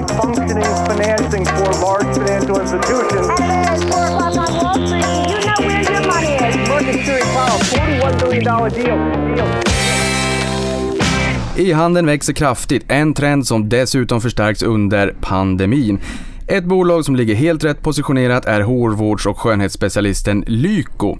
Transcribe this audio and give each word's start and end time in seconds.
a 0.00 0.08
functioning 0.08 0.72
financing 0.86 1.44
for 1.44 1.72
large 1.86 2.16
financial 2.16 2.60
institutions. 2.60 3.28
At 3.40 3.78
4 3.78 4.06
o'clock 4.06 4.36
on 4.36 4.52
Wall 4.62 4.86
Street, 4.86 5.04
you 5.30 5.38
know 5.46 5.58
where 5.66 5.82
your 5.92 6.02
money 6.06 6.32
is. 6.46 6.68
Market 6.68 7.04
Series 7.06 7.24
Powell, 7.34 7.58
$41 7.58 8.20
billion 8.20 8.44
deal. 8.44 9.36
deal. 9.36 9.48
E-handeln 11.56 12.06
växer 12.06 12.32
kraftigt, 12.32 12.84
en 12.88 13.14
trend 13.14 13.46
som 13.46 13.68
dessutom 13.68 14.20
förstärks 14.20 14.62
under 14.62 15.14
pandemin. 15.20 16.00
Ett 16.46 16.64
bolag 16.64 17.04
som 17.04 17.16
ligger 17.16 17.34
helt 17.34 17.64
rätt 17.64 17.82
positionerat 17.82 18.44
är 18.44 18.60
hårvårds 18.60 19.26
och 19.26 19.38
skönhetsspecialisten 19.38 20.44
Lyko. 20.46 21.18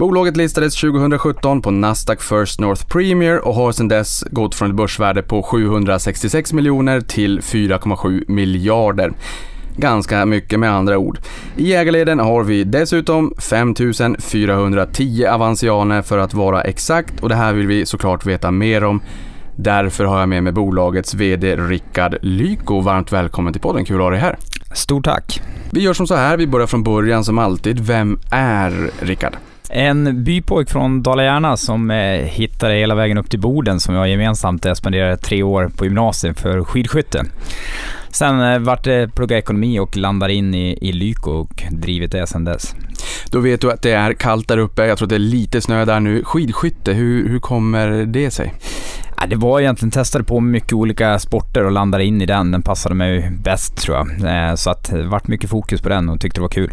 Bolaget 0.00 0.36
listades 0.36 0.74
2017 0.74 1.62
på 1.62 1.70
Nasdaq 1.70 2.22
First 2.22 2.60
North 2.60 2.86
Premier 2.86 3.38
och 3.48 3.54
har 3.54 3.72
sedan 3.72 3.88
dess 3.88 4.24
gått 4.30 4.54
från 4.54 4.70
ett 4.70 4.76
börsvärde 4.76 5.22
på 5.22 5.42
766 5.42 6.52
miljoner 6.52 7.00
till 7.00 7.40
4,7 7.40 8.24
miljarder. 8.30 9.12
Ganska 9.76 10.26
mycket 10.26 10.60
med 10.60 10.72
andra 10.72 10.98
ord. 10.98 11.18
I 11.56 11.74
ägarleden 11.74 12.18
har 12.18 12.42
vi 12.42 12.64
dessutom 12.64 13.34
5410 13.38 15.26
avansianer 15.26 16.02
för 16.02 16.18
att 16.18 16.34
vara 16.34 16.62
exakt 16.62 17.22
och 17.22 17.28
det 17.28 17.34
här 17.34 17.52
vill 17.52 17.66
vi 17.66 17.86
såklart 17.86 18.26
veta 18.26 18.50
mer 18.50 18.84
om. 18.84 19.00
Därför 19.56 20.04
har 20.04 20.20
jag 20.20 20.28
med 20.28 20.42
mig 20.42 20.52
bolagets 20.52 21.14
VD 21.14 21.56
Rickard 21.56 22.16
Lyko. 22.22 22.80
Varmt 22.80 23.12
välkommen 23.12 23.52
till 23.52 23.62
podden, 23.62 23.84
kul 23.84 23.96
att 23.96 24.02
ha 24.02 24.10
dig 24.10 24.20
här. 24.20 24.36
Stort 24.74 25.04
tack. 25.04 25.42
Vi 25.72 25.80
gör 25.80 25.94
som 25.94 26.06
så 26.06 26.14
här, 26.14 26.36
vi 26.36 26.46
börjar 26.46 26.66
från 26.66 26.82
början 26.82 27.24
som 27.24 27.38
alltid. 27.38 27.80
Vem 27.80 28.18
är 28.30 28.90
Rickard? 29.00 29.36
En 29.72 30.24
bypojk 30.24 30.70
från 30.70 31.02
Dala-Järna 31.02 31.56
som 31.56 31.90
eh, 31.90 31.96
hittade 32.24 32.74
hela 32.74 32.94
vägen 32.94 33.18
upp 33.18 33.30
till 33.30 33.40
Boden 33.40 33.80
som 33.80 33.94
jag 33.94 34.08
gemensamt 34.08 34.66
eh, 34.66 34.74
spenderade 34.74 35.16
tre 35.16 35.42
år 35.42 35.70
på 35.76 35.84
gymnasiet 35.84 36.40
för 36.40 36.64
skidskytte. 36.64 37.24
Sen 38.12 38.40
eh, 38.40 38.58
vart 38.58 38.84
det 38.84 39.14
plugga 39.14 39.38
ekonomi 39.38 39.78
och 39.78 39.96
landade 39.96 40.34
in 40.34 40.54
i, 40.54 40.78
i 40.80 40.92
Lyko 40.92 41.30
och 41.30 41.64
drivit 41.70 42.12
det 42.12 42.26
sedan 42.26 42.44
dess. 42.44 42.74
Då 43.30 43.40
vet 43.40 43.60
du 43.60 43.72
att 43.72 43.82
det 43.82 43.92
är 43.92 44.12
kallt 44.12 44.48
där 44.48 44.58
uppe, 44.58 44.86
jag 44.86 44.98
tror 44.98 45.06
att 45.06 45.10
det 45.10 45.16
är 45.16 45.18
lite 45.18 45.60
snö 45.60 45.84
där 45.84 46.00
nu. 46.00 46.24
Skidskytte, 46.24 46.92
hur, 46.92 47.28
hur 47.28 47.40
kommer 47.40 47.88
det 48.06 48.30
sig? 48.30 48.54
Ja, 49.22 49.26
det 49.26 49.36
var 49.36 49.60
egentligen, 49.60 49.90
testade 49.90 50.24
på 50.24 50.40
mycket 50.40 50.72
olika 50.72 51.18
sporter 51.18 51.64
och 51.64 51.72
landade 51.72 52.04
in 52.04 52.22
i 52.22 52.26
den. 52.26 52.50
Den 52.50 52.62
passade 52.62 52.94
mig 52.94 53.30
bäst 53.44 53.76
tror 53.76 53.96
jag. 53.96 54.08
Eh, 54.48 54.54
så 54.54 54.70
att 54.70 54.90
det 54.90 55.02
vart 55.02 55.28
mycket 55.28 55.50
fokus 55.50 55.80
på 55.80 55.88
den 55.88 56.08
och 56.08 56.20
tyckte 56.20 56.38
det 56.38 56.42
var 56.42 56.48
kul. 56.48 56.72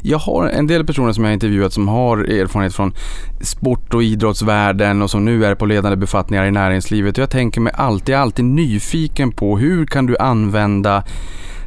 Jag 0.00 0.18
har 0.18 0.48
en 0.48 0.66
del 0.66 0.86
personer 0.86 1.12
som 1.12 1.24
jag 1.24 1.28
har 1.28 1.34
intervjuat 1.34 1.72
som 1.72 1.88
har 1.88 2.18
erfarenhet 2.18 2.74
från 2.74 2.94
sport 3.40 3.94
och 3.94 4.02
idrottsvärlden 4.02 5.02
och 5.02 5.10
som 5.10 5.24
nu 5.24 5.44
är 5.44 5.54
på 5.54 5.66
ledande 5.66 5.96
befattningar 5.96 6.44
i 6.44 6.50
näringslivet. 6.50 7.18
Jag 7.18 7.30
tänker 7.30 7.60
mig 7.60 7.72
alltid, 7.76 8.14
alltid 8.14 8.44
nyfiken 8.44 9.32
på 9.32 9.58
hur 9.58 9.86
kan 9.86 10.06
du 10.06 10.16
använda 10.16 10.73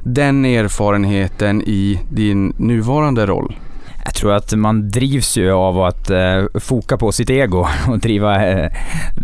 den 0.03 0.45
erfarenheten 0.45 1.61
i 1.61 1.99
din 2.09 2.53
nuvarande 2.57 3.25
roll? 3.25 3.55
Jag 4.07 4.13
tror 4.13 4.33
att 4.33 4.53
man 4.53 4.89
drivs 4.89 5.37
ju 5.37 5.51
av 5.51 5.81
att 5.81 6.09
eh, 6.09 6.43
foka 6.59 6.97
på 6.97 7.11
sitt 7.11 7.29
ego 7.29 7.67
och 7.87 7.99
driva 7.99 8.47
eh, 8.47 8.71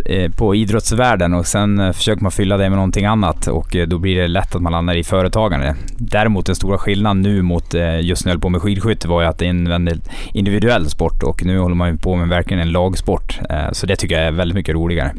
eh, 0.05 0.31
på 0.31 0.55
idrottsvärlden 0.55 1.33
och 1.33 1.47
sen 1.47 1.79
eh, 1.79 1.91
försöker 1.91 2.21
man 2.21 2.31
fylla 2.31 2.57
det 2.57 2.69
med 2.69 2.77
någonting 2.77 3.05
annat 3.05 3.47
och 3.47 3.75
eh, 3.75 3.87
då 3.87 3.97
blir 3.97 4.21
det 4.21 4.27
lätt 4.27 4.55
att 4.55 4.61
man 4.61 4.71
landar 4.71 4.95
i 4.95 5.03
företagande. 5.03 5.75
Däremot 5.97 6.45
den 6.45 6.55
stora 6.55 6.77
skillnaden 6.77 7.21
nu 7.21 7.41
mot 7.41 7.73
eh, 7.73 8.01
just 8.01 8.25
när 8.25 8.29
jag 8.29 8.35
höll 8.35 8.41
på 8.41 8.49
med 8.49 8.61
skidskytte 8.61 9.07
var 9.07 9.21
ju 9.21 9.27
att 9.27 9.37
det 9.37 9.45
är 9.45 9.49
en 9.49 9.69
väldigt 9.69 10.09
individuell 10.33 10.89
sport 10.89 11.23
och 11.23 11.45
nu 11.45 11.59
håller 11.59 11.75
man 11.75 11.89
ju 11.91 11.97
på 11.97 12.15
med 12.15 12.27
verkligen 12.27 12.61
en 12.61 12.71
lagsport. 12.71 13.39
Eh, 13.49 13.71
så 13.71 13.85
det 13.85 13.95
tycker 13.95 14.15
jag 14.15 14.27
är 14.27 14.31
väldigt 14.31 14.55
mycket 14.55 14.75
roligare. 14.75 15.13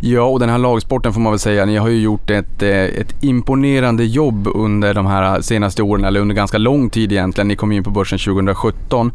Ja, 0.00 0.22
och 0.22 0.40
den 0.40 0.48
här 0.48 0.58
lagsporten 0.58 1.12
får 1.12 1.20
man 1.20 1.32
väl 1.32 1.38
säga, 1.38 1.64
ni 1.64 1.76
har 1.76 1.88
ju 1.88 2.00
gjort 2.00 2.30
ett, 2.30 2.62
ett 2.62 3.14
imponerande 3.20 4.04
jobb 4.04 4.48
under 4.54 4.94
de 4.94 5.06
här 5.06 5.40
senaste 5.40 5.82
åren, 5.82 6.04
eller 6.04 6.20
under 6.20 6.34
ganska 6.34 6.58
lång 6.58 6.90
tid 6.90 7.12
egentligen. 7.12 7.48
Ni 7.48 7.56
kom 7.56 7.72
in 7.72 7.84
på 7.84 7.90
börsen 7.90 8.18
2017. 8.18 8.97
on 8.98 9.12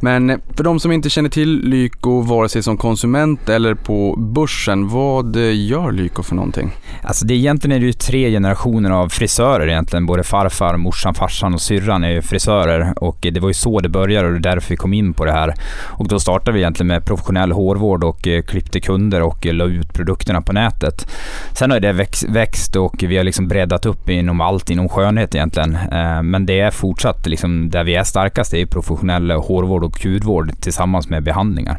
Men 0.00 0.40
för 0.56 0.64
de 0.64 0.80
som 0.80 0.92
inte 0.92 1.10
känner 1.10 1.28
till 1.28 1.60
Lyko, 1.60 2.20
vare 2.20 2.48
sig 2.48 2.62
som 2.62 2.76
konsument 2.76 3.48
eller 3.48 3.74
på 3.74 4.14
börsen, 4.18 4.88
vad 4.88 5.36
eh, 5.36 5.66
gör 5.66 5.92
Lyko 5.92 6.22
för 6.22 6.34
någonting? 6.34 6.70
Alltså 7.02 7.26
det 7.26 7.34
egentligen 7.34 7.76
är 7.76 7.80
det 7.80 7.86
ju 7.86 7.92
tre 7.92 8.30
generationer 8.30 8.90
av 8.90 9.08
frisörer 9.08 9.68
egentligen. 9.68 10.06
Både 10.06 10.22
farfar, 10.22 10.76
morsan, 10.76 11.14
farsan 11.14 11.54
och 11.54 11.60
syrran 11.60 12.04
är 12.04 12.10
ju 12.10 12.22
frisörer 12.22 12.94
och 12.96 13.26
eh, 13.26 13.32
det 13.32 13.40
var 13.40 13.48
ju 13.48 13.54
så 13.54 13.80
det 13.80 13.88
började 13.88 14.26
och 14.26 14.32
det 14.32 14.48
är 14.48 14.54
därför 14.54 14.70
vi 14.70 14.76
kom 14.76 14.92
in 14.92 15.14
på 15.14 15.24
det 15.24 15.32
här. 15.32 15.54
Och 15.86 16.08
då 16.08 16.20
startade 16.20 16.52
vi 16.52 16.60
egentligen 16.60 16.88
med 16.88 17.04
professionell 17.04 17.52
hårvård 17.52 18.04
och 18.04 18.28
eh, 18.28 18.42
klippte 18.42 18.80
kunder 18.80 19.22
och 19.22 19.46
la 19.46 19.64
ut 19.64 19.92
produkterna 19.92 20.42
på 20.42 20.52
nätet. 20.52 21.06
Sen 21.52 21.70
har 21.70 21.80
det 21.80 21.92
växt 22.28 22.76
och 22.76 23.02
vi 23.02 23.16
har 23.16 23.24
liksom 23.24 23.48
breddat 23.48 23.86
upp 23.86 24.08
inom 24.08 24.40
allt 24.40 24.70
inom 24.70 24.88
skönhet 24.88 25.34
egentligen. 25.34 25.78
Men 26.22 26.46
det 26.46 26.60
är 26.60 26.70
fortsatt 26.70 27.26
liksom 27.26 27.70
där 27.70 27.84
vi 27.84 27.94
är 27.94 28.04
starkast, 28.04 28.50
det 28.50 28.60
är 28.60 28.66
professionell 28.66 29.30
hårvård 29.30 29.89
och 29.90 30.04
hudvård 30.04 30.52
tillsammans 30.60 31.08
med 31.08 31.22
behandlingar. 31.22 31.78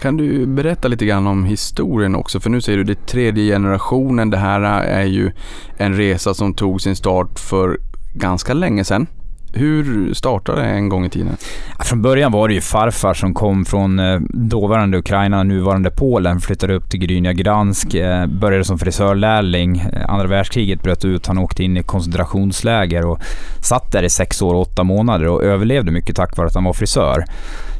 Kan 0.00 0.16
du 0.16 0.46
berätta 0.46 0.88
lite 0.88 1.06
grann 1.06 1.26
om 1.26 1.44
historien 1.44 2.14
också? 2.14 2.40
För 2.40 2.50
nu 2.50 2.60
säger 2.60 2.78
du 2.78 2.84
det 2.84 3.06
tredje 3.06 3.54
generationen. 3.54 4.30
Det 4.30 4.36
här 4.36 4.60
är 4.82 5.04
ju 5.04 5.32
en 5.76 5.96
resa 5.96 6.34
som 6.34 6.54
tog 6.54 6.80
sin 6.80 6.96
start 6.96 7.38
för 7.38 7.78
ganska 8.14 8.54
länge 8.54 8.84
sedan. 8.84 9.06
Hur 9.54 10.14
startade 10.14 10.62
det 10.62 10.68
en 10.68 10.88
gång 10.88 11.04
i 11.04 11.10
tiden? 11.10 11.36
Från 11.78 12.02
början 12.02 12.32
var 12.32 12.48
det 12.48 12.54
ju 12.54 12.60
farfar 12.60 13.14
som 13.14 13.34
kom 13.34 13.64
från 13.64 13.98
eh, 13.98 14.20
dåvarande 14.30 14.98
Ukraina, 14.98 15.42
nuvarande 15.42 15.90
Polen, 15.90 16.40
flyttade 16.40 16.74
upp 16.74 16.90
till 16.90 17.00
Grynja 17.00 17.32
Gdansk, 17.32 17.94
eh, 17.94 18.26
började 18.26 18.64
som 18.64 18.78
frisörlärling. 18.78 19.78
Eh, 19.78 20.10
andra 20.10 20.26
världskriget 20.26 20.82
bröt 20.82 21.04
ut, 21.04 21.26
han 21.26 21.38
åkte 21.38 21.64
in 21.64 21.76
i 21.76 21.82
koncentrationsläger 21.82 23.06
och 23.06 23.20
satt 23.60 23.92
där 23.92 24.02
i 24.02 24.10
sex 24.10 24.42
år 24.42 24.54
och 24.54 24.60
åtta 24.60 24.84
månader 24.84 25.26
och 25.26 25.42
överlevde 25.42 25.90
mycket 25.90 26.16
tack 26.16 26.36
vare 26.36 26.46
att 26.46 26.54
han 26.54 26.64
var 26.64 26.72
frisör. 26.72 27.24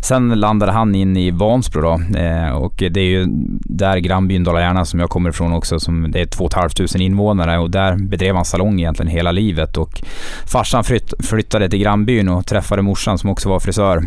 Sen 0.02 0.40
landade 0.40 0.72
han 0.72 0.94
in 0.94 1.16
i 1.16 1.30
Vansbro 1.30 1.80
då, 1.80 2.18
eh, 2.18 2.50
och 2.50 2.74
det 2.90 3.00
är 3.00 3.04
ju 3.04 3.26
där 3.64 3.96
grannbyn 3.96 4.44
Dala-Järna 4.44 4.84
som 4.84 5.00
jag 5.00 5.10
kommer 5.10 5.30
ifrån 5.30 5.52
också, 5.52 5.80
som 5.80 6.10
det 6.10 6.20
är 6.20 6.26
2 6.26 6.48
500 6.54 6.98
invånare 6.98 7.58
och 7.58 7.70
där 7.70 7.96
bedrev 7.96 8.34
han 8.34 8.44
salong 8.44 8.80
egentligen 8.80 9.12
hela 9.12 9.32
livet. 9.32 9.76
Och 9.76 10.02
farsan 10.46 10.84
flytt, 10.84 11.26
flyttade 11.26 11.68
till 11.68 11.78
grannbyn 11.78 12.28
och 12.28 12.46
träffade 12.46 12.82
morsan 12.82 13.18
som 13.18 13.30
också 13.30 13.48
var 13.48 13.60
frisör 13.60 14.02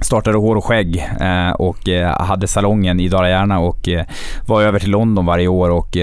startade 0.00 0.38
Hår 0.38 0.56
och 0.56 0.64
skägg 0.64 1.08
eh, 1.20 1.50
och 1.50 1.88
eh, 1.88 2.20
hade 2.20 2.46
salongen 2.46 3.00
i 3.00 3.08
Dala-Järna 3.08 3.58
och 3.58 3.88
eh, 3.88 4.04
var 4.46 4.62
över 4.62 4.78
till 4.78 4.90
London 4.90 5.26
varje 5.26 5.48
år 5.48 5.70
och 5.70 5.96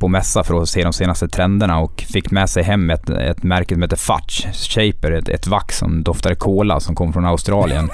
på 0.00 0.08
mässa 0.08 0.44
för 0.44 0.62
att 0.62 0.68
se 0.68 0.82
de 0.82 0.92
senaste 0.92 1.28
trenderna 1.28 1.78
och 1.78 2.04
fick 2.12 2.30
med 2.30 2.50
sig 2.50 2.62
hem 2.62 2.90
ett, 2.90 3.10
ett 3.10 3.42
märke 3.42 3.74
som 3.74 3.82
heter 3.82 3.96
Fudge 3.96 4.46
Shaper, 4.52 5.12
ett, 5.12 5.28
ett 5.28 5.46
vax 5.46 5.78
som 5.78 6.02
doftade 6.02 6.34
cola 6.34 6.80
som 6.80 6.94
kom 6.94 7.12
från 7.12 7.24
Australien. 7.24 7.90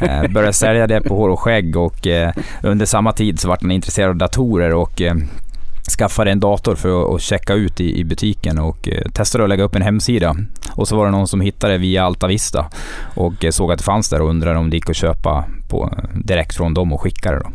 började 0.30 0.52
sälja 0.52 0.86
det 0.86 1.00
på 1.00 1.16
Hår 1.16 1.28
och 1.28 1.40
skägg 1.40 1.76
och 1.76 2.06
under 2.62 2.86
samma 2.86 3.12
tid 3.12 3.40
så 3.40 3.48
vart 3.48 3.62
han 3.62 3.70
intresserad 3.70 4.10
av 4.10 4.16
datorer 4.16 4.74
och 4.74 5.02
skaffade 5.92 6.30
en 6.30 6.40
dator 6.40 6.74
för 6.74 7.14
att 7.14 7.22
checka 7.22 7.54
ut 7.54 7.80
i, 7.80 8.04
butiken 8.04 8.58
och 8.58 8.88
eh, 8.88 9.10
testade 9.12 9.44
att 9.44 9.50
lägga 9.50 9.64
upp 9.64 9.74
en 9.74 9.82
hemsida. 9.82 10.36
Och 10.72 10.88
så 10.88 10.96
var 10.96 11.04
det 11.04 11.10
någon 11.10 11.28
som 11.28 11.40
hittade 11.40 11.78
via 11.78 12.04
Altavista 12.04 12.66
och 13.14 13.44
eh, 13.44 13.50
såg 13.50 13.72
att 13.72 13.78
det 13.78 13.84
fanns 13.84 14.08
där 14.08 14.22
och 14.22 14.28
undrade 14.28 14.58
om 14.58 14.70
det 14.70 14.76
gick 14.76 14.90
att 14.90 14.96
köpa 14.96 15.44
på, 15.68 15.94
eh, 15.96 16.18
direkt 16.18 16.56
från 16.56 16.74
dem 16.74 16.92
och 16.92 17.00
skicka 17.00 17.32
det. 17.32 17.38
Då. 17.38 17.50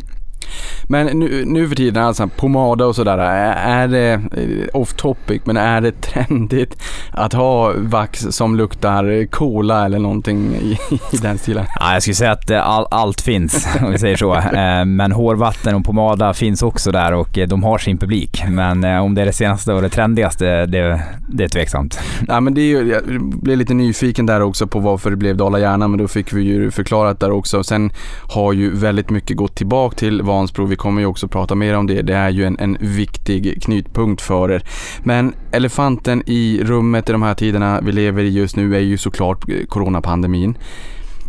Men 0.83 1.19
nu, 1.19 1.45
nu 1.45 1.67
för 1.69 1.75
tiden, 1.75 2.03
alltså 2.03 2.27
pomada 2.27 2.85
och 2.85 2.95
sådär, 2.95 3.17
är 3.17 3.87
det 3.87 4.13
eh, 4.13 4.67
off 4.73 4.93
topic, 4.93 5.41
men 5.45 5.57
är 5.57 5.81
det 5.81 6.01
trendigt 6.01 6.83
att 7.11 7.33
ha 7.33 7.73
vax 7.77 8.27
som 8.29 8.55
luktar 8.55 9.25
cola 9.25 9.85
eller 9.85 9.99
någonting 9.99 10.55
i, 10.55 10.77
i 11.11 11.17
den 11.17 11.37
stilen? 11.37 11.65
Ja, 11.79 11.93
jag 11.93 12.01
skulle 12.01 12.15
säga 12.15 12.31
att 12.31 12.49
eh, 12.49 12.67
all, 12.67 12.87
allt 12.91 13.21
finns, 13.21 13.67
om 13.81 13.91
vi 13.91 13.97
säger 13.97 14.17
så. 14.17 14.35
Eh, 14.35 14.85
men 14.85 15.11
hårvatten 15.11 15.75
och 15.75 15.85
pomada 15.85 16.33
finns 16.33 16.61
också 16.61 16.91
där 16.91 17.13
och 17.13 17.39
de 17.47 17.63
har 17.63 17.77
sin 17.77 17.97
publik. 17.97 18.43
Men 18.49 18.83
om 18.83 19.15
det 19.15 19.21
är 19.21 19.25
det 19.25 19.33
senaste 19.33 19.73
och 19.73 19.81
det 19.81 19.89
trendigaste, 19.89 20.65
det, 20.65 21.01
det 21.29 21.43
är 21.43 21.47
tveksamt. 21.47 21.99
Ja, 22.27 22.39
men 22.39 22.53
det 22.53 22.61
är 22.61 22.65
ju, 22.65 22.89
jag 22.89 23.03
blev 23.21 23.57
lite 23.57 23.73
nyfiken 23.73 24.25
där 24.25 24.41
också 24.41 24.67
på 24.67 24.79
varför 24.79 25.09
det 25.09 25.15
blev 25.15 25.37
Dala 25.37 25.59
Järna, 25.59 25.87
men 25.87 25.99
då 25.99 26.07
fick 26.07 26.33
vi 26.33 26.41
ju 26.41 26.71
förklarat 26.71 27.19
där 27.19 27.31
också. 27.31 27.63
Sen 27.63 27.91
har 28.33 28.53
ju 28.53 28.75
väldigt 28.75 29.09
mycket 29.09 29.37
gått 29.37 29.55
tillbaka 29.55 29.95
till 29.95 30.21
Vansbro. 30.37 30.65
Vi 30.65 30.75
kommer 30.75 31.01
ju 31.01 31.07
också 31.07 31.27
prata 31.27 31.55
mer 31.55 31.77
om 31.77 31.87
det. 31.87 32.01
Det 32.01 32.13
är 32.13 32.29
ju 32.29 32.45
en, 32.45 32.57
en 32.59 32.77
viktig 32.79 33.63
knytpunkt 33.63 34.21
för 34.21 34.51
er. 34.51 34.63
Men 35.03 35.33
elefanten 35.51 36.23
i 36.25 36.61
rummet 36.63 37.09
i 37.09 37.11
de 37.11 37.21
här 37.21 37.33
tiderna 37.33 37.81
vi 37.81 37.91
lever 37.91 38.23
i 38.23 38.29
just 38.29 38.55
nu 38.55 38.75
är 38.75 38.79
ju 38.79 38.97
såklart 38.97 39.49
eh, 39.49 39.65
coronapandemin. 39.65 40.57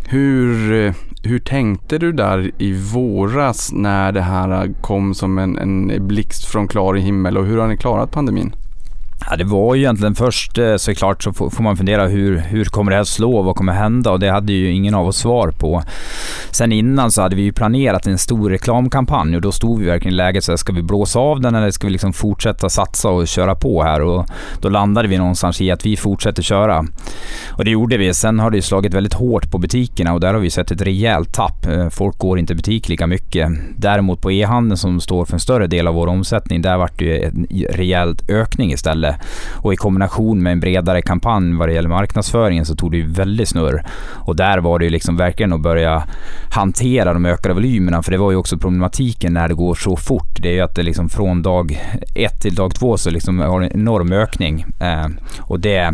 Hur, 0.05 0.73
eh, 0.73 0.93
hur 1.23 1.39
tänkte 1.39 1.97
du 1.97 2.11
där 2.11 2.51
i 2.57 2.73
våras 2.73 3.71
när 3.73 4.11
det 4.11 4.21
här 4.21 4.63
eh, 4.63 4.71
kom 4.81 5.13
som 5.13 5.37
en, 5.37 5.57
en 5.57 6.07
blixt 6.07 6.45
från 6.45 6.67
klar 6.67 6.93
himmel 6.93 7.37
och 7.37 7.45
hur 7.45 7.57
har 7.57 7.67
ni 7.67 7.77
klarat 7.77 8.11
pandemin? 8.11 8.53
Ja, 9.27 9.35
det 9.35 9.43
var 9.43 9.75
ju 9.75 9.81
egentligen 9.81 10.15
först 10.15 10.57
eh, 10.57 10.75
såklart 10.75 11.23
så 11.23 11.33
får 11.33 11.63
man 11.63 11.77
fundera 11.77 12.07
hur, 12.07 12.37
hur 12.37 12.65
kommer 12.65 12.91
det 12.91 12.97
här 12.97 13.03
slå, 13.03 13.41
vad 13.41 13.55
kommer 13.55 13.73
hända 13.73 14.11
och 14.11 14.19
det 14.19 14.29
hade 14.29 14.53
ju 14.53 14.71
ingen 14.71 14.95
av 14.95 15.07
oss 15.07 15.17
svar 15.17 15.51
på. 15.51 15.83
Sen 16.51 16.71
innan 16.71 17.11
så 17.11 17.21
hade 17.21 17.35
vi 17.35 17.41
ju 17.41 17.51
planerat 17.51 18.07
en 18.07 18.17
stor 18.17 18.49
reklamkampanj 18.49 19.35
och 19.35 19.41
då 19.41 19.51
stod 19.51 19.79
vi 19.79 19.85
verkligen 19.85 20.13
i 20.13 20.17
läget 20.17 20.43
så 20.43 20.51
här, 20.51 20.57
ska 20.57 20.73
vi 20.73 20.81
blåsa 20.81 21.19
av 21.19 21.41
den 21.41 21.55
eller 21.55 21.71
ska 21.71 21.87
vi 21.87 21.91
liksom 21.91 22.13
fortsätta 22.13 22.69
satsa 22.69 23.09
och 23.09 23.27
köra 23.27 23.55
på 23.55 23.83
här? 23.83 24.01
Och 24.01 24.25
då 24.61 24.69
landade 24.69 25.07
vi 25.07 25.17
någonstans 25.17 25.61
i 25.61 25.71
att 25.71 25.85
vi 25.85 25.97
fortsätter 25.97 26.43
köra. 26.43 26.85
Och 27.49 27.65
det 27.65 27.71
gjorde 27.71 27.97
vi. 27.97 28.13
Sen 28.13 28.39
har 28.39 28.51
det 28.51 28.57
ju 28.57 28.61
slagit 28.61 28.93
väldigt 28.93 29.13
hårt 29.13 29.51
på 29.51 29.57
butikerna 29.57 30.13
och 30.13 30.19
där 30.19 30.33
har 30.33 30.41
vi 30.41 30.49
sett 30.49 30.71
ett 30.71 30.81
rejält 30.81 31.33
tapp. 31.33 31.65
Eh, 31.65 31.89
folk 31.89 32.17
går 32.17 32.39
inte 32.39 32.53
i 32.53 32.55
butik 32.55 32.89
lika 32.89 33.07
mycket. 33.07 33.51
Däremot 33.75 34.21
på 34.21 34.31
e-handeln 34.31 34.77
som 34.77 34.99
står 34.99 35.25
för 35.25 35.33
en 35.33 35.39
större 35.39 35.67
del 35.67 35.87
av 35.87 35.93
vår 35.95 36.07
omsättning, 36.07 36.61
där 36.61 36.77
vart 36.77 36.99
det 36.99 37.05
ju 37.05 37.23
en 37.23 37.47
rejält 37.69 38.29
ökning 38.29 38.71
istället. 38.71 39.08
Eh, 39.09 39.15
och 39.55 39.73
i 39.73 39.75
kombination 39.75 40.43
med 40.43 40.51
en 40.51 40.59
bredare 40.59 41.01
kampanj 41.01 41.53
vad 41.53 41.69
det 41.69 41.73
gäller 41.73 41.89
marknadsföringen 41.89 42.65
så 42.65 42.75
tog 42.75 42.91
det 42.91 42.97
ju 42.97 43.07
väldigt 43.07 43.49
snurr. 43.49 43.83
Och 44.09 44.35
där 44.35 44.57
var 44.57 44.79
det 44.79 44.85
ju 44.85 44.91
liksom 44.91 45.17
verkligen 45.17 45.53
att 45.53 45.61
börja 45.61 46.03
hantera 46.51 47.13
de 47.13 47.25
ökade 47.25 47.53
volymerna, 47.53 48.03
för 48.03 48.11
det 48.11 48.17
var 48.17 48.31
ju 48.31 48.37
också 48.37 48.57
problematiken 48.57 49.33
när 49.33 49.47
det 49.47 49.53
går 49.53 49.75
så 49.75 49.95
fort. 49.95 50.41
Det 50.41 50.49
är 50.49 50.53
ju 50.53 50.61
att 50.61 50.75
det 50.75 50.83
liksom 50.83 51.09
från 51.09 51.41
dag 51.41 51.79
ett 52.15 52.41
till 52.41 52.55
dag 52.55 52.75
två 52.75 52.97
så 52.97 53.09
liksom 53.09 53.39
har 53.39 53.61
en 53.61 53.71
enorm 53.71 54.11
ökning. 54.11 54.65
Eh, 54.79 55.07
och 55.41 55.59
det 55.59 55.93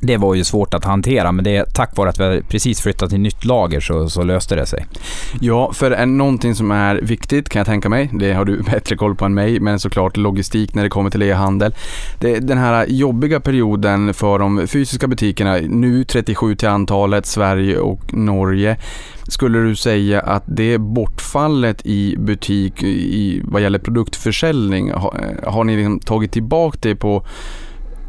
det 0.00 0.16
var 0.16 0.34
ju 0.34 0.44
svårt 0.44 0.74
att 0.74 0.84
hantera, 0.84 1.32
men 1.32 1.44
det 1.44 1.56
är 1.56 1.64
tack 1.64 1.96
vare 1.96 2.08
att 2.08 2.20
vi 2.20 2.42
precis 2.42 2.80
flyttat 2.80 3.10
till 3.10 3.20
nytt 3.20 3.44
lager 3.44 3.80
så, 3.80 4.08
så 4.08 4.22
löste 4.22 4.54
det 4.54 4.66
sig. 4.66 4.86
Ja, 5.40 5.72
för 5.72 5.90
är 5.90 6.06
någonting 6.06 6.54
som 6.54 6.70
är 6.70 6.96
viktigt 6.96 7.48
kan 7.48 7.60
jag 7.60 7.66
tänka 7.66 7.88
mig, 7.88 8.10
det 8.12 8.32
har 8.32 8.44
du 8.44 8.62
bättre 8.70 8.96
koll 8.96 9.14
på 9.14 9.24
än 9.24 9.34
mig, 9.34 9.60
men 9.60 9.78
såklart 9.78 10.16
logistik 10.16 10.74
när 10.74 10.82
det 10.82 10.88
kommer 10.88 11.10
till 11.10 11.22
e-handel. 11.22 11.74
Den 12.20 12.58
här 12.58 12.86
jobbiga 12.86 13.40
perioden 13.40 14.14
för 14.14 14.38
de 14.38 14.66
fysiska 14.66 15.06
butikerna, 15.06 15.56
nu 15.56 16.04
37 16.04 16.54
till 16.54 16.68
antalet, 16.68 17.26
Sverige 17.26 17.78
och 17.78 18.14
Norge. 18.14 18.76
Skulle 19.28 19.58
du 19.58 19.76
säga 19.76 20.20
att 20.20 20.42
det 20.46 20.78
bortfallet 20.78 21.86
i 21.86 22.16
butik 22.18 22.82
i, 22.82 23.42
vad 23.44 23.62
gäller 23.62 23.78
produktförsäljning, 23.78 24.92
har, 24.92 25.40
har 25.46 25.64
ni 25.64 25.76
liksom 25.76 26.00
tagit 26.00 26.32
tillbaka 26.32 26.78
det 26.82 26.94
på 26.94 27.24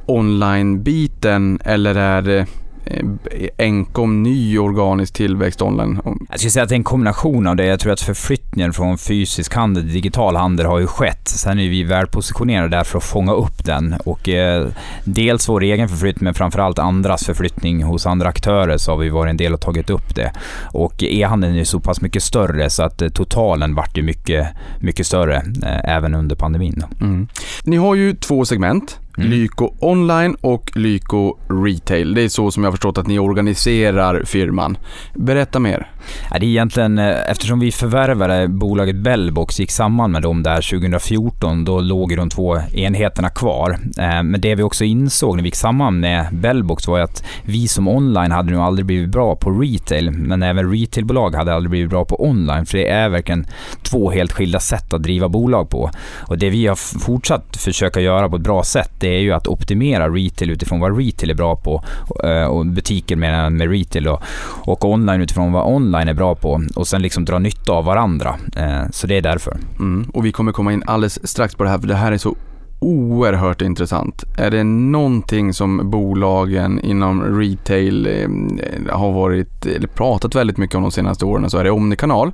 online-biten 0.10 1.60
eller 1.66 1.96
är 1.96 2.22
det 2.22 2.46
eh, 2.86 3.50
enkom 3.58 4.24
ny 4.24 4.58
organisk 4.58 5.14
tillväxt 5.14 5.62
online? 5.62 6.00
Jag 6.30 6.40
skulle 6.40 6.52
säga 6.52 6.64
att 6.64 6.70
det 6.70 6.76
är 6.76 6.78
en 6.78 6.84
kombination 6.84 7.48
av 7.48 7.56
det. 7.56 7.66
Jag 7.66 7.80
tror 7.80 7.94
att 7.94 8.02
förflyttningen 8.02 8.74
från 8.74 8.98
fysisk 8.98 9.56
handel 9.56 9.84
till 9.84 9.94
digital 9.94 10.36
handel 10.36 10.66
har 10.66 10.80
ju 10.80 10.88
skett. 10.88 11.28
Sen 11.28 11.60
är 11.60 11.70
vi 11.70 11.84
välpositionerade 11.84 12.78
där 12.78 12.84
för 12.84 12.98
att 12.98 13.04
fånga 13.04 13.34
upp 13.34 13.66
den 13.66 13.96
och 14.06 14.30
eh, 14.30 14.68
dels 15.04 15.50
vår 15.50 15.64
egen 15.64 15.90
förflyttning 15.90 16.24
men 16.24 16.34
framförallt 16.34 16.80
andras 16.80 17.26
förflyttning 17.26 17.84
hos 17.84 18.06
andra 18.06 18.30
aktörer 18.30 18.78
så 18.78 18.92
har 18.92 18.98
vi 18.98 19.10
varit 19.10 19.30
en 19.30 19.38
del 19.38 19.54
och 19.54 19.62
tagit 19.62 19.90
upp 19.90 20.16
det. 20.16 20.32
Och 20.72 21.04
e-handeln 21.04 21.54
är 21.54 21.58
ju 21.58 21.66
så 21.66 21.80
pass 21.80 22.02
mycket 22.02 22.24
större 22.24 22.70
så 22.70 22.84
att 22.84 23.02
eh, 23.02 23.10
totalen 23.10 23.76
vart 23.76 23.98
ju 23.98 24.04
mycket, 24.04 24.48
mycket 24.80 25.08
större 25.08 25.36
eh, 25.36 25.96
även 25.96 26.16
under 26.16 26.36
pandemin. 26.36 26.84
Mm. 27.02 27.28
Ni 27.64 27.78
har 27.78 27.96
ju 27.96 28.14
två 28.14 28.46
segment. 28.46 29.00
Mm. 29.20 29.32
Lyko 29.32 29.74
online 29.80 30.36
och 30.42 30.72
Lyko 30.76 31.38
retail. 31.66 32.14
Det 32.14 32.22
är 32.22 32.30
så 32.30 32.52
som 32.52 32.64
jag 32.64 32.68
har 32.68 32.72
förstått 32.72 32.98
att 32.98 33.08
ni 33.08 33.20
organiserar 33.20 34.24
firman. 34.24 34.78
Berätta 35.16 35.60
mer. 35.60 35.92
Ja, 36.32 36.40
det 36.40 36.46
är 36.46 36.50
egentligen, 36.50 37.00
eh, 37.00 37.32
eftersom 37.32 37.60
vi 37.60 37.72
förvärvade 37.72 38.48
bolaget 38.48 38.96
Bellbox, 38.96 39.60
gick 39.60 39.72
samman 39.72 40.12
med 40.12 40.22
dem 40.22 40.44
där 40.44 40.62
2014, 40.62 41.66
då 41.66 41.80
låg 41.80 42.18
de 42.18 42.30
två 42.30 42.58
enheterna 42.74 43.30
kvar. 43.30 43.78
Eh, 43.98 44.24
men 44.24 44.42
det 44.42 44.56
vi 44.56 44.64
också 44.64 44.84
insåg 44.84 45.36
när 45.36 45.44
vi 45.44 45.48
gick 45.48 45.56
samman 45.56 46.00
med 46.00 46.28
Bellbox 46.32 46.88
var 46.88 47.00
att 47.00 47.24
vi 47.44 47.68
som 47.68 47.88
online 47.88 48.32
hade 48.32 48.52
nog 48.52 48.62
aldrig 48.62 48.86
blivit 48.86 49.10
bra 49.10 49.36
på 49.36 49.50
retail, 49.50 50.12
men 50.12 50.44
även 50.44 50.72
retailbolag 50.72 51.36
hade 51.36 51.54
aldrig 51.54 51.70
blivit 51.70 51.90
bra 51.90 52.06
på 52.06 52.26
online, 52.26 52.66
för 52.66 52.78
det 52.78 52.90
är 52.90 53.10
verkligen 53.10 53.46
två 53.84 54.12
helt 54.12 54.32
skilda 54.32 54.60
sätt 54.60 54.94
att 54.94 55.04
driva 55.04 55.30
bolag 55.30 55.70
på. 55.70 55.92
Och 56.22 56.38
det 56.38 56.50
vi 56.50 56.68
har 56.68 56.76
fortsatt 57.00 57.58
försöka 57.58 58.00
göra 58.00 58.30
på 58.30 58.36
ett 58.36 58.42
bra 58.42 58.64
sätt, 58.64 58.92
det 59.00 59.08
är 59.08 59.20
ju 59.20 59.32
att 59.32 59.48
optimera 59.48 60.10
retail 60.10 60.52
utifrån 60.52 60.80
vad 60.80 60.98
retail 60.98 61.30
är 61.30 61.36
bra 61.36 61.56
på, 61.56 61.84
eh, 62.24 62.44
och 62.44 62.66
butiker 62.66 63.16
med, 63.16 63.52
med 63.52 63.72
retail 63.72 64.04
då, 64.04 64.22
och 64.66 64.86
online 64.86 65.22
utifrån 65.22 65.52
vad 65.52 65.76
online 65.76 65.99
online 66.00 66.10
är 66.10 66.14
bra 66.14 66.36
på 66.36 66.62
och 66.76 66.88
sen 66.88 67.02
liksom 67.02 67.26
dra 67.26 67.40
nytta 67.40 67.72
av 67.72 67.86
varandra. 67.86 68.36
Eh, 68.56 68.90
så 68.92 69.08
det 69.08 69.18
är 69.18 69.22
därför. 69.22 69.58
Mm. 69.80 70.10
Och 70.14 70.26
vi 70.26 70.32
kommer 70.32 70.52
komma 70.52 70.74
in 70.74 70.84
alldeles 70.86 71.28
strax 71.28 71.56
på 71.56 71.64
det 71.64 71.70
här 71.70 71.80
för 71.80 71.88
det 71.88 71.96
här 71.96 72.12
är 72.12 72.18
så 72.18 72.36
oerhört 72.80 73.62
intressant. 73.62 74.24
Är 74.38 74.52
det 74.52 74.64
någonting 74.64 75.54
som 75.54 75.90
bolagen 75.90 76.80
inom 76.80 77.40
retail 77.40 78.08
eh, 78.08 78.96
har 78.96 79.12
varit, 79.12 79.66
eller 79.66 79.88
pratat 79.88 80.36
väldigt 80.36 80.58
mycket 80.58 80.76
om 80.76 80.82
de 80.82 80.92
senaste 80.92 81.26
åren 81.26 81.50
så 81.50 81.58
är 81.58 81.64
det 81.64 81.72
omnikanal. 81.72 82.32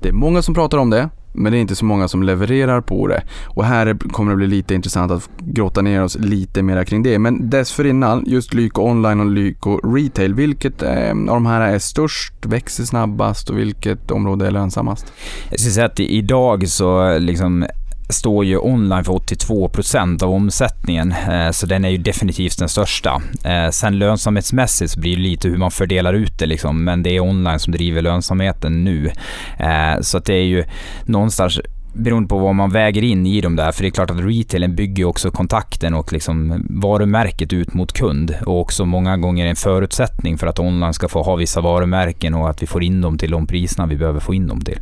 Det 0.00 0.08
är 0.08 0.12
många 0.12 0.42
som 0.42 0.54
pratar 0.54 0.78
om 0.78 0.90
det. 0.90 1.08
Men 1.32 1.52
det 1.52 1.58
är 1.58 1.60
inte 1.60 1.76
så 1.76 1.84
många 1.84 2.08
som 2.08 2.22
levererar 2.22 2.80
på 2.80 3.06
det. 3.06 3.22
Och 3.46 3.64
här 3.64 3.98
kommer 4.12 4.30
det 4.30 4.36
bli 4.36 4.46
lite 4.46 4.74
intressant 4.74 5.12
att 5.12 5.30
grotta 5.38 5.82
ner 5.82 6.02
oss 6.02 6.18
lite 6.18 6.62
mer 6.62 6.84
kring 6.84 7.02
det. 7.02 7.18
Men 7.18 7.50
dessförinnan, 7.50 8.24
just 8.26 8.54
Lyko 8.54 8.82
online 8.82 9.20
och 9.20 9.26
Lyko 9.26 9.76
retail. 9.76 10.34
Vilket 10.34 10.82
eh, 10.82 11.10
av 11.10 11.26
de 11.26 11.46
här 11.46 11.60
är 11.60 11.78
störst, 11.78 12.34
växer 12.46 12.84
snabbast 12.84 13.50
och 13.50 13.58
vilket 13.58 14.10
område 14.10 14.46
är 14.46 14.50
lönsammast? 14.50 15.12
Jag 15.50 15.60
skulle 15.60 15.72
säga 15.72 15.86
att 15.86 16.00
idag 16.00 16.68
så 16.68 17.18
liksom 17.18 17.66
står 18.12 18.44
ju 18.44 18.58
online 18.58 19.04
för 19.04 19.12
82% 19.12 20.22
av 20.22 20.30
omsättningen, 20.30 21.12
eh, 21.30 21.50
så 21.50 21.66
den 21.66 21.84
är 21.84 21.88
ju 21.88 21.98
definitivt 21.98 22.58
den 22.58 22.68
största. 22.68 23.22
Eh, 23.44 23.70
sen 23.70 23.98
lönsamhetsmässigt 23.98 24.90
så 24.90 25.00
blir 25.00 25.16
det 25.16 25.22
lite 25.22 25.48
hur 25.48 25.56
man 25.56 25.70
fördelar 25.70 26.14
ut 26.14 26.38
det, 26.38 26.46
liksom, 26.46 26.84
men 26.84 27.02
det 27.02 27.10
är 27.10 27.20
online 27.20 27.58
som 27.58 27.72
driver 27.72 28.02
lönsamheten 28.02 28.84
nu. 28.84 29.10
Eh, 29.58 30.00
så 30.00 30.18
att 30.18 30.24
det 30.24 30.34
är 30.34 30.44
ju 30.44 30.64
någonstans 31.04 31.60
beroende 31.94 32.28
på 32.28 32.38
vad 32.38 32.54
man 32.54 32.70
väger 32.70 33.04
in 33.04 33.26
i 33.26 33.40
dem 33.40 33.56
där. 33.56 33.72
För 33.72 33.82
det 33.82 33.88
är 33.88 33.90
klart 33.90 34.10
att 34.10 34.20
retailen 34.20 34.74
bygger 34.74 35.04
också 35.04 35.30
kontakten 35.30 35.94
och 35.94 36.12
liksom 36.12 36.66
varumärket 36.70 37.52
ut 37.52 37.74
mot 37.74 37.92
kund. 37.92 38.34
Och 38.46 38.60
också 38.60 38.84
många 38.84 39.16
gånger 39.16 39.46
en 39.46 39.56
förutsättning 39.56 40.38
för 40.38 40.46
att 40.46 40.58
online 40.58 40.94
ska 40.94 41.08
få 41.08 41.22
ha 41.22 41.36
vissa 41.36 41.60
varumärken 41.60 42.34
och 42.34 42.50
att 42.50 42.62
vi 42.62 42.66
får 42.66 42.82
in 42.82 43.00
dem 43.00 43.18
till 43.18 43.30
de 43.30 43.46
priserna 43.46 43.86
vi 43.86 43.96
behöver 43.96 44.20
få 44.20 44.34
in 44.34 44.46
dem 44.46 44.60
till. 44.60 44.78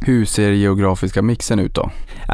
Hur 0.00 0.24
ser 0.24 0.50
geografiska 0.50 1.22
mixen 1.22 1.58
ut 1.58 1.74
då? 1.74 1.90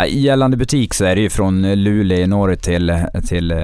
I 0.07 0.21
gällande 0.21 0.57
butik 0.57 0.95
så 0.95 1.05
är 1.05 1.17
det 1.17 1.23
ju 1.23 1.31
från 1.31 1.75
Luleå 1.75 2.19
i 2.19 2.27
norr 2.27 2.55
till, 2.55 3.05
till 3.29 3.51
eh, 3.51 3.59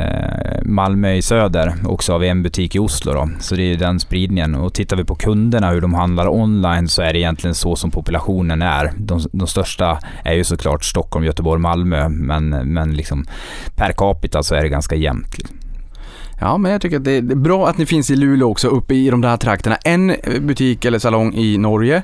Malmö 0.62 1.12
i 1.12 1.22
söder. 1.22 1.74
Och 1.84 2.04
så 2.04 2.12
har 2.12 2.18
vi 2.18 2.28
en 2.28 2.42
butik 2.42 2.74
i 2.74 2.78
Oslo 2.78 3.12
då. 3.12 3.28
Så 3.40 3.54
det 3.54 3.62
är 3.62 3.76
den 3.76 4.00
spridningen. 4.00 4.54
Och 4.54 4.74
tittar 4.74 4.96
vi 4.96 5.04
på 5.04 5.14
kunderna, 5.14 5.70
hur 5.70 5.80
de 5.80 5.94
handlar 5.94 6.28
online, 6.28 6.88
så 6.88 7.02
är 7.02 7.12
det 7.12 7.18
egentligen 7.18 7.54
så 7.54 7.76
som 7.76 7.90
populationen 7.90 8.62
är. 8.62 8.92
De, 8.96 9.20
de 9.32 9.46
största 9.46 9.98
är 10.24 10.34
ju 10.34 10.44
såklart 10.44 10.84
Stockholm, 10.84 11.24
Göteborg, 11.24 11.60
Malmö. 11.60 12.08
Men, 12.08 12.48
men 12.48 12.94
liksom 12.94 13.24
per 13.76 13.92
capita 13.92 14.42
så 14.42 14.54
är 14.54 14.62
det 14.62 14.68
ganska 14.68 14.94
jämnt. 14.94 15.34
Ja, 16.40 16.58
men 16.58 16.72
jag 16.72 16.80
tycker 16.80 16.96
att 16.96 17.04
det 17.04 17.16
är 17.16 17.22
bra 17.22 17.68
att 17.68 17.78
ni 17.78 17.86
finns 17.86 18.10
i 18.10 18.16
Luleå 18.16 18.50
också, 18.50 18.68
uppe 18.68 18.94
i 18.94 19.10
de 19.10 19.20
där 19.20 19.36
trakterna. 19.36 19.76
En 19.76 20.16
butik 20.40 20.84
eller 20.84 20.98
salong 20.98 21.34
i 21.34 21.58
Norge 21.58 22.02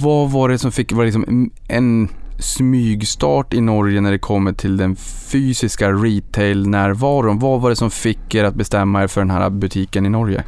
vad 0.00 0.30
var 0.30 0.48
det 0.48 0.58
som 0.58 0.72
fick, 0.72 0.92
var 0.92 1.04
det 1.04 1.06
liksom 1.06 1.50
en 1.68 2.08
smygstart 2.38 3.54
i 3.54 3.60
Norge 3.60 4.00
när 4.00 4.12
det 4.12 4.18
kommer 4.18 4.52
till 4.52 4.76
den 4.76 4.96
fysiska 5.32 5.90
retail-närvaron? 5.90 7.38
Vad 7.38 7.60
var 7.60 7.70
det 7.70 7.76
som 7.76 7.90
fick 7.90 8.34
er 8.34 8.44
att 8.44 8.54
bestämma 8.54 9.02
er 9.02 9.06
för 9.06 9.20
den 9.20 9.30
här 9.30 9.50
butiken 9.50 10.06
i 10.06 10.08
Norge? 10.08 10.44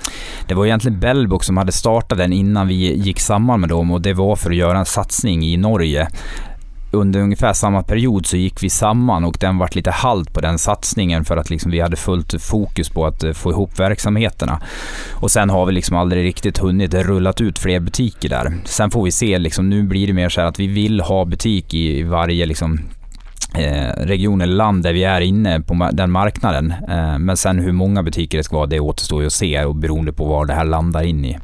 Det 0.49 0.55
var 0.55 0.67
egentligen 0.67 1.01
Bellbook 1.01 1.45
som 1.45 1.57
hade 1.57 1.73
startat 1.73 2.19
den 2.19 2.33
innan 2.33 2.69
vi 2.69 2.75
gick 2.75 3.21
samman 3.21 3.61
med 3.61 3.69
dem 3.69 3.91
och 3.91 4.01
det 4.01 4.13
var 4.13 4.37
för 4.37 4.51
att 4.51 4.57
göra 4.57 4.79
en 4.79 4.87
satsning 4.87 5.43
i 5.43 5.57
Norge 5.57 6.09
under 6.91 7.21
ungefär 7.21 7.53
samma 7.53 7.83
period 7.83 8.27
så 8.27 8.37
gick 8.37 8.63
vi 8.63 8.71
samman 8.71 9.25
och 9.25 9.37
den 9.41 9.59
vart 9.59 9.75
lite 9.75 9.91
halt 9.91 10.33
på 10.33 10.41
den 10.41 10.59
satsningen 10.59 11.25
för 11.25 11.37
att 11.37 11.51
liksom 11.51 11.71
vi 11.71 11.81
hade 11.81 11.97
fullt 11.97 12.43
fokus 12.43 12.89
på 12.89 13.07
att 13.07 13.25
eh, 13.25 13.33
få 13.33 13.51
ihop 13.51 13.81
verksamheterna. 13.81 14.61
Och 15.15 15.31
sen 15.31 15.51
har 15.51 15.67
vi 15.67 15.73
liksom 15.73 15.97
aldrig 15.97 16.25
riktigt 16.25 16.59
hunnit 16.59 16.95
rullat 16.95 17.41
ut 17.41 17.59
fler 17.59 17.81
butiker 17.81 18.29
där. 18.29 18.53
Sen 18.65 18.91
får 18.91 19.05
vi 19.05 19.11
se, 19.11 19.39
liksom, 19.39 19.71
nu 19.71 19.83
blir 19.83 20.07
det 20.07 20.13
mer 20.13 20.29
så 20.29 20.41
att 20.41 20.59
vi 20.59 20.67
vill 20.67 21.01
ha 21.01 21.25
butik 21.25 21.75
i 21.75 22.03
varje 22.03 22.47
liksom, 22.47 22.81
eh, 23.55 24.07
region 24.07 24.41
eller 24.41 24.55
land 24.55 24.83
där 24.83 24.93
vi 24.93 25.05
är 25.05 25.21
inne 25.21 25.61
på 25.61 25.91
den 25.93 26.11
marknaden. 26.11 26.75
Eh, 26.89 27.19
men 27.19 27.37
sen 27.37 27.59
hur 27.59 27.73
många 27.73 28.03
butiker 28.03 28.39
det 28.39 28.45
ska 28.45 28.57
vara, 28.57 28.67
det 28.67 28.81
återstår 28.81 29.21
ju 29.21 29.27
att 29.27 29.33
se 29.33 29.65
och 29.65 29.75
beroende 29.75 30.13
på 30.13 30.25
var 30.25 30.47
det 30.47 30.55
här 30.55 30.65
landar 30.65 31.03
in 31.03 31.25
i. 31.25 31.39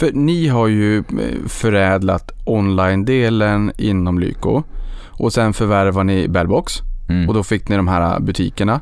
För 0.00 0.12
ni 0.12 0.48
har 0.48 0.68
ju 0.68 0.98
eh, 0.98 1.02
förädlat 1.46 2.32
online-delen 2.44 3.72
inom 3.78 4.18
Lyko 4.18 4.62
och 5.06 5.32
sen 5.32 5.52
förvärvar 5.52 6.04
ni 6.04 6.28
Bellbox 6.28 6.72
mm. 7.08 7.28
och 7.28 7.34
då 7.34 7.42
fick 7.42 7.68
ni 7.68 7.76
de 7.76 7.88
här 7.88 8.20
butikerna. 8.20 8.80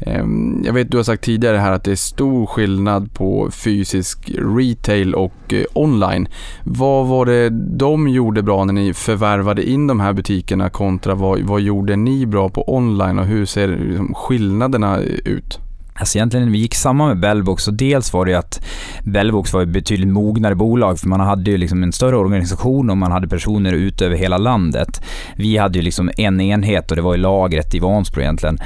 Ehm, 0.00 0.62
jag 0.64 0.72
vet 0.72 0.90
du 0.90 0.96
har 0.96 1.04
sagt 1.04 1.24
tidigare 1.24 1.56
här 1.56 1.72
att 1.72 1.84
det 1.84 1.90
är 1.90 1.96
stor 1.96 2.46
skillnad 2.46 3.14
på 3.14 3.50
fysisk 3.50 4.30
retail 4.58 5.14
och 5.14 5.52
eh, 5.52 5.64
online. 5.72 6.28
Vad 6.64 7.06
var 7.06 7.26
det 7.26 7.48
de 7.78 8.08
gjorde 8.08 8.42
bra 8.42 8.64
när 8.64 8.72
ni 8.72 8.94
förvärvade 8.94 9.70
in 9.70 9.86
de 9.86 10.00
här 10.00 10.12
butikerna 10.12 10.70
kontra 10.70 11.14
vad, 11.14 11.40
vad 11.40 11.60
gjorde 11.60 11.96
ni 11.96 12.26
bra 12.26 12.48
på 12.48 12.74
online 12.74 13.18
och 13.18 13.26
hur 13.26 13.46
ser 13.46 13.68
liksom 13.68 14.14
skillnaderna 14.14 14.98
ut? 15.24 15.60
Alltså 15.94 16.18
egentligen 16.18 16.46
när 16.46 16.52
vi 16.52 16.58
gick 16.58 16.74
samman 16.74 17.08
med 17.08 17.20
Bellbox, 17.20 17.62
så 17.64 17.70
dels 17.70 18.12
var 18.12 18.24
det 18.24 18.30
ju 18.30 18.36
att 18.36 18.62
Bellbox 19.04 19.52
var 19.52 19.62
ett 19.62 19.68
betydligt 19.68 20.08
mognare 20.08 20.54
bolag, 20.54 20.98
för 20.98 21.08
man 21.08 21.20
hade 21.20 21.50
ju 21.50 21.56
liksom 21.56 21.82
en 21.82 21.92
större 21.92 22.16
organisation 22.16 22.90
och 22.90 22.96
man 22.96 23.12
hade 23.12 23.28
personer 23.28 23.72
ute 23.72 24.06
över 24.06 24.16
hela 24.16 24.38
landet. 24.38 25.02
Vi 25.36 25.56
hade 25.56 25.78
ju 25.78 25.82
liksom 25.82 26.10
en 26.16 26.40
enhet 26.40 26.90
och 26.90 26.96
det 26.96 27.02
var 27.02 27.14
i 27.14 27.18
lagret 27.18 27.74
i 27.74 27.78
Vansbro 27.78 28.20
egentligen, 28.20 28.58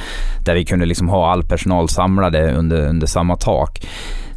där 0.44 0.54
vi 0.54 0.64
kunde 0.64 0.86
liksom 0.86 1.08
ha 1.08 1.32
all 1.32 1.42
personal 1.42 1.88
samlade 1.88 2.52
under, 2.52 2.88
under 2.88 3.06
samma 3.06 3.36
tak. 3.36 3.86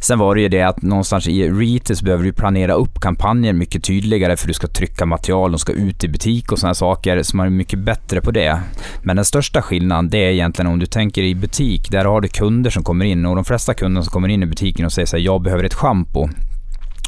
Sen 0.00 0.18
var 0.18 0.34
det 0.34 0.40
ju 0.40 0.48
det 0.48 0.62
att 0.62 0.82
någonstans 0.82 1.28
i 1.28 1.50
retail 1.50 1.96
så 1.96 2.04
behöver 2.04 2.24
du 2.24 2.32
planera 2.32 2.72
upp 2.72 3.00
kampanjer 3.00 3.52
mycket 3.52 3.84
tydligare 3.84 4.36
för 4.36 4.48
du 4.48 4.54
ska 4.54 4.66
trycka 4.66 5.06
material, 5.06 5.52
de 5.52 5.58
ska 5.58 5.72
ut 5.72 6.04
i 6.04 6.08
butik 6.08 6.52
och 6.52 6.58
sådana 6.58 6.74
saker, 6.74 7.22
så 7.22 7.36
man 7.36 7.46
är 7.46 7.50
mycket 7.50 7.78
bättre 7.78 8.20
på 8.20 8.30
det. 8.30 8.60
Men 9.02 9.16
den 9.16 9.24
största 9.24 9.62
skillnaden 9.62 10.10
det 10.10 10.18
är 10.18 10.30
egentligen 10.30 10.72
om 10.72 10.78
du 10.78 10.86
tänker 10.86 11.22
i 11.22 11.34
butik, 11.34 11.90
där 11.90 12.04
har 12.04 12.20
du 12.20 12.28
kunder 12.28 12.70
som 12.70 12.84
kommer 12.84 13.04
in 13.04 13.26
och 13.26 13.34
de 13.34 13.44
flesta 13.44 13.74
kunder 13.74 14.02
som 14.02 14.10
kommer 14.10 14.28
in 14.28 14.42
i 14.42 14.46
butiken 14.46 14.86
och 14.86 14.92
säger 14.92 15.06
så 15.06 15.16
här, 15.16 15.24
jag 15.24 15.42
behöver 15.42 15.64
ett 15.64 15.74
schampo. 15.74 16.28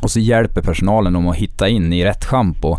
Och 0.02 0.10
så 0.10 0.20
hjälper 0.20 0.62
personalen 0.62 1.12
dem 1.12 1.28
att 1.28 1.36
hitta 1.36 1.68
in 1.68 1.92
i 1.92 2.04
rätt 2.04 2.24
schampo. 2.24 2.76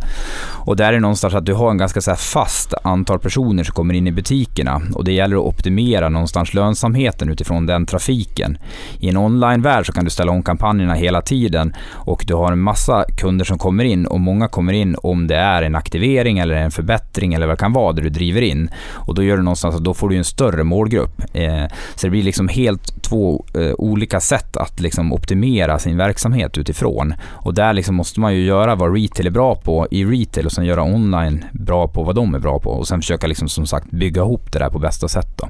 Och 0.65 0.75
där 0.75 0.87
är 0.87 0.93
det 0.93 0.99
någonstans 0.99 1.33
att 1.33 1.45
du 1.45 1.53
har 1.53 1.71
en 1.71 1.77
ganska 1.77 2.01
så 2.01 2.15
fast 2.15 2.73
antal 2.83 3.19
personer 3.19 3.63
som 3.63 3.73
kommer 3.73 3.93
in 3.93 4.07
i 4.07 4.11
butikerna 4.11 4.81
och 4.93 5.03
det 5.03 5.11
gäller 5.11 5.35
att 5.35 5.41
optimera 5.41 6.09
någonstans 6.09 6.53
lönsamheten 6.53 7.29
utifrån 7.29 7.65
den 7.65 7.85
trafiken. 7.85 8.57
I 8.99 9.09
en 9.09 9.17
onlinevärld 9.17 9.85
så 9.85 9.93
kan 9.93 10.03
du 10.03 10.09
ställa 10.09 10.31
om 10.31 10.43
kampanjerna 10.43 10.93
hela 10.93 11.21
tiden 11.21 11.73
och 11.93 12.23
du 12.27 12.33
har 12.33 12.51
en 12.51 12.59
massa 12.59 13.05
kunder 13.17 13.45
som 13.45 13.57
kommer 13.57 13.83
in 13.83 14.05
och 14.05 14.19
många 14.19 14.47
kommer 14.47 14.73
in 14.73 14.95
om 15.03 15.27
det 15.27 15.35
är 15.35 15.61
en 15.61 15.75
aktivering 15.75 16.39
eller 16.39 16.55
en 16.55 16.71
förbättring 16.71 17.33
eller 17.33 17.47
vad 17.47 17.55
det 17.55 17.59
kan 17.59 17.73
vara 17.73 17.93
där 17.93 18.03
du 18.03 18.09
driver 18.09 18.41
in. 18.41 18.69
Och 18.93 19.15
då 19.15 19.23
gör 19.23 19.37
du 19.37 19.43
någonstans 19.43 19.75
att 19.75 19.83
då 19.83 19.93
får 19.93 20.09
du 20.09 20.17
en 20.17 20.23
större 20.23 20.63
målgrupp. 20.63 21.21
Eh, 21.33 21.65
så 21.95 22.07
det 22.07 22.09
blir 22.09 22.23
liksom 22.23 22.47
helt 22.47 23.03
två 23.03 23.45
eh, 23.53 23.73
olika 23.77 24.19
sätt 24.19 24.57
att 24.57 24.79
liksom 24.79 25.13
optimera 25.13 25.79
sin 25.79 25.97
verksamhet 25.97 26.57
utifrån. 26.57 27.10
Och 27.23 27.53
där 27.53 27.73
liksom 27.73 27.95
måste 27.95 28.19
man 28.19 28.35
ju 28.35 28.45
göra 28.45 28.75
vad 28.75 28.95
retail 28.95 29.27
är 29.27 29.31
bra 29.31 29.55
på 29.55 29.87
i 29.91 30.05
retail 30.05 30.45
och 30.45 30.51
sen 30.51 30.65
göra 30.65 30.83
online 30.83 31.45
bra 31.51 31.87
på 31.87 32.03
vad 32.03 32.15
de 32.15 32.35
är 32.35 32.39
bra 32.39 32.59
på 32.59 32.69
och 32.69 32.87
sen 32.87 33.01
försöka 33.01 33.27
liksom 33.27 33.49
som 33.49 33.67
sagt 33.67 33.91
bygga 33.91 34.21
ihop 34.21 34.51
det 34.51 34.59
där 34.59 34.69
på 34.69 34.79
bästa 34.79 35.07
sätt 35.07 35.37
då. 35.37 35.49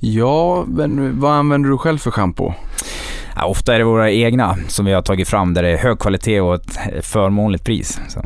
Ja, 0.00 0.64
men 0.66 1.20
vad 1.20 1.32
använder 1.32 1.70
du 1.70 1.78
själv 1.78 1.98
för 1.98 2.10
schampo? 2.10 2.52
Ja, 3.36 3.46
ofta 3.46 3.74
är 3.74 3.78
det 3.78 3.84
våra 3.84 4.10
egna 4.10 4.56
som 4.68 4.86
vi 4.86 4.92
har 4.92 5.02
tagit 5.02 5.28
fram 5.28 5.54
där 5.54 5.62
det 5.62 5.68
är 5.68 5.78
hög 5.78 5.98
kvalitet 5.98 6.40
och 6.40 6.54
ett 6.54 7.04
förmånligt 7.06 7.64
pris. 7.64 8.00
Så. 8.08 8.20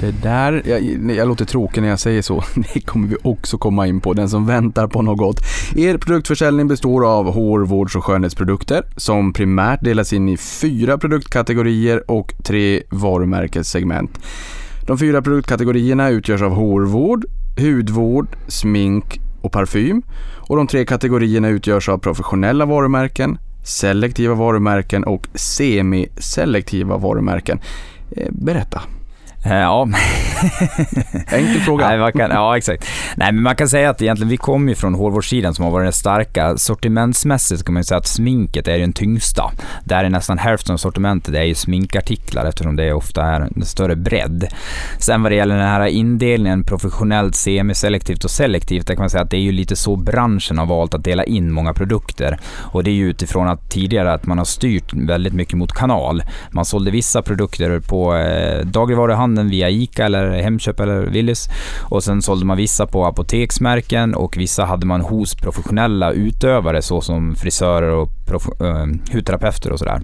Det 0.00 0.22
där, 0.22 0.62
jag, 0.64 1.12
jag 1.16 1.28
låter 1.28 1.44
tråkig 1.44 1.82
när 1.82 1.88
jag 1.88 2.00
säger 2.00 2.22
så, 2.22 2.44
det 2.74 2.80
kommer 2.80 3.08
vi 3.08 3.16
också 3.22 3.58
komma 3.58 3.86
in 3.86 4.00
på, 4.00 4.12
den 4.12 4.28
som 4.28 4.46
väntar 4.46 4.86
på 4.86 5.02
något. 5.02 5.40
Er 5.76 5.98
produktförsäljning 5.98 6.68
består 6.68 7.06
av 7.18 7.34
hår-, 7.34 7.66
vårds 7.66 7.96
och 7.96 8.04
skönhetsprodukter 8.04 8.84
som 8.96 9.32
primärt 9.32 9.84
delas 9.84 10.12
in 10.12 10.28
i 10.28 10.36
fyra 10.36 10.98
produktkategorier 10.98 12.10
och 12.10 12.34
tre 12.44 12.82
varumärkessegment. 12.90 14.18
De 14.86 14.98
fyra 14.98 15.22
produktkategorierna 15.22 16.08
utgörs 16.08 16.42
av 16.42 16.52
hårvård, 16.52 17.24
hudvård, 17.58 18.28
smink 18.48 19.20
och 19.42 19.52
parfym. 19.52 20.02
Och 20.48 20.56
de 20.56 20.66
tre 20.66 20.84
kategorierna 20.84 21.48
utgörs 21.48 21.88
av 21.88 21.98
professionella 21.98 22.64
varumärken, 22.66 23.38
selektiva 23.64 24.34
varumärken 24.34 25.04
och 25.04 25.28
semiselektiva 25.34 26.96
varumärken. 26.96 27.58
Eh, 28.10 28.28
berätta. 28.32 28.82
Eh, 29.46 29.56
ja. 29.56 29.82
Enkel 31.28 31.60
fråga. 31.60 31.96
Nej, 31.96 32.12
kan, 32.12 32.30
ja, 32.30 32.56
exakt. 32.56 32.86
Nej, 33.16 33.32
men 33.32 33.42
man 33.42 33.56
kan 33.56 33.68
säga 33.68 33.90
att 33.90 34.02
egentligen 34.02 34.28
vi 34.28 34.36
kommer 34.36 34.68
ju 34.68 34.74
från 34.74 34.94
hårvårdssidan 34.94 35.54
som 35.54 35.64
har 35.64 35.72
varit 35.72 35.86
den 35.86 35.92
starka. 35.92 36.56
Sortimentsmässigt 36.56 37.64
kan 37.64 37.74
man 37.74 37.84
säga 37.84 37.98
att 37.98 38.06
sminket 38.06 38.68
är 38.68 38.78
den 38.78 38.92
tyngsta. 38.92 39.50
Där 39.84 40.04
är 40.04 40.08
nästan 40.08 40.38
hälften 40.38 40.72
av 40.72 40.76
sortimentet 40.76 41.34
är 41.34 41.42
ju 41.42 41.54
sminkartiklar 41.54 42.44
eftersom 42.44 42.76
det 42.76 42.92
ofta 42.92 43.22
är 43.22 43.40
en 43.40 43.64
större 43.64 43.96
bredd. 43.96 44.48
Sen 44.98 45.22
vad 45.22 45.32
det 45.32 45.36
gäller 45.36 45.56
den 45.56 45.66
här 45.66 45.86
indelningen 45.86 46.64
professionellt, 46.64 47.34
semiselektivt 47.34 48.24
och 48.24 48.30
selektivt, 48.30 48.86
där 48.86 48.94
kan 48.94 49.02
man 49.02 49.10
säga 49.10 49.22
att 49.22 49.30
det 49.30 49.36
är 49.36 49.40
ju 49.40 49.52
lite 49.52 49.76
så 49.76 49.96
branschen 49.96 50.58
har 50.58 50.66
valt 50.66 50.94
att 50.94 51.04
dela 51.04 51.24
in 51.24 51.52
många 51.52 51.74
produkter. 51.74 52.38
Och 52.56 52.84
det 52.84 52.90
är 52.90 52.94
ju 52.94 53.08
utifrån 53.08 53.48
att 53.48 53.70
tidigare 53.70 54.12
att 54.12 54.26
man 54.26 54.38
har 54.38 54.44
styrt 54.44 54.92
väldigt 54.92 55.32
mycket 55.32 55.58
mot 55.58 55.72
kanal. 55.72 56.22
Man 56.50 56.64
sålde 56.64 56.90
vissa 56.90 57.22
produkter 57.22 57.80
på 57.80 58.16
eh, 58.16 58.66
dagligvaruhandeln 58.66 59.35
handeln 59.36 59.50
via 59.50 59.70
ICA 59.70 60.04
eller 60.04 60.42
Hemköp 60.42 60.80
eller 60.80 61.00
Willys. 61.00 61.48
Och 61.90 62.04
sen 62.04 62.22
sålde 62.22 62.46
man 62.46 62.56
vissa 62.56 62.86
på 62.86 63.06
apoteksmärken 63.06 64.14
och 64.14 64.36
vissa 64.36 64.64
hade 64.64 64.86
man 64.86 65.00
hos 65.00 65.34
professionella 65.34 66.12
utövare 66.12 66.82
såsom 66.82 67.34
frisörer 67.36 67.90
och 67.90 68.10
äh, 68.60 68.86
hudterapeuter 69.12 69.72
och 69.72 69.78
sådär. 69.78 70.00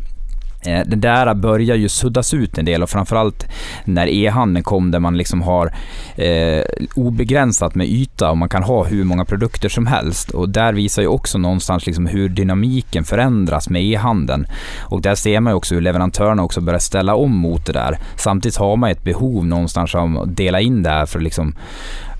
Eh, 0.66 0.80
det 0.86 0.96
där 0.96 1.34
börjar 1.34 1.76
ju 1.76 1.88
suddas 1.88 2.34
ut 2.34 2.58
en 2.58 2.64
del 2.64 2.82
och 2.82 2.90
framförallt 2.90 3.46
när 3.84 4.06
e-handeln 4.06 4.64
kom 4.64 4.90
där 4.90 4.98
man 4.98 5.16
liksom 5.16 5.42
har 5.42 5.74
eh, 6.16 6.64
obegränsat 6.94 7.74
med 7.74 7.86
yta 7.86 8.30
och 8.30 8.38
man 8.38 8.48
kan 8.48 8.62
ha 8.62 8.84
hur 8.84 9.04
många 9.04 9.24
produkter 9.24 9.68
som 9.68 9.86
helst. 9.86 10.30
Och 10.30 10.48
där 10.48 10.72
visar 10.72 11.02
ju 11.02 11.08
också 11.08 11.38
någonstans 11.38 11.86
liksom 11.86 12.06
hur 12.06 12.28
dynamiken 12.28 13.04
förändras 13.04 13.68
med 13.68 13.82
e-handeln. 13.84 14.46
Och 14.80 15.02
där 15.02 15.14
ser 15.14 15.40
man 15.40 15.50
ju 15.50 15.56
också 15.56 15.74
hur 15.74 15.82
leverantörerna 15.82 16.42
också 16.42 16.60
börjar 16.60 16.78
ställa 16.78 17.14
om 17.14 17.36
mot 17.36 17.66
det 17.66 17.72
där. 17.72 17.98
Samtidigt 18.16 18.56
har 18.56 18.76
man 18.76 18.90
ett 18.90 19.04
behov 19.04 19.46
någonstans 19.46 19.94
av 19.94 20.18
att 20.18 20.36
dela 20.36 20.60
in 20.60 20.82
det 20.82 20.90
här 20.90 21.06
för 21.06 21.18
att 21.18 21.24
liksom 21.24 21.54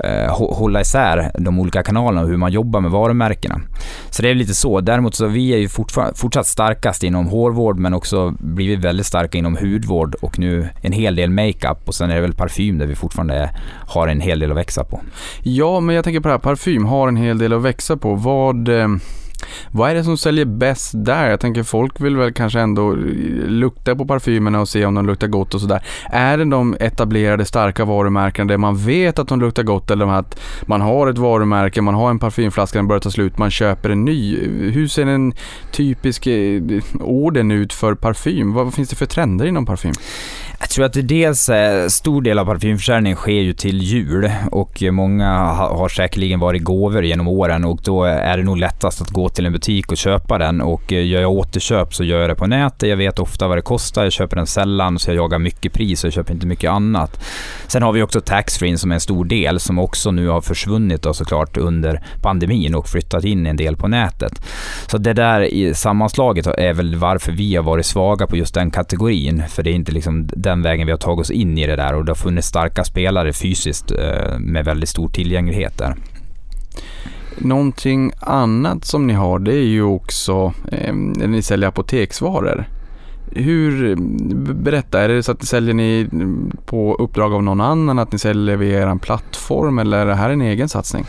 Eh, 0.04 0.38
hålla 0.38 0.80
isär 0.80 1.30
de 1.38 1.60
olika 1.60 1.82
kanalerna 1.82 2.22
och 2.22 2.28
hur 2.28 2.36
man 2.36 2.52
jobbar 2.52 2.80
med 2.80 2.90
varumärkena. 2.90 3.60
Så 4.10 4.22
det 4.22 4.30
är 4.30 4.34
lite 4.34 4.54
så. 4.54 4.80
Däremot 4.80 5.14
så 5.14 5.26
vi 5.26 5.54
är 5.54 5.58
ju 5.58 5.68
fortsatt 6.14 6.46
starkast 6.46 7.02
inom 7.02 7.26
hårvård 7.26 7.78
men 7.78 7.94
också 7.94 8.34
blivit 8.38 8.78
väldigt 8.78 9.06
starka 9.06 9.38
inom 9.38 9.56
hudvård 9.56 10.14
och 10.14 10.38
nu 10.38 10.68
en 10.82 10.92
hel 10.92 11.16
del 11.16 11.30
makeup 11.30 11.78
och 11.84 11.94
sen 11.94 12.10
är 12.10 12.14
det 12.14 12.20
väl 12.20 12.34
parfym 12.34 12.78
där 12.78 12.86
vi 12.86 12.94
fortfarande 12.94 13.50
har 13.86 14.08
en 14.08 14.20
hel 14.20 14.38
del 14.38 14.50
att 14.50 14.56
växa 14.56 14.84
på. 14.84 15.00
Ja, 15.42 15.80
men 15.80 15.94
jag 15.94 16.04
tänker 16.04 16.20
på 16.20 16.28
det 16.28 16.34
här, 16.34 16.38
parfym 16.38 16.84
har 16.84 17.08
en 17.08 17.16
hel 17.16 17.38
del 17.38 17.52
att 17.52 17.62
växa 17.62 17.96
på. 17.96 18.14
Vad 18.14 18.68
eh, 18.68 18.88
vad 19.70 19.90
är 19.90 19.94
det 19.94 20.04
som 20.04 20.18
säljer 20.18 20.44
bäst 20.44 20.92
där? 20.94 21.30
Jag 21.30 21.40
tänker 21.40 21.62
folk 21.62 22.00
vill 22.00 22.16
väl 22.16 22.32
kanske 22.32 22.60
ändå 22.60 22.92
eh, 22.92 22.98
lukta 23.46 23.96
på 23.96 24.06
parfymerna 24.06 24.60
och 24.60 24.68
se 24.68 24.86
om 24.86 24.94
de 24.94 25.06
luktar 25.06 25.26
gott 25.26 25.54
och 25.54 25.60
sådär. 25.60 25.84
Är 26.10 26.38
det 26.38 26.44
de 26.44 26.76
etablerade 26.80 27.44
starka 27.44 27.84
varumärkena 27.84 28.48
där 28.48 28.56
man 28.56 28.76
vet 28.76 29.18
att 29.18 29.28
de 29.28 29.40
luktar 29.40 29.62
gott 29.62 29.90
eller 29.90 30.06
att 30.06 30.40
man 30.66 30.80
har 30.80 31.06
ett 31.06 31.18
varumärke, 31.18 31.82
man 31.82 31.94
har 31.94 32.10
en 32.10 32.18
parfymflaska, 32.18 32.78
den 32.78 32.88
börjar 32.88 33.00
ta 33.00 33.10
slut, 33.10 33.38
man 33.38 33.50
köper 33.50 33.90
en 33.90 34.04
ny. 34.04 34.36
Hur 34.70 34.88
ser 34.88 35.06
en 35.06 35.34
typisk 35.70 36.26
eh, 36.26 36.62
orden 37.00 37.50
ut 37.50 37.72
för 37.72 37.94
parfym? 37.94 38.52
Vad 38.52 38.74
finns 38.74 38.88
det 38.88 38.96
för 38.96 39.06
trender 39.06 39.46
inom 39.46 39.66
parfym? 39.66 39.92
Jag 40.62 40.70
tror 40.70 40.84
att 40.84 40.92
det 40.92 41.02
dels 41.02 41.48
är, 41.48 41.88
stor 41.88 42.22
del 42.22 42.38
av 42.38 42.44
parfymförsäljningen 42.44 43.16
sker 43.16 43.32
ju 43.32 43.52
till 43.52 43.82
jul 43.82 44.30
och 44.50 44.82
många 44.90 45.32
har 45.54 45.88
säkerligen 45.88 46.40
varit 46.40 46.62
gåvor 46.62 47.04
genom 47.04 47.28
åren 47.28 47.64
och 47.64 47.80
då 47.84 48.04
är 48.04 48.36
det 48.36 48.42
nog 48.42 48.56
lättast 48.56 49.02
att 49.02 49.10
gå 49.10 49.28
till 49.28 49.46
en 49.46 49.52
butik 49.52 49.92
och 49.92 49.96
köpa 49.96 50.38
den 50.38 50.60
och 50.60 50.92
eh, 50.92 51.06
gör 51.06 51.20
jag 51.20 51.32
återköp 51.32 51.94
så 51.94 52.04
gör 52.04 52.20
jag 52.20 52.30
det 52.30 52.34
på 52.34 52.46
nätet. 52.46 52.88
Jag 52.88 52.96
vet 52.96 53.18
ofta 53.18 53.48
vad 53.48 53.58
det 53.58 53.62
kostar, 53.62 54.02
jag 54.02 54.12
köper 54.12 54.36
den 54.36 54.46
sällan 54.46 54.98
så 54.98 55.10
jag 55.10 55.16
jagar 55.16 55.38
mycket 55.38 55.72
pris 55.72 56.04
och 56.04 56.06
jag 56.06 56.14
köper 56.14 56.34
inte 56.34 56.46
mycket 56.46 56.70
annat. 56.70 57.24
Sen 57.66 57.82
har 57.82 57.92
vi 57.92 58.02
också 58.02 58.20
taxfree 58.20 58.78
som 58.78 58.90
är 58.90 58.94
en 58.94 59.00
stor 59.00 59.24
del 59.24 59.60
som 59.60 59.78
också 59.78 60.10
nu 60.10 60.28
har 60.28 60.40
försvunnit 60.40 61.02
då 61.02 61.14
såklart 61.14 61.56
under 61.56 62.02
pandemin 62.22 62.74
och 62.74 62.88
flyttat 62.88 63.24
in 63.24 63.46
en 63.46 63.56
del 63.56 63.76
på 63.76 63.88
nätet. 63.88 64.32
Så 64.86 64.98
det 64.98 65.12
där 65.12 65.40
i 65.40 65.74
sammanslaget 65.74 66.46
är 66.46 66.72
väl 66.72 66.96
varför 66.96 67.32
vi 67.32 67.56
har 67.56 67.62
varit 67.62 67.86
svaga 67.86 68.26
på 68.26 68.36
just 68.36 68.54
den 68.54 68.70
kategorin 68.70 69.42
för 69.48 69.62
det 69.62 69.70
är 69.70 69.74
inte 69.74 69.92
liksom 69.92 70.30
den 70.52 70.62
vägen 70.62 70.86
vi 70.86 70.92
har 70.92 70.98
tagit 70.98 71.20
oss 71.20 71.30
in 71.30 71.58
i 71.58 71.66
det 71.66 71.76
där 71.76 71.94
och 71.94 72.04
det 72.04 72.10
har 72.10 72.16
funnits 72.16 72.48
starka 72.48 72.84
spelare 72.84 73.32
fysiskt 73.32 73.90
eh, 73.90 74.38
med 74.38 74.64
väldigt 74.64 74.88
stor 74.88 75.08
tillgänglighet 75.08 75.78
där. 75.78 75.94
Någonting 77.38 78.12
annat 78.20 78.84
som 78.84 79.06
ni 79.06 79.12
har 79.12 79.38
det 79.38 79.54
är 79.54 79.66
ju 79.66 79.82
också 79.82 80.52
eh, 80.72 80.94
när 80.94 81.26
ni 81.26 81.42
säljer 81.42 81.68
apoteksvaror. 81.68 82.68
Hur, 83.34 83.96
berätta, 84.54 85.00
är 85.00 85.08
det 85.08 85.22
så 85.22 85.32
att 85.32 85.40
ni 85.40 85.46
säljer 85.46 85.74
ni 85.74 86.08
på 86.66 86.94
uppdrag 86.94 87.34
av 87.34 87.42
någon 87.42 87.60
annan, 87.60 87.98
att 87.98 88.12
ni 88.12 88.18
säljer 88.18 88.56
via 88.56 88.82
er 88.82 88.98
plattform 88.98 89.78
eller 89.78 89.98
är 89.98 90.06
det 90.06 90.14
här 90.14 90.30
en 90.30 90.40
egen 90.40 90.68
satsning? 90.68 91.04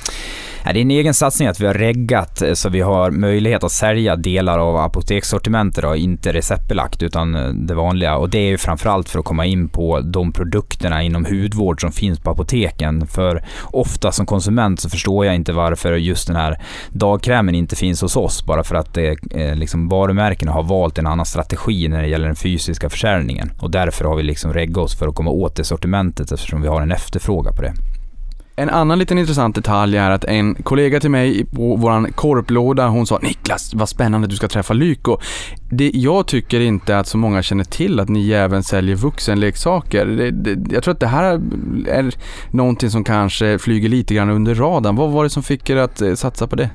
Det 0.63 0.79
är 0.79 0.81
en 0.81 0.91
egen 0.91 1.13
satsning 1.13 1.47
att 1.47 1.59
vi 1.59 1.65
har 1.65 1.73
reggat 1.73 2.41
eh, 2.41 2.53
så 2.53 2.69
vi 2.69 2.81
har 2.81 3.11
möjlighet 3.11 3.63
att 3.63 3.71
sälja 3.71 4.15
delar 4.15 4.59
av 4.59 4.77
apotekssortimentet 4.77 5.83
och 5.83 5.97
inte 5.97 6.33
receptbelagt 6.33 7.03
utan 7.03 7.35
eh, 7.35 7.49
det 7.49 7.73
vanliga. 7.73 8.17
Och 8.17 8.29
det 8.29 8.37
är 8.37 8.47
ju 8.47 8.57
framförallt 8.57 9.09
för 9.09 9.19
att 9.19 9.25
komma 9.25 9.45
in 9.45 9.69
på 9.69 9.99
de 9.99 10.31
produkterna 10.31 11.03
inom 11.03 11.25
hudvård 11.25 11.81
som 11.81 11.91
finns 11.91 12.19
på 12.19 12.31
apoteken. 12.31 13.07
För 13.07 13.43
ofta 13.63 14.11
som 14.11 14.25
konsument 14.25 14.79
så 14.79 14.89
förstår 14.89 15.25
jag 15.25 15.35
inte 15.35 15.53
varför 15.53 15.93
just 15.93 16.27
den 16.27 16.35
här 16.35 16.61
dagkrämen 16.89 17.55
inte 17.55 17.75
finns 17.75 18.01
hos 18.01 18.15
oss 18.15 18.45
bara 18.45 18.63
för 18.63 18.75
att 18.75 18.93
det, 18.93 19.17
eh, 19.31 19.55
liksom 19.55 19.89
varumärkena 19.89 20.51
har 20.51 20.63
valt 20.63 20.97
en 20.97 21.07
annan 21.07 21.25
strategi 21.25 21.87
när 21.87 22.01
det 22.01 22.07
gäller 22.07 22.27
den 22.27 22.35
fysiska 22.35 22.89
försäljningen. 22.89 23.51
Och 23.59 23.71
därför 23.71 24.05
har 24.05 24.15
vi 24.15 24.23
liksom 24.23 24.53
reggat 24.53 24.77
oss 24.77 24.99
för 24.99 25.07
att 25.07 25.15
komma 25.15 25.31
åt 25.31 25.55
det 25.55 25.63
sortimentet 25.63 26.31
eftersom 26.31 26.61
vi 26.61 26.67
har 26.67 26.81
en 26.81 26.91
efterfrågan 26.91 27.55
på 27.55 27.61
det. 27.61 27.73
En 28.55 28.69
annan 28.69 28.99
liten 28.99 29.17
intressant 29.17 29.55
detalj 29.55 29.97
är 29.97 30.11
att 30.11 30.23
en 30.23 30.55
kollega 30.55 30.99
till 30.99 31.09
mig 31.09 31.45
på 31.45 31.75
våran 31.75 32.11
korplåda, 32.11 32.87
hon 32.87 33.07
sa 33.07 33.19
Niklas, 33.21 33.73
vad 33.73 33.89
spännande 33.89 34.27
du 34.27 34.35
ska 34.35 34.47
träffa 34.47 34.73
Lyko. 34.73 35.17
Det, 35.69 35.91
jag 35.93 36.27
tycker 36.27 36.59
inte 36.59 36.99
att 36.99 37.07
så 37.07 37.17
många 37.17 37.43
känner 37.43 37.63
till 37.63 37.99
att 37.99 38.09
ni 38.09 38.31
även 38.31 38.63
säljer 38.63 38.95
vuxenleksaker. 38.95 40.05
Det, 40.05 40.31
det, 40.31 40.73
jag 40.73 40.83
tror 40.83 40.93
att 40.93 40.99
det 40.99 41.07
här 41.07 41.23
är 41.87 42.13
någonting 42.51 42.89
som 42.89 43.03
kanske 43.03 43.59
flyger 43.59 43.89
lite 43.89 44.13
grann 44.13 44.29
under 44.29 44.55
radarn. 44.55 44.95
Vad 44.95 45.11
var 45.11 45.23
det 45.23 45.29
som 45.29 45.43
fick 45.43 45.69
er 45.69 45.77
att 45.77 46.01
eh, 46.01 46.13
satsa 46.13 46.47
på 46.47 46.55
det? 46.55 46.69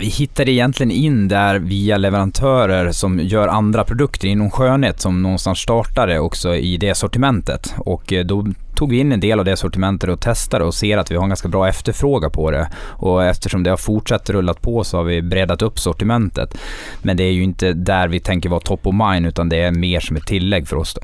Vi 0.00 0.06
hittade 0.06 0.52
egentligen 0.52 0.90
in 0.90 1.28
där 1.28 1.58
via 1.58 1.96
leverantörer 1.96 2.92
som 2.92 3.18
gör 3.20 3.48
andra 3.48 3.84
produkter 3.84 4.28
inom 4.28 4.50
skönhet 4.50 5.00
som 5.00 5.22
någonstans 5.22 5.58
startade 5.58 6.18
också 6.18 6.54
i 6.54 6.76
det 6.76 6.94
sortimentet. 6.94 7.74
Och 7.78 8.12
eh, 8.12 8.24
då 8.24 8.46
tog 8.80 8.90
vi 8.90 8.98
in 8.98 9.12
en 9.12 9.20
del 9.20 9.38
av 9.38 9.44
det 9.44 9.56
sortimentet 9.56 10.10
och 10.10 10.20
testade 10.20 10.64
och 10.64 10.74
ser 10.74 10.98
att 10.98 11.10
vi 11.10 11.16
har 11.16 11.22
en 11.22 11.28
ganska 11.28 11.48
bra 11.48 11.68
efterfrågan 11.68 12.30
på 12.30 12.50
det. 12.50 12.68
Och 12.82 13.24
eftersom 13.24 13.62
det 13.62 13.70
har 13.70 13.76
fortsatt 13.76 14.30
rullat 14.30 14.62
på 14.62 14.84
så 14.84 14.96
har 14.96 15.04
vi 15.04 15.22
breddat 15.22 15.62
upp 15.62 15.78
sortimentet. 15.78 16.58
Men 17.02 17.16
det 17.16 17.24
är 17.24 17.32
ju 17.32 17.42
inte 17.42 17.72
där 17.72 18.08
vi 18.08 18.20
tänker 18.20 18.48
vara 18.48 18.60
top 18.60 18.86
of 18.86 18.94
mind 18.94 19.26
utan 19.26 19.48
det 19.48 19.56
är 19.56 19.70
mer 19.70 20.00
som 20.00 20.16
ett 20.16 20.26
tillägg 20.26 20.68
för 20.68 20.76
oss. 20.76 20.94
Då. 20.94 21.00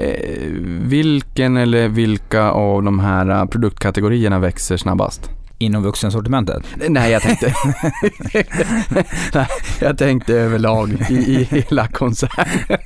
Eh, 0.00 0.50
vilken 0.82 1.56
eller 1.56 1.88
vilka 1.88 2.50
av 2.50 2.82
de 2.82 2.98
här 2.98 3.30
eh, 3.30 3.44
produktkategorierna 3.44 4.38
växer 4.38 4.76
snabbast? 4.76 5.30
Inom 5.60 5.82
vuxensortimentet? 5.82 6.62
Nej, 6.88 7.12
jag 7.12 7.22
tänkte, 7.22 7.54
nej, 9.34 9.46
jag 9.80 9.98
tänkte 9.98 10.34
överlag 10.34 10.92
i, 11.10 11.14
i 11.14 11.44
hela 11.44 11.88
koncernen. 11.88 12.48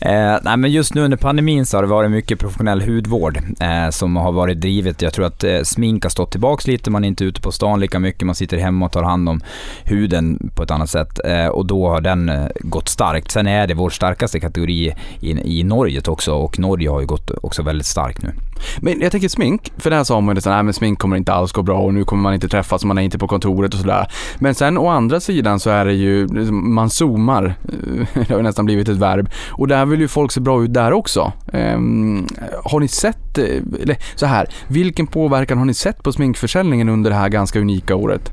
eh, 0.00 0.38
nej, 0.42 0.56
men 0.56 0.72
just 0.72 0.94
nu 0.94 1.00
under 1.00 1.16
pandemin 1.16 1.66
så 1.66 1.76
har 1.76 1.82
det 1.82 1.88
varit 1.88 2.10
mycket 2.10 2.38
professionell 2.38 2.80
hudvård 2.82 3.38
eh, 3.60 3.90
som 3.90 4.16
har 4.16 4.32
varit 4.32 4.60
drivet. 4.60 5.02
Jag 5.02 5.12
tror 5.12 5.26
att 5.26 5.44
eh, 5.44 5.62
smink 5.62 6.02
har 6.02 6.10
stått 6.10 6.30
tillbaks 6.30 6.66
lite, 6.66 6.90
man 6.90 7.04
är 7.04 7.08
inte 7.08 7.24
ute 7.24 7.40
på 7.40 7.52
stan 7.52 7.80
lika 7.80 7.98
mycket, 7.98 8.26
man 8.26 8.34
sitter 8.34 8.58
hemma 8.58 8.86
och 8.86 8.92
tar 8.92 9.02
hand 9.02 9.28
om 9.28 9.40
huden 9.84 10.50
på 10.54 10.62
ett 10.62 10.70
annat 10.70 10.90
sätt 10.90 11.20
eh, 11.24 11.46
och 11.46 11.66
då 11.66 11.88
har 11.88 12.00
den 12.00 12.28
eh, 12.28 12.46
gått 12.60 12.88
starkt. 12.88 13.30
Sen 13.30 13.46
är 13.46 13.66
det 13.66 13.74
vår 13.74 13.90
starkaste 13.90 14.40
kategori 14.40 14.94
i, 15.20 15.58
i 15.60 15.64
Norge 15.64 16.00
också 16.06 16.32
och 16.32 16.58
Norge 16.58 16.90
har 16.90 17.00
ju 17.00 17.06
gått 17.06 17.30
också 17.42 17.62
väldigt 17.62 17.86
starkt 17.86 18.22
nu. 18.22 18.32
Men 18.80 19.00
jag 19.00 19.12
tänker 19.12 19.28
smink, 19.28 19.72
för 19.78 19.90
där 19.90 20.04
sa 20.04 20.20
man 20.20 20.36
ju 20.36 20.50
att 20.50 20.76
smink 20.76 20.98
kommer 20.98 21.16
inte 21.16 21.32
alls 21.32 21.52
gå 21.52 21.62
bra 21.62 21.78
och 21.78 21.94
nu 21.94 22.04
kommer 22.04 22.22
man 22.22 22.34
inte 22.34 22.48
träffas, 22.48 22.84
man 22.84 22.98
är 22.98 23.02
inte 23.02 23.18
på 23.18 23.28
kontoret 23.28 23.74
och 23.74 23.80
sådär. 23.80 24.06
Men 24.38 24.54
sen 24.54 24.78
å 24.78 24.88
andra 24.88 25.20
sidan 25.20 25.60
så 25.60 25.70
är 25.70 25.84
det 25.84 25.92
ju, 25.92 26.26
liksom, 26.26 26.74
man 26.74 26.90
zoomar, 26.90 27.54
det 28.14 28.34
har 28.34 28.42
nästan 28.42 28.64
blivit 28.64 28.88
ett 28.88 28.96
verb, 28.96 29.28
och 29.50 29.68
där 29.68 29.86
vill 29.86 30.00
ju 30.00 30.08
folk 30.08 30.32
se 30.32 30.40
bra 30.40 30.64
ut 30.64 30.74
där 30.74 30.92
också. 30.92 31.32
Um, 31.52 32.26
har 32.64 32.80
ni 32.80 32.88
sett, 32.88 33.38
eh, 33.38 33.44
eller 33.82 33.96
så 34.14 34.26
här, 34.26 34.46
vilken 34.68 35.06
påverkan 35.06 35.58
har 35.58 35.64
ni 35.64 35.74
sett 35.74 36.02
på 36.02 36.12
sminkförsäljningen 36.12 36.88
under 36.88 37.10
det 37.10 37.16
här 37.16 37.28
ganska 37.28 37.60
unika 37.60 37.94
året? 37.94 38.32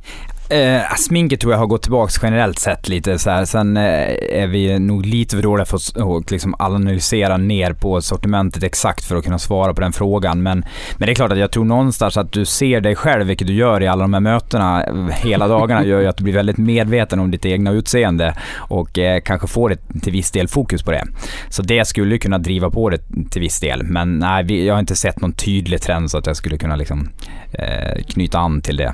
Eh, 0.51 0.91
ah, 0.91 0.95
sminket 0.95 1.39
tror 1.39 1.53
jag 1.53 1.59
har 1.59 1.67
gått 1.67 1.81
tillbaka 1.81 2.11
generellt 2.21 2.59
sett 2.59 2.89
lite 2.89 3.19
så 3.19 3.29
här. 3.29 3.45
Sen 3.45 3.77
eh, 3.77 3.83
är 4.29 4.47
vi 4.47 4.79
nog 4.79 5.05
lite 5.05 5.35
för 5.35 5.43
dåliga 5.43 5.65
för 5.65 6.17
att 6.17 6.31
liksom 6.31 6.55
analysera 6.59 7.37
ner 7.37 7.73
på 7.73 8.01
sortimentet 8.01 8.63
exakt 8.63 9.05
för 9.05 9.15
att 9.15 9.23
kunna 9.23 9.39
svara 9.39 9.73
på 9.73 9.81
den 9.81 9.93
frågan. 9.93 10.43
Men, 10.43 10.65
men 10.97 11.05
det 11.05 11.11
är 11.11 11.15
klart 11.15 11.31
att 11.31 11.37
jag 11.37 11.51
tror 11.51 11.65
någonstans 11.65 12.17
att 12.17 12.31
du 12.31 12.45
ser 12.45 12.81
dig 12.81 12.95
själv, 12.95 13.27
vilket 13.27 13.47
du 13.47 13.53
gör 13.53 13.83
i 13.83 13.87
alla 13.87 14.01
de 14.01 14.13
här 14.13 14.19
mötena 14.19 14.83
eh, 14.83 15.07
hela 15.07 15.47
dagarna, 15.47 15.85
gör 15.85 15.99
ju 16.01 16.07
att 16.07 16.17
du 16.17 16.23
blir 16.23 16.33
väldigt 16.33 16.57
medveten 16.57 17.19
om 17.19 17.31
ditt 17.31 17.45
egna 17.45 17.71
utseende 17.71 18.33
och 18.57 18.99
eh, 18.99 19.21
kanske 19.21 19.47
får 19.47 19.71
ett, 19.71 19.81
till 20.03 20.13
viss 20.13 20.31
del 20.31 20.47
fokus 20.47 20.83
på 20.83 20.91
det. 20.91 21.03
Så 21.49 21.61
det 21.61 21.85
skulle 21.85 22.17
kunna 22.17 22.37
driva 22.37 22.69
på 22.69 22.89
det 22.89 22.99
till 23.29 23.41
viss 23.41 23.59
del. 23.59 23.83
Men 23.83 24.19
nej, 24.19 24.43
vi, 24.43 24.67
jag 24.67 24.73
har 24.73 24.79
inte 24.79 24.95
sett 24.95 25.21
någon 25.21 25.33
tydlig 25.33 25.81
trend 25.81 26.11
så 26.11 26.17
att 26.17 26.27
jag 26.27 26.35
skulle 26.35 26.57
kunna 26.57 26.75
liksom, 26.75 27.09
eh, 27.53 28.03
knyta 28.07 28.39
an 28.39 28.61
till 28.61 28.77
det. 28.77 28.93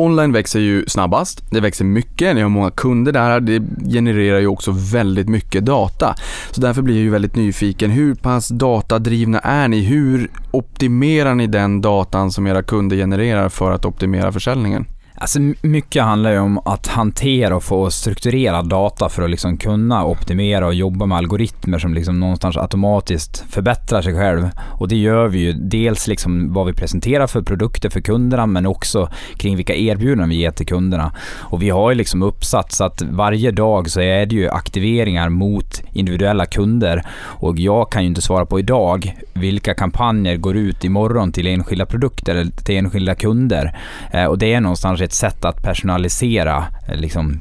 Online 0.00 0.32
växer 0.32 0.60
ju 0.60 0.84
snabbast, 0.86 1.44
det 1.50 1.60
växer 1.60 1.84
mycket, 1.84 2.34
ni 2.34 2.42
har 2.42 2.48
många 2.48 2.70
kunder 2.70 3.12
där, 3.12 3.40
det 3.40 3.62
genererar 3.92 4.38
ju 4.40 4.46
också 4.46 4.70
väldigt 4.92 5.28
mycket 5.28 5.64
data. 5.64 6.14
Så 6.50 6.60
därför 6.60 6.82
blir 6.82 6.94
jag 6.94 7.02
ju 7.02 7.10
väldigt 7.10 7.36
nyfiken, 7.36 7.90
hur 7.90 8.14
pass 8.14 8.48
datadrivna 8.48 9.38
är 9.38 9.68
ni? 9.68 9.80
Hur 9.80 10.30
optimerar 10.50 11.34
ni 11.34 11.46
den 11.46 11.80
datan 11.80 12.32
som 12.32 12.46
era 12.46 12.62
kunder 12.62 12.96
genererar 12.96 13.48
för 13.48 13.72
att 13.72 13.84
optimera 13.84 14.32
försäljningen? 14.32 14.86
Alltså 15.22 15.38
mycket 15.62 16.02
handlar 16.02 16.32
ju 16.32 16.38
om 16.38 16.58
att 16.64 16.86
hantera 16.86 17.56
och 17.56 17.62
få 17.62 17.90
strukturerad 17.90 18.68
data 18.68 19.08
för 19.08 19.22
att 19.22 19.30
liksom 19.30 19.56
kunna 19.56 20.04
optimera 20.04 20.66
och 20.66 20.74
jobba 20.74 21.06
med 21.06 21.18
algoritmer 21.18 21.78
som 21.78 21.94
liksom 21.94 22.20
någonstans 22.20 22.56
automatiskt 22.56 23.44
förbättrar 23.50 24.02
sig 24.02 24.14
själv. 24.14 24.50
Och 24.78 24.88
det 24.88 24.96
gör 24.96 25.28
vi 25.28 25.38
ju 25.38 25.52
dels 25.52 26.06
liksom 26.06 26.52
vad 26.52 26.66
vi 26.66 26.72
presenterar 26.72 27.26
för 27.26 27.42
produkter 27.42 27.90
för 27.90 28.00
kunderna 28.00 28.46
men 28.46 28.66
också 28.66 29.08
kring 29.36 29.56
vilka 29.56 29.74
erbjudanden 29.74 30.28
vi 30.28 30.34
ger 30.34 30.50
till 30.50 30.66
kunderna. 30.66 31.12
Och 31.38 31.62
vi 31.62 31.70
har 31.70 31.90
ju 31.90 31.96
liksom 31.96 32.22
uppsatt 32.22 32.72
så 32.72 32.84
att 32.84 33.02
varje 33.02 33.50
dag 33.50 33.90
så 33.90 34.00
är 34.00 34.26
det 34.26 34.34
ju 34.34 34.48
aktiveringar 34.48 35.28
mot 35.28 35.82
individuella 35.92 36.46
kunder 36.46 37.02
och 37.22 37.58
jag 37.58 37.92
kan 37.92 38.02
ju 38.02 38.08
inte 38.08 38.22
svara 38.22 38.46
på 38.46 38.58
idag 38.58 39.16
vilka 39.32 39.74
kampanjer 39.74 40.36
går 40.36 40.56
ut 40.56 40.84
imorgon 40.84 41.32
till 41.32 41.46
enskilda 41.46 41.86
produkter 41.86 42.34
eller 42.34 42.50
till 42.50 42.76
enskilda 42.76 43.14
kunder. 43.14 43.78
Eh, 44.12 44.24
och 44.24 44.38
det 44.38 44.52
är 44.52 44.60
någonstans 44.60 45.00
ett 45.00 45.09
ett 45.10 45.14
sätt 45.14 45.44
att 45.44 45.62
personalisera 45.62 46.64
eh, 46.88 46.96
liksom, 46.96 47.40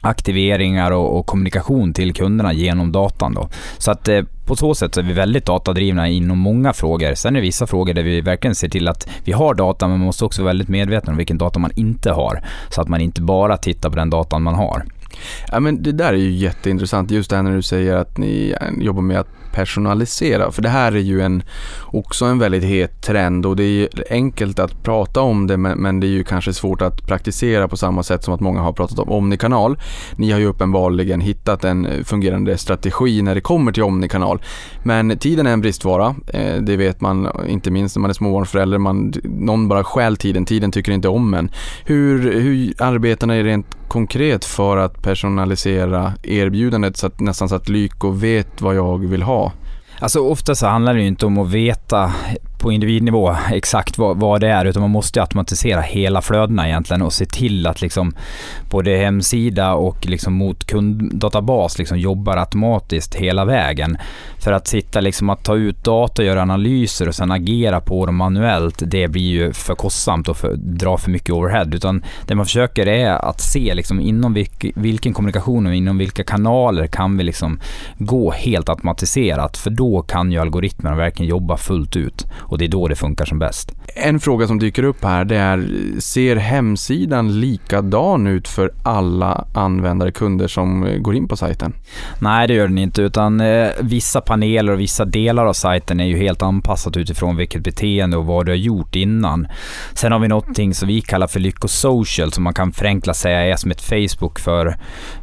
aktiveringar 0.00 0.90
och, 0.90 1.18
och, 1.18 1.26
kommunikation 1.26 1.92
till 1.92 2.14
kunderna 2.14 2.52
genom 2.52 2.92
datan. 2.92 3.34
Då. 3.34 3.48
Så 3.78 3.90
att 3.90 4.08
eh, 4.08 4.22
på 4.46 4.56
så 4.56 4.74
sätt 4.74 4.94
så 4.94 5.00
är 5.00 5.04
vi 5.04 5.12
väldigt 5.12 5.46
datadrivna 5.46 6.08
inom 6.08 6.38
många 6.38 6.72
frågor. 6.72 7.14
Sen 7.14 7.36
är 7.36 7.40
det 7.40 7.46
vissa 7.46 7.66
frågor 7.66 7.94
där 7.94 8.02
vi 8.02 8.20
verkligen 8.20 8.54
ser 8.54 8.68
till 8.68 8.88
att 8.88 9.08
vi 9.24 9.32
har 9.32 9.54
data, 9.54 9.88
men 9.88 9.98
man 9.98 10.06
måste 10.06 10.24
också 10.24 10.42
vara 10.42 10.50
väldigt 10.50 10.68
medveten 10.68 11.10
om 11.10 11.16
vilken 11.16 11.38
data 11.38 11.58
man 11.58 11.70
inte 11.74 12.10
har. 12.10 12.42
Så 12.70 12.80
att 12.80 12.88
man 12.88 13.00
inte 13.00 13.22
bara 13.22 13.56
tittar 13.56 13.90
på 13.90 13.96
den 13.96 14.10
datan 14.10 14.42
man 14.42 14.54
har. 14.54 14.84
Ja, 15.52 15.60
men 15.60 15.82
det 15.82 15.92
där 15.92 16.12
är 16.12 16.16
ju 16.16 16.30
jätteintressant, 16.30 17.10
just 17.10 17.30
det 17.30 17.36
här 17.36 17.42
när 17.42 17.56
du 17.56 17.62
säger 17.62 17.96
att 17.96 18.18
ni 18.18 18.54
eh, 18.60 18.84
jobbar 18.84 19.02
med 19.02 19.20
att 19.20 19.28
personalisera. 19.52 20.52
För 20.52 20.62
det 20.62 20.68
här 20.68 20.92
är 20.92 21.00
ju 21.00 21.20
en, 21.20 21.42
också 21.86 22.24
en 22.24 22.38
väldigt 22.38 22.64
het 22.64 23.02
trend 23.02 23.46
och 23.46 23.56
det 23.56 23.64
är 23.64 23.88
enkelt 24.10 24.58
att 24.58 24.82
prata 24.82 25.20
om 25.20 25.46
det 25.46 25.56
men, 25.56 25.78
men, 25.78 26.00
det 26.00 26.06
är 26.06 26.08
ju 26.08 26.24
kanske 26.24 26.52
svårt 26.52 26.82
att 26.82 27.06
praktisera 27.06 27.68
på 27.68 27.76
samma 27.76 28.02
sätt 28.02 28.24
som 28.24 28.34
att 28.34 28.40
många 28.40 28.60
har 28.60 28.72
pratat 28.72 28.98
om 28.98 29.08
Omnikanal. 29.08 29.78
Ni 30.16 30.30
har 30.30 30.38
ju 30.38 30.46
uppenbarligen 30.46 31.20
hittat 31.20 31.64
en 31.64 31.86
eh, 31.86 32.04
fungerande 32.04 32.58
strategi 32.58 33.22
när 33.22 33.34
det 33.34 33.40
kommer 33.40 33.72
till 33.72 33.82
Omnikanal. 33.82 34.42
Men 34.82 35.18
tiden 35.18 35.46
är 35.46 35.52
en 35.52 35.60
bristvara, 35.60 36.14
eh, 36.26 36.56
det 36.56 36.76
vet 36.76 37.00
man 37.00 37.28
inte 37.48 37.70
minst 37.70 37.96
när 37.96 38.00
man 38.00 38.10
är 38.10 38.14
småbarnsförälder. 38.14 38.78
Man, 38.78 39.12
någon 39.24 39.68
bara 39.68 39.84
stjäl 39.84 40.16
tiden, 40.16 40.44
tiden 40.44 40.72
tycker 40.72 40.92
inte 40.92 41.08
om 41.08 41.34
en. 41.34 41.50
Hur, 41.84 42.40
hur 42.40 42.74
arbetar 42.78 43.26
ni 43.26 43.42
rent 43.42 43.66
konkret 43.90 44.44
för 44.44 44.76
att 44.76 45.02
personalisera 45.02 46.12
erbjudandet 46.22 46.96
så 46.96 47.06
att, 47.06 47.20
nästan 47.20 47.48
så 47.48 47.54
att 47.54 47.68
Lyko 47.68 48.10
vet 48.10 48.60
vad 48.62 48.74
jag 48.74 49.06
vill 49.06 49.22
ha? 49.22 49.39
Alltså 50.00 50.20
ofta 50.20 50.54
så 50.54 50.66
handlar 50.66 50.94
det 50.94 51.00
ju 51.00 51.06
inte 51.06 51.26
om 51.26 51.38
att 51.38 51.48
veta 51.48 52.12
på 52.60 52.72
individnivå 52.72 53.36
exakt 53.52 53.98
vad, 53.98 54.16
vad 54.16 54.40
det 54.40 54.48
är 54.48 54.64
utan 54.64 54.82
man 54.82 54.90
måste 54.90 55.20
automatisera 55.20 55.80
hela 55.80 56.22
flödena 56.22 56.68
egentligen 56.68 57.02
och 57.02 57.12
se 57.12 57.26
till 57.26 57.66
att 57.66 57.80
liksom 57.80 58.14
både 58.70 58.96
hemsida 58.96 59.74
och 59.74 60.06
liksom 60.06 60.34
mot 60.34 60.64
kunddatabas 60.64 61.78
liksom 61.78 61.98
jobbar 61.98 62.36
automatiskt 62.36 63.14
hela 63.14 63.44
vägen. 63.44 63.98
För 64.38 64.52
att 64.52 64.66
sitta 64.66 65.00
liksom 65.00 65.30
att 65.30 65.44
ta 65.44 65.56
ut 65.56 65.84
data, 65.84 66.24
göra 66.24 66.42
analyser 66.42 67.08
och 67.08 67.14
sen 67.14 67.30
agera 67.30 67.80
på 67.80 68.06
dem 68.06 68.16
manuellt, 68.16 68.82
det 68.86 69.08
blir 69.08 69.30
ju 69.30 69.52
för 69.52 69.74
kostsamt 69.74 70.28
och 70.28 70.36
för, 70.36 70.54
drar 70.56 70.96
för 70.96 71.10
mycket 71.10 71.30
overhead. 71.30 71.66
Utan 71.72 72.04
det 72.26 72.34
man 72.34 72.46
försöker 72.46 72.86
är 72.86 73.10
att 73.10 73.40
se 73.40 73.74
liksom 73.74 74.00
inom 74.00 74.34
vilk, 74.34 74.64
vilken 74.74 75.12
kommunikation 75.12 75.66
och 75.66 75.74
inom 75.74 75.98
vilka 75.98 76.24
kanaler 76.24 76.86
kan 76.86 77.16
vi 77.16 77.24
liksom 77.24 77.60
gå 77.98 78.30
helt 78.30 78.68
automatiserat. 78.68 79.56
För 79.56 79.70
då 79.70 80.02
kan 80.02 80.32
ju 80.32 80.38
algoritmerna 80.38 80.96
verkligen 80.96 81.30
jobba 81.30 81.56
fullt 81.56 81.96
ut 81.96 82.26
och 82.50 82.58
det 82.58 82.64
är 82.64 82.68
då 82.68 82.88
det 82.88 82.96
funkar 82.96 83.24
som 83.24 83.38
bäst. 83.38 83.72
En 83.94 84.20
fråga 84.20 84.46
som 84.46 84.58
dyker 84.58 84.82
upp 84.82 85.04
här 85.04 85.24
det 85.24 85.36
är, 85.36 85.68
ser 86.00 86.36
hemsidan 86.36 87.40
likadan 87.40 88.26
ut 88.26 88.48
för 88.48 88.72
alla 88.82 89.44
användare, 89.54 90.10
kunder 90.10 90.48
som 90.48 90.96
går 91.02 91.14
in 91.14 91.28
på 91.28 91.36
sajten? 91.36 91.72
Nej, 92.18 92.48
det 92.48 92.54
gör 92.54 92.68
den 92.68 92.78
inte, 92.78 93.02
utan 93.02 93.40
eh, 93.40 93.68
vissa 93.80 94.20
paneler 94.20 94.72
och 94.72 94.80
vissa 94.80 95.04
delar 95.04 95.46
av 95.46 95.52
sajten 95.52 96.00
är 96.00 96.04
ju 96.04 96.16
helt 96.16 96.42
anpassat 96.42 96.96
utifrån 96.96 97.36
vilket 97.36 97.62
beteende 97.62 98.16
och 98.16 98.26
vad 98.26 98.46
du 98.46 98.52
har 98.52 98.56
gjort 98.56 98.96
innan. 98.96 99.46
Sen 99.94 100.12
har 100.12 100.18
vi 100.18 100.28
någonting 100.28 100.74
som 100.74 100.88
vi 100.88 101.00
kallar 101.00 101.26
för 101.26 101.40
Lycko 101.40 101.68
Social 101.68 102.32
som 102.32 102.44
man 102.44 102.54
kan 102.54 102.72
förenkla 102.72 103.14
säga 103.14 103.40
är 103.40 103.56
som 103.56 103.70
ett 103.70 103.82
Facebook 103.82 104.38
för, 104.38 104.76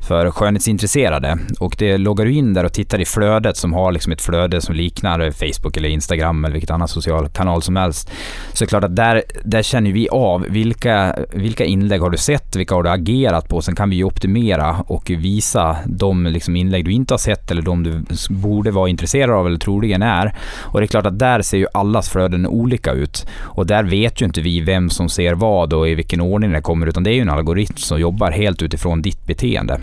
för 0.07 0.31
skönhetsintresserade. 0.31 1.37
Och 1.59 1.75
det 1.77 1.97
loggar 1.97 2.25
du 2.25 2.31
in 2.31 2.53
där 2.53 2.63
och 2.63 2.73
tittar 2.73 2.99
i 3.01 3.05
flödet 3.05 3.57
som 3.57 3.73
har 3.73 3.91
liksom 3.91 4.11
ett 4.13 4.21
flöde 4.21 4.61
som 4.61 4.75
liknar 4.75 5.31
Facebook 5.31 5.77
eller 5.77 5.89
Instagram 5.89 6.45
eller 6.45 6.53
vilket 6.53 6.71
annat 6.71 6.89
socialt 6.89 7.16
social 7.17 7.29
kanal 7.29 7.61
som 7.61 7.75
helst. 7.75 8.09
Så 8.53 8.63
det 8.63 8.65
är 8.65 8.69
klart 8.69 8.83
att 8.83 8.95
där, 8.95 9.23
där 9.43 9.63
känner 9.63 9.91
vi 9.91 10.09
av 10.09 10.45
vilka, 10.49 11.15
vilka 11.33 11.65
inlägg 11.65 12.01
har 12.01 12.09
du 12.09 12.17
sett, 12.17 12.55
vilka 12.55 12.75
har 12.75 12.83
du 12.83 12.89
agerat 12.89 13.49
på. 13.49 13.61
Sen 13.61 13.75
kan 13.75 13.89
vi 13.89 13.95
ju 13.95 14.03
optimera 14.03 14.75
och 14.87 15.09
visa 15.09 15.77
de 15.85 16.25
liksom 16.25 16.55
inlägg 16.55 16.85
du 16.85 16.91
inte 16.91 17.13
har 17.13 17.19
sett 17.19 17.51
eller 17.51 17.61
de 17.61 17.83
du 17.83 18.05
borde 18.29 18.71
vara 18.71 18.89
intresserad 18.89 19.29
av 19.29 19.47
eller 19.47 19.59
troligen 19.59 20.01
är. 20.01 20.35
Och 20.73 20.79
det 20.79 20.85
är 20.85 20.87
klart 20.87 21.05
att 21.05 21.19
där 21.19 21.41
ser 21.41 21.57
ju 21.57 21.67
allas 21.73 22.09
flöden 22.09 22.47
olika 22.47 22.91
ut. 22.91 23.25
Och 23.39 23.67
där 23.67 23.83
vet 23.83 24.21
ju 24.21 24.25
inte 24.25 24.41
vi 24.41 24.61
vem 24.61 24.89
som 24.89 25.09
ser 25.09 25.33
vad 25.33 25.73
och 25.73 25.89
i 25.89 25.95
vilken 25.95 26.21
ordning 26.21 26.51
det 26.51 26.61
kommer 26.61 26.87
utan 26.87 27.03
det 27.03 27.09
är 27.09 27.15
ju 27.15 27.21
en 27.21 27.29
algoritm 27.29 27.77
som 27.77 27.99
jobbar 27.99 28.31
helt 28.31 28.61
utifrån 28.61 29.01
ditt 29.01 29.25
beteende. 29.25 29.79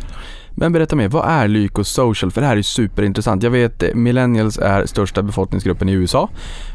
Men 0.57 0.73
berätta 0.73 0.97
mer, 0.97 1.09
vad 1.09 1.29
är 1.29 1.49
Lyko 1.49 1.85
Social? 1.85 2.31
För 2.31 2.41
det 2.41 2.47
här 2.47 2.57
är 2.57 2.63
superintressant. 2.63 3.43
Jag 3.43 3.51
vet 3.51 3.83
att 3.83 3.95
millennials 3.95 4.59
är 4.59 4.87
största 4.87 5.23
befolkningsgruppen 5.23 5.89
i 5.89 5.93
USA 5.93 6.29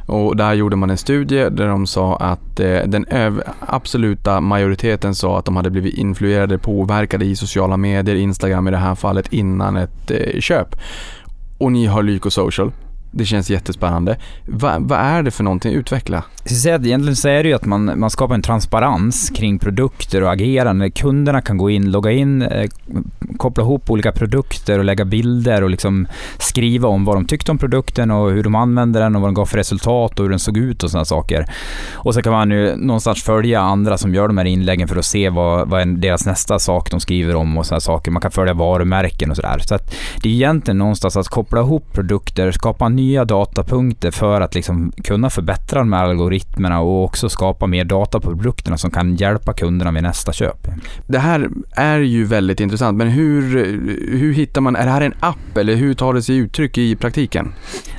och 0.07 0.35
där 0.35 0.53
gjorde 0.53 0.75
man 0.75 0.89
en 0.89 0.97
studie 0.97 1.49
där 1.49 1.67
de 1.67 1.87
sa 1.87 2.15
att 2.15 2.59
eh, 2.59 2.79
den 2.85 3.05
absoluta 3.59 4.41
majoriteten 4.41 5.15
sa 5.15 5.39
att 5.39 5.45
de 5.45 5.55
hade 5.55 5.69
blivit 5.69 5.93
influerade, 5.93 6.57
påverkade 6.57 7.25
i 7.25 7.35
sociala 7.35 7.77
medier, 7.77 8.15
Instagram 8.15 8.67
i 8.67 8.71
det 8.71 8.77
här 8.77 8.95
fallet, 8.95 9.33
innan 9.33 9.77
ett 9.77 10.11
eh, 10.11 10.39
köp. 10.39 10.75
Och 11.57 11.71
ni 11.71 11.85
har 11.85 12.03
Lyko 12.03 12.29
Social. 12.29 12.71
Det 13.11 13.25
känns 13.25 13.49
jättespännande. 13.49 14.17
Va, 14.45 14.75
vad 14.79 14.99
är 14.99 15.23
det 15.23 15.31
för 15.31 15.43
någonting? 15.43 15.73
Utveckla. 15.73 16.23
Egentligen 16.45 17.15
så 17.15 17.27
är 17.27 17.43
det 17.43 17.49
ju 17.49 17.55
att 17.55 17.65
man, 17.65 17.99
man 17.99 18.09
skapar 18.09 18.35
en 18.35 18.41
transparens 18.41 19.29
kring 19.29 19.59
produkter 19.59 20.23
och 20.23 20.31
agerande. 20.31 20.89
Kunderna 20.89 21.41
kan 21.41 21.57
gå 21.57 21.69
in, 21.69 21.91
logga 21.91 22.11
in, 22.11 22.41
eh, 22.41 22.69
koppla 23.37 23.63
ihop 23.63 23.89
olika 23.89 24.11
produkter 24.11 24.79
och 24.79 24.85
lägga 24.85 25.05
bilder 25.05 25.63
och 25.63 25.69
liksom 25.69 26.07
skriva 26.37 26.87
om 26.87 27.05
vad 27.05 27.15
de 27.15 27.25
tyckte 27.25 27.51
om 27.51 27.57
produkten 27.57 28.11
och 28.11 28.31
hur 28.31 28.43
de 28.43 28.55
använde 28.55 28.99
den 28.99 29.15
och 29.15 29.21
vad 29.21 29.27
den 29.29 29.33
gav 29.33 29.45
för 29.45 29.57
resultat 29.57 30.19
och 30.19 30.25
hur 30.25 30.29
den 30.29 30.39
såg 30.39 30.57
ut 30.57 30.83
och 30.83 30.91
sådana 30.91 31.05
saker. 31.05 31.45
Och 31.93 32.13
så 32.13 32.21
kan 32.21 32.33
man 32.33 32.51
ju 32.51 32.75
någonstans 32.75 33.23
följa 33.23 33.61
andra 33.61 33.97
som 33.97 34.15
gör 34.15 34.27
de 34.27 34.37
här 34.37 34.45
inläggen 34.45 34.87
för 34.87 34.95
att 34.95 35.05
se 35.05 35.29
vad, 35.29 35.69
vad 35.69 35.81
är 35.81 35.85
deras 35.85 36.25
nästa 36.25 36.59
sak 36.59 36.91
de 36.91 36.99
skriver 36.99 37.35
om 37.35 37.57
och 37.57 37.65
sådana 37.65 37.79
saker. 37.79 38.11
Man 38.11 38.21
kan 38.21 38.31
följa 38.31 38.53
varumärken 38.53 39.31
och 39.31 39.35
sådär. 39.35 39.59
Så 39.59 39.75
att 39.75 39.95
det 40.23 40.29
är 40.29 40.33
egentligen 40.33 40.77
någonstans 40.77 41.17
att 41.17 41.27
koppla 41.27 41.59
ihop 41.59 41.93
produkter, 41.93 42.51
skapa 42.51 42.89
nya 42.99 43.25
datapunkter 43.25 44.11
för 44.11 44.41
att 44.41 44.55
liksom 44.55 44.91
kunna 45.03 45.29
förbättra 45.29 45.79
de 45.79 45.93
här 45.93 46.03
algoritmerna 46.03 46.79
och 46.79 47.03
också 47.03 47.29
skapa 47.29 47.67
mer 47.67 47.83
data 47.83 48.19
på 48.19 48.35
produkterna 48.35 48.77
som 48.77 48.91
kan 48.91 49.15
hjälpa 49.15 49.53
kunderna 49.53 49.91
vid 49.91 50.03
nästa 50.03 50.33
köp. 50.33 50.67
Det 51.07 51.19
här 51.19 51.49
är 51.71 51.99
ju 51.99 52.25
väldigt 52.25 52.59
intressant, 52.59 52.97
men 52.97 53.07
hur, 53.07 53.41
hur 54.17 54.33
hittar 54.33 54.61
man, 54.61 54.75
är 54.75 54.85
det 54.85 54.91
här 54.91 55.01
en 55.01 55.13
app 55.19 55.57
eller 55.57 55.75
hur 55.75 55.93
tar 55.93 56.13
det 56.13 56.21
sig 56.21 56.37
uttryck 56.37 56.77
i 56.77 56.95
praktiken? 56.95 57.53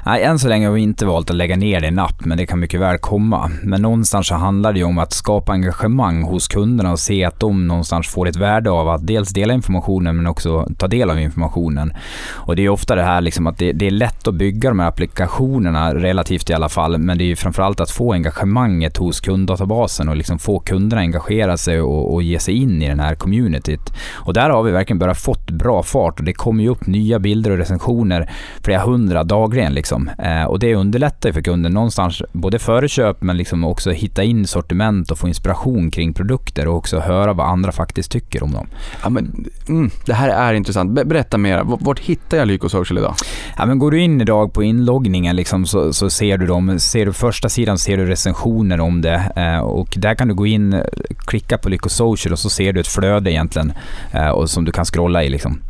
Nej, 0.07 0.23
än 0.23 0.39
så 0.39 0.49
länge 0.49 0.67
har 0.67 0.75
vi 0.75 0.81
inte 0.81 1.07
valt 1.07 1.31
att 1.31 1.37
lägga 1.37 1.57
ner 1.57 1.81
det 1.81 1.87
i 1.87 1.89
en 1.89 1.99
app, 1.99 2.25
men 2.25 2.39
det 2.39 2.47
kan 2.47 2.61
mycket 2.61 2.81
väl 2.81 2.99
komma. 2.99 3.51
Men 3.63 3.83
någonstans 3.83 4.27
så 4.27 4.35
handlar 4.35 4.73
det 4.73 4.79
ju 4.79 4.85
om 4.85 4.99
att 4.99 5.13
skapa 5.13 5.53
engagemang 5.53 6.23
hos 6.23 6.49
kunderna 6.49 6.93
och 6.93 6.99
se 6.99 7.25
att 7.25 7.41
de 7.41 7.67
någonstans 7.67 8.09
får 8.09 8.29
ett 8.29 8.37
värde 8.37 8.71
av 8.71 8.89
att 8.89 9.07
dels 9.07 9.29
dela 9.29 9.55
informationen 9.55 10.17
men 10.17 10.27
också 10.27 10.69
ta 10.79 10.89
del 10.89 11.11
av 11.11 11.21
informationen. 11.21 11.93
Och 12.33 12.57
det 12.57 12.65
är 12.65 12.69
ofta 12.69 12.95
det 12.95 13.03
här 13.03 13.21
liksom 13.21 13.47
att 13.47 13.59
det, 13.59 13.73
det 13.73 13.87
är 13.87 13.91
lätt 13.91 14.29
att 14.29 14.35
bygga 14.35 14.69
de 14.69 14.79
här 14.79 14.90
applikationerna 14.91 15.95
relativt 15.95 16.51
i 16.51 16.55
alla 16.55 16.69
fall, 16.69 16.99
men 16.99 17.19
det 17.19 17.25
är 17.25 17.27
ju 17.27 17.37
framförallt 17.37 17.81
att 17.81 17.91
få 17.91 18.13
engagemanget 18.13 18.97
hos 18.97 19.21
kunddatabasen 19.21 20.09
och 20.09 20.17
liksom 20.17 20.39
få 20.39 20.59
kunderna 20.59 21.01
engagera 21.03 21.57
sig 21.57 21.81
och, 21.81 22.15
och 22.15 22.23
ge 22.23 22.39
sig 22.39 22.55
in 22.55 22.83
i 22.83 22.89
den 22.89 23.01
här 23.01 23.15
communityt. 23.15 23.93
Och 24.13 24.35
där 24.35 24.51
har 24.51 24.63
vi 24.63 24.71
verkligen 24.71 24.99
börjat 24.99 25.19
fått 25.19 25.51
bra 25.51 25.83
fart 25.83 26.19
och 26.19 26.25
det 26.25 26.33
kommer 26.33 26.63
ju 26.63 26.69
upp 26.69 26.87
nya 26.87 27.19
bilder 27.19 27.51
och 27.51 27.59
recensioner 27.59 28.31
flera 28.65 28.81
hundra 28.81 29.25
dagligen 29.25 29.75
liksom. 29.75 30.11
Eh, 30.19 30.45
och 30.45 30.59
det 30.59 30.75
underlättar 30.75 31.29
ju 31.29 31.33
för 31.33 31.43
kunden 31.43 31.73
någonstans, 31.73 32.23
både 32.33 32.59
före 32.59 32.89
köp 32.89 33.23
men 33.23 33.37
liksom 33.37 33.65
också 33.65 33.91
hitta 33.91 34.23
in 34.23 34.47
sortiment 34.47 35.11
och 35.11 35.19
få 35.19 35.29
inspiration 35.29 35.91
kring 35.91 36.15
produkter 36.15 36.69
och 36.69 36.77
också 36.77 36.99
höra 36.99 37.33
vad 37.33 37.47
andra 37.49 37.73
faktiskt 37.73 38.11
tycker 38.11 38.43
om 38.43 38.53
dem. 38.53 38.67
Ja, 39.03 39.09
men, 39.09 39.45
mm, 39.69 39.91
det 40.07 40.15
här 40.15 40.29
är 40.29 40.55
intressant. 40.55 40.91
Berätta 40.93 41.39
mer. 41.39 41.63
Vart 41.65 41.99
hittar 41.99 42.39
jag 42.39 42.49
Lyko 42.49 42.69
Social 42.69 42.99
idag? 42.99 43.15
Ja, 43.57 43.67
men 43.67 43.79
går 43.79 43.91
du 43.91 44.01
in 44.01 44.21
idag 44.21 44.53
på 44.53 44.63
inloggningen 44.81 45.37
liksom, 45.37 45.67
så, 45.67 45.93
så, 45.93 46.11
ser 46.11 46.39
du 46.39 46.47
dem. 46.47 46.79
Ser 46.79 47.07
du 47.07 47.13
första 47.13 47.49
sidan 47.49 47.79
ser 47.79 47.97
du 47.97 48.07
recensioner 48.07 48.81
om 48.81 49.03
det 49.03 49.33
eh, 49.37 49.59
och 49.59 49.95
där 49.97 50.15
kan 50.15 50.29
du 50.29 50.35
gå 50.35 50.47
in, 50.47 50.83
klicka 51.19 51.59
på 51.59 51.69
Lyko 51.69 51.89
Social 51.89 52.33
och 52.33 52.39
så 52.39 52.51
ser 52.51 52.73
du 52.73 52.81
ett 52.81 52.87
flöde 52.87 53.33
egentligen 53.33 53.73
eh, 54.13 54.29
och 54.29 54.51
som 54.51 54.65
du 54.65 54.73
kan 54.73 54.85
scrolla 54.85 55.25
i. 55.25 55.29
Liksom. 55.29 55.61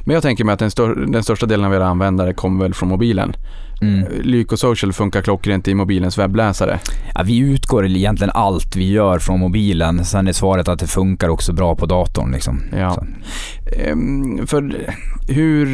Men 0.00 0.14
jag 0.14 0.22
tänker 0.22 0.44
mig 0.44 0.52
att 0.52 0.58
den, 0.58 0.70
stör, 0.70 0.94
den 1.12 1.22
största 1.22 1.46
delen 1.46 1.66
av 1.66 1.74
era 1.74 1.86
användare 1.86 2.32
kommer 2.34 2.64
väl 2.64 2.74
från 2.74 2.88
mobilen? 2.88 3.32
Mm. 3.82 4.06
Lyko 4.22 4.56
Social 4.56 4.92
funkar 4.92 5.22
klockrent 5.22 5.68
i 5.68 5.74
mobilens 5.74 6.18
webbläsare. 6.18 6.78
Ja, 7.14 7.22
vi 7.22 7.38
utgår 7.38 7.86
egentligen 7.86 8.30
allt 8.34 8.76
vi 8.76 8.90
gör 8.90 9.18
från 9.18 9.40
mobilen. 9.40 10.04
Sen 10.04 10.28
är 10.28 10.32
svaret 10.32 10.68
att 10.68 10.78
det 10.78 10.86
funkar 10.86 11.28
också 11.28 11.52
bra 11.52 11.76
på 11.76 11.86
datorn. 11.86 12.32
Liksom. 12.32 12.62
Ja. 12.76 13.04
Ehm, 13.76 14.46
för 14.46 14.94
hur, 15.28 15.66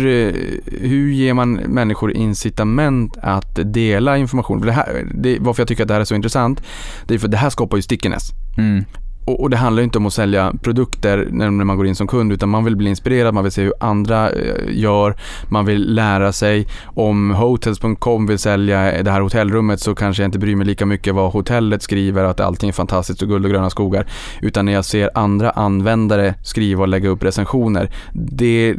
hur 0.88 1.10
ger 1.10 1.34
man 1.34 1.52
människor 1.52 2.12
incitament 2.12 3.16
att 3.22 3.58
dela 3.64 4.18
information? 4.18 4.58
För 4.58 4.66
det 4.66 4.72
här, 4.72 5.06
det, 5.14 5.38
varför 5.40 5.60
jag 5.60 5.68
tycker 5.68 5.82
att 5.82 5.88
det 5.88 5.94
här 5.94 6.00
är 6.00 6.04
så 6.04 6.14
intressant, 6.14 6.62
det 7.06 7.14
är 7.14 7.18
för 7.18 7.28
det 7.28 7.36
här 7.36 7.50
skapar 7.50 7.76
ju 7.76 7.82
stickiness. 7.82 8.30
Mm 8.58 8.84
och, 9.28 9.40
och, 9.40 9.50
det 9.50 9.56
handlar 9.56 9.82
inte 9.82 9.98
om 9.98 10.06
att 10.06 10.12
sälja 10.12 10.52
produkter 10.62 11.28
när, 11.30 11.50
när 11.50 11.64
man 11.64 11.76
går 11.76 11.86
in 11.86 11.94
som 11.94 12.06
kund 12.06 12.32
utan 12.32 12.48
man 12.48 12.64
vill 12.64 12.76
bli 12.76 12.90
inspirerad, 12.90 13.34
man 13.34 13.44
vill 13.44 13.52
se 13.52 13.62
hur 13.62 13.72
andra 13.80 14.30
eh, 14.30 14.54
gör, 14.68 15.16
man 15.48 15.64
vill 15.64 15.94
lära 15.94 16.32
sig. 16.32 16.66
Om 16.84 17.30
Hotels.com 17.30 18.26
vill 18.26 18.38
sälja 18.38 19.02
det 19.02 19.10
här 19.10 19.20
hotellrummet 19.20 19.80
så 19.80 19.94
kanske 19.94 20.22
jag 20.22 20.28
inte 20.28 20.38
bryr 20.38 20.56
mig 20.56 20.66
lika 20.66 20.86
mycket 20.86 21.14
vad 21.14 21.32
hotellet 21.32 21.82
skriver, 21.82 22.24
att 22.24 22.40
allting 22.40 22.68
är 22.68 22.72
fantastiskt 22.72 23.22
och 23.22 23.28
guld 23.28 23.44
och 23.44 23.50
gröna 23.50 23.70
skogar. 23.70 24.06
Utan 24.40 24.64
när 24.64 24.72
jag 24.72 24.84
ser 24.84 25.10
andra 25.14 25.50
användare 25.50 26.34
skriva 26.42 26.82
och 26.82 26.88
lägga 26.88 27.08
upp 27.08 27.24
recensioner, 27.24 27.90
det 28.12 28.76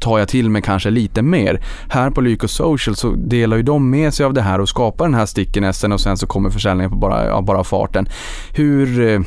tar 0.00 0.18
jag 0.18 0.28
till 0.28 0.50
mig 0.50 0.62
kanske 0.62 0.90
lite 0.90 1.22
mer. 1.22 1.60
Här 1.88 2.10
på 2.10 2.20
Lyko 2.20 2.48
Social 2.48 2.96
så 2.96 3.10
delar 3.10 3.56
ju 3.56 3.62
de 3.62 3.90
med 3.90 4.14
sig 4.14 4.26
av 4.26 4.34
det 4.34 4.42
här 4.42 4.60
och 4.60 4.68
skapar 4.68 5.04
den 5.04 5.14
här 5.14 5.26
stickinessen 5.26 5.92
och 5.92 6.00
sen 6.00 6.16
så 6.16 6.26
kommer 6.26 6.50
försäljningen 6.50 6.90
på 6.90 6.96
bara, 6.96 7.26
ja, 7.26 7.40
bara 7.40 7.64
farten. 7.64 8.08
Hur 8.52 9.08
eh, 9.08 9.20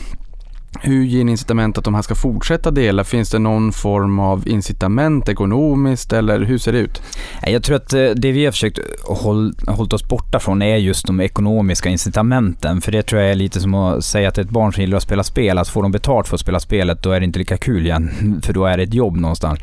hur 0.81 1.03
ger 1.03 1.23
ni 1.23 1.31
incitament 1.31 1.77
att 1.77 1.83
de 1.83 1.95
här 1.95 2.01
ska 2.01 2.15
fortsätta 2.15 2.71
dela? 2.71 3.03
Finns 3.03 3.29
det 3.29 3.39
någon 3.39 3.71
form 3.71 4.19
av 4.19 4.47
incitament 4.47 5.29
ekonomiskt 5.29 6.13
eller 6.13 6.39
hur 6.39 6.57
ser 6.57 6.71
det 6.71 6.79
ut? 6.79 7.01
Jag 7.47 7.63
tror 7.63 7.75
att 7.75 7.93
eh, 7.93 8.05
det 8.05 8.31
vi 8.31 8.45
har 8.45 8.51
försökt 8.51 8.79
hålla 9.03 9.53
hållit 9.67 9.93
oss 9.93 10.07
borta 10.07 10.39
från 10.39 10.61
är 10.61 10.77
just 10.77 11.07
de 11.07 11.19
ekonomiska 11.19 11.89
incitamenten. 11.89 12.81
För 12.81 12.91
det 12.91 13.03
tror 13.03 13.21
jag 13.21 13.31
är 13.31 13.35
lite 13.35 13.59
som 13.59 13.73
att 13.73 14.05
säga 14.05 14.31
till 14.31 14.43
ett 14.43 14.49
barn 14.49 14.73
som 14.73 14.81
gillar 14.81 14.97
att 14.97 15.03
spela 15.03 15.23
spel, 15.23 15.57
att 15.57 15.69
får 15.69 15.83
de 15.83 15.91
betalt 15.91 16.27
för 16.27 16.35
att 16.35 16.41
spela 16.41 16.59
spelet 16.59 17.03
då 17.03 17.11
är 17.11 17.19
det 17.19 17.25
inte 17.25 17.39
lika 17.39 17.57
kul 17.57 17.85
igen. 17.85 18.11
För 18.43 18.53
då 18.53 18.65
är 18.65 18.77
det 18.77 18.83
ett 18.83 18.93
jobb 18.93 19.17
någonstans. 19.17 19.59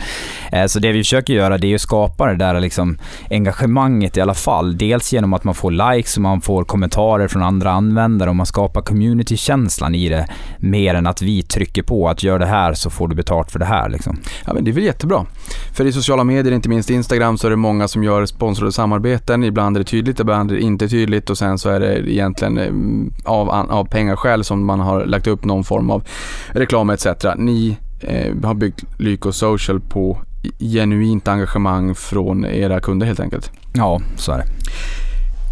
Eh, 0.53 0.67
så 0.67 0.79
det 0.79 0.93
vi 0.93 0.99
försöker 0.99 1.35
göra 1.35 1.59
det 1.59 1.71
är 1.71 1.75
att 1.75 1.81
skapa 1.81 2.27
det 2.27 2.37
där 2.37 2.61
liksom 2.61 2.99
engagemanget 3.31 4.17
i 4.17 4.21
alla 4.21 4.35
fall. 4.35 4.79
Dels 4.79 5.13
genom 5.13 5.33
att 5.33 5.45
man 5.45 5.55
får 5.55 5.71
likes 5.71 6.17
och 6.17 6.23
man 6.23 6.41
får 6.41 6.65
kommentarer 6.65 7.29
från 7.29 7.43
andra 7.43 7.71
användare 7.71 8.31
och 8.31 8.37
man 8.37 8.47
skapar 8.47 8.83
communitykänslan 8.83 9.95
i 9.95 10.09
det 10.09 10.29
mer 10.59 10.96
än 10.97 11.07
att 11.07 11.23
vi 11.23 11.43
trycker 11.43 11.83
på 11.83 12.09
att 12.09 12.23
gör 12.23 12.39
det 12.39 12.47
här 12.47 12.75
så 12.75 12.91
får 12.91 13.09
du 13.09 13.15
betalt 13.15 13.51
för 13.51 13.59
det 13.59 13.65
här. 13.65 13.89
Liksom. 13.89 14.19
Ja, 14.47 14.53
men 14.55 14.65
det 14.65 14.71
är 14.71 14.73
väl 14.73 14.85
jättebra. 14.85 15.27
För 15.73 15.85
i 15.85 15.93
sociala 15.93 16.25
medier, 16.25 16.53
inte 16.53 16.69
minst 16.69 16.91
Instagram, 16.91 17.39
så 17.39 17.47
är 17.47 17.51
det 17.51 17.57
många 17.57 17.89
som 17.89 18.05
gör 18.05 18.27
sponsrade 18.27 18.73
samarbeten. 18.73 19.45
Ibland 19.45 19.77
är 19.77 19.81
det 19.81 19.85
tydligt, 19.85 20.21
ibland 20.21 20.51
är 20.51 20.55
det 20.55 20.61
inte 20.61 20.89
tydligt 20.89 21.31
och 21.31 21.39
sen 21.39 21.59
så 21.59 21.69
är 21.69 21.81
det 21.81 22.11
egentligen 22.11 22.59
eh, 22.59 23.33
av, 23.33 23.51
av 23.51 23.85
pengarskäl 23.85 24.45
som 24.45 24.65
man 24.65 24.81
har 24.81 25.07
lagt 25.07 25.27
upp 25.27 25.45
någon 25.45 25.65
form 25.65 25.91
av 25.91 26.05
reklam 26.49 26.91
etc. 26.91 27.07
Ni 27.37 27.77
eh, 28.01 28.35
har 28.45 28.55
byggt 28.55 28.85
Lyko 28.99 29.33
Social 29.33 29.81
på 29.81 30.19
genuint 30.59 31.29
engagemang 31.29 31.95
från 31.95 32.45
era 32.45 32.81
kunder 32.81 33.07
helt 33.07 33.21
enkelt. 33.21 33.51
Ja, 33.73 34.01
så 34.17 34.33
är 34.33 34.39
det. 34.39 34.45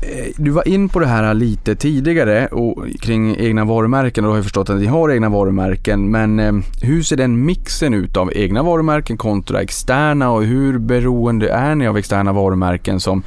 Eh, 0.08 0.32
du 0.36 0.50
var 0.50 0.68
in 0.68 0.88
på 0.88 1.00
det 1.00 1.06
här 1.06 1.34
lite 1.34 1.74
tidigare 1.74 2.46
och 2.46 2.86
kring 3.00 3.36
egna 3.36 3.64
varumärken 3.64 4.24
och 4.24 4.28
då 4.28 4.32
har 4.32 4.38
jag 4.38 4.44
förstått 4.44 4.70
att 4.70 4.80
ni 4.80 4.86
har 4.86 5.10
egna 5.10 5.28
varumärken. 5.28 6.10
Men 6.10 6.40
eh, 6.40 6.52
hur 6.82 7.02
ser 7.02 7.16
den 7.16 7.44
mixen 7.44 7.94
ut 7.94 8.16
av 8.16 8.32
egna 8.34 8.62
varumärken 8.62 9.16
kontra 9.16 9.60
externa 9.60 10.30
och 10.30 10.44
hur 10.44 10.78
beroende 10.78 11.48
är 11.48 11.74
ni 11.74 11.86
av 11.86 11.96
externa 11.96 12.32
varumärken 12.32 13.00
som 13.00 13.22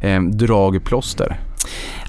eh, 0.00 0.22
dragplåster? 0.22 1.40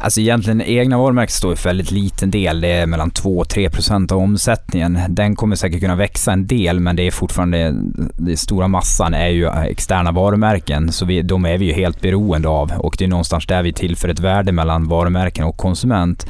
Alltså 0.03 0.21
egentligen 0.21 0.61
egna 0.61 0.97
varumärken 0.97 1.31
står 1.31 1.55
för 1.55 1.69
väldigt 1.69 1.91
liten 1.91 2.31
del. 2.31 2.61
Det 2.61 2.71
är 2.71 2.85
mellan 2.85 3.11
2-3% 3.11 4.13
av 4.13 4.19
omsättningen. 4.19 4.99
Den 5.09 5.35
kommer 5.35 5.55
säkert 5.55 5.79
kunna 5.79 5.95
växa 5.95 6.31
en 6.31 6.47
del 6.47 6.79
men 6.79 6.95
det 6.95 7.07
är 7.07 7.11
fortfarande, 7.11 7.73
den 8.17 8.37
stora 8.37 8.67
massan 8.67 9.13
är 9.13 9.27
ju 9.27 9.47
externa 9.47 10.11
varumärken. 10.11 10.91
Så 10.91 11.05
vi, 11.05 11.21
de 11.21 11.45
är 11.45 11.57
vi 11.57 11.65
ju 11.65 11.73
helt 11.73 12.01
beroende 12.01 12.47
av 12.47 12.71
och 12.71 12.95
det 12.97 13.05
är 13.05 13.07
någonstans 13.07 13.47
där 13.47 13.63
vi 13.63 13.73
tillför 13.73 14.09
ett 14.09 14.19
värde 14.19 14.51
mellan 14.51 14.87
varumärken 14.87 15.45
och 15.45 15.57
konsument. 15.57 16.27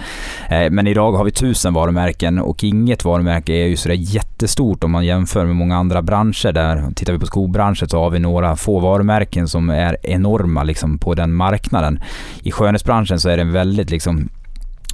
Eh, 0.49 0.69
men 0.71 0.87
idag 0.87 1.11
har 1.11 1.23
vi 1.23 1.31
tusen 1.31 1.73
varumärken 1.73 2.39
och 2.39 2.63
inget 2.63 3.05
varumärke 3.05 3.53
är 3.53 3.67
ju 3.67 3.77
sådär 3.77 3.95
jättestort 3.95 4.83
om 4.83 4.91
man 4.91 5.05
jämför 5.05 5.45
med 5.45 5.55
många 5.55 5.77
andra 5.77 6.01
branscher. 6.01 6.51
Där 6.51 6.91
tittar 6.95 7.13
vi 7.13 7.19
på 7.19 7.25
skobranschen 7.25 7.89
så 7.89 7.99
har 7.99 8.09
vi 8.09 8.19
några 8.19 8.55
få 8.55 8.79
varumärken 8.79 9.47
som 9.47 9.69
är 9.69 9.97
enorma 10.03 10.63
liksom 10.63 10.97
på 10.97 11.13
den 11.15 11.33
marknaden. 11.33 11.99
I 12.43 12.51
skönhetsbranschen 12.51 13.19
så 13.19 13.29
är 13.29 13.37
det 13.37 13.41
en 13.41 13.62
väldigt 13.63 13.91
liksom 13.91 14.29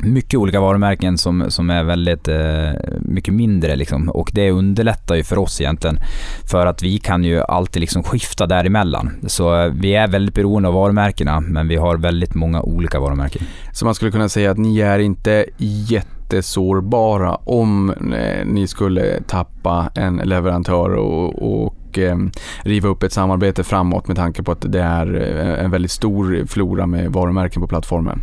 mycket 0.02 0.40
olika 0.40 0.60
varumärken 0.60 1.18
som, 1.18 1.52
som 1.52 1.70
är 1.70 1.84
väldigt 1.84 2.28
eh, 2.28 2.72
mycket 3.00 3.34
mindre 3.34 3.76
liksom. 3.76 4.10
och 4.10 4.32
det 4.34 4.52
underlättar 4.52 5.16
ju 5.16 5.24
för 5.24 5.38
oss 5.38 5.62
egentligen 5.62 6.00
för 6.46 6.66
att 6.66 6.84
vi 6.84 7.00
kan 7.00 7.24
ju 7.24 7.42
alltid 7.42 7.80
liksom 7.80 8.04
skifta 8.04 8.48
däremellan. 8.48 9.12
Så 9.28 9.62
eh, 9.62 9.72
vi 9.74 9.96
är 9.96 10.08
väldigt 10.08 10.36
beroende 10.36 10.70
av 10.70 10.76
varumärkena 10.76 11.40
men 11.40 11.68
vi 11.68 11.76
har 11.76 11.98
väldigt 11.98 12.36
många 12.36 12.62
olika 12.62 13.00
varumärken. 13.00 13.42
Så 13.74 13.86
man 13.86 13.96
skulle 13.96 14.12
kunna 14.12 14.30
säga 14.30 14.52
att 14.52 14.58
ni 14.58 14.80
är 14.80 15.00
inte 15.00 15.46
jättesårbara 15.58 17.36
om 17.36 17.90
eh, 18.14 18.46
ni 18.46 18.68
skulle 18.68 19.22
tappa 19.28 19.92
en 19.96 20.16
leverantör 20.18 20.90
och, 20.90 21.64
och 21.64 21.76
och 21.90 21.98
eh, 22.00 22.18
riva 22.62 22.90
upp 22.90 23.04
ett 23.04 23.14
samarbete 23.14 23.64
framåt 23.64 24.08
med 24.08 24.18
tanke 24.18 24.44
på 24.44 24.52
att 24.52 24.72
det 24.72 24.82
är 24.82 25.16
eh, 25.16 25.64
en 25.64 25.72
väldigt 25.72 25.92
stor 25.92 26.46
flora 26.48 26.88
med 26.88 27.12
varumärken 27.12 27.62
på 27.62 27.68
plattformen. 27.68 28.22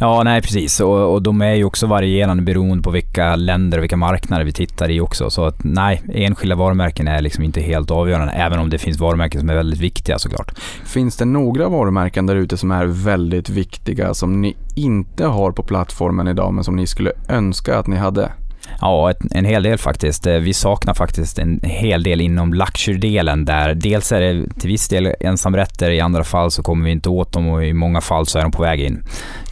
Ja, 0.00 0.22
nej 0.22 0.42
precis. 0.42 0.80
Och, 0.80 1.12
och 1.12 1.22
de 1.22 1.40
är 1.42 1.54
ju 1.54 1.64
också 1.64 1.86
varierande 1.86 2.42
beroende 2.42 2.82
på 2.82 2.90
vilka 2.90 3.36
länder 3.36 3.78
och 3.78 3.82
vilka 3.82 3.96
marknader 3.96 4.44
vi 4.44 4.52
tittar 4.52 4.90
i 4.90 5.00
också. 5.00 5.30
Så 5.30 5.44
att 5.44 5.64
nej, 5.64 6.02
enskilda 6.14 6.56
varumärken 6.56 7.08
är 7.08 7.22
liksom 7.22 7.44
inte 7.44 7.60
helt 7.60 7.90
avgörande, 7.90 8.32
även 8.32 8.58
om 8.58 8.70
det 8.70 8.78
finns 8.78 9.00
varumärken 9.00 9.40
som 9.40 9.50
är 9.50 9.54
väldigt 9.54 9.80
viktiga 9.80 10.18
såklart. 10.18 10.58
Finns 10.84 11.16
det 11.16 11.24
några 11.24 11.68
varumärken 11.68 12.26
där 12.26 12.36
ute 12.36 12.56
som 12.56 12.70
är 12.70 12.86
väldigt 12.86 13.48
viktiga 13.48 14.14
som 14.14 14.40
ni 14.40 14.56
inte 14.74 15.26
har 15.26 15.52
på 15.52 15.62
plattformen 15.62 16.28
idag 16.28 16.54
men 16.54 16.64
som 16.64 16.76
ni 16.76 16.86
skulle 16.86 17.12
önska 17.28 17.78
att 17.78 17.86
ni 17.86 17.96
hade? 17.96 18.30
Ja, 18.80 19.10
ett, 19.10 19.18
en 19.30 19.44
hel 19.44 19.62
del 19.62 19.78
faktiskt. 19.78 20.26
Eh, 20.26 20.34
vi 20.34 20.54
saknar 20.54 20.94
faktiskt 20.94 21.38
en 21.38 21.60
hel 21.62 22.02
del 22.02 22.20
inom 22.20 22.54
luxury-delen 22.54 23.44
där 23.44 23.74
dels 23.74 24.12
är 24.12 24.20
det 24.20 24.60
till 24.60 24.68
viss 24.68 24.88
del 24.88 25.14
ensamrätter, 25.20 25.90
i 25.90 26.00
andra 26.00 26.24
fall 26.24 26.50
så 26.50 26.62
kommer 26.62 26.84
vi 26.84 26.90
inte 26.90 27.08
åt 27.08 27.32
dem 27.32 27.48
och 27.48 27.64
i 27.64 27.72
många 27.72 28.00
fall 28.00 28.26
så 28.26 28.38
är 28.38 28.42
de 28.42 28.52
på 28.52 28.62
väg 28.62 28.80
in. 28.80 29.02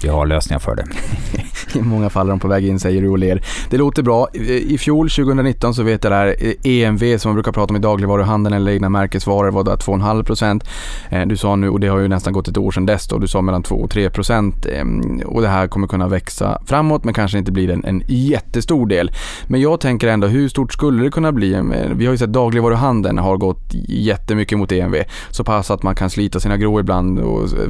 Vi 0.03 0.09
har 0.09 0.27
lösningar 0.27 0.59
för 0.59 0.77
det. 0.77 0.85
I 1.79 1.83
många 1.83 2.11
fall 2.11 2.27
är 2.27 2.31
de 2.31 2.41
på 2.41 2.49
väg 2.49 2.67
in 2.67 2.79
säger 2.79 3.03
du 3.03 3.09
och 3.09 3.19
ler. 3.19 3.43
Det 3.71 3.77
låter 3.77 4.03
bra. 4.03 4.29
I 4.35 4.79
fjol 4.79 5.11
2019 5.11 5.75
så 5.75 5.83
vet 5.83 6.05
jag 6.05 6.13
där 6.13 6.37
EMV 6.67 7.19
som 7.19 7.29
man 7.29 7.35
brukar 7.35 7.53
prata 7.53 7.73
om 7.73 7.77
i 7.77 7.79
dagligvaruhandeln 7.79 8.57
eller 8.57 8.73
egna 8.73 8.89
märkesvaror 8.89 9.51
var 9.51 9.65
där 9.65 9.77
2,5 9.77 10.25
procent. 10.25 10.65
Eh, 11.11 11.27
du 11.27 11.37
sa 11.37 11.57
nu, 11.57 11.69
och 11.69 11.81
det 11.81 11.89
har 11.89 11.99
ju 11.99 12.09
nästan 12.09 12.33
gått 12.33 12.49
ett 12.49 12.57
år 12.57 12.71
sedan 12.71 12.87
dess 12.87 13.09
då, 13.09 13.19
du 13.19 13.29
sa 13.29 13.43
mellan 13.43 13.63
2 13.63 13.75
och 13.75 13.91
3 13.91 14.11
procent. 14.11 14.67
Ehm, 14.67 15.23
och 15.27 15.43
det 15.43 15.49
här 15.49 15.69
kommer 15.69 15.87
kunna 15.87 16.09
växa 16.09 16.63
framåt 16.67 17.05
men 17.05 17.15
kanske 17.15 17.39
inte 17.39 17.53
blir 17.53 17.71
en, 17.71 17.85
en 17.85 18.03
jättestor 18.07 18.87
del. 18.87 19.08
Men 19.47 19.61
jag 19.61 19.81
tänker 19.81 20.09
ändå, 20.09 20.27
hur 20.27 20.49
stort 20.49 20.73
skulle 20.73 21.03
det 21.03 21.11
kunna 21.11 21.33
bli? 21.33 21.49
Vi 21.95 22.07
har 22.07 22.13
ju 22.13 22.19
sett 22.19 22.33
dagligvaruhandeln 22.33 23.19
har 23.19 23.37
gått 23.37 23.75
jättemycket 23.89 24.59
mot 24.59 24.73
EMV. 24.73 24.97
Så 25.31 25.45
pass 25.45 25.71
att 25.71 25.83
man 25.83 25.95
kan 25.95 26.11
slita 26.11 26.41
sina 26.41 26.57
grå 26.57 26.81
ibland 26.81 27.21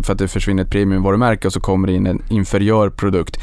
för 0.03 0.13
att 0.13 0.19
det 0.19 0.29
försvinner 0.29 0.65
ett 0.65 0.71
premiumvarumärke 0.71 1.47
och 1.47 1.53
så 1.53 1.61
kommer 1.61 1.89
det 1.89 1.95
in 1.95 2.07
en 2.07 2.23
inferiör 2.29 2.91
produkt. 2.91 3.39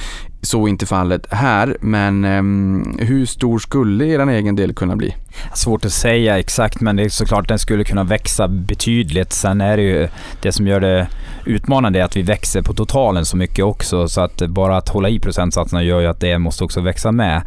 Så 0.45 0.65
är 0.65 0.69
inte 0.69 0.85
fallet 0.85 1.27
här, 1.31 1.77
men 1.81 2.25
eh, 2.25 3.05
hur 3.05 3.25
stor 3.25 3.59
skulle 3.59 4.05
er 4.05 4.29
egen 4.29 4.55
del 4.55 4.73
kunna 4.73 4.95
bli? 4.95 5.15
Svårt 5.53 5.85
att 5.85 5.91
säga 5.91 6.39
exakt, 6.39 6.81
men 6.81 6.95
det 6.95 7.03
är 7.03 7.09
såklart 7.09 7.47
den 7.47 7.59
skulle 7.59 7.83
kunna 7.83 8.03
växa 8.03 8.47
betydligt. 8.47 9.33
Sen 9.33 9.61
är 9.61 9.77
det 9.77 9.83
ju 9.83 10.07
det 10.41 10.51
som 10.51 10.67
gör 10.67 10.79
det 10.79 11.07
utmanande 11.45 11.99
är 11.99 12.03
att 12.03 12.15
vi 12.15 12.21
växer 12.21 12.61
på 12.61 12.73
totalen 12.73 13.25
så 13.25 13.37
mycket 13.37 13.65
också, 13.65 14.07
så 14.07 14.21
att 14.21 14.41
bara 14.47 14.77
att 14.77 14.89
hålla 14.89 15.09
i 15.09 15.19
procentsatserna 15.19 15.83
gör 15.83 15.99
ju 15.99 16.07
att 16.07 16.19
det 16.19 16.37
måste 16.37 16.63
också 16.63 16.81
växa 16.81 17.11
med. 17.11 17.41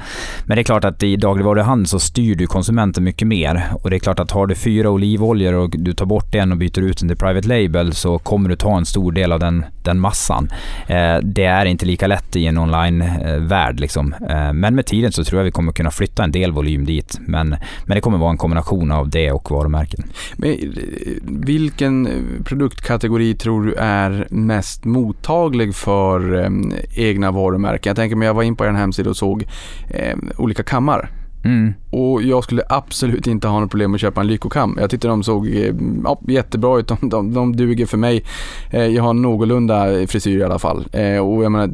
Men 0.45 0.57
det 0.57 0.63
är 0.63 0.65
klart 0.65 0.85
att 0.85 1.03
i 1.03 1.17
dagligvaruhandeln 1.17 1.87
så 1.87 1.99
styr 1.99 2.35
du 2.35 2.47
konsumenten 2.47 3.05
mycket 3.05 3.29
mer 3.29 3.65
och 3.83 3.91
det 3.91 3.97
är 3.97 4.01
klart 4.01 4.21
att 4.21 4.31
har 4.31 4.47
du 4.47 4.55
fyra 4.55 4.91
olivoljor 4.91 5.55
och 5.55 5.71
du 5.71 5.93
tar 5.93 6.07
bort 6.07 6.35
en 6.35 6.53
och 6.53 6.59
byter 6.59 6.81
ut 6.81 6.99
den 6.99 7.09
till 7.09 7.17
private 7.17 7.49
label 7.49 7.93
så 7.93 8.19
kommer 8.19 8.49
du 8.49 8.57
ta 8.57 8.77
en 8.77 8.87
stor 8.87 9.13
del 9.13 9.33
av 9.33 9.41
den, 9.41 9.65
den 9.83 10.01
massan. 10.01 10.49
Eh, 10.87 11.17
det 11.23 11.45
är 11.45 11.65
inte 11.65 11.87
lika 11.87 12.07
lätt 12.07 12.37
i 12.37 12.47
en 12.47 12.59
online 12.59 12.88
online-värld 12.89 13.81
liksom. 13.81 14.15
Eh, 14.31 14.53
men 14.53 14.75
med 14.75 14.87
tiden 14.87 15.13
så 15.13 15.25
tror 15.25 15.41
jag 15.41 15.45
vi 15.45 15.51
kommer 15.51 15.73
kunna 15.73 15.91
flytta 15.91 16.25
en 16.25 16.33
del 16.33 16.53
volym 16.53 16.85
dit. 16.85 17.19
Men 17.21 17.49
men 17.85 17.95
det 17.95 18.01
kommer 18.01 18.19
vara 18.19 18.31
en 18.31 18.37
kombination 18.37 18.91
av 18.91 19.11
det 19.11 19.33
och 19.33 19.51
varumärken. 19.51 20.05
Men 20.37 20.57
vilken 21.23 22.09
produktkategori 22.45 23.35
tror 23.35 23.65
du 23.65 23.75
är 23.75 24.27
mest 24.31 24.85
mottaglig 24.85 25.75
för 25.75 26.45
eh, 26.45 26.51
egna 26.95 27.31
varumärken? 27.31 27.91
Jag 27.91 27.97
tänker 27.97 28.17
mig, 28.17 28.27
jag 28.27 28.35
var 28.35 28.43
in 28.43 28.57
på 28.57 28.65
er 28.65 28.71
hemsida 28.71 29.11
och 29.11 29.17
såg 29.17 29.45
eh, 29.91 30.17
olika 30.37 30.63
kammar. 30.63 31.11
Mm. 31.45 31.75
Och 31.91 32.23
jag 32.23 32.45
skulle 32.45 32.63
absolut 32.69 33.27
inte 33.27 33.49
ha 33.49 33.61
något 33.61 33.71
problem 33.71 33.95
att 33.95 34.01
köpa 34.01 34.21
en 34.21 34.27
Lycokam. 34.27 34.77
Jag 34.81 34.91
tyckte 34.91 35.09
de 35.09 35.23
såg 35.23 35.47
eh, 35.47 35.75
ja, 36.05 36.21
jättebra 36.29 36.79
ut. 36.79 36.89
De, 36.89 37.09
de, 37.09 37.35
de 37.35 37.57
duger 37.57 37.87
för 37.87 37.97
mig. 37.97 38.25
Eh, 38.71 38.87
jag 38.87 39.03
har 39.03 39.15
någorlunda 39.15 40.07
frisyr 40.07 40.39
i 40.39 40.45
alla 40.45 40.59
fall. 40.59 40.87
Eh, 40.93 41.19
och 41.19 41.45
jag 41.45 41.53
menar, 41.53 41.71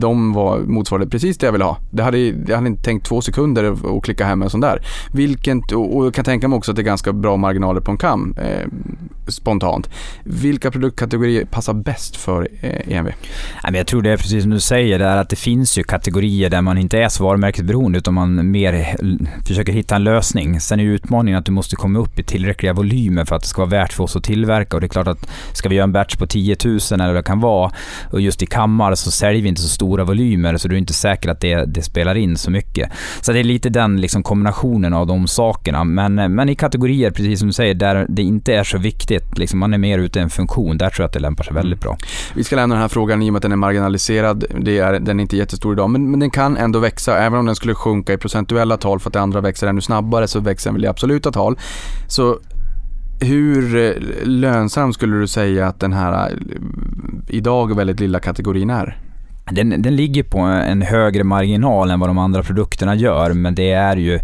de 0.00 0.32
var 0.32 0.58
motsvarade 0.58 1.10
precis 1.10 1.38
det 1.38 1.46
jag 1.46 1.52
ville 1.52 1.64
ha. 1.64 1.78
Det 1.90 2.02
hade, 2.02 2.18
jag 2.18 2.56
hade 2.56 2.68
inte 2.68 2.82
tänkt 2.82 3.06
två 3.06 3.20
sekunder 3.20 3.96
att 3.96 4.04
klicka 4.04 4.24
hem 4.24 4.42
en 4.42 4.50
sån 4.50 4.60
där. 4.60 4.78
Vilken, 5.12 5.62
och 5.74 6.06
jag 6.06 6.14
kan 6.14 6.24
tänka 6.24 6.48
mig 6.48 6.56
också 6.56 6.72
att 6.72 6.76
det 6.76 6.82
är 6.82 6.84
ganska 6.84 7.12
bra 7.12 7.36
marginaler 7.36 7.80
på 7.80 7.90
en 7.90 7.98
kam 7.98 8.34
eh, 8.38 8.68
spontant. 9.28 9.90
Vilka 10.24 10.70
produktkategorier 10.70 11.44
passar 11.44 11.74
bäst 11.74 12.16
för 12.16 12.48
eh, 12.60 12.96
EMV? 12.96 13.10
Jag 13.72 13.86
tror 13.86 14.02
det 14.02 14.10
är 14.10 14.16
precis 14.16 14.42
som 14.42 14.50
du 14.50 14.60
säger, 14.60 14.98
där 14.98 15.16
att 15.16 15.28
det 15.28 15.36
finns 15.36 15.78
ju 15.78 15.82
kategorier 15.82 16.50
där 16.50 16.62
man 16.62 16.78
inte 16.78 16.98
är 16.98 17.08
så 17.08 17.24
varumärkesberoende 17.24 17.98
utan 17.98 18.14
man 18.14 18.50
mer 18.50 18.96
försöker 19.46 19.72
hitta 19.72 19.96
en 19.96 20.04
lösning. 20.04 20.60
Sen 20.60 20.80
är 20.80 20.84
utmaningen 20.84 21.38
att 21.38 21.46
du 21.46 21.52
måste 21.52 21.76
komma 21.76 21.98
upp 21.98 22.18
i 22.18 22.22
tillräckliga 22.22 22.72
volymer 22.72 23.24
för 23.24 23.36
att 23.36 23.42
det 23.42 23.48
ska 23.48 23.60
vara 23.60 23.70
värt 23.70 23.92
för 23.92 24.04
oss 24.04 24.16
att 24.16 24.24
tillverka. 24.24 24.76
Och 24.76 24.80
det 24.80 24.86
är 24.86 24.88
klart 24.88 25.06
att 25.06 25.30
ska 25.52 25.68
vi 25.68 25.74
göra 25.74 25.84
en 25.84 25.92
batch 25.92 26.16
på 26.16 26.26
10 26.26 26.56
000 26.64 26.78
eller 26.92 27.06
vad 27.06 27.14
det 27.14 27.22
kan 27.22 27.40
vara 27.40 27.72
och 28.10 28.20
just 28.20 28.42
i 28.42 28.46
kammar 28.46 28.94
så 28.94 29.10
säljer 29.10 29.42
vi 29.42 29.48
inte 29.48 29.62
så 29.62 29.68
stora 29.68 30.04
volymer 30.04 30.56
så 30.56 30.68
du 30.68 30.74
är 30.74 30.78
inte 30.78 30.92
säker 30.92 31.30
att 31.30 31.40
det, 31.40 31.64
det 31.64 31.82
spelar 31.82 32.14
in 32.14 32.36
så 32.36 32.50
mycket. 32.50 32.90
Så 33.20 33.32
det 33.32 33.38
är 33.38 33.44
lite 33.44 33.68
den 33.68 34.00
liksom 34.00 34.22
kombinationen 34.22 34.94
av 34.94 35.06
de 35.06 35.26
sakerna. 35.26 35.84
Men, 35.84 36.14
men 36.14 36.48
i 36.48 36.54
kategorier, 36.54 37.10
precis 37.10 37.38
som 37.38 37.48
du 37.48 37.52
säger, 37.52 37.74
där 37.74 38.06
det 38.08 38.22
inte 38.22 38.54
är 38.54 38.64
så 38.64 38.78
viktigt, 38.78 39.38
liksom 39.38 39.58
man 39.58 39.74
är 39.74 39.78
mer 39.78 39.98
ute 39.98 40.18
i 40.18 40.22
en 40.22 40.30
funktion, 40.30 40.78
där 40.78 40.90
tror 40.90 41.02
jag 41.02 41.06
att 41.06 41.12
det 41.12 41.20
lämpar 41.20 41.44
sig 41.44 41.54
väldigt 41.54 41.80
bra. 41.80 41.96
Vi 42.34 42.44
ska 42.44 42.56
lämna 42.56 42.74
den 42.74 42.82
här 42.82 42.88
frågan 42.88 43.22
i 43.22 43.28
och 43.28 43.32
med 43.32 43.38
att 43.38 43.42
den 43.42 43.52
är 43.52 43.56
marginaliserad. 43.56 44.44
Det 44.60 44.78
är, 44.78 45.00
den 45.00 45.20
är 45.20 45.22
inte 45.22 45.36
jättestor 45.36 45.72
idag, 45.72 45.90
men, 45.90 46.10
men 46.10 46.20
den 46.20 46.30
kan 46.30 46.56
ändå 46.56 46.78
växa. 46.78 47.18
Även 47.18 47.38
om 47.38 47.46
den 47.46 47.56
skulle 47.56 47.74
sjunka 47.74 48.12
i 48.12 48.16
procentuella 48.16 48.76
tal 48.76 49.00
för 49.00 49.10
att 49.12 49.14
det 49.14 49.20
andra 49.20 49.40
växer 49.40 49.66
ännu 49.66 49.80
snabbare 49.80 50.28
så 50.28 50.40
växer 50.40 50.70
den 50.70 50.74
väl 50.74 50.84
i 50.84 50.88
absoluta 50.88 51.32
tal. 51.32 51.58
Så 52.08 52.38
hur 53.20 53.76
eh, 53.76 53.92
lönsam 54.26 54.92
skulle 54.92 55.16
du 55.16 55.26
säga 55.26 55.66
att 55.66 55.80
den 55.80 55.92
här 55.92 56.30
eh, 56.30 56.36
idag 57.28 57.76
väldigt 57.76 58.00
lilla 58.00 58.20
kategorin 58.20 58.70
är? 58.70 58.98
Den, 59.50 59.82
den 59.82 59.96
ligger 59.96 60.22
på 60.22 60.38
en 60.38 60.82
högre 60.82 61.24
marginal 61.24 61.90
än 61.90 62.00
vad 62.00 62.08
de 62.08 62.18
andra 62.18 62.42
produkterna 62.42 62.94
gör, 62.94 63.32
men 63.32 63.54
det 63.54 63.72
är 63.72 63.96
ju 63.96 64.20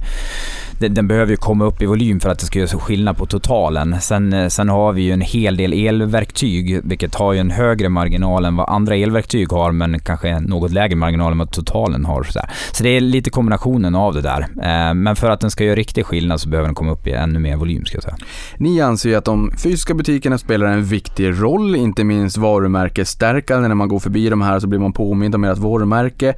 den, 0.78 1.08
behöver 1.08 1.30
ju 1.30 1.36
komma 1.36 1.64
upp 1.64 1.82
i 1.82 1.86
volym 1.86 2.20
för 2.20 2.30
att 2.30 2.38
det 2.38 2.46
ska 2.46 2.58
göra 2.58 2.78
skillnad 2.78 3.16
på 3.16 3.26
totalen. 3.26 4.00
Sen, 4.00 4.32
eh, 4.32 4.48
sen 4.48 4.68
har 4.68 4.92
vi 4.92 5.02
ju 5.02 5.12
en 5.12 5.20
hel 5.20 5.56
del 5.56 5.72
elverktyg, 5.72 6.80
vilket 6.84 7.14
har 7.14 7.32
ju 7.32 7.38
en 7.38 7.50
högre 7.50 7.88
marginal 7.88 8.44
än 8.44 8.56
vad 8.56 8.68
andra 8.68 8.96
elverktyg 8.96 9.52
har, 9.52 9.72
men 9.72 10.00
kanske 10.00 10.28
en 10.28 10.42
något 10.42 10.72
lägre 10.72 10.96
marginal 10.96 11.32
än 11.32 11.38
vad 11.38 11.50
totalen 11.50 12.04
har. 12.04 12.22
Så, 12.22 12.40
så 12.72 12.82
det 12.82 12.88
är 12.88 13.00
lite 13.00 13.30
kombinationen 13.30 13.94
av 13.94 14.14
det 14.14 14.20
där. 14.20 14.40
Eh, 14.40 14.94
men 14.94 15.16
för 15.16 15.30
att 15.30 15.40
den 15.40 15.50
ska 15.50 15.64
göra 15.64 15.76
riktig 15.76 16.06
skillnad 16.06 16.40
så 16.40 16.48
behöver 16.48 16.68
den 16.68 16.74
komma 16.74 16.92
upp 16.92 17.06
i 17.06 17.12
ännu 17.12 17.38
mer 17.38 17.56
volym, 17.56 17.84
ska 17.84 17.96
jag 17.96 18.02
säga. 18.02 18.16
Ni 18.56 18.80
anser 18.80 19.08
ju 19.08 19.14
att 19.14 19.24
de 19.24 19.52
fysiska 19.62 19.94
butikerna 19.94 20.38
spelar 20.38 20.66
en 20.66 20.84
viktig 20.84 21.42
roll, 21.42 21.76
inte 21.76 22.04
minst 22.04 22.36
varumärkesstärkande. 22.36 23.68
När 23.68 23.74
man 23.74 23.88
går 23.88 23.98
förbi 23.98 24.28
de 24.28 24.42
här 24.42 24.60
så 24.60 24.66
blir 24.66 24.78
man 24.78 24.92
påmind 24.92 25.34
om 25.34 25.44
ert 25.44 25.58
varumärke. 25.58 26.34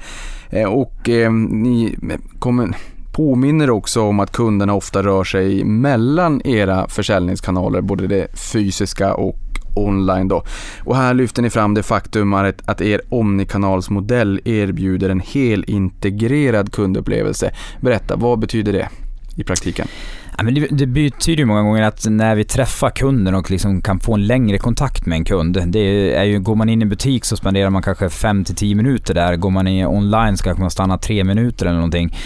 Eh, 0.50 0.68
och 0.68 1.08
eh, 1.08 1.32
ni 1.32 1.96
kommer 2.38 2.76
påminner 3.12 3.70
också 3.70 4.02
om 4.02 4.20
att 4.20 4.32
kunderna 4.32 4.74
ofta 4.74 5.02
rör 5.02 5.24
sig 5.24 5.64
mellan 5.64 6.46
era 6.46 6.88
försäljningskanaler, 6.88 7.80
både 7.80 8.06
det 8.06 8.38
fysiska 8.52 9.14
och 9.14 9.36
online 9.74 10.28
då. 10.28 10.44
Och 10.84 10.96
här 10.96 11.14
lyfter 11.14 11.42
ni 11.42 11.50
fram 11.50 11.74
det 11.74 11.82
faktum 11.82 12.34
att, 12.34 12.80
er 12.80 13.00
omnikanalsmodell 13.08 14.40
erbjuder 14.44 15.08
en 15.08 15.20
helintegrerad 15.20 16.72
kundupplevelse. 16.72 17.50
Berätta, 17.80 18.16
vad 18.16 18.38
betyder 18.38 18.72
det 18.72 18.88
i 19.36 19.44
praktiken? 19.44 19.88
Ja, 20.40 20.44
men 20.44 20.54
det, 20.54 20.66
det 20.70 20.86
betyder 20.86 21.38
ju 21.38 21.44
många 21.44 21.62
gånger 21.62 21.82
att 21.82 22.06
när 22.08 22.34
vi 22.34 22.44
träffar 22.44 22.90
kunden 22.90 23.34
och 23.34 23.50
liksom 23.50 23.82
kan 23.82 24.00
få 24.00 24.14
en 24.14 24.26
längre 24.26 24.58
kontakt 24.58 25.06
med 25.06 25.16
en 25.16 25.24
kund. 25.24 25.62
Det 25.66 26.14
är 26.14 26.24
ju, 26.24 26.40
går 26.40 26.54
man 26.54 26.68
in 26.68 26.82
i 26.82 26.84
butik 26.84 27.24
så 27.24 27.36
spenderar 27.36 27.70
man 27.70 27.82
kanske 27.82 28.06
5-10 28.06 28.74
minuter 28.74 29.14
där. 29.14 29.36
Går 29.36 29.50
man 29.50 29.66
in 29.66 29.86
online 29.86 30.36
så 30.36 30.44
kanske 30.44 30.60
man 30.60 30.70
stannar 30.70 30.98
3 30.98 31.24
minuter 31.24 31.66
eller 31.66 31.76
någonting. 31.76 32.16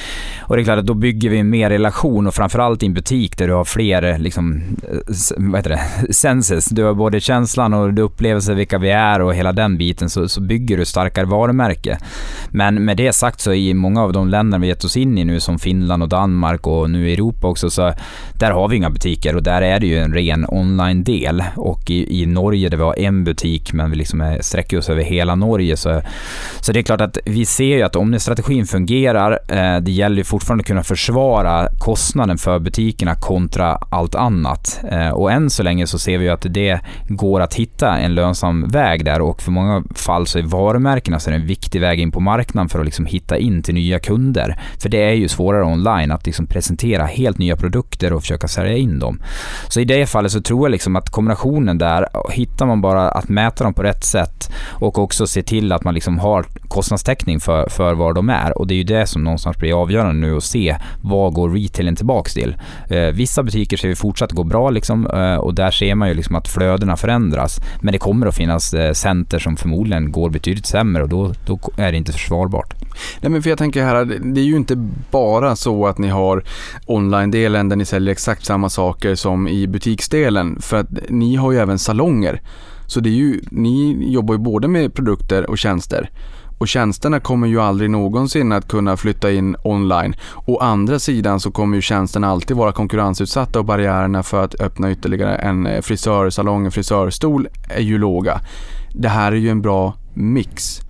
Och 0.43 0.57
det 0.57 0.63
är 0.63 0.65
klart 0.65 0.79
att 0.79 0.87
då 0.87 0.95
bygger 0.95 1.31
vi 1.31 1.43
mer 1.43 1.71
relation 1.71 2.27
och 2.27 2.35
framförallt 2.35 2.83
i 2.83 2.87
en 2.87 2.95
butik 2.95 3.39
där 3.39 3.49
du 3.49 3.55
har 3.55 3.65
fler 3.65 4.19
liksom, 4.19 4.63
vad 5.37 5.57
heter 5.57 5.71
det, 5.71 6.13
senses. 6.13 6.65
Du 6.65 6.85
har 6.85 6.95
både 6.95 7.21
känslan 7.21 7.75
och 7.75 7.95
du 7.95 8.03
upplevelser 8.03 8.55
vilka 8.55 8.79
vi 8.79 8.91
är 8.91 9.21
och 9.21 9.35
hela 9.35 9.53
den 9.53 9.79
biten 9.79 10.11
så, 10.11 10.29
så 10.29 10.41
bygger 10.41 10.77
du 10.77 10.85
starkare 10.85 11.27
varumärke. 11.27 11.99
Men 12.51 12.85
med 12.85 12.97
det 12.97 13.13
sagt 13.13 13.41
så 13.41 13.53
i 13.53 13.75
många 13.75 14.03
av 14.03 14.13
de 14.13 14.29
länder 14.29 14.59
vi 14.59 14.67
gett 14.67 14.85
oss 14.85 14.97
in 14.97 15.19
i 15.19 15.25
nu 15.25 15.41
som 15.41 15.59
Finland 15.59 16.03
och 16.03 16.09
Danmark 16.09 16.67
och 16.67 16.91
nu 16.91 17.11
i 17.11 17.13
Europa 17.13 17.47
också 17.47 17.71
så 17.71 17.93
där 18.39 18.51
har 18.51 18.69
vi 18.69 18.77
inga 18.77 18.91
butiker 18.91 19.37
och 19.37 19.43
där 19.43 19.63
är 19.63 19.81
det 19.81 19.87
ju 19.87 19.99
en 19.99 20.15
ren 20.15 20.47
online-del. 20.49 21.45
Och 21.57 21.91
i, 21.91 22.23
i 22.23 22.27
Norge 22.27 22.69
där 22.69 22.77
vi 22.77 22.83
har 22.83 22.99
en 22.99 23.25
butik 23.25 23.73
men 23.73 23.91
vi 23.91 23.97
liksom 23.97 24.21
är, 24.21 24.43
sträcker 24.43 24.79
oss 24.79 24.91
över 24.91 25.03
hela 25.03 25.35
Norge 25.35 25.77
så, 25.77 26.03
så 26.61 26.73
det 26.73 26.81
är 26.81 26.83
klart 26.83 27.01
att 27.01 27.19
vi 27.25 27.45
ser 27.45 27.77
ju 27.77 27.83
att 27.83 27.97
om 27.97 28.21
strategin 28.21 28.67
fungerar, 28.67 29.39
eh, 29.49 29.81
det 29.81 29.93
gäller 29.93 30.17
ju 30.17 30.25
fortfarande 30.25 30.63
att 30.63 30.67
kunna 30.67 30.83
försvara 30.83 31.69
kostnaden 31.79 32.39
för 32.39 32.59
butikerna 32.59 33.15
kontra 33.15 33.79
allt 33.91 34.15
annat. 34.15 34.81
Eh, 34.91 35.09
och 35.09 35.33
än 35.33 35.51
så 35.51 35.63
länge 35.63 35.87
så 35.87 35.99
ser 35.99 36.19
vi 36.19 36.25
ju 36.25 36.31
att 36.31 36.47
det 36.51 36.81
går 37.09 37.41
att 37.41 37.55
hitta 37.55 37.99
en 37.99 38.15
lönsam 38.15 38.69
väg 38.69 39.05
där 39.05 39.21
och 39.21 39.43
för 39.43 39.51
många 39.51 39.83
fall 39.95 40.27
så 40.27 40.39
är 40.39 40.43
varumärkena 40.43 41.19
så 41.19 41.31
är 41.31 41.35
det 41.35 41.41
en 41.41 41.47
viktig 41.47 41.81
väg 41.81 42.01
in 42.01 42.11
på 42.11 42.21
marknaden 42.21 42.69
för 42.69 42.79
att 42.79 42.85
liksom 42.85 43.07
hitta 43.07 43.39
in 43.39 43.63
till 43.63 43.75
nya 43.75 43.99
kunder. 43.99 44.61
För 44.79 44.89
det 44.89 45.03
är 45.03 45.13
ju 45.13 45.29
svårare 45.29 45.65
online 45.65 46.11
att 46.11 46.27
liksom 46.27 46.47
presentera 46.47 47.05
helt 47.05 47.39
nya 47.39 47.57
produkter 47.57 47.94
och 48.03 48.23
försöka 48.23 48.49
sälja 48.49 48.77
in 48.77 48.99
dem. 48.99 49.21
Så 49.69 49.81
i 49.81 49.85
det 49.85 50.07
fallet 50.07 50.33
så 50.33 50.41
tror 50.41 50.67
jag 50.67 50.71
liksom 50.71 50.97
att 50.97 51.11
kombinationen 51.11 51.79
där, 51.79 52.09
hittar 52.31 52.67
man 52.67 52.81
bara 52.81 53.11
att 53.11 53.29
mäta 53.29 53.65
dem 53.65 53.75
på 53.75 53.83
rätt 53.83 54.05
sätt 54.05 54.51
och 54.81 54.99
också 54.99 55.27
se 55.27 55.43
till 55.43 55.73
att 55.73 55.85
man 55.85 55.95
liksom 55.95 56.19
har 56.19 56.47
kostnadstäckning 56.69 57.41
för, 57.41 57.69
för 57.69 57.95
var 57.95 58.13
de 58.13 58.31
är. 58.31 58.59
Och 58.59 58.67
det 58.67 58.75
är 58.75 58.77
ju 58.77 58.85
det 58.85 59.07
som 59.07 59.25
någonstans 59.25 59.57
blir 59.57 59.83
avgörande 59.83 60.27
nu 60.27 60.37
att 60.37 60.45
se 60.45 60.77
vad 61.03 61.33
går 61.33 61.51
retailen 61.51 61.97
tillbaks 61.97 62.35
till. 62.35 62.57
Eh, 62.91 63.07
vissa 63.07 63.43
butiker 63.43 63.77
ser 63.77 63.89
vi 63.89 63.95
fortsatt 63.95 64.33
gå 64.33 64.45
bra 64.45 64.71
liksom, 64.71 65.07
eh, 65.07 65.37
och 65.37 65.55
där 65.55 65.71
ser 65.71 65.95
man 65.95 66.09
ju 66.09 66.15
liksom 66.15 66.37
att 66.37 66.49
flödena 66.49 66.97
förändras. 66.97 67.61
Men 67.81 67.93
det 67.93 67.99
kommer 67.99 68.27
att 68.27 68.37
finnas 68.37 68.75
eh, 68.75 68.93
center 68.93 69.39
som 69.39 69.57
förmodligen 69.57 70.13
går 70.13 70.31
betydligt 70.31 70.67
sämre 70.67 71.03
och 71.03 71.09
då, 71.09 71.33
då 71.47 71.59
är 71.77 71.93
det 71.93 71.99
inte 71.99 72.13
försvarbart. 72.13 72.75
Nej 73.21 73.31
men 73.31 73.43
för 73.43 73.51
jag 73.51 73.59
tänker 73.59 73.85
här, 73.85 74.05
det 74.05 74.41
är 74.41 74.45
ju 74.45 74.57
inte 74.57 74.77
bara 75.11 75.57
så 75.57 75.87
att 75.87 75.99
ni 75.99 76.09
har 76.09 76.45
online-delen 76.87 77.69
där 77.75 77.79
ni 77.79 77.85
säljer 77.85 78.13
exakt 78.13 78.45
samma 78.45 78.69
saker 78.69 79.15
som 79.15 79.49
i 79.49 79.67
butiksdelen. 79.67 80.61
För 80.61 80.77
att 80.77 80.89
ni 81.09 81.37
har 81.37 81.53
ju 81.53 81.59
även 81.59 81.79
salonger. 81.79 82.43
Så 82.87 83.01
det 83.01 83.09
är 83.09 83.15
ju, 83.15 83.41
ni 83.51 83.97
jobbar 84.13 84.35
ju 84.35 84.39
både 84.39 84.69
med 84.69 84.95
produkter 84.95 85.51
och 85.51 85.59
tjänster. 85.59 86.11
Och 86.59 86.69
tjänsterna 86.69 87.21
kommer 87.21 87.47
ju 87.47 87.61
aldrig 87.61 87.91
någonsin 87.91 88.53
att 88.53 88.69
kunna 88.69 88.97
flytta 88.97 89.33
in 89.33 89.57
online. 89.65 90.15
Å 90.47 90.59
andra 90.59 90.99
sidan 90.99 91.41
så 91.41 91.51
kommer 91.51 91.77
ju 91.77 91.83
tjänsterna 91.83 92.29
alltid 92.29 92.57
vara 92.57 92.73
konkurrensutsatta 92.73 93.59
och 93.59 93.65
barriärerna 93.65 94.23
för 94.23 94.45
att 94.45 94.61
öppna 94.61 94.91
ytterligare 94.91 95.35
en 95.35 95.67
eh, 95.67 95.81
frisörsalong, 95.81 96.65
en 96.65 96.73
frisörstol 96.73 97.49
är 97.69 97.83
ju 97.83 97.99
låga. 97.99 98.41
Det 98.93 99.09
här 99.09 99.33
är 99.33 99.37
ju 99.37 99.49
en 99.49 99.63
bra 99.63 99.95
mix. 100.15 100.81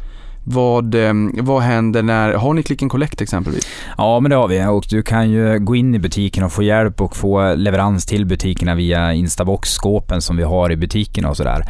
Vad, 0.44 0.94
ehm, 0.94 1.32
vad 1.40 1.62
händer 1.62 2.02
när, 2.02 2.32
har 2.32 2.54
ni 2.54 2.62
click 2.62 2.82
and 2.82 2.90
collect 2.90 3.20
exempelvis? 3.20 3.68
Ja 3.98 4.20
men 4.20 4.30
det 4.30 4.36
har 4.36 4.48
vi 4.48 4.66
och 4.66 4.84
du 4.88 5.02
kan 5.02 5.30
ju 5.30 5.58
gå 5.58 5.76
in 5.76 5.94
i 5.94 5.98
butiken 5.98 6.44
och 6.44 6.52
få 6.52 6.62
hjälp 6.62 7.00
och 7.00 7.16
få 7.16 7.54
leverans 7.54 8.06
till 8.06 8.26
butikerna 8.26 8.74
via 8.74 9.12
Instabox-skåpen 9.12 10.20
som 10.20 10.36
vi 10.36 10.42
har 10.42 10.72
i 10.72 10.76
butikerna 10.76 11.28
och 11.28 11.36
sådär. 11.36 11.64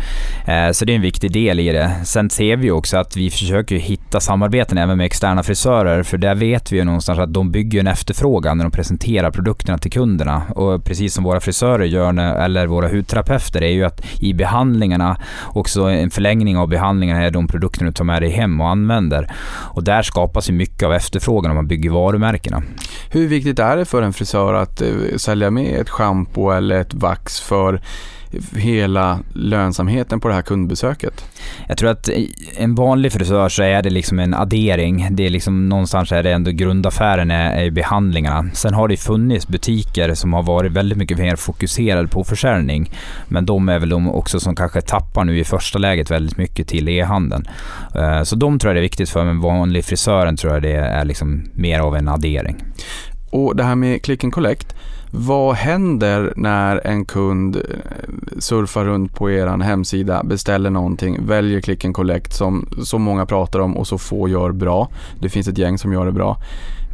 Eh, 0.47 0.73
så 0.73 0.85
det 0.85 0.93
är 0.93 0.97
en 0.97 1.03
viktig 1.03 1.33
del 1.33 1.61
i 1.61 1.73
det. 1.73 1.91
Sen 2.05 2.31
ser 2.31 2.57
vi 2.57 2.71
också 2.71 2.97
att 2.97 3.17
vi 3.17 3.31
försöker 3.31 3.77
hitta 3.77 4.21
samarbeten 4.21 4.79
även 4.79 4.97
med 4.99 5.07
externa 5.07 5.43
frisörer 5.43 6.03
för 6.03 6.19
där 6.19 6.35
vet 6.35 6.73
vi 6.73 6.77
ju 6.77 6.85
någonstans 6.85 7.19
att 7.19 7.35
de 7.35 7.51
bygger 7.51 7.81
en 7.81 7.87
efterfrågan 7.87 8.59
när 8.59 8.65
de 8.65 8.71
presenterar 8.71 9.31
produkterna 9.31 9.79
till 9.79 9.93
kunderna. 9.93 10.43
Och 10.49 10.85
precis 10.85 11.15
som 11.15 11.25
våra 11.25 11.41
frisörer 11.41 11.85
gör, 11.85 12.19
eller 12.19 12.67
våra 12.67 12.89
hudterapeuter, 12.89 13.63
är 13.63 13.73
ju 13.73 13.85
att 13.85 14.05
i 14.21 14.35
behandlingarna, 14.35 15.17
också 15.55 15.83
en 15.83 16.11
förlängning 16.11 16.57
av 16.57 16.69
behandlingarna 16.69 17.23
är 17.23 17.31
de 17.31 17.47
produkterna 17.47 17.91
du 17.91 17.93
tar 17.93 18.05
med 18.05 18.23
dig 18.23 18.31
hem 18.31 18.61
och 18.65 18.71
använder. 18.71 19.33
Och 19.75 19.85
där 19.85 20.03
skapas 20.03 20.49
ju 20.49 20.53
mycket 20.53 20.83
av 20.83 20.93
efterfrågan 20.93 21.51
om 21.51 21.57
man 21.57 21.69
bygger 21.69 21.91
varumärkena. 21.91 22.63
Hur 23.11 23.29
viktigt 23.29 23.59
är 23.59 23.77
det 23.77 23.85
för 23.85 24.03
en 24.03 24.13
frisör 24.13 24.55
att 24.55 24.81
eh, 24.81 24.89
sälja 25.17 25.51
med 25.51 25.81
ett 25.81 25.91
schampo 25.91 26.51
eller 26.51 26.81
ett 26.81 26.95
vax 26.95 27.41
för 27.41 27.81
hela 28.57 29.19
lönsamheten 29.33 30.21
på 30.21 30.29
det 30.29 30.35
här 30.35 30.43
kundbesöket? 30.43 31.25
Jag 31.69 31.79
tror 31.79 31.91
att 31.91 32.09
en 32.57 32.75
vanlig 32.75 33.13
frisör 33.13 33.49
så 33.49 33.63
är 33.63 33.83
det 33.83 33.91
liksom 33.91 34.19
en 34.19 34.35
addering. 34.35 35.09
Det 35.11 35.27
är 35.27 35.31
liksom 35.31 35.69
någonstans 35.69 36.13
är 36.13 36.23
det 36.23 36.33
ändå 36.33 36.51
grundaffären 36.51 37.31
är, 37.31 37.65
är 37.65 37.71
behandlingarna. 37.71 38.51
Sen 38.53 38.75
har 38.75 38.89
det 38.89 38.97
funnits 38.97 39.49
butiker 39.49 40.15
som 40.15 40.33
har 40.33 40.43
varit 40.43 40.73
väldigt 40.73 40.99
mycket 40.99 41.19
mer 41.19 41.37
fokuserade 41.37 42.09
på 42.09 42.25
försäljning. 42.25 42.93
Men 43.29 43.47
de 43.47 43.69
är 43.69 43.79
väl 43.79 43.89
de 43.89 44.11
också 44.11 44.41
som 44.41 44.57
kanske 44.57 44.81
tappar 44.81 45.25
nu 45.25 45.39
i 45.39 45.45
första 45.45 45.79
läget 45.79 46.11
väldigt 46.11 46.37
mycket 46.37 46.69
till 46.69 46.89
e-handeln. 46.89 47.47
Eh, 47.95 48.23
så 48.23 48.37
de 48.37 48.59
tror 48.59 48.71
jag 48.71 48.77
det 48.77 48.81
är 48.81 48.83
viktigt 48.83 49.11
för, 49.11 49.25
men 49.25 49.41
vanlig 49.41 49.85
frisören 49.85 50.37
tror 50.37 50.53
jag 50.53 50.63
det 50.63 50.77
är 50.77 51.05
liksom 51.05 51.45
mer 51.55 51.81
av 51.81 51.97
en 51.97 52.09
addering. 52.09 52.57
Och 53.31 53.57
det 53.57 53.65
här 53.65 53.75
med 53.75 54.03
click 54.03 54.25
and 54.25 54.33
collect, 54.33 54.75
vad 55.17 55.55
händer 55.55 56.33
när 56.37 56.87
en 56.87 57.05
kund 57.05 57.57
eh, 57.57 57.63
surfar 58.39 58.85
runt 58.85 59.15
på 59.15 59.31
er 59.31 59.47
hemsida, 59.47 60.23
beställer 60.25 60.71
någonting, 60.71 61.27
väljer 61.27 61.61
click 61.61 61.85
and 61.85 61.95
collect 61.95 62.33
som 62.33 62.69
så 62.85 62.99
många 62.99 63.27
pratar 63.27 63.59
om 63.59 63.77
och 63.77 63.87
så 63.87 63.99
få 63.99 64.29
gör 64.29 64.53
bra. 64.53 64.89
Det 65.21 65.29
finns 65.29 65.49
ett 65.49 65.59
gäng 65.59 65.79
som 65.79 65.93
gör 65.93 66.07
det 66.07 66.13
bra. 66.13 66.37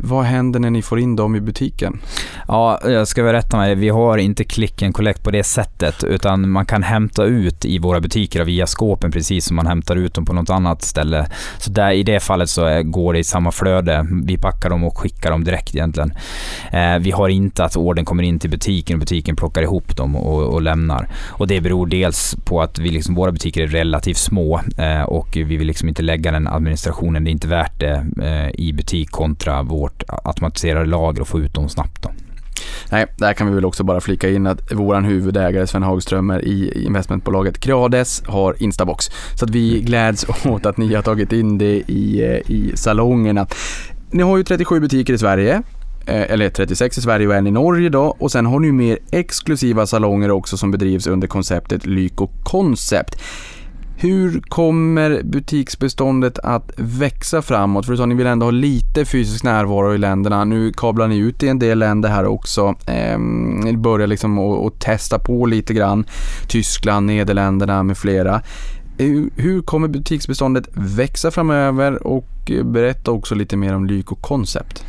Vad 0.03 0.25
händer 0.25 0.61
när 0.61 0.71
ni 0.71 0.83
får 0.83 1.01
in 1.01 1.17
dem 1.17 1.37
i 1.37 1.41
butiken? 1.41 2.01
Ja, 2.49 2.81
jag 2.85 3.09
ska 3.09 3.23
berätta 3.23 3.57
med 3.57 3.69
dig. 3.69 3.75
Vi 3.75 3.89
har 3.89 4.19
inte 4.19 4.45
click 4.45 4.83
and 4.83 4.95
collect 4.95 5.23
på 5.23 5.31
det 5.31 5.45
sättet, 5.45 6.05
utan 6.05 6.51
man 6.51 6.67
kan 6.67 6.83
hämta 6.83 7.25
ut 7.25 7.65
i 7.65 7.79
våra 7.79 8.01
butiker 8.01 8.45
via 8.45 8.67
skåpen 8.67 9.11
precis 9.11 9.45
som 9.45 9.57
man 9.57 9.67
hämtar 9.67 9.97
ut 9.97 10.15
dem 10.15 10.25
på 10.25 10.33
något 10.33 10.51
annat 10.51 10.83
ställe. 10.83 11.27
Så 11.59 11.71
där, 11.71 11.93
i 11.93 12.03
det 12.03 12.21
fallet 12.21 12.51
så 12.51 12.83
går 12.85 13.13
det 13.13 13.19
i 13.19 13.25
samma 13.25 13.51
flöde. 13.51 14.07
Vi 14.25 14.39
packar 14.39 14.71
dem 14.71 14.85
och 14.85 14.99
skickar 14.99 15.31
dem 15.31 15.45
direkt 15.45 15.75
egentligen. 15.75 16.13
Eh, 16.73 16.99
vi 17.01 17.11
har 17.11 17.29
inte 17.29 17.65
att 17.65 17.77
orden 17.77 18.05
kommer 18.05 18.23
in 18.23 18.39
till 18.39 18.51
butiken 18.51 18.97
och 18.97 19.01
butiken 19.01 19.37
plockar 19.37 19.63
ihop 19.63 19.97
dem 19.97 20.17
och, 20.17 20.43
och 20.43 20.63
lämnar. 20.63 21.09
Och 21.29 21.47
det 21.47 21.61
beror 21.61 21.87
dels 21.87 22.37
på 22.45 22.63
att 22.63 22.79
vi 22.79 22.91
liksom, 22.91 23.15
våra 23.15 23.33
butiker 23.33 23.63
är 23.63 23.67
relativt 23.67 24.17
små 24.17 24.61
eh, 24.79 25.03
och 25.03 25.29
vi 25.35 25.57
vill 25.57 25.67
liksom 25.67 25.89
inte 25.89 26.03
lägga 26.03 26.33
den 26.33 26.49
administrationen. 26.49 27.25
Det 27.25 27.31
är 27.31 27.33
inte 27.33 27.49
värt 27.49 27.81
det 27.81 28.07
eh, 28.23 28.61
i 28.61 28.73
butik 28.73 29.11
kontra 29.11 29.63
vår 29.63 29.90
vårt 29.91 30.03
automatiserade 30.25 30.87
lager 30.87 31.21
och 31.21 31.29
få 31.29 31.41
ut 31.41 31.55
dem 31.55 31.69
snabbt. 31.69 32.03
Då. 32.03 32.11
Nej, 32.91 33.07
där 33.19 33.33
kan 33.33 33.47
vi 33.47 33.55
väl 33.55 33.65
också 33.65 33.85
bara 33.85 34.01
flika 34.01 34.29
in 34.29 34.47
att 34.47 34.73
vår 34.73 35.01
huvudägare 35.01 35.67
Sven 35.67 35.83
Hagströmer 35.83 36.45
i 36.45 36.85
investmentbolaget 36.85 37.61
Creades 37.61 38.23
har 38.27 38.63
Instabox. 38.63 39.11
Så 39.35 39.45
att 39.45 39.51
vi 39.51 39.81
gläds 39.81 40.27
åt 40.45 40.67
att 40.67 40.77
ni 40.77 40.95
har 40.95 41.03
tagit 41.03 41.33
in 41.33 41.59
det 41.59 41.83
i, 41.87 42.23
eh, 42.23 42.51
i 42.51 42.73
salongerna. 42.75 43.47
Ni 44.11 44.23
har 44.23 44.37
ju 44.37 44.45
37 44.45 44.81
butiker 44.81 45.13
i 45.13 45.19
Sverige 45.19 45.63
eh, 46.07 46.33
eller 46.33 46.51
36 46.51 46.99
i 46.99 47.01
Sverige 47.01 47.27
och 47.27 47.35
en 47.35 47.47
i 47.47 47.51
Norge 47.51 47.89
då. 47.89 48.17
Och 48.19 48.33
sen 48.33 48.47
har 48.47 48.61
ni 48.61 48.73
mer 48.73 48.99
exklusiva 49.11 49.87
salonger 49.87 50.31
också 50.31 50.57
som 50.57 50.71
bedrivs 50.71 51.07
under 51.07 51.29
konceptet 51.29 51.87
Lyko 51.87 52.29
Concept. 52.43 53.21
Hur 54.03 54.41
kommer 54.41 55.23
butiksbeståndet 55.23 56.39
att 56.39 56.73
växa 56.77 57.43
framåt? 57.43 57.87
För 57.87 57.93
du 57.93 57.97
sa 57.97 58.07
ni 58.07 58.15
vill 58.15 58.27
ändå 58.27 58.47
ha 58.47 58.51
lite 58.51 59.05
fysisk 59.05 59.45
närvaro 59.45 59.95
i 59.95 59.99
länderna. 59.99 60.45
Nu 60.45 60.73
kablar 60.73 61.09
ni 61.09 61.17
ut 61.19 61.43
i 61.43 61.49
en 61.49 61.59
del 61.59 61.79
länder 61.79 62.09
här 62.09 62.27
också. 62.27 62.75
Eh, 62.87 63.19
ni 63.65 63.77
börjar 63.77 64.07
liksom 64.07 64.39
att 64.39 64.81
testa 64.81 65.19
på 65.19 65.47
lite 65.47 65.75
grann. 65.75 66.05
Tyskland, 66.49 67.07
Nederländerna 67.07 67.83
med 67.83 67.99
flera. 67.99 68.43
Hur 69.37 69.63
kommer 69.63 69.89
butiksbeståndet 69.89 70.69
växa 70.73 71.31
framöver 71.31 72.07
och 72.07 72.51
berätta 72.65 73.11
också 73.11 73.35
lite 73.35 73.57
mer 73.57 73.75
om 73.75 73.87
Lyko 73.87 74.15
Concept. 74.15 74.85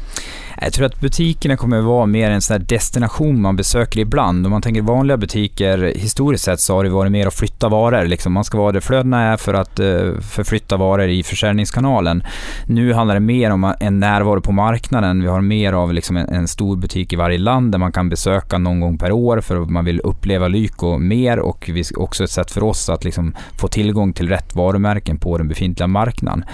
Jag 0.63 0.73
tror 0.73 0.85
att 0.85 0.99
butikerna 0.99 1.57
kommer 1.57 1.77
att 1.77 1.83
vara 1.83 2.05
mer 2.05 2.31
en 2.31 2.41
sån 2.41 2.65
destination 2.65 3.41
man 3.41 3.55
besöker 3.55 3.99
ibland. 3.99 4.45
Om 4.45 4.51
man 4.51 4.61
tänker 4.61 4.81
vanliga 4.81 5.17
butiker, 5.17 5.93
historiskt 5.95 6.43
sett 6.43 6.59
så 6.59 6.75
har 6.75 6.83
det 6.83 6.89
varit 6.89 7.11
mer 7.11 7.27
att 7.27 7.33
flytta 7.33 7.69
varor. 7.69 8.05
Liksom 8.05 8.33
man 8.33 8.43
ska 8.43 8.57
vara 8.57 8.71
där 8.71 8.79
flödena 8.79 9.21
är 9.21 9.37
för 9.37 9.53
att 9.53 9.79
eh, 9.79 10.13
förflytta 10.21 10.77
varor 10.77 11.07
i 11.07 11.23
försäljningskanalen. 11.23 12.23
Nu 12.65 12.93
handlar 12.93 13.15
det 13.15 13.19
mer 13.19 13.51
om 13.51 13.73
en 13.79 13.99
närvaro 13.99 14.41
på 14.41 14.51
marknaden. 14.51 15.21
Vi 15.21 15.27
har 15.27 15.41
mer 15.41 15.73
av 15.73 15.93
liksom 15.93 16.17
en, 16.17 16.29
en, 16.29 16.47
stor 16.47 16.75
butik 16.77 17.13
i 17.13 17.15
varje 17.15 17.37
land 17.37 17.71
där 17.71 17.79
man 17.79 17.91
kan 17.91 18.09
besöka 18.09 18.57
någon 18.57 18.79
gång 18.79 18.97
per 18.97 19.11
år 19.11 19.41
för 19.41 19.61
att 19.61 19.69
man 19.69 19.85
vill 19.85 19.99
uppleva 19.99 20.47
Lyko 20.47 20.97
mer 20.97 21.39
och 21.39 21.69
vi, 21.73 21.83
också 21.95 22.23
ett 22.23 22.31
sätt 22.31 22.51
för 22.51 22.63
oss 22.63 22.89
att 22.89 23.03
liksom 23.03 23.35
få 23.57 23.67
tillgång 23.67 24.13
till 24.13 24.29
rätt 24.29 24.55
varumärken 24.55 25.17
på 25.17 25.37
den 25.37 25.47
befintliga 25.47 25.87
marknaden. 25.87 26.45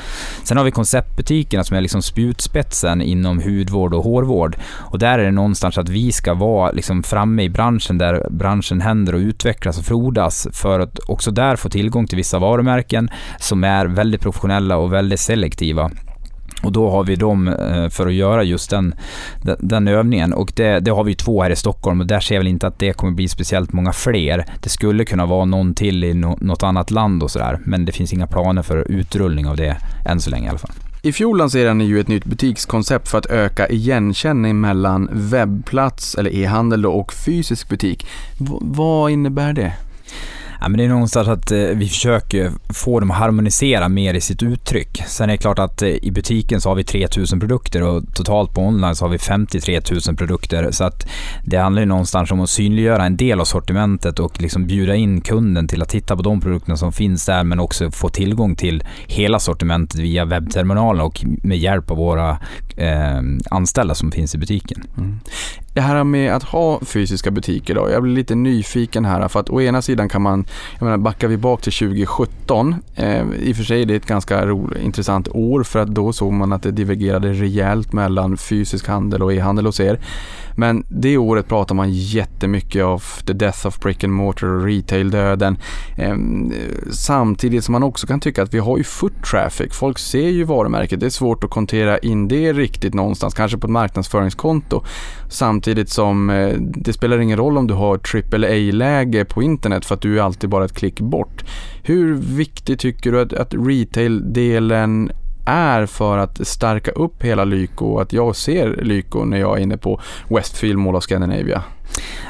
Sen 0.44 0.58
har 0.58 0.64
vi 0.64 0.72
konceptbutikerna 0.72 1.64
som 1.64 1.78
är 1.78 1.82
liksom 1.82 2.02
spjutspetsen 2.02 3.02
inom 3.02 3.42
hudvård 3.42 3.97
och 3.98 4.04
hårvård. 4.04 4.58
Och 4.78 5.00
där 5.00 5.20
är 5.20 5.26
det 5.26 5.32
någonstans 5.32 5.78
att 5.78 5.90
vi 5.90 6.12
ska 6.12 6.34
vara 6.34 6.72
liksom 6.72 7.04
framme 7.04 7.44
i 7.44 7.50
branschen 7.50 7.98
där 7.98 8.28
branschen 8.30 8.82
händer 8.82 9.16
och 9.16 9.20
utvecklas 9.20 9.80
och 9.80 9.86
frodas 9.86 10.48
för 10.54 10.80
att 10.80 11.00
också 11.08 11.32
där 11.32 11.56
få 11.56 11.70
tillgång 11.70 12.08
till 12.08 12.18
vissa 12.18 12.40
varumärken 12.40 13.10
som 13.40 13.64
är 13.64 13.86
väldigt 13.86 14.22
professionella 14.22 14.78
och 14.78 14.94
väldigt 14.94 15.20
selektiva. 15.20 15.92
Och 16.64 16.72
då 16.72 16.90
har 16.90 17.04
vi 17.04 17.16
dem 17.16 17.48
eh, 17.48 17.90
för 17.90 18.08
att 18.08 18.14
göra 18.14 18.44
just 18.44 18.70
den, 18.70 18.96
den 19.60 19.88
övningen. 19.88 20.34
Och 20.34 20.54
det, 20.56 20.80
det, 20.80 20.92
har 20.92 21.04
vi 21.04 21.16
två 21.16 21.44
här 21.44 21.50
i 21.50 21.56
Stockholm 21.56 22.02
och 22.02 22.08
där 22.08 22.20
ser 22.20 22.36
jag 22.36 22.40
väl 22.40 22.48
inte 22.48 22.68
att 22.68 22.80
det 22.80 22.94
kommer 22.94 23.14
bli 23.14 23.28
speciellt 23.28 23.74
många 23.74 23.94
fler. 23.94 24.46
Det 24.64 24.70
skulle 24.70 25.06
kunna 25.06 25.26
vara 25.26 25.46
någon 25.46 25.74
till 25.74 26.04
i 26.04 26.14
något 26.14 26.64
annat 26.64 26.92
land 26.92 27.24
och 27.24 27.32
sådär. 27.32 27.60
Men 27.64 27.86
det 27.86 27.92
finns 27.92 28.14
inga 28.14 28.28
planer 28.28 28.62
för 28.62 28.92
utrullning 28.92 29.48
av 29.48 29.56
det 29.56 29.78
än 30.06 30.20
så 30.20 30.30
länge 30.30 30.46
i 30.46 30.50
alla 30.50 30.60
fall. 30.60 30.87
I 31.02 31.12
fjol 31.12 31.38
lanserade 31.38 31.74
ni 31.74 31.86
ju 31.86 32.00
ett 32.00 32.08
nytt 32.08 32.26
butikskoncept 32.26 33.08
för 33.08 33.18
att 33.18 33.26
öka 33.26 33.68
igenkänning 33.68 34.62
mellan 34.62 35.10
webbplats 35.12 36.16
eller 36.16 36.36
e-handel 36.36 36.86
och 36.86 37.14
fysisk 37.14 37.70
butik. 37.70 38.08
V 38.40 38.48
vad 38.62 39.12
innebär 39.12 39.54
det? 39.54 39.74
Ja, 40.62 40.68
men 40.68 40.78
det 40.78 40.84
är 40.84 40.90
någonstans 40.90 41.28
att 41.28 41.52
eh, 41.52 41.60
vi 41.60 41.88
försöker 41.88 42.52
få 42.74 43.00
dem 43.00 43.12
att 43.12 43.18
harmonisera 43.18 43.90
mer 43.90 44.14
i 44.14 44.22
sitt 44.22 44.44
uttryck. 44.44 45.04
Sen 45.08 45.30
är 45.30 45.34
det 45.34 45.38
klart 45.38 45.60
att 45.60 45.82
eh, 45.82 45.90
i 45.90 46.12
butiken 46.12 46.62
så 46.62 46.70
har 46.70 46.76
vi 46.76 46.84
3000 46.84 47.40
produkter 47.40 47.84
och 47.84 48.04
totalt 48.14 48.54
på 48.54 48.62
online 48.62 48.96
så 48.96 49.06
har 49.06 49.10
vi 49.10 49.18
53 49.18 49.82
000 50.08 50.16
produkter. 50.16 50.72
Så 50.72 50.84
att 50.84 51.08
det 51.46 51.58
handlar 51.58 51.82
ju 51.82 51.86
någonstans 51.86 52.32
om 52.32 52.40
att 52.40 52.50
synliggöra 52.50 53.06
en 53.06 53.18
del 53.18 53.40
av 53.40 53.46
sortimentet 53.46 54.20
och 54.20 54.42
liksom 54.42 54.68
bjuda 54.68 54.96
in 54.96 55.22
kunden 55.22 55.68
till 55.68 55.82
att 55.82 55.90
titta 55.90 56.16
på 56.16 56.22
de 56.22 56.42
produkterna 56.42 56.78
som 56.78 56.92
finns 56.92 57.26
där 57.26 57.44
men 57.44 57.60
också 57.60 57.92
få 57.92 58.10
tillgång 58.10 58.56
till 58.56 58.84
hela 59.08 59.40
sortimentet 59.40 60.00
via 60.00 60.26
webbterminalen 60.26 61.02
och 61.02 61.26
med 61.44 61.58
hjälp 61.58 61.92
av 61.92 61.98
våra 61.98 62.38
eh, 62.78 63.22
anställda 63.50 63.96
som 63.96 64.12
finns 64.12 64.36
i 64.36 64.38
butiken. 64.38 64.84
Mm. 64.98 65.20
Det 65.74 65.82
här 65.82 66.04
med 66.04 66.36
att 66.36 66.44
ha 66.44 66.80
fysiska 66.86 67.32
butiker 67.32 67.76
då, 67.76 67.90
jag 67.90 68.04
blir 68.04 68.14
lite 68.14 68.36
nyfiken 68.36 69.06
här 69.06 69.28
för 69.28 69.40
att 69.40 69.50
å 69.50 69.62
ena 69.62 69.82
sidan 69.82 70.10
kan 70.10 70.22
man, 70.22 70.46
jag 70.80 70.86
menar 70.86 70.98
backar 70.98 71.28
vi 71.28 71.38
bak 71.38 71.62
till 71.62 71.74
2017, 71.74 72.76
eh, 72.96 73.24
i 73.40 73.52
och 73.52 73.56
för 73.56 73.64
sig 73.64 73.86
det 73.86 73.94
är 73.94 73.98
ett 73.98 74.06
ganska 74.06 74.46
roligt, 74.46 74.84
intressant 74.84 75.28
år 75.28 75.64
för 75.64 75.80
att 75.80 75.88
då 75.88 76.14
såg 76.14 76.34
man 76.34 76.54
att 76.54 76.64
det 76.64 76.72
divergerade 76.72 77.34
rejält 77.34 77.94
mellan 77.94 78.38
fysisk 78.38 78.88
handel 78.88 79.24
och 79.24 79.34
e-handel 79.34 79.66
hos 79.66 79.80
er. 79.80 80.00
Men 80.60 80.84
det 80.90 81.18
året 81.18 81.48
pratar 81.48 81.76
man 81.76 81.92
jättemycket 81.92 82.84
om 82.84 83.00
the 83.26 83.34
death 83.34 83.68
of 83.68 83.80
brick 83.80 84.04
and 84.04 84.14
mortar 84.14 84.48
och 84.48 84.64
retail-döden. 84.66 85.58
Ehm, 85.98 86.54
samtidigt 86.92 87.64
som 87.64 87.72
man 87.72 87.84
också 87.84 88.08
kan 88.08 88.20
tycka 88.20 88.44
att 88.44 88.54
vi 88.54 88.60
har 88.60 88.78
ju 88.78 88.84
foot 88.84 89.24
traffic. 89.32 89.74
Folk 89.74 90.00
ser 90.00 90.30
ju 90.30 90.44
varumärket. 90.44 91.00
Det 91.00 91.06
är 91.06 91.10
svårt 91.10 91.44
att 91.44 91.50
kontera 91.50 91.98
in 91.98 92.28
det 92.28 92.54
riktigt 92.54 92.94
någonstans, 92.94 93.34
kanske 93.34 93.58
på 93.58 93.68
ett 93.68 93.72
marknadsföringskonto. 93.72 94.84
Samtidigt 95.30 95.90
som 95.90 96.30
eh, 96.30 96.54
det 96.60 96.94
spelar 96.94 97.20
ingen 97.20 97.38
roll 97.38 97.58
om 97.58 97.68
du 97.68 97.74
har 97.74 98.00
AAA-läge 98.34 99.26
på 99.26 99.44
internet 99.44 99.86
för 99.86 99.96
att 99.96 100.02
du 100.02 100.20
är 100.20 100.24
alltid 100.24 100.50
bara 100.50 100.66
ett 100.66 100.76
klick 100.76 101.00
bort. 101.00 101.44
Hur 101.84 102.14
viktig 102.14 102.80
tycker 102.80 103.12
du 103.12 103.22
att, 103.22 103.34
att 103.34 103.54
retail-delen 103.54 105.12
är 105.48 105.86
för 105.86 106.18
att 106.18 106.48
stärka 106.48 106.92
upp 106.92 107.24
hela 107.24 107.44
Lyko, 107.44 108.00
att 108.00 108.14
jag 108.14 108.36
ser 108.36 108.76
Lyko 108.82 109.26
när 109.26 109.38
jag 109.38 109.58
är 109.58 109.62
inne 109.62 109.78
på 109.78 110.02
Westfield 110.30 110.80
Mall 110.80 110.96
of 110.96 111.04
Scandinavia? 111.04 111.64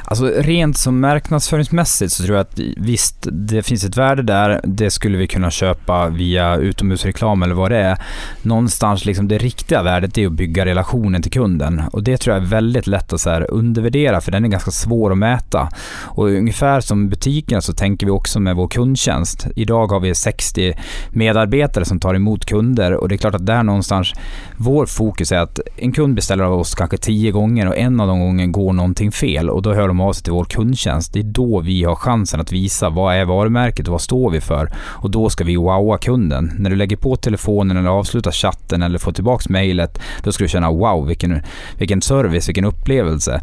Alltså 0.04 0.26
rent 0.26 0.78
som 0.78 1.00
marknadsföringsmässigt 1.00 2.12
så 2.12 2.22
tror 2.24 2.36
jag 2.36 2.42
att 2.42 2.60
visst, 2.76 3.26
det 3.32 3.62
finns 3.62 3.84
ett 3.84 3.96
värde 3.96 4.22
där. 4.22 4.60
Det 4.64 4.90
skulle 4.90 5.18
vi 5.18 5.26
kunna 5.26 5.50
köpa 5.50 6.08
via 6.08 6.56
utomhusreklam 6.56 7.42
eller 7.42 7.54
vad 7.54 7.70
det 7.70 7.78
är. 7.78 7.98
Någonstans 8.42 9.04
liksom 9.04 9.28
det 9.28 9.38
riktiga 9.38 9.82
värdet 9.82 10.18
är 10.18 10.26
att 10.26 10.32
bygga 10.32 10.64
relationen 10.64 11.22
till 11.22 11.32
kunden 11.32 11.82
och 11.92 12.02
det 12.02 12.16
tror 12.16 12.36
jag 12.36 12.44
är 12.44 12.48
väldigt 12.48 12.86
lätt 12.86 13.12
att 13.12 13.20
så 13.20 13.30
här 13.30 13.50
undervärdera 13.50 14.20
för 14.20 14.32
den 14.32 14.44
är 14.44 14.48
ganska 14.48 14.70
svår 14.70 15.12
att 15.12 15.18
mäta. 15.18 15.68
Och 16.04 16.28
ungefär 16.28 16.80
som 16.80 17.08
butikerna 17.08 17.60
så 17.60 17.72
tänker 17.72 18.06
vi 18.06 18.12
också 18.12 18.40
med 18.40 18.56
vår 18.56 18.68
kundtjänst. 18.68 19.46
Idag 19.56 19.86
har 19.86 20.00
vi 20.00 20.14
60 20.14 20.74
medarbetare 21.10 21.84
som 21.84 22.00
tar 22.00 22.14
emot 22.14 22.44
kunder 22.44 22.94
och 22.94 23.08
det 23.08 23.14
är 23.14 23.16
klart 23.16 23.34
att 23.34 23.46
där 23.46 23.62
någonstans 23.62 24.12
vår 24.56 24.86
fokus 24.86 25.32
är 25.32 25.38
att 25.38 25.60
en 25.76 25.92
kund 25.92 26.14
beställer 26.14 26.44
av 26.44 26.52
oss 26.60 26.74
kanske 26.74 26.96
10 26.96 27.30
gånger 27.30 27.68
och 27.68 27.76
en 27.76 28.00
av 28.00 28.08
de 28.08 28.20
gångerna 28.20 28.52
går 28.52 28.72
någonting 28.72 29.12
fel 29.12 29.47
och 29.48 29.62
då 29.62 29.74
hör 29.74 29.88
de 29.88 30.00
av 30.00 30.12
sig 30.12 30.24
till 30.24 30.32
vår 30.32 30.44
kundtjänst. 30.44 31.12
Det 31.12 31.18
är 31.18 31.22
då 31.22 31.60
vi 31.60 31.84
har 31.84 31.94
chansen 31.94 32.40
att 32.40 32.52
visa 32.52 32.90
vad 32.90 33.14
är 33.14 33.24
varumärket 33.24 33.88
och 33.88 33.92
vad 33.92 34.00
står 34.00 34.30
vi 34.30 34.40
för. 34.40 34.70
Och 34.78 35.10
då 35.10 35.30
ska 35.30 35.44
vi 35.44 35.56
wowa 35.56 35.98
kunden. 35.98 36.52
När 36.58 36.70
du 36.70 36.76
lägger 36.76 36.96
på 36.96 37.16
telefonen 37.16 37.76
eller 37.76 37.90
avslutar 37.90 38.30
chatten 38.30 38.82
eller 38.82 38.98
får 38.98 39.12
tillbaks 39.12 39.48
mejlet, 39.48 40.00
då 40.22 40.32
ska 40.32 40.44
du 40.44 40.48
känna 40.48 40.70
wow, 40.70 41.06
vilken, 41.06 41.42
vilken 41.78 42.02
service, 42.02 42.48
vilken 42.48 42.64
upplevelse. 42.64 43.42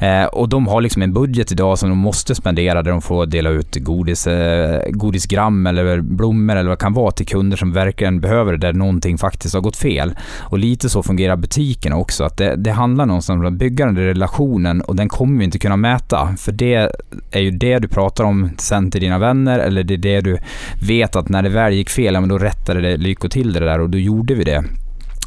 Eh, 0.00 0.24
och 0.24 0.48
de 0.48 0.66
har 0.66 0.80
liksom 0.80 1.02
en 1.02 1.12
budget 1.12 1.52
idag 1.52 1.78
som 1.78 1.88
de 1.88 1.98
måste 1.98 2.34
spendera 2.34 2.82
där 2.82 2.90
de 2.90 3.02
får 3.02 3.26
dela 3.26 3.50
ut 3.50 3.76
godis, 3.76 4.26
eh, 4.26 4.82
godisgram 4.90 5.66
eller 5.66 6.00
blommor 6.00 6.56
eller 6.56 6.68
vad 6.68 6.78
det 6.78 6.82
kan 6.82 6.92
vara 6.92 7.10
till 7.10 7.26
kunder 7.26 7.56
som 7.56 7.72
verkligen 7.72 8.20
behöver 8.20 8.52
det, 8.52 8.58
där 8.58 8.72
någonting 8.72 9.18
faktiskt 9.18 9.54
har 9.54 9.60
gått 9.60 9.76
fel. 9.76 10.14
Och 10.40 10.58
lite 10.58 10.88
så 10.88 11.02
fungerar 11.02 11.36
butikerna 11.36 11.96
också, 11.96 12.24
att 12.24 12.36
det, 12.36 12.56
det 12.56 12.70
handlar 12.70 13.06
någonstans 13.06 13.40
om 13.40 13.46
att 13.46 13.52
bygga 13.52 13.86
den 13.86 13.96
relationen 13.96 14.80
och 14.80 14.96
den 14.96 15.08
kommer 15.08 15.31
kommer 15.32 15.38
vi 15.38 15.44
inte 15.44 15.58
kunna 15.58 15.76
mäta. 15.76 16.34
För 16.36 16.52
det 16.52 16.90
är 17.30 17.40
ju 17.40 17.50
det 17.50 17.78
du 17.78 17.88
pratar 17.88 18.24
om 18.24 18.50
sen 18.58 18.90
till 18.90 19.00
dina 19.00 19.18
vänner 19.18 19.58
eller 19.58 19.82
det 19.82 19.94
är 19.94 19.98
det 19.98 20.20
du 20.20 20.38
vet 20.86 21.16
att 21.16 21.28
när 21.28 21.42
det 21.42 21.48
väl 21.48 21.72
gick 21.72 21.90
fel, 21.90 22.14
ja, 22.14 22.20
men 22.20 22.28
då 22.28 22.38
rättade 22.38 22.80
det 22.80 22.96
Lyko 22.96 23.28
till 23.28 23.52
det 23.52 23.60
där 23.60 23.80
och 23.80 23.90
då 23.90 23.98
gjorde 23.98 24.34
vi 24.34 24.44
det 24.44 24.64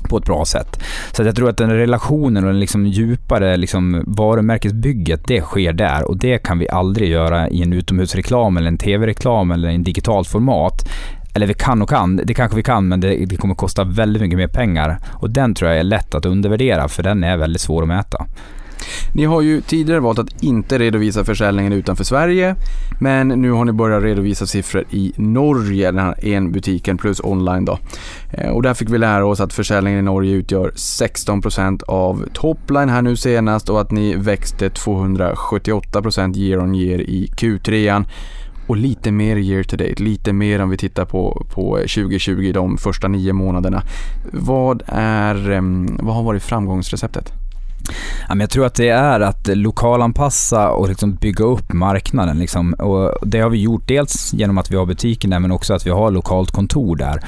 på 0.09 0.17
ett 0.17 0.25
bra 0.25 0.45
sätt. 0.45 0.79
Så 1.11 1.23
jag 1.23 1.35
tror 1.35 1.49
att 1.49 1.57
den 1.57 1.69
relationen 1.69 2.43
och 2.43 2.51
den 2.51 2.59
liksom 2.59 2.87
djupare 2.87 3.57
liksom 3.57 4.03
varumärkesbygget, 4.07 5.27
det 5.27 5.41
sker 5.41 5.73
där 5.73 6.03
och 6.03 6.17
det 6.17 6.37
kan 6.37 6.59
vi 6.59 6.69
aldrig 6.69 7.09
göra 7.09 7.49
i 7.49 7.63
en 7.63 7.73
utomhusreklam 7.73 8.57
eller 8.57 8.67
en 8.67 8.77
tv-reklam 8.77 9.51
eller 9.51 9.69
i 9.69 9.75
en 9.75 9.83
digitalt 9.83 10.27
format. 10.27 10.89
Eller 11.35 11.47
vi 11.47 11.53
kan 11.53 11.81
och 11.81 11.89
kan, 11.89 12.15
det 12.15 12.33
kanske 12.33 12.57
vi 12.57 12.63
kan 12.63 12.87
men 12.87 12.99
det, 12.99 13.25
det 13.25 13.37
kommer 13.37 13.55
kosta 13.55 13.83
väldigt 13.83 14.21
mycket 14.21 14.37
mer 14.37 14.47
pengar. 14.47 14.97
Och 15.13 15.29
den 15.29 15.53
tror 15.55 15.71
jag 15.71 15.79
är 15.79 15.83
lätt 15.83 16.15
att 16.15 16.25
undervärdera 16.25 16.87
för 16.87 17.03
den 17.03 17.23
är 17.23 17.37
väldigt 17.37 17.61
svår 17.61 17.81
att 17.81 17.87
mäta. 17.87 18.25
Ni 19.13 19.25
har 19.25 19.41
ju 19.41 19.61
tidigare 19.61 19.99
valt 19.99 20.19
att 20.19 20.43
inte 20.43 20.77
redovisa 20.77 21.23
försäljningen 21.23 21.73
utanför 21.73 22.03
Sverige, 22.03 22.55
men 22.99 23.27
nu 23.27 23.51
har 23.51 23.65
ni 23.65 23.71
börjat 23.71 24.03
redovisa 24.03 24.45
siffror 24.45 24.83
i 24.89 25.13
Norge, 25.15 25.91
den 25.91 25.99
här 25.99 26.25
en-butiken 26.25 26.97
plus 26.97 27.19
online 27.23 27.65
då. 27.65 27.79
Eh, 28.31 28.49
och 28.49 28.61
där 28.61 28.73
fick 28.73 28.89
vi 28.89 28.97
lära 28.97 29.25
oss 29.25 29.39
att 29.39 29.53
försäljningen 29.53 29.99
i 29.99 30.03
Norge 30.03 30.31
utgör 30.31 30.71
16% 30.75 31.83
av 31.83 32.25
topline 32.33 32.89
här 32.89 33.01
nu 33.01 33.15
senast 33.15 33.69
och 33.69 33.81
att 33.81 33.91
ni 33.91 34.15
växte 34.15 34.69
278% 34.69 36.37
year 36.37 36.59
on 36.59 36.75
year 36.75 37.01
i 37.01 37.31
Q3 37.37 38.05
och 38.67 38.77
lite 38.77 39.11
mer 39.11 39.35
year 39.35 39.63
to 39.63 39.77
date, 39.77 40.03
lite 40.03 40.33
mer 40.33 40.61
om 40.61 40.69
vi 40.69 40.77
tittar 40.77 41.05
på, 41.05 41.45
på 41.49 41.77
2020, 41.77 42.51
de 42.53 42.77
första 42.77 43.07
nio 43.07 43.33
månaderna. 43.33 43.81
Vad, 44.31 44.83
är, 44.87 45.51
ehm, 45.51 45.97
vad 46.01 46.15
har 46.15 46.23
varit 46.23 46.43
framgångsreceptet? 46.43 47.44
Jag 48.39 48.49
tror 48.49 48.65
att 48.65 48.75
det 48.75 48.89
är 48.89 49.19
att 49.19 49.47
lokalanpassa 49.47 50.69
och 50.69 50.89
liksom 50.89 51.15
bygga 51.15 51.45
upp 51.45 51.73
marknaden. 51.73 52.39
Liksom. 52.39 52.73
Och 52.73 53.13
det 53.21 53.39
har 53.39 53.49
vi 53.49 53.61
gjort 53.61 53.87
dels 53.87 54.33
genom 54.33 54.57
att 54.57 54.71
vi 54.71 54.75
har 54.75 54.85
butiken 54.85 55.29
där 55.29 55.39
men 55.39 55.51
också 55.51 55.73
att 55.73 55.85
vi 55.85 55.89
har 55.89 56.11
lokalt 56.11 56.51
kontor 56.51 56.95
där. 56.95 57.19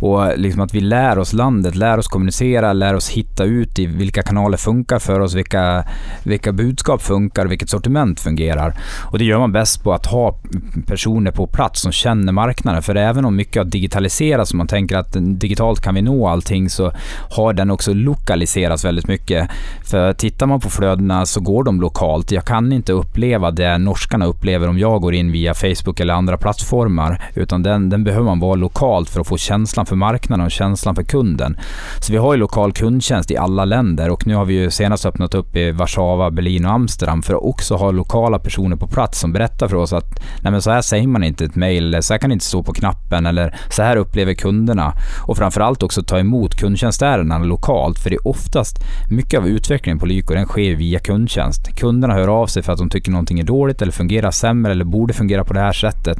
Och 0.00 0.38
liksom 0.38 0.60
att 0.60 0.74
vi 0.74 0.80
lär 0.80 1.18
oss 1.18 1.32
landet, 1.32 1.74
lär 1.74 1.98
oss 1.98 2.08
kommunicera, 2.08 2.72
lär 2.72 2.94
oss 2.94 3.08
hitta 3.08 3.44
ut 3.44 3.78
i 3.78 3.86
vilka 3.86 4.22
kanaler 4.22 4.56
funkar 4.56 4.98
för 4.98 5.20
oss, 5.20 5.34
vilka, 5.34 5.84
vilka 6.22 6.52
budskap 6.52 7.02
funkar, 7.02 7.46
vilket 7.46 7.70
sortiment 7.70 8.20
fungerar. 8.20 8.74
Och 9.04 9.18
det 9.18 9.24
gör 9.24 9.38
man 9.38 9.52
bäst 9.52 9.82
på 9.82 9.92
att 9.92 10.06
ha 10.06 10.38
personer 10.86 11.30
på 11.30 11.46
plats 11.46 11.80
som 11.80 11.92
känner 11.92 12.32
marknaden. 12.32 12.82
För 12.82 12.94
även 12.94 13.24
om 13.24 13.36
mycket 13.36 13.56
har 13.56 13.64
digitaliserats 13.64 14.50
och 14.50 14.56
man 14.56 14.66
tänker 14.66 14.96
att 14.96 15.16
digitalt 15.18 15.80
kan 15.80 15.94
vi 15.94 16.02
nå 16.02 16.28
allting 16.28 16.70
så 16.70 16.92
har 17.30 17.52
den 17.52 17.70
också 17.70 17.92
lokaliserats 17.94 18.84
väldigt 18.84 19.08
mycket. 19.08 19.50
För 19.84 20.05
tittar 20.12 20.46
man 20.46 20.60
på 20.60 20.70
flödena 20.70 21.26
så 21.26 21.40
går 21.40 21.64
de 21.64 21.80
lokalt. 21.80 22.32
Jag 22.32 22.44
kan 22.44 22.72
inte 22.72 22.92
uppleva 22.92 23.50
det 23.50 23.78
norskarna 23.78 24.26
upplever 24.26 24.68
om 24.68 24.78
jag 24.78 25.00
går 25.00 25.14
in 25.14 25.32
via 25.32 25.54
Facebook 25.54 26.00
eller 26.00 26.14
andra 26.14 26.38
plattformar. 26.38 27.22
Utan 27.34 27.62
den, 27.62 27.90
den 27.90 28.04
behöver 28.04 28.24
man 28.24 28.40
vara 28.40 28.54
lokalt 28.54 29.10
för 29.10 29.20
att 29.20 29.26
få 29.26 29.36
känslan 29.36 29.86
för 29.86 29.96
marknaden 29.96 30.46
och 30.46 30.50
känslan 30.50 30.94
för 30.94 31.02
kunden. 31.02 31.56
Så 32.00 32.12
vi 32.12 32.18
har 32.18 32.34
ju 32.34 32.38
lokal 32.38 32.72
kundtjänst 32.72 33.30
i 33.30 33.36
alla 33.36 33.64
länder 33.64 34.10
och 34.10 34.26
nu 34.26 34.34
har 34.34 34.44
vi 34.44 34.54
ju 34.54 34.70
senast 34.70 35.06
öppnat 35.06 35.34
upp 35.34 35.56
i 35.56 35.70
Warszawa, 35.70 36.30
Berlin 36.30 36.64
och 36.64 36.72
Amsterdam 36.72 37.22
för 37.22 37.34
att 37.34 37.42
också 37.42 37.76
ha 37.76 37.90
lokala 37.90 38.38
personer 38.38 38.76
på 38.76 38.86
plats 38.86 39.20
som 39.20 39.32
berättar 39.32 39.68
för 39.68 39.76
oss 39.76 39.92
att 39.92 40.22
nej 40.42 40.52
men 40.52 40.62
så 40.62 40.70
här 40.70 40.82
säger 40.82 41.06
man 41.06 41.24
inte 41.24 41.44
ett 41.44 41.56
mejl, 41.56 42.02
så 42.02 42.14
här 42.14 42.18
kan 42.18 42.30
det 42.30 42.34
inte 42.34 42.44
stå 42.44 42.62
på 42.62 42.72
knappen 42.72 43.26
eller 43.26 43.56
så 43.70 43.82
här 43.82 43.96
upplever 43.96 44.34
kunderna. 44.34 44.92
Och 45.26 45.36
framförallt 45.36 45.82
också 45.82 46.02
ta 46.02 46.18
emot 46.18 46.54
kundtjänstärendena 46.54 47.44
lokalt 47.44 47.98
för 47.98 48.10
det 48.10 48.16
är 48.16 48.28
oftast 48.28 48.78
mycket 49.10 49.40
av 49.40 49.48
utvecklingen 49.48 49.95
på 49.98 50.06
Lyko 50.06 50.34
den 50.34 50.46
sker 50.46 50.74
via 50.74 50.98
kundtjänst. 50.98 51.76
Kunderna 51.76 52.14
hör 52.14 52.28
av 52.28 52.46
sig 52.46 52.62
för 52.62 52.72
att 52.72 52.78
de 52.78 52.90
tycker 52.90 53.10
någonting 53.10 53.40
är 53.40 53.44
dåligt 53.44 53.82
eller 53.82 53.92
fungerar 53.92 54.30
sämre 54.30 54.72
eller 54.72 54.84
borde 54.84 55.14
fungera 55.14 55.44
på 55.44 55.52
det 55.52 55.60
här 55.60 55.72
sättet. 55.72 56.18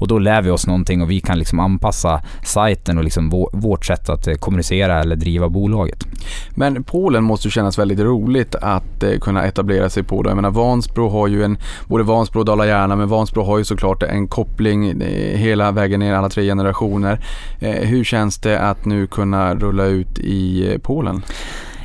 Och 0.00 0.08
då 0.08 0.18
lär 0.18 0.42
vi 0.42 0.50
oss 0.50 0.66
någonting 0.66 1.02
och 1.02 1.10
vi 1.10 1.20
kan 1.20 1.38
liksom 1.38 1.60
anpassa 1.60 2.22
sajten 2.44 2.98
och 2.98 3.04
liksom 3.04 3.48
vårt 3.52 3.86
sätt 3.86 4.08
att 4.08 4.26
eh, 4.26 4.34
kommunicera 4.34 5.00
eller 5.00 5.16
driva 5.16 5.48
bolaget. 5.48 6.06
Men 6.54 6.84
Polen 6.84 7.24
måste 7.24 7.48
ju 7.48 7.50
kännas 7.50 7.78
väldigt 7.78 8.00
roligt 8.00 8.54
att 8.54 9.02
eh, 9.02 9.18
kunna 9.18 9.44
etablera 9.44 9.90
sig 9.90 10.02
på. 10.02 10.22
Då. 10.22 10.30
Jag 10.30 10.36
menar 10.36 10.50
Vansbro 10.50 11.08
har 11.08 11.28
ju 11.28 11.44
en, 11.44 11.58
både 11.86 12.04
Vansbro 12.04 12.38
och 12.40 12.46
Dala-Järna, 12.46 12.96
men 12.96 13.08
Vansbro 13.08 13.42
har 13.42 13.58
ju 13.58 13.64
såklart 13.64 14.02
en 14.02 14.28
koppling 14.28 15.02
eh, 15.02 15.38
hela 15.38 15.70
vägen 15.70 16.00
ner 16.00 16.14
alla 16.14 16.28
tre 16.28 16.44
generationer. 16.44 17.20
Hur 17.60 18.04
känns 18.04 18.38
det 18.38 18.60
att 18.60 18.84
nu 18.84 19.06
kunna 19.06 19.54
rulla 19.54 19.84
ut 19.84 20.18
i 20.18 20.78
Polen? 20.82 21.22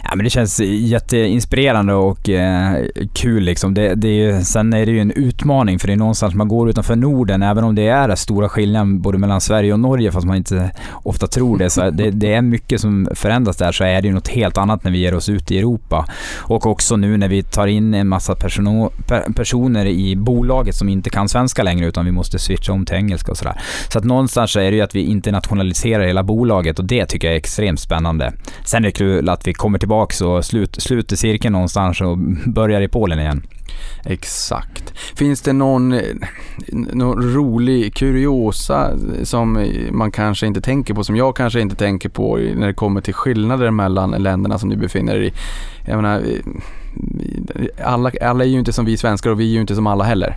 Ja, 0.04 0.16
men 0.16 0.24
det 0.24 0.30
känns 0.30 0.60
jätteinspirerande 0.60 1.94
och 1.94 2.30
eh, 2.30 2.86
kul. 3.14 3.44
Liksom. 3.44 3.74
Det, 3.74 3.96
det 3.96 4.08
är, 4.08 4.42
sen 4.42 4.74
är 4.74 4.86
det 4.86 4.92
ju 4.92 5.00
en 5.00 5.12
utmaning 5.12 5.80
för 5.80 5.88
det 5.88 5.94
är 5.94 5.98
någonstans 5.98 6.34
man 6.36 6.48
går 6.48 6.70
utanför 6.70 6.96
Norden, 6.96 7.44
även 7.44 7.64
om 7.64 7.76
det 7.76 7.88
är 7.88 8.08
den 8.08 8.18
stora 8.18 8.50
skillnaden 8.50 9.02
både 9.02 9.18
mellan 9.18 9.42
Sverige 9.42 9.74
och 9.74 9.80
Norge, 9.80 10.12
fast 10.12 10.28
man 10.28 10.36
inte 10.36 10.72
ofta 11.04 11.28
tror 11.28 11.58
det. 11.58 11.70
Så 11.70 11.90
det, 11.90 12.12
det 12.12 12.34
är 12.34 12.42
mycket 12.42 12.82
som 12.82 13.08
förändras 13.16 13.58
där, 13.58 13.72
så 13.72 13.84
är 13.84 14.02
det 14.02 14.08
ju 14.08 14.14
något 14.14 14.28
helt 14.28 14.58
annat 14.58 14.84
när 14.84 14.92
vi 14.92 14.98
ger 14.98 15.16
oss 15.16 15.30
ut 15.30 15.52
i 15.52 15.58
Europa. 15.60 16.06
Och 16.38 16.66
också 16.66 16.96
nu 16.96 17.18
när 17.18 17.28
vi 17.28 17.44
tar 17.44 17.68
in 17.68 17.94
en 17.94 18.08
massa 18.08 18.36
person, 18.36 18.90
personer 19.36 19.86
i 19.86 20.16
bolaget 20.16 20.76
som 20.76 20.90
inte 20.90 21.10
kan 21.10 21.30
svenska 21.30 21.64
längre, 21.64 21.88
utan 21.88 22.06
vi 22.06 22.12
måste 22.12 22.40
switcha 22.40 22.74
om 22.74 22.86
till 22.86 22.96
engelska 22.96 23.32
och 23.32 23.38
sådär. 23.38 23.62
Så 23.90 23.98
att 23.98 24.04
någonstans 24.04 24.52
så 24.52 24.60
är 24.60 24.72
det 24.72 24.78
ju 24.78 24.82
att 24.84 24.96
vi 24.96 25.02
internationaliserar 25.02 26.04
hela 26.04 26.24
bolaget 26.24 26.80
och 26.80 26.86
det 26.86 27.06
tycker 27.06 27.28
jag 27.28 27.34
är 27.34 27.40
extremt 27.40 27.80
spännande. 27.80 28.34
Sen 28.66 28.84
är 28.84 28.88
det 28.88 28.92
kul 28.92 29.30
att 29.30 29.48
vi 29.48 29.54
kommer 29.54 29.80
tillbaka 29.80 29.94
och 30.22 30.46
slut, 30.46 30.82
sluter 30.82 31.16
cirkeln 31.16 31.54
någonstans 31.54 32.02
och 32.02 32.18
börjar 32.46 32.82
i 32.82 32.88
Polen 32.88 33.20
igen. 33.20 33.44
Exakt. 34.06 34.94
Finns 35.16 35.42
det 35.42 35.54
någon, 35.54 36.00
någon 36.72 37.34
rolig 37.34 37.96
kuriosa 37.96 38.92
som 39.24 39.68
man 39.92 40.12
kanske 40.12 40.48
inte 40.48 40.62
tänker 40.62 40.94
på, 40.94 41.04
som 41.04 41.16
jag 41.16 41.36
kanske 41.36 41.62
inte 41.62 41.76
tänker 41.76 42.10
på 42.10 42.36
när 42.36 42.68
det 42.68 42.74
kommer 42.74 43.02
till 43.02 43.14
skillnader 43.14 43.72
mellan 43.72 44.12
länderna 44.12 44.60
som 44.60 44.70
du 44.70 44.76
befinner 44.76 45.16
dig 45.16 45.28
i? 45.28 45.34
Jag 45.88 45.96
menar, 45.96 46.24
alla, 47.84 48.12
alla 48.22 48.44
är 48.44 48.48
ju 48.48 48.60
inte 48.60 48.74
som 48.74 48.86
vi 48.86 48.98
svenskar 48.98 49.30
och 49.30 49.40
vi 49.40 49.50
är 49.50 49.54
ju 49.54 49.62
inte 49.62 49.76
som 49.76 49.88
alla 49.88 50.04
heller. 50.04 50.36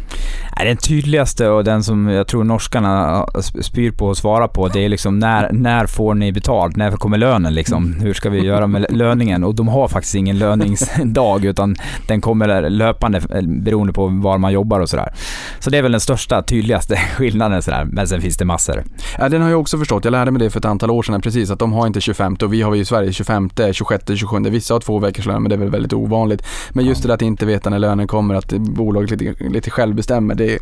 Den 0.65 0.77
tydligaste 0.77 1.49
och 1.49 1.65
den 1.65 1.85
som 1.85 2.09
jag 2.09 2.27
tror 2.27 2.45
norskarna 2.45 3.27
spyr 3.61 3.91
på 3.91 4.11
att 4.11 4.19
svara 4.19 4.49
på, 4.49 4.69
det 4.69 4.85
är 4.85 4.89
liksom 4.89 5.19
när, 5.19 5.53
när 5.53 5.87
får 5.87 6.15
ni 6.15 6.33
betalt? 6.33 6.77
När 6.77 6.91
kommer 6.91 7.19
lönen 7.19 7.55
liksom? 7.55 7.95
Hur 8.01 8.15
ska 8.15 8.31
vi 8.31 8.41
göra 8.41 8.67
med 8.67 8.87
löningen? 8.91 9.45
Och 9.45 9.55
de 9.55 9.69
har 9.69 9.89
faktiskt 9.89 10.15
ingen 10.15 10.39
löningsdag 10.39 11.45
utan 11.45 11.77
den 12.09 12.21
kommer 12.21 12.71
löpande 12.71 13.21
beroende 13.47 13.93
på 13.93 14.07
var 14.07 14.39
man 14.39 14.53
jobbar 14.53 14.81
och 14.81 14.89
sådär. 14.89 15.13
Så 15.59 15.71
det 15.71 15.79
är 15.79 15.83
väl 15.83 15.93
den 15.93 16.01
största, 16.01 16.43
tydligaste 16.43 16.97
skillnaden 17.17 17.63
sådär. 17.63 17.85
Men 17.85 18.09
sen 18.09 18.21
finns 18.21 18.37
det 18.37 18.45
massor. 18.45 18.85
Ja, 19.19 19.29
den 19.29 19.43
har 19.43 19.51
jag 19.51 19.61
också 19.61 19.79
förstått. 19.79 20.05
Jag 20.05 20.13
lärde 20.13 20.31
mig 20.31 20.41
det 20.41 20.51
för 20.51 20.59
ett 20.59 20.65
antal 20.65 20.91
år 20.91 21.03
sedan 21.03 21.21
precis, 21.21 21.51
att 21.51 21.59
de 21.59 21.73
har 21.73 21.87
inte 21.87 22.01
25 22.01 22.37
och 22.43 22.53
vi 22.53 22.63
har 22.63 22.75
ju 22.75 22.81
i 22.81 22.85
Sverige 22.85 23.13
25, 23.13 23.51
26, 23.73 24.05
27. 24.17 24.39
Vissa 24.51 24.75
har 24.75 24.81
två 24.81 24.99
veckors 24.99 25.27
lön 25.27 25.43
men 25.43 25.49
det 25.49 25.55
är 25.55 25.59
väl 25.59 25.71
väldigt 25.71 25.93
ovanligt. 25.93 26.46
Men 26.71 26.85
just 26.85 27.03
det 27.03 27.09
där 27.09 27.15
att 27.15 27.23
inte 27.23 27.47
veta 27.47 27.71
när 27.71 27.79
lönen 27.79 28.07
kommer, 28.07 28.35
att 28.35 28.53
bolaget 28.53 29.11
lite, 29.11 29.45
lite 29.45 29.71
själv 29.71 29.95
bestämmer, 29.95 30.35
det, 30.35 30.55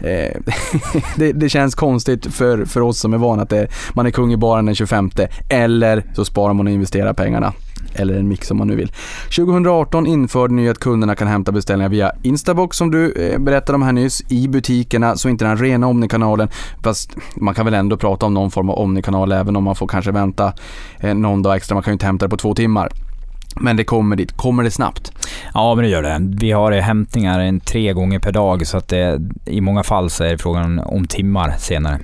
eh, 0.00 0.40
det, 1.16 1.32
det, 1.32 1.48
känns 1.48 1.74
konstigt 1.74 2.26
för, 2.34 2.64
för 2.64 2.80
oss 2.80 2.98
som 2.98 3.14
är 3.14 3.18
vana 3.18 3.42
att 3.42 3.50
det, 3.50 3.68
man 3.94 4.06
är 4.06 4.10
kung 4.10 4.32
i 4.32 4.36
baren 4.36 4.66
den 4.66 4.74
25 4.74 5.10
eller 5.48 6.04
så 6.14 6.24
sparar 6.24 6.54
man 6.54 6.66
och 6.66 6.72
investerar 6.72 7.12
pengarna 7.12 7.52
eller 7.94 8.14
en 8.14 8.28
mix 8.28 8.50
om 8.50 8.56
man 8.56 8.68
nu 8.68 8.76
vill. 8.76 8.92
2018 9.36 10.06
införde 10.06 10.54
ni 10.54 10.68
att 10.68 10.78
kunderna 10.78 11.14
kan 11.14 11.28
hämta 11.28 11.52
beställningar 11.52 11.88
via 11.88 12.12
Instabox 12.22 12.76
som 12.76 12.90
du 12.90 13.12
eh, 13.12 13.38
berättade 13.38 13.76
om 13.76 13.82
här 13.82 13.92
nyss 13.92 14.22
i 14.28 14.48
butikerna, 14.48 15.16
så 15.16 15.28
inte 15.28 15.44
den 15.44 15.56
rena 15.56 15.86
Omni-kanalen. 15.86 16.48
Fast 16.82 17.16
man 17.36 17.54
kan 17.54 17.64
väl 17.64 17.74
ändå 17.74 17.96
prata 17.96 18.26
om 18.26 18.34
någon 18.34 18.50
form 18.50 18.70
av 18.70 18.78
Omni-kanal 18.78 19.32
även 19.32 19.56
om 19.56 19.64
man 19.64 19.76
får 19.76 19.86
kanske 19.86 20.10
vänta 20.10 20.52
eh, 21.00 21.14
någon 21.14 21.42
dag 21.42 21.56
extra. 21.56 21.74
Man 21.74 21.82
kan 21.82 21.90
ju 21.90 21.94
inte 21.94 22.06
hämta 22.06 22.26
det 22.26 22.30
på 22.30 22.36
två 22.36 22.54
timmar. 22.54 22.88
Men 23.60 23.76
det 23.76 23.84
kommer 23.84 24.16
dit. 24.16 24.36
Kommer 24.36 24.62
det 24.62 24.70
snabbt? 24.70 25.12
Ja, 25.54 25.74
men 25.74 25.84
det 25.84 25.90
gör 25.90 26.02
det. 26.02 26.18
Vi 26.40 26.52
har 26.52 26.72
hämtningar 26.72 27.40
en 27.40 27.60
tre 27.60 27.92
gånger 27.92 28.18
per 28.18 28.32
dag 28.32 28.66
så 28.66 28.76
att 28.76 28.88
det, 28.88 29.20
i 29.46 29.60
många 29.60 29.82
fall 29.82 30.10
så 30.10 30.24
är 30.24 30.30
det 30.30 30.38
frågan 30.38 30.78
om 30.78 31.06
timmar 31.06 31.54
senare. 31.58 31.98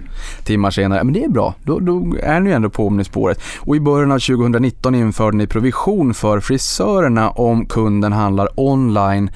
Timmar 0.44 0.70
senare, 0.70 1.04
men 1.04 1.14
det 1.14 1.24
är 1.24 1.28
bra. 1.28 1.54
Då, 1.62 1.80
då 1.80 2.16
är 2.22 2.40
ni 2.40 2.50
ändå 2.50 2.70
på 2.70 2.86
Omnispåret. 2.86 3.40
Och 3.58 3.76
i 3.76 3.80
början 3.80 4.12
av 4.12 4.18
2019 4.18 4.94
införde 4.94 5.36
ni 5.36 5.46
provision 5.46 6.14
för 6.14 6.40
frisörerna 6.40 7.30
om 7.30 7.66
kunden 7.66 8.12
handlar 8.12 8.48
online 8.54 9.30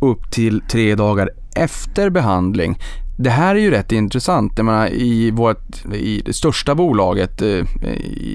upp 0.00 0.30
till 0.30 0.62
tre 0.70 0.94
dagar 0.94 1.30
efter 1.56 2.10
behandling. 2.10 2.78
Det 3.20 3.30
här 3.30 3.54
är 3.54 3.58
ju 3.58 3.70
rätt 3.70 3.92
intressant. 3.92 4.52
Jag 4.56 4.64
menar, 4.64 4.88
i, 4.92 5.30
vårt, 5.30 5.84
i 5.94 6.22
det 6.24 6.32
största 6.32 6.74
bolaget 6.74 7.42
eh, 7.42 7.64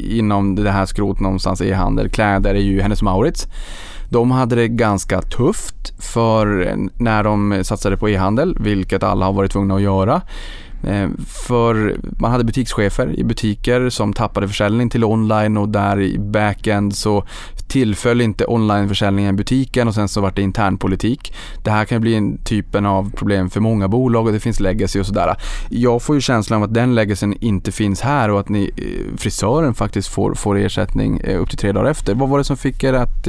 inom 0.10 0.56
det 0.56 0.72
här 0.72 0.86
skrot 0.86 1.20
någonstans 1.20 1.62
i 1.62 1.72
handel, 1.72 2.10
kläder, 2.10 2.56
är 2.56 2.60
ju 2.60 2.82
Hennes 2.82 3.02
Maurits. 3.02 3.48
De 4.10 4.32
hade 4.32 4.56
det 4.56 4.68
ganska 4.68 5.22
tufft 5.22 6.04
för 6.04 6.76
när 6.98 7.24
de 7.24 7.64
satsade 7.64 7.98
på 7.98 8.10
e-handel, 8.10 8.58
vilket 8.60 9.04
alla 9.04 9.26
har 9.26 9.34
varit 9.34 9.52
tvungna 9.52 9.76
att 9.76 9.82
göra. 9.82 10.22
Eh, 10.84 11.10
för 11.28 11.98
man 12.20 12.32
hade 12.32 12.44
butikschefer 12.44 13.20
i 13.20 13.24
butiker 13.24 13.90
som 13.90 14.14
tappade 14.14 14.48
försäljning 14.48 14.90
till 14.90 15.04
online 15.04 15.58
och 15.58 15.70
där 15.70 16.02
i 16.02 16.20
backend 16.20 16.96
så 16.96 17.26
tillföll 17.68 18.22
inte 18.22 18.46
onlineförsäljningen 18.46 19.36
butiken 19.36 19.88
och 19.88 19.94
sen 19.94 20.08
så 20.08 20.22
vart 20.22 20.36
det 20.36 20.42
internpolitik. 20.42 21.34
Det 21.64 21.72
här 21.72 21.86
kan 21.86 22.02
bli 22.02 22.16
en 22.16 22.38
typen 22.38 22.86
av 22.86 23.12
problem 23.12 23.50
för 23.50 23.60
många 23.60 23.88
bolag 23.88 24.26
och 24.26 24.34
det 24.34 24.40
finns 24.40 24.60
legacy 24.60 25.00
och 25.00 25.06
sådär. 25.06 25.36
Jag 25.70 26.02
får 26.02 26.16
ju 26.16 26.22
känslan 26.22 26.58
av 26.58 26.64
att 26.64 26.74
den 26.74 26.96
legacyn 26.96 27.38
inte 27.42 27.72
finns 27.72 28.02
här 28.02 28.30
och 28.30 28.40
att 28.40 28.50
ni, 28.50 28.72
eh, 28.78 29.18
frisören 29.18 29.74
faktiskt 29.74 30.08
får, 30.08 30.34
får 30.34 30.58
ersättning 30.58 31.20
eh, 31.20 31.42
upp 31.42 31.50
till 31.50 31.58
tre 31.58 31.72
dagar 31.72 31.90
efter. 31.92 32.16
Vad 32.16 32.30
var 32.30 32.38
det 32.38 32.44
som 32.44 32.58
fick 32.58 32.84
er 32.84 32.94
att, 32.94 33.28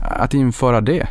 att 0.00 0.34
införa 0.34 0.80
det? 0.80 1.06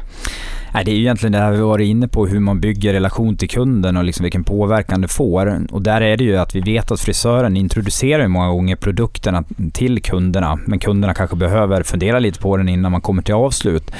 Nej, 0.73 0.85
det 0.85 0.91
är 0.91 0.95
ju 0.95 1.01
egentligen 1.01 1.31
det 1.31 1.37
här 1.37 1.51
vi 1.51 1.61
varit 1.61 1.87
inne 1.87 2.07
på, 2.07 2.27
hur 2.27 2.39
man 2.39 2.59
bygger 2.59 2.93
relation 2.93 3.37
till 3.37 3.49
kunden 3.49 3.97
och 3.97 4.03
liksom 4.03 4.23
vilken 4.23 4.43
påverkan 4.43 5.01
det 5.01 5.07
får. 5.07 5.65
Och 5.71 5.81
där 5.81 6.01
är 6.01 6.17
det 6.17 6.23
ju 6.23 6.37
att 6.37 6.55
vi 6.55 6.61
vet 6.61 6.91
att 6.91 6.99
frisören 6.99 7.57
introducerar 7.57 8.27
många 8.27 8.47
gånger 8.47 8.75
produkterna 8.75 9.43
till 9.73 10.01
kunderna, 10.01 10.59
men 10.65 10.79
kunderna 10.79 11.13
kanske 11.13 11.35
behöver 11.35 11.83
fundera 11.83 12.19
lite 12.19 12.39
på 12.39 12.57
den 12.57 12.69
innan 12.69 12.91
man 12.91 13.01
kommer 13.01 13.21
till 13.21 13.33
avslut. 13.33 13.91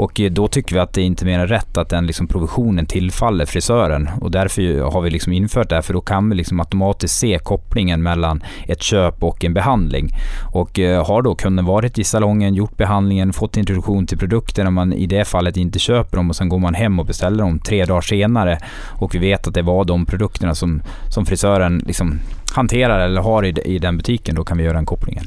Och 0.00 0.20
eh, 0.20 0.30
då 0.30 0.48
tycker 0.48 0.74
vi 0.74 0.80
att 0.80 0.92
det 0.92 1.00
är 1.00 1.04
inte 1.04 1.24
mer 1.24 1.38
än 1.38 1.46
rätt 1.46 1.78
att 1.78 1.88
den 1.88 2.06
liksom 2.06 2.26
provisionen 2.26 2.86
tillfaller 2.86 3.46
frisören. 3.46 4.10
Och 4.20 4.30
därför 4.30 4.90
har 4.92 5.00
vi 5.00 5.10
liksom 5.10 5.32
infört 5.32 5.68
det 5.68 5.74
här, 5.74 5.82
för 5.82 5.94
då 5.94 6.00
kan 6.00 6.30
vi 6.30 6.36
liksom 6.36 6.60
automatiskt 6.60 7.18
se 7.18 7.38
kopplingen 7.38 8.02
mellan 8.02 8.42
ett 8.66 8.82
köp 8.82 9.22
och 9.22 9.44
en 9.44 9.54
behandling. 9.54 10.08
Och 10.52 10.78
eh, 10.78 11.06
har 11.06 11.22
då 11.22 11.34
kunden 11.34 11.64
varit 11.64 11.98
i 11.98 12.04
salongen, 12.04 12.54
gjort 12.54 12.76
behandlingen, 12.76 13.32
fått 13.32 13.56
introduktion 13.56 14.06
till 14.06 14.18
produkten 14.18 14.66
och 14.66 14.72
man 14.72 14.92
i 14.92 15.06
det 15.06 15.24
fallet 15.24 15.56
inte 15.56 15.78
köper 15.78 16.09
köper 16.10 16.16
dem 16.16 16.30
och 16.30 16.36
sen 16.36 16.48
går 16.48 16.58
man 16.58 16.74
hem 16.74 16.98
och 16.98 17.06
beställer 17.06 17.44
dem 17.44 17.58
tre 17.58 17.84
dagar 17.84 18.00
senare 18.00 18.58
och 19.00 19.14
vi 19.14 19.18
vet 19.18 19.46
att 19.46 19.54
det 19.54 19.62
var 19.62 19.84
de 19.84 20.06
produkterna 20.06 20.54
som, 20.54 20.82
som 21.08 21.26
frisören 21.26 21.82
liksom 21.86 22.18
hanterar 22.54 23.00
eller 23.00 23.20
har 23.20 23.44
i, 23.44 23.54
i 23.64 23.78
den 23.78 23.96
butiken, 23.96 24.34
då 24.34 24.44
kan 24.44 24.58
vi 24.58 24.64
göra 24.64 24.76
den 24.76 24.86
kopplingen. 24.86 25.24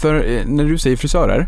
För 0.00 0.14
eh, 0.14 0.46
när 0.46 0.64
du 0.64 0.78
säger 0.78 0.96
frisörer, 0.96 1.46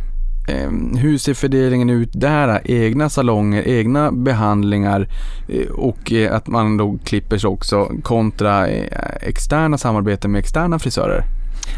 ehm, 0.48 0.96
hur 0.96 1.18
ser 1.18 1.34
fördelningen 1.34 1.90
ut 1.90 2.10
där? 2.12 2.60
Egna 2.64 3.08
salonger, 3.08 3.68
egna 3.68 4.12
behandlingar 4.12 5.08
eh, 5.48 5.70
och 5.70 6.12
eh, 6.12 6.34
att 6.34 6.46
man 6.46 6.76
då 6.76 6.98
klipper 7.04 7.38
sig 7.38 7.48
också 7.48 7.90
kontra 8.02 8.66
externa 9.20 9.78
samarbeten 9.78 10.32
med 10.32 10.38
externa 10.38 10.78
frisörer? 10.78 11.24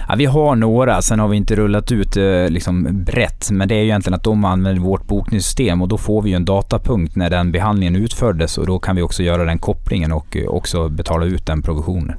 Ja, 0.09 0.14
vi 0.14 0.24
har 0.24 0.57
några, 0.57 1.03
sen 1.03 1.20
har 1.20 1.28
vi 1.28 1.37
inte 1.37 1.57
rullat 1.57 1.93
ut 1.93 2.16
eh, 2.16 2.49
liksom 2.49 3.05
brett, 3.05 3.51
men 3.51 3.68
det 3.68 3.74
är 3.74 3.78
ju 3.78 3.84
egentligen 3.84 4.14
att 4.14 4.24
de 4.24 4.45
använder 4.45 4.82
vårt 4.82 5.07
bokningssystem 5.07 5.82
och 5.82 5.89
då 5.89 5.99
får 5.99 6.22
vi 6.22 6.30
ju 6.30 6.37
en 6.37 6.45
datapunkt 6.45 7.16
när 7.16 7.30
den 7.30 7.53
behandlingen 7.53 7.97
utfördes 7.97 8.59
och 8.59 8.66
då 8.66 8.78
kan 8.78 8.97
vi 8.97 9.03
också 9.03 9.22
göra 9.22 9.45
den 9.45 9.59
kopplingen 9.59 10.12
och 10.12 10.37
eh, 10.37 10.49
också 10.49 10.89
betala 10.89 11.26
ut 11.26 11.47
den 11.47 11.62
provisionen. 11.62 12.16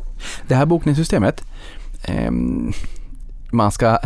Det 0.47 0.55
här 0.55 0.65
bokningssystemet, 0.65 1.43
eh, 2.03 2.31
man 3.51 3.71
ska, 3.71 3.97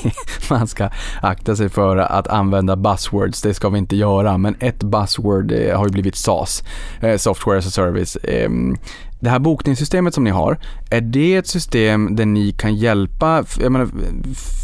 man 0.50 0.66
ska 0.66 0.90
akta 1.22 1.56
sig 1.56 1.68
för 1.68 1.96
att 1.96 2.28
använda 2.28 2.76
buzzwords, 2.76 3.42
det 3.42 3.54
ska 3.54 3.68
vi 3.68 3.78
inte 3.78 3.96
göra, 3.96 4.38
men 4.38 4.56
ett 4.60 4.82
buzzword 4.82 5.52
eh, 5.52 5.78
har 5.78 5.86
ju 5.86 5.92
blivit 5.92 6.16
SAS, 6.16 6.64
eh, 7.00 7.16
Software 7.16 7.58
as 7.58 7.66
a 7.66 7.70
Service. 7.70 8.18
Ehm, 8.22 8.76
det 9.20 9.30
här 9.30 9.38
bokningssystemet 9.38 10.14
som 10.14 10.24
ni 10.24 10.30
har, 10.30 10.58
är 10.90 11.00
det 11.00 11.34
ett 11.34 11.46
system 11.46 12.16
där 12.16 12.26
ni 12.26 12.52
kan 12.52 12.76
hjälpa, 12.76 13.44
jag 13.60 13.72
menar, 13.72 13.88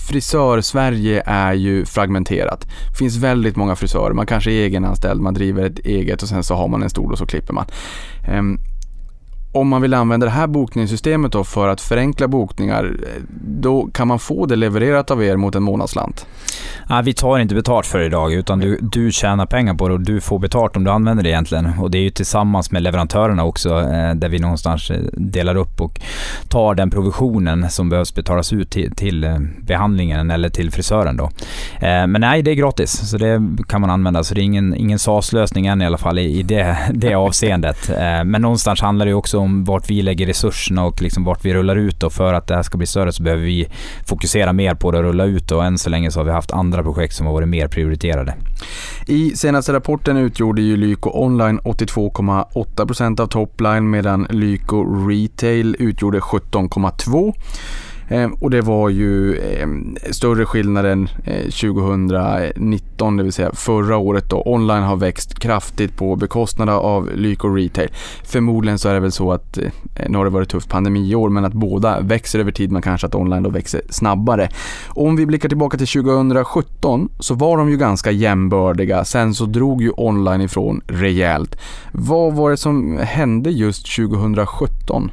frisör-Sverige 0.09 1.23
är 1.27 1.53
ju 1.53 1.85
fragmenterat. 1.85 2.67
Det 2.91 2.97
finns 2.99 3.17
väldigt 3.17 3.57
många 3.57 3.77
frisörer, 3.77 4.13
man 4.13 4.27
kanske 4.27 4.51
är 4.51 4.65
egenanställd, 4.67 5.21
man 5.21 5.35
driver 5.35 5.65
ett 5.65 5.79
eget 5.79 6.23
och 6.23 6.29
sen 6.29 6.43
så 6.43 6.55
har 6.55 6.69
man 6.69 6.83
en 6.83 6.91
stol 6.91 7.13
och 7.13 7.19
så 7.19 7.27
klipper 7.27 7.55
man. 7.55 7.67
Ehm, 8.29 8.59
om 9.57 9.69
man 9.69 9.83
vill 9.83 9.95
använda 9.95 10.27
det 10.27 10.33
här 10.33 10.47
bokningssystemet 10.47 11.33
då 11.33 11.45
för 11.45 11.69
att 11.69 11.81
förenkla 11.81 12.29
bokningar, 12.29 12.85
eh, 12.85 13.23
då 13.41 13.89
kan 13.93 14.09
man 14.09 14.19
få 14.19 14.47
det 14.47 14.57
levererat 14.57 15.11
av 15.11 15.25
er 15.25 15.37
mot 15.37 15.55
en 15.55 15.63
månadsslant? 15.63 16.27
Nej, 16.89 17.03
vi 17.03 17.15
tar 17.15 17.39
inte 17.39 17.55
betalt 17.55 17.87
för 17.87 17.99
det 17.99 18.07
idag, 18.07 18.33
utan 18.33 18.59
du, 18.59 18.79
du 18.83 19.13
tjänar 19.13 19.47
pengar 19.47 19.75
på 19.75 19.89
det 19.89 19.95
och 19.95 20.01
du 20.01 20.21
får 20.21 20.39
betalt 20.39 20.77
om 20.77 20.85
du 20.85 20.91
använder 20.91 21.25
det 21.25 21.31
egentligen. 21.31 21.73
Och 21.81 21.91
det 21.91 21.99
är 21.99 22.03
ju 22.03 22.11
tillsammans 22.11 22.71
med 22.71 22.83
leverantörerna 22.83 23.45
också, 23.45 23.81
eh, 23.81 24.15
där 24.15 24.29
vi 24.29 24.39
någonstans 24.39 24.91
eh, 24.91 25.01
delar 25.13 25.57
upp 25.57 25.81
och 25.81 26.01
tar 26.49 26.75
den 26.75 26.91
provisionen 26.91 27.71
som 27.71 27.89
behövs 27.89 28.15
betalas 28.15 28.53
ut 28.53 28.71
till, 28.71 28.91
till 28.97 29.25
eh, 29.25 29.39
behandlingen 29.61 30.31
eller 30.31 30.49
till 30.49 30.71
frisören. 30.71 31.17
Då. 31.17 31.31
Men 31.81 32.21
nej, 32.21 32.43
det 32.43 32.51
är 32.51 32.55
gratis, 32.55 33.11
så 33.11 33.19
det 33.19 33.43
kan 33.69 33.81
man 33.81 33.91
använda. 33.91 34.25
Så 34.25 34.35
det 34.35 34.41
är 34.41 34.43
ingen, 34.43 34.75
ingen 34.75 34.99
SAS-lösning 34.99 35.67
än 35.67 35.83
i 35.83 35.87
alla 35.87 35.99
fall 35.99 36.19
i, 36.19 36.39
i 36.39 36.43
det, 36.43 36.77
det 36.95 37.15
avseendet. 37.15 37.91
Men 38.25 38.43
någonstans 38.43 38.81
handlar 38.81 39.07
det 39.07 39.15
också 39.15 39.39
om 39.39 39.46
vart 39.47 39.91
vi 39.91 40.03
lägger 40.03 40.27
resurserna 40.27 40.85
och 40.85 41.03
liksom 41.03 41.25
vart 41.25 41.45
vi 41.45 41.55
rullar 41.55 41.77
ut 41.77 42.03
och 42.03 42.13
för 42.13 42.35
att 42.35 42.47
det 42.47 42.55
här 42.55 42.63
ska 42.63 42.79
bli 42.79 42.87
större 42.87 43.13
så 43.13 43.23
behöver 43.23 43.45
vi 43.45 43.69
fokusera 44.07 44.53
mer 44.53 44.75
på 44.75 44.91
det 44.91 44.99
och 44.99 45.05
rulla 45.05 45.25
ut 45.25 45.53
och 45.53 45.65
än 45.65 45.79
så 45.79 45.91
länge 45.91 46.11
så 46.11 46.21
har 46.21 46.25
vi 46.25 46.31
haft 46.31 46.51
andra 46.51 46.83
projekt 46.83 47.15
som 47.15 47.27
har 47.27 47.33
varit 47.33 47.49
mer 47.49 47.69
prioriterade. 47.69 48.35
I 49.07 49.31
senaste 49.31 49.73
rapporten 49.73 50.17
utgjorde 50.17 50.63
ju 50.63 50.77
Lyko 50.77 51.11
Online 51.15 51.61
82,8% 51.61 53.21
av 53.21 53.27
topline 53.27 53.91
medan 53.91 54.27
Lyko 54.31 55.09
Retail 55.09 55.77
utgjorde 55.79 56.19
17,2%. 56.21 57.35
Eh, 58.09 58.31
och 58.41 58.51
det 58.51 58.61
var 58.61 58.89
ju 58.89 59.37
eh, 59.37 59.69
större 60.11 60.47
skillnad 60.47 60.87
än 60.87 61.09
eh, 61.25 61.43
2019, 61.43 63.17
det 63.17 63.23
vill 63.23 63.33
säga 63.33 63.51
förra 63.53 63.97
året 63.97 64.31
då. 64.31 64.43
Online 64.47 64.83
har 64.83 64.97
växt 64.97 65.39
kraftigt 65.39 65.97
på 65.97 66.17
bekostnad 66.17 66.69
av 66.69 67.11
Lyko 67.15 67.49
Retail. 67.49 67.89
Förmodligen 68.25 68.79
så 68.79 68.89
är 68.89 68.95
det 68.95 69.01
väl 69.01 69.13
så 69.13 69.33
att, 69.33 69.59
eh, 69.59 69.71
nu 70.09 70.19
har 70.19 70.25
det 70.25 70.31
varit 70.31 70.49
tufft 70.49 70.69
pandemiår, 70.69 71.29
men 71.29 71.45
att 71.45 71.53
båda 71.53 72.01
växer 72.01 72.39
över 72.39 72.53
tid, 72.53 72.73
men 72.73 72.83
kanske 72.83 73.07
att 73.07 73.15
online 73.15 73.43
då 73.43 73.51
växer 73.51 73.81
snabbare. 73.91 74.49
Om 74.89 75.17
vi 75.17 75.27
blickar 75.27 75.49
tillbaka 75.49 75.79
till 75.79 75.87
2017 75.87 77.09
så 77.19 77.35
var 77.35 77.57
de 77.57 77.71
ju 77.71 77.77
ganska 77.77 78.11
jämbördiga. 78.11 79.05
Sen 79.05 79.35
så 79.35 79.47
drog 79.47 79.83
ju 79.83 79.93
online 79.97 80.41
ifrån 80.41 80.81
rejält. 80.87 81.59
Vad 81.93 82.35
var 82.35 82.51
det 82.51 82.57
som 82.57 82.99
hände 82.99 83.51
just 83.51 83.97
2017? 83.97 85.11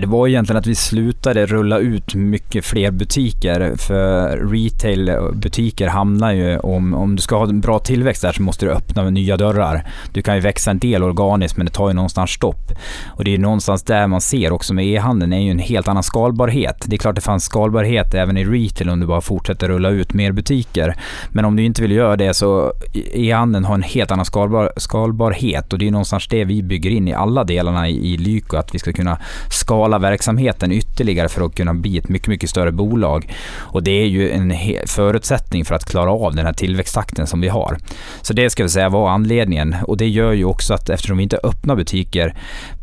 Det 0.00 0.06
var 0.06 0.28
egentligen 0.28 0.58
att 0.58 0.66
vi 0.66 0.74
slutade 0.74 1.46
rulla 1.46 1.78
ut 1.78 2.14
mycket 2.14 2.64
fler 2.64 2.90
butiker. 2.90 3.76
För 3.76 4.36
retailbutiker 4.36 5.88
hamnar 5.88 6.32
ju, 6.32 6.58
om, 6.58 6.94
om 6.94 7.16
du 7.16 7.22
ska 7.22 7.36
ha 7.36 7.48
en 7.48 7.60
bra 7.60 7.78
tillväxt 7.78 8.22
där 8.22 8.32
så 8.32 8.42
måste 8.42 8.66
du 8.66 8.72
öppna 8.72 9.10
nya 9.10 9.36
dörrar. 9.36 9.86
Du 10.12 10.22
kan 10.22 10.34
ju 10.34 10.40
växa 10.40 10.70
en 10.70 10.78
del 10.78 11.02
organiskt 11.02 11.56
men 11.56 11.66
det 11.66 11.72
tar 11.72 11.88
ju 11.88 11.94
någonstans 11.94 12.30
stopp. 12.30 12.72
Och 13.06 13.24
det 13.24 13.34
är 13.34 13.38
någonstans 13.38 13.82
där 13.82 14.06
man 14.06 14.20
ser 14.20 14.52
också 14.52 14.74
med 14.74 14.86
e-handeln 14.86 15.32
är 15.32 15.40
ju 15.40 15.50
en 15.50 15.58
helt 15.58 15.88
annan 15.88 16.02
skalbarhet. 16.02 16.84
Det 16.86 16.96
är 16.96 16.98
klart 16.98 17.14
det 17.14 17.20
fanns 17.20 17.44
skalbarhet 17.44 18.14
även 18.14 18.36
i 18.36 18.44
retail 18.44 18.90
om 18.90 19.00
du 19.00 19.06
bara 19.06 19.20
fortsätter 19.20 19.68
rulla 19.68 19.90
ut 19.90 20.14
mer 20.14 20.32
butiker. 20.32 20.96
Men 21.28 21.44
om 21.44 21.56
du 21.56 21.62
inte 21.62 21.82
vill 21.82 21.92
göra 21.92 22.16
det 22.16 22.34
så 22.34 22.72
e-handeln 23.12 23.64
har 23.64 23.74
en 23.74 23.82
helt 23.82 24.10
annan 24.10 24.24
skalbar, 24.24 24.72
skalbarhet 24.76 25.72
och 25.72 25.78
det 25.78 25.86
är 25.86 25.90
någonstans 25.90 26.28
det 26.28 26.44
vi 26.44 26.62
bygger 26.62 26.90
in 26.90 27.08
i 27.08 27.14
alla 27.14 27.44
delarna 27.44 27.88
i, 27.88 28.12
i 28.12 28.16
Lyko 28.16 28.56
att 28.56 28.74
vi 28.74 28.78
ska 28.78 28.92
kunna 28.92 29.18
skala 29.50 29.83
skala 29.84 29.98
verksamheten 29.98 30.72
ytterligare 30.72 31.28
för 31.28 31.46
att 31.46 31.54
kunna 31.54 31.74
bli 31.74 31.98
ett 31.98 32.08
mycket, 32.08 32.28
mycket 32.28 32.50
större 32.50 32.72
bolag. 32.72 33.32
Och 33.72 33.82
det 33.82 33.90
är 33.90 34.06
ju 34.06 34.30
en 34.30 34.54
förutsättning 34.86 35.64
för 35.64 35.74
att 35.74 35.84
klara 35.84 36.10
av 36.10 36.34
den 36.34 36.46
här 36.46 36.52
tillväxttakten 36.52 37.26
som 37.26 37.40
vi 37.40 37.48
har. 37.48 37.78
Så 38.22 38.32
det 38.32 38.50
ska 38.50 38.62
vi 38.62 38.68
säga 38.68 38.88
var 38.88 39.08
anledningen 39.10 39.76
och 39.86 39.96
det 39.96 40.08
gör 40.08 40.32
ju 40.32 40.44
också 40.44 40.74
att 40.74 40.90
eftersom 40.90 41.16
vi 41.16 41.22
inte 41.22 41.38
öppnar 41.42 41.76
butiker 41.76 42.34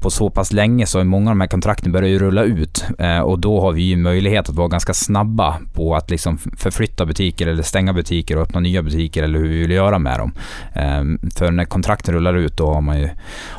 på 0.02 0.10
så 0.10 0.30
pass 0.30 0.54
länge 0.54 0.86
så 0.86 1.00
är 1.00 1.04
många 1.04 1.30
av 1.30 1.36
de 1.36 1.42
här 1.42 1.48
kontrakten 1.48 1.92
börjar 1.92 2.10
ju 2.10 2.20
rulla 2.20 2.44
ut 2.44 2.86
eh, 3.00 3.20
och 3.20 3.40
då 3.40 3.62
har 3.62 3.72
vi 3.72 3.82
ju 3.82 3.98
möjlighet 3.98 4.50
att 4.50 4.56
vara 4.56 4.68
ganska 4.68 4.94
snabba 4.94 5.58
på 5.74 5.96
att 5.96 6.10
liksom 6.10 6.38
förflytta 6.38 7.06
butiker 7.06 7.48
eller 7.48 7.64
stänga 7.64 7.94
butiker 7.94 8.36
och 8.38 8.44
öppna 8.44 8.60
nya 8.60 8.82
butiker 8.82 9.24
eller 9.24 9.40
hur 9.40 9.48
vi 9.48 9.60
vill 9.60 9.72
göra 9.72 10.00
med 10.00 10.20
dem. 10.20 10.34
Ehm, 10.76 11.20
för 11.36 11.52
när 11.52 11.66
kontrakten 11.66 12.14
rullar 12.14 12.34
ut 12.34 12.58
då 12.58 12.74
har 12.74 12.82
man, 12.82 13.00
ju, 13.00 13.10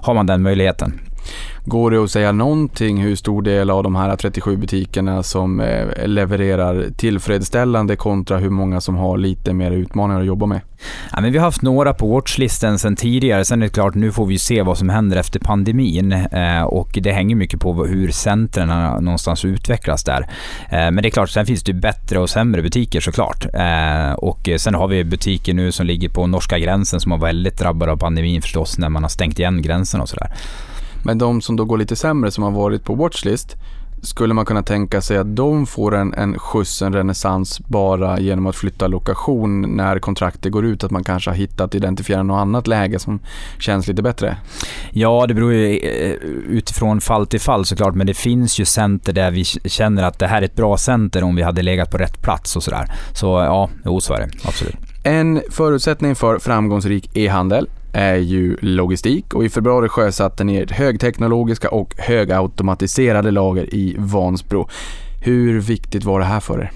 har 0.03 0.15
man 0.15 0.27
den 0.27 0.43
möjligheten. 0.43 1.01
Går 1.65 1.91
det 1.91 2.05
att 2.05 2.11
säga 2.11 2.33
någonting 2.33 3.03
hur 3.03 3.17
stor 3.17 3.43
del 3.43 3.71
av 3.71 3.83
de 3.83 3.97
här 3.97 4.17
37 4.17 4.57
butikerna 4.57 5.23
som 5.23 5.61
eh, 5.61 6.07
levererar 6.07 6.87
tillfredsställande 6.97 7.97
kontra 7.97 8.39
hur 8.39 8.51
många 8.51 8.81
som 8.81 8.97
har 8.97 9.19
lite 9.19 9.53
mer 9.53 9.71
utmaningar 9.71 10.21
att 10.21 10.27
jobba 10.27 10.47
med? 10.47 10.61
Ja, 11.13 11.21
men 11.21 11.33
vi 11.33 11.39
har 11.39 11.45
haft 11.45 11.63
några 11.63 11.95
på 11.95 12.07
watchlisten 12.07 12.79
sedan 12.79 12.97
tidigare. 12.97 13.45
Sen 13.45 13.63
är 13.63 13.67
det 13.67 13.73
klart, 13.73 13.95
nu 13.95 14.13
får 14.13 14.27
vi 14.27 14.39
se 14.39 14.63
vad 14.63 14.79
som 14.79 14.89
händer 14.89 15.17
efter 15.17 15.41
pandemin 15.41 16.13
eh, 16.13 16.63
och 16.63 16.99
det 17.03 17.13
hänger 17.13 17.37
mycket 17.37 17.61
på 17.61 17.85
hur 17.85 18.11
centren 18.11 18.69
någonstans 19.05 19.45
utvecklas 19.45 20.05
där. 20.05 20.21
Eh, 20.71 20.91
men 20.91 20.97
det 20.97 21.09
är 21.09 21.11
klart, 21.11 21.31
sen 21.31 21.47
finns 21.47 21.63
det 21.63 21.73
bättre 21.73 22.19
och 22.19 22.31
sämre 22.31 22.63
butiker 22.63 23.01
såklart. 23.01 23.47
Eh, 23.55 24.13
och 24.13 24.49
sen 24.57 24.75
har 24.75 24.89
vi 24.89 25.05
butiker 25.05 25.55
nu 25.55 25.73
som 25.73 25.87
ligger 25.87 26.09
på 26.09 26.27
norska 26.27 26.59
gränsen 26.59 27.01
som 27.01 27.13
har 27.13 27.19
väldigt 27.19 27.59
drabbade 27.59 27.93
av 27.93 27.97
pandemin 27.97 28.43
förstås 28.43 28.79
när 28.79 28.89
man 28.89 29.03
har 29.03 29.11
stängt 29.11 29.39
igen 29.39 29.63
gränserna 29.63 30.03
och 30.03 30.09
sådär. 30.09 30.31
Men 31.05 31.19
de 31.19 31.41
som 31.41 31.57
då 31.57 31.65
går 31.65 31.79
lite 31.79 31.97
sämre 31.97 32.31
som 32.31 32.45
har 32.45 32.51
varit 32.51 32.85
på 32.85 32.95
watchlist 32.95 33.57
skulle 34.03 34.35
man 34.35 34.45
kunna 34.45 34.63
tänka 34.63 35.01
sig 35.01 35.17
att 35.17 35.37
de 35.37 35.67
får 35.67 35.95
en, 35.95 36.15
en 36.15 36.39
skjuts, 36.39 36.83
en 36.83 36.93
renässans 36.93 37.61
bara 37.61 38.21
genom 38.21 38.47
att 38.47 38.57
flytta 38.57 38.87
lokation 38.87 39.77
när 39.77 39.99
kontraktet 39.99 40.53
går 40.53 40.67
ut? 40.67 40.85
Att 40.85 40.91
man 40.91 41.05
kanske 41.05 41.31
har 41.31 41.35
hittat, 41.35 41.75
identifierat 41.75 42.27
något 42.27 42.41
annat 42.41 42.67
läge 42.67 42.99
som 42.99 43.21
känns 43.59 43.87
lite 43.87 44.03
bättre? 44.03 44.37
Ja, 44.91 45.27
det 45.27 45.35
beror 45.35 45.53
ju 45.53 45.77
eh, 45.77 46.13
utifrån 46.49 47.01
fall 47.01 47.27
till 47.27 47.41
fall 47.41 47.65
såklart, 47.65 47.95
men 47.95 48.07
det 48.07 48.15
finns 48.15 48.61
ju 48.61 48.65
center 48.65 49.13
där 49.13 49.31
vi 49.31 49.45
känner 49.45 50.03
att 50.03 50.19
det 50.19 50.27
här 50.27 50.43
är 50.43 50.47
ett 50.47 50.57
bra 50.57 50.77
center 50.77 51.25
om 51.25 51.37
vi 51.37 51.43
hade 51.43 51.63
legat 51.63 51.91
på 51.91 51.99
rätt 51.99 52.23
plats 52.23 52.57
och 52.57 52.63
sådär. 52.63 52.93
Så 53.15 53.27
ja, 53.27 53.71
jo, 53.85 54.01
så 54.01 54.15
är 54.15 54.19
det. 54.19 54.29
Absolut. 54.45 54.77
En 55.05 55.43
förutsättning 55.51 56.15
för 56.15 56.39
framgångsrik 56.39 57.17
e-handel 57.17 57.69
är 57.93 58.15
ju 58.15 58.57
logistik 58.61 59.35
och 59.35 59.45
i 59.45 59.49
februari 59.49 59.89
sjösatte 59.89 60.45
ni 60.45 60.57
ert 60.57 60.71
högteknologiska 60.71 61.71
och 61.71 61.95
högautomatiserade 61.99 63.31
lager 63.31 63.75
i 63.75 63.97
Vansbro. 63.99 64.69
Hur 65.23 65.61
viktigt 65.61 66.05
var 66.05 66.21
det 66.21 66.27
här 66.27 66.41
för 66.41 66.61
er? 66.61 66.73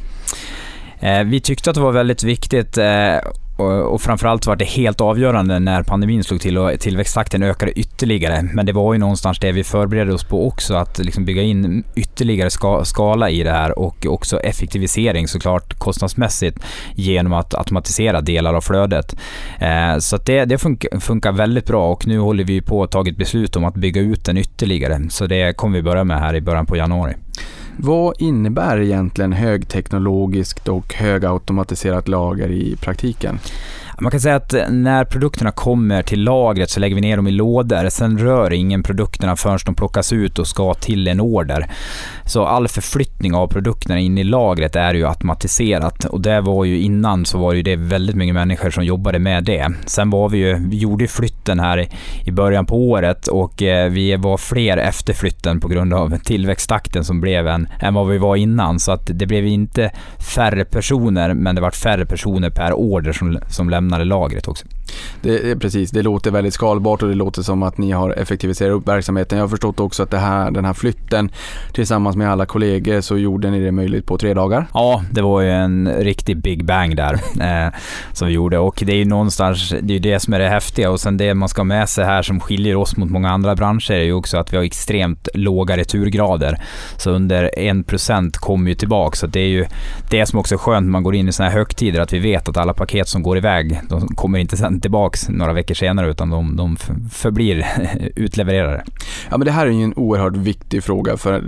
Eh, 1.00 1.24
vi 1.24 1.40
tyckte 1.40 1.70
att 1.70 1.76
det 1.76 1.82
var 1.82 1.92
väldigt 1.92 2.22
viktigt 2.22 2.78
eh, 2.78 3.16
och 3.64 4.02
framförallt 4.02 4.46
var 4.46 4.56
det 4.56 4.64
helt 4.64 5.00
avgörande 5.00 5.58
när 5.58 5.82
pandemin 5.82 6.24
slog 6.24 6.40
till 6.40 6.58
och 6.58 6.80
tillväxttakten 6.80 7.42
ökade 7.42 7.72
ytterligare. 7.72 8.42
Men 8.42 8.66
det 8.66 8.72
var 8.72 8.92
ju 8.92 8.98
någonstans 8.98 9.38
det 9.38 9.52
vi 9.52 9.64
förberedde 9.64 10.14
oss 10.14 10.24
på 10.24 10.46
också, 10.46 10.74
att 10.74 10.98
liksom 10.98 11.24
bygga 11.24 11.42
in 11.42 11.84
ytterligare 11.94 12.50
ska, 12.50 12.84
skala 12.84 13.30
i 13.30 13.42
det 13.42 13.50
här 13.50 13.78
och 13.78 14.06
också 14.06 14.40
effektivisering 14.40 15.28
såklart 15.28 15.78
kostnadsmässigt 15.78 16.58
genom 16.94 17.32
att 17.32 17.54
automatisera 17.54 18.20
delar 18.20 18.54
av 18.54 18.60
flödet. 18.60 19.16
Eh, 19.58 19.98
så 19.98 20.16
det, 20.16 20.44
det 20.44 20.58
funkar, 20.58 21.00
funkar, 21.00 21.32
väldigt 21.32 21.66
bra 21.66 21.92
och 21.92 22.06
nu 22.06 22.18
håller 22.18 22.44
vi 22.44 22.60
på 22.60 22.82
att 22.82 22.90
ta 22.90 23.08
ett 23.08 23.16
beslut 23.16 23.56
om 23.56 23.64
att 23.64 23.74
bygga 23.74 24.00
ut 24.00 24.24
den 24.24 24.36
ytterligare. 24.36 25.00
Så 25.10 25.26
det 25.26 25.56
kommer 25.56 25.78
vi 25.78 25.82
börja 25.82 26.04
med 26.04 26.20
här 26.20 26.34
i 26.34 26.40
början 26.40 26.66
på 26.66 26.76
januari. 26.76 27.14
Vad 27.78 28.14
innebär 28.18 28.80
egentligen 28.80 29.32
högteknologiskt 29.32 30.68
och 30.68 30.94
högautomatiserat 30.94 32.08
lager 32.08 32.48
i 32.48 32.76
praktiken? 32.76 33.38
Man 34.00 34.10
kan 34.10 34.20
säga 34.20 34.36
att 34.36 34.54
eh, 34.54 34.68
när 34.70 35.04
produkterna 35.04 35.50
kommer 35.50 36.02
till 36.02 36.22
lagret 36.24 36.70
så 36.70 36.80
lägger 36.80 36.94
vi 36.94 37.00
ner 37.00 37.16
dem 37.16 37.26
i 37.26 37.30
lådor. 37.30 37.88
Sen 37.88 38.18
rör 38.18 38.52
ingen 38.52 38.82
produkterna 38.82 39.36
förrän 39.36 39.58
de 39.64 39.74
plockas 39.74 40.12
ut 40.12 40.38
och 40.38 40.46
ska 40.46 40.74
till 40.74 41.08
en 41.08 41.20
order. 41.20 41.70
Så 42.24 42.44
all 42.44 42.68
förflyttning 42.68 43.34
av 43.34 43.46
produkterna 43.46 43.98
in 43.98 44.18
i 44.18 44.24
lagret 44.24 44.76
är 44.76 44.94
ju 44.94 45.06
automatiserat 45.06 46.04
och 46.04 46.20
det 46.20 46.40
var 46.40 46.64
ju 46.64 46.80
innan 46.80 47.24
så 47.24 47.38
var 47.38 47.54
det 47.54 47.76
väldigt 47.76 48.16
mycket 48.16 48.34
människor 48.34 48.70
som 48.70 48.84
jobbade 48.84 49.18
med 49.18 49.44
det. 49.44 49.72
Sen 49.86 50.10
var 50.10 50.28
vi 50.28 50.38
ju, 50.38 50.68
vi 50.68 50.76
gjorde 50.76 51.08
flytten 51.08 51.60
här 51.60 51.88
i 52.24 52.30
början 52.30 52.66
på 52.66 52.88
året 52.88 53.26
och 53.26 53.62
eh, 53.62 53.90
vi 53.90 54.16
var 54.16 54.36
fler 54.36 54.76
efter 54.76 55.14
flytten 55.14 55.60
på 55.60 55.68
grund 55.68 55.94
av 55.94 56.18
tillväxttakten 56.18 57.04
som 57.04 57.20
blev 57.20 57.48
en, 57.48 57.68
än 57.80 57.94
vad 57.94 58.08
vi 58.08 58.18
var 58.18 58.36
innan. 58.36 58.80
Så 58.80 58.92
att 58.92 59.10
det 59.14 59.26
blev 59.26 59.46
inte 59.46 59.90
färre 60.34 60.64
personer 60.64 61.34
men 61.34 61.54
det 61.54 61.60
var 61.60 61.70
färre 61.70 62.06
personer 62.06 62.50
per 62.50 62.72
order 62.72 63.12
som, 63.12 63.38
som 63.48 63.70
lämnade 63.70 63.85
lämnade 63.86 64.04
lagret 64.04 64.48
också. 64.48 64.66
Det, 65.22 65.60
precis, 65.60 65.90
det 65.90 66.02
låter 66.02 66.30
väldigt 66.30 66.54
skalbart 66.54 67.02
och 67.02 67.08
det 67.08 67.14
låter 67.14 67.42
som 67.42 67.62
att 67.62 67.78
ni 67.78 67.90
har 67.90 68.10
effektiviserat 68.10 68.72
upp 68.72 68.88
verksamheten. 68.88 69.38
Jag 69.38 69.44
har 69.44 69.48
förstått 69.48 69.80
också 69.80 70.02
att 70.02 70.10
det 70.10 70.18
här, 70.18 70.50
den 70.50 70.64
här 70.64 70.72
flytten 70.72 71.30
tillsammans 71.72 72.16
med 72.16 72.30
alla 72.30 72.46
kollegor 72.46 73.00
så 73.00 73.18
gjorde 73.18 73.50
ni 73.50 73.60
det 73.60 73.72
möjligt 73.72 74.06
på 74.06 74.18
tre 74.18 74.34
dagar. 74.34 74.66
Ja, 74.74 75.02
det 75.10 75.22
var 75.22 75.40
ju 75.40 75.50
en 75.50 75.88
riktig 75.88 76.36
big 76.36 76.64
bang 76.64 76.96
där 76.96 77.14
eh, 77.40 77.72
som 78.12 78.28
vi 78.28 78.34
gjorde 78.34 78.58
och 78.58 78.82
det 78.86 78.92
är 78.92 78.96
ju 78.96 79.04
någonstans, 79.04 79.74
det 79.82 79.94
är 79.94 80.00
det 80.00 80.20
som 80.20 80.34
är 80.34 80.38
det 80.38 80.48
häftiga 80.48 80.90
och 80.90 81.00
sen 81.00 81.16
det 81.16 81.34
man 81.34 81.48
ska 81.48 81.60
ha 81.60 81.64
med 81.64 81.88
sig 81.88 82.04
här 82.04 82.22
som 82.22 82.40
skiljer 82.40 82.76
oss 82.76 82.96
mot 82.96 83.10
många 83.10 83.30
andra 83.30 83.54
branscher 83.54 83.92
är 83.92 84.02
ju 84.02 84.12
också 84.12 84.38
att 84.38 84.52
vi 84.52 84.56
har 84.56 84.64
extremt 84.64 85.28
låga 85.34 85.76
returgrader. 85.76 86.62
Så 86.96 87.10
under 87.10 87.50
1% 87.56 88.36
kommer 88.36 88.70
ju 88.70 88.74
tillbaka 88.74 89.16
så 89.16 89.26
det 89.26 89.40
är 89.40 89.48
ju 89.48 89.66
det 90.10 90.26
som 90.26 90.38
också 90.38 90.54
är 90.54 90.58
skönt 90.58 90.84
när 90.84 90.92
man 90.92 91.02
går 91.02 91.14
in 91.14 91.28
i 91.28 91.32
sådana 91.32 91.50
här 91.50 91.58
högtider 91.58 92.00
att 92.00 92.12
vi 92.12 92.18
vet 92.18 92.48
att 92.48 92.56
alla 92.56 92.74
paket 92.74 93.08
som 93.08 93.22
går 93.22 93.36
iväg 93.36 93.80
de 93.88 94.08
kommer 94.08 94.38
inte 94.38 94.56
sen 94.56 94.75
tillbaks 94.80 95.28
några 95.28 95.52
veckor 95.52 95.74
senare 95.74 96.10
utan 96.10 96.30
de, 96.30 96.56
de 96.56 96.76
förblir 97.10 97.66
utlevererade. 98.16 98.84
Ja 99.30 99.38
men 99.38 99.44
det 99.44 99.50
här 99.50 99.66
är 99.66 99.70
ju 99.70 99.82
en 99.82 99.94
oerhört 99.94 100.36
viktig 100.36 100.84
fråga 100.84 101.16
för 101.16 101.42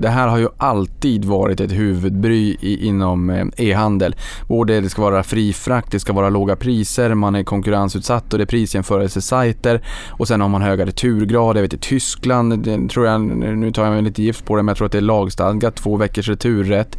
det 0.00 0.08
här 0.08 0.28
har 0.28 0.38
ju 0.38 0.48
alltid 0.56 1.24
varit 1.24 1.60
ett 1.60 1.72
huvudbry 1.72 2.56
i, 2.60 2.86
inom 2.86 3.30
eh, 3.30 3.46
e-handel. 3.56 4.16
Både 4.48 4.80
det 4.80 4.88
ska 4.88 5.02
vara 5.02 5.22
fri 5.22 5.52
frakt, 5.52 5.92
det 5.92 6.00
ska 6.00 6.12
vara 6.12 6.28
låga 6.28 6.56
priser, 6.56 7.14
man 7.14 7.34
är 7.34 7.44
konkurrensutsatt 7.44 8.32
och 8.32 8.38
det 8.38 8.44
är 8.44 8.46
prisjämförelsesajter 8.46 9.80
och 10.08 10.28
sen 10.28 10.40
har 10.40 10.48
man 10.48 10.62
höga 10.62 10.86
returgrader. 10.86 11.60
Jag 11.60 11.62
vet 11.62 11.74
i 11.74 11.78
Tyskland, 11.78 12.64
det 12.64 12.88
tror 12.88 13.06
jag, 13.06 13.20
nu 13.20 13.72
tar 13.72 13.84
jag 13.84 13.92
mig 13.92 14.02
lite 14.02 14.22
gift 14.22 14.44
på 14.44 14.56
det, 14.56 14.62
men 14.62 14.68
jag 14.68 14.76
tror 14.76 14.86
att 14.86 14.92
det 14.92 14.98
är 14.98 15.02
lagstadgat 15.02 15.76
två 15.76 15.96
veckors 15.96 16.28
returrätt. 16.28 16.98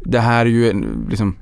Det 0.00 0.20
här 0.20 0.46
är 0.46 0.50
ju 0.50 0.84
liksom 1.10 1.36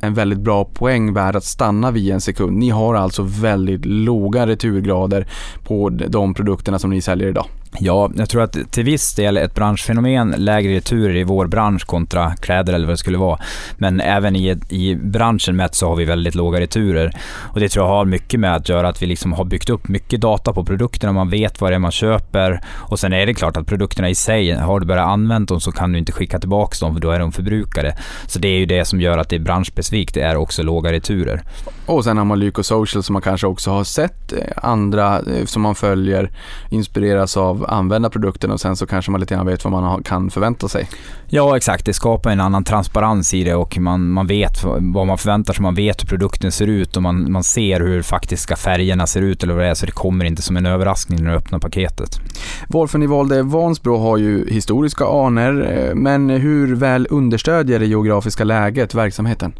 en 0.00 0.14
väldigt 0.14 0.38
bra 0.38 0.64
poäng 0.64 1.12
värd 1.12 1.36
att 1.36 1.44
stanna 1.44 1.90
vid 1.90 2.12
en 2.12 2.20
sekund. 2.20 2.56
Ni 2.56 2.70
har 2.70 2.94
alltså 2.94 3.22
väldigt 3.22 3.84
låga 3.84 4.46
returgrader 4.46 5.26
på 5.64 5.88
de 5.90 6.34
produkterna 6.34 6.78
som 6.78 6.90
ni 6.90 7.00
säljer 7.00 7.28
idag. 7.28 7.46
Ja, 7.78 8.10
jag 8.14 8.28
tror 8.28 8.42
att 8.42 8.56
till 8.70 8.84
viss 8.84 9.14
del 9.14 9.36
ett 9.36 9.54
branschfenomen, 9.54 10.34
lägre 10.38 10.76
returer 10.76 11.16
i 11.16 11.24
vår 11.24 11.46
bransch 11.46 11.86
kontra 11.86 12.36
kläder 12.36 12.72
eller 12.72 12.86
vad 12.86 12.92
det 12.92 12.98
skulle 12.98 13.18
vara. 13.18 13.38
Men 13.76 14.00
även 14.00 14.36
i, 14.36 14.56
i 14.68 14.96
branschen 14.96 15.56
mätt 15.56 15.74
så 15.74 15.88
har 15.88 15.96
vi 15.96 16.04
väldigt 16.04 16.34
låga 16.34 16.60
returer. 16.60 17.12
Och 17.52 17.60
det 17.60 17.68
tror 17.68 17.86
jag 17.86 17.94
har 17.94 18.04
mycket 18.04 18.40
med 18.40 18.54
att 18.54 18.68
göra 18.68 18.88
att 18.88 19.02
vi 19.02 19.06
liksom 19.06 19.32
har 19.32 19.44
byggt 19.44 19.70
upp 19.70 19.88
mycket 19.88 20.20
data 20.20 20.52
på 20.52 20.64
produkterna, 20.64 21.12
man 21.12 21.30
vet 21.30 21.60
vad 21.60 21.70
det 21.70 21.74
är 21.74 21.78
man 21.78 21.90
köper. 21.90 22.60
Och 22.74 22.98
sen 22.98 23.12
är 23.12 23.26
det 23.26 23.34
klart 23.34 23.56
att 23.56 23.66
produkterna 23.66 24.08
i 24.08 24.14
sig, 24.14 24.52
har 24.52 24.80
du 24.80 24.86
börjat 24.86 25.08
använda 25.08 25.54
dem 25.54 25.60
så 25.60 25.72
kan 25.72 25.92
du 25.92 25.98
inte 25.98 26.12
skicka 26.12 26.38
tillbaka 26.38 26.76
dem 26.80 26.94
för 26.94 27.00
då 27.00 27.10
är 27.10 27.18
de 27.18 27.32
förbrukade. 27.32 27.96
Så 28.26 28.38
det 28.38 28.48
är 28.48 28.58
ju 28.58 28.66
det 28.66 28.84
som 28.84 29.00
gör 29.00 29.18
att 29.18 29.28
det 29.28 29.36
är 29.36 29.40
branschspecifikt, 29.40 30.14
det 30.14 30.20
är 30.20 30.36
också 30.36 30.62
låga 30.62 30.92
returer. 30.92 31.42
Och 31.86 32.04
sen 32.04 32.18
har 32.18 32.24
man 32.24 32.38
Lyko 32.38 32.62
Social 32.62 33.02
som 33.02 33.12
man 33.12 33.22
kanske 33.22 33.46
också 33.46 33.70
har 33.70 33.84
sett 33.84 34.32
eh, 34.32 34.38
andra 34.56 35.16
eh, 35.18 35.44
som 35.44 35.62
man 35.62 35.74
följer 35.74 36.30
inspireras 36.70 37.36
av 37.36 37.57
använda 37.64 38.10
produkten 38.10 38.50
och 38.50 38.60
sen 38.60 38.76
så 38.76 38.86
kanske 38.86 39.10
man 39.10 39.20
lite 39.20 39.34
grann 39.34 39.46
vet 39.46 39.64
vad 39.64 39.72
man 39.72 40.02
kan 40.02 40.30
förvänta 40.30 40.68
sig. 40.68 40.88
Ja, 41.26 41.56
exakt. 41.56 41.86
Det 41.86 41.92
skapar 41.92 42.30
en 42.30 42.40
annan 42.40 42.64
transparens 42.64 43.34
i 43.34 43.44
det 43.44 43.54
och 43.54 43.78
man, 43.78 44.10
man 44.10 44.26
vet 44.26 44.64
vad 44.64 45.06
man 45.06 45.18
förväntar 45.18 45.52
sig. 45.52 45.62
Man 45.62 45.74
vet 45.74 46.02
hur 46.02 46.06
produkten 46.06 46.52
ser 46.52 46.66
ut 46.66 46.96
och 46.96 47.02
man, 47.02 47.32
man 47.32 47.42
ser 47.42 47.80
hur 47.80 48.02
faktiska 48.02 48.56
färgerna 48.56 49.06
ser 49.06 49.22
ut 49.22 49.42
eller 49.42 49.54
vad 49.54 49.62
det 49.62 49.68
är, 49.68 49.74
så 49.74 49.86
det 49.86 49.92
kommer 49.92 50.24
inte 50.24 50.42
som 50.42 50.56
en 50.56 50.66
överraskning 50.66 51.24
när 51.24 51.30
du 51.30 51.36
öppnar 51.36 51.58
paketet. 51.58 52.20
Varför 52.68 52.98
ni 52.98 53.06
valde 53.06 53.42
Vansbro 53.42 53.98
har 53.98 54.16
ju 54.16 54.50
historiska 54.50 55.04
anor, 55.04 55.72
eh, 55.72 55.94
men 55.94 56.30
hur 56.30 56.74
väl 56.74 57.06
understödjer 57.10 57.78
det 57.78 57.86
geografiska 57.86 58.44
läget 58.44 58.94
verksamheten? 58.94 59.52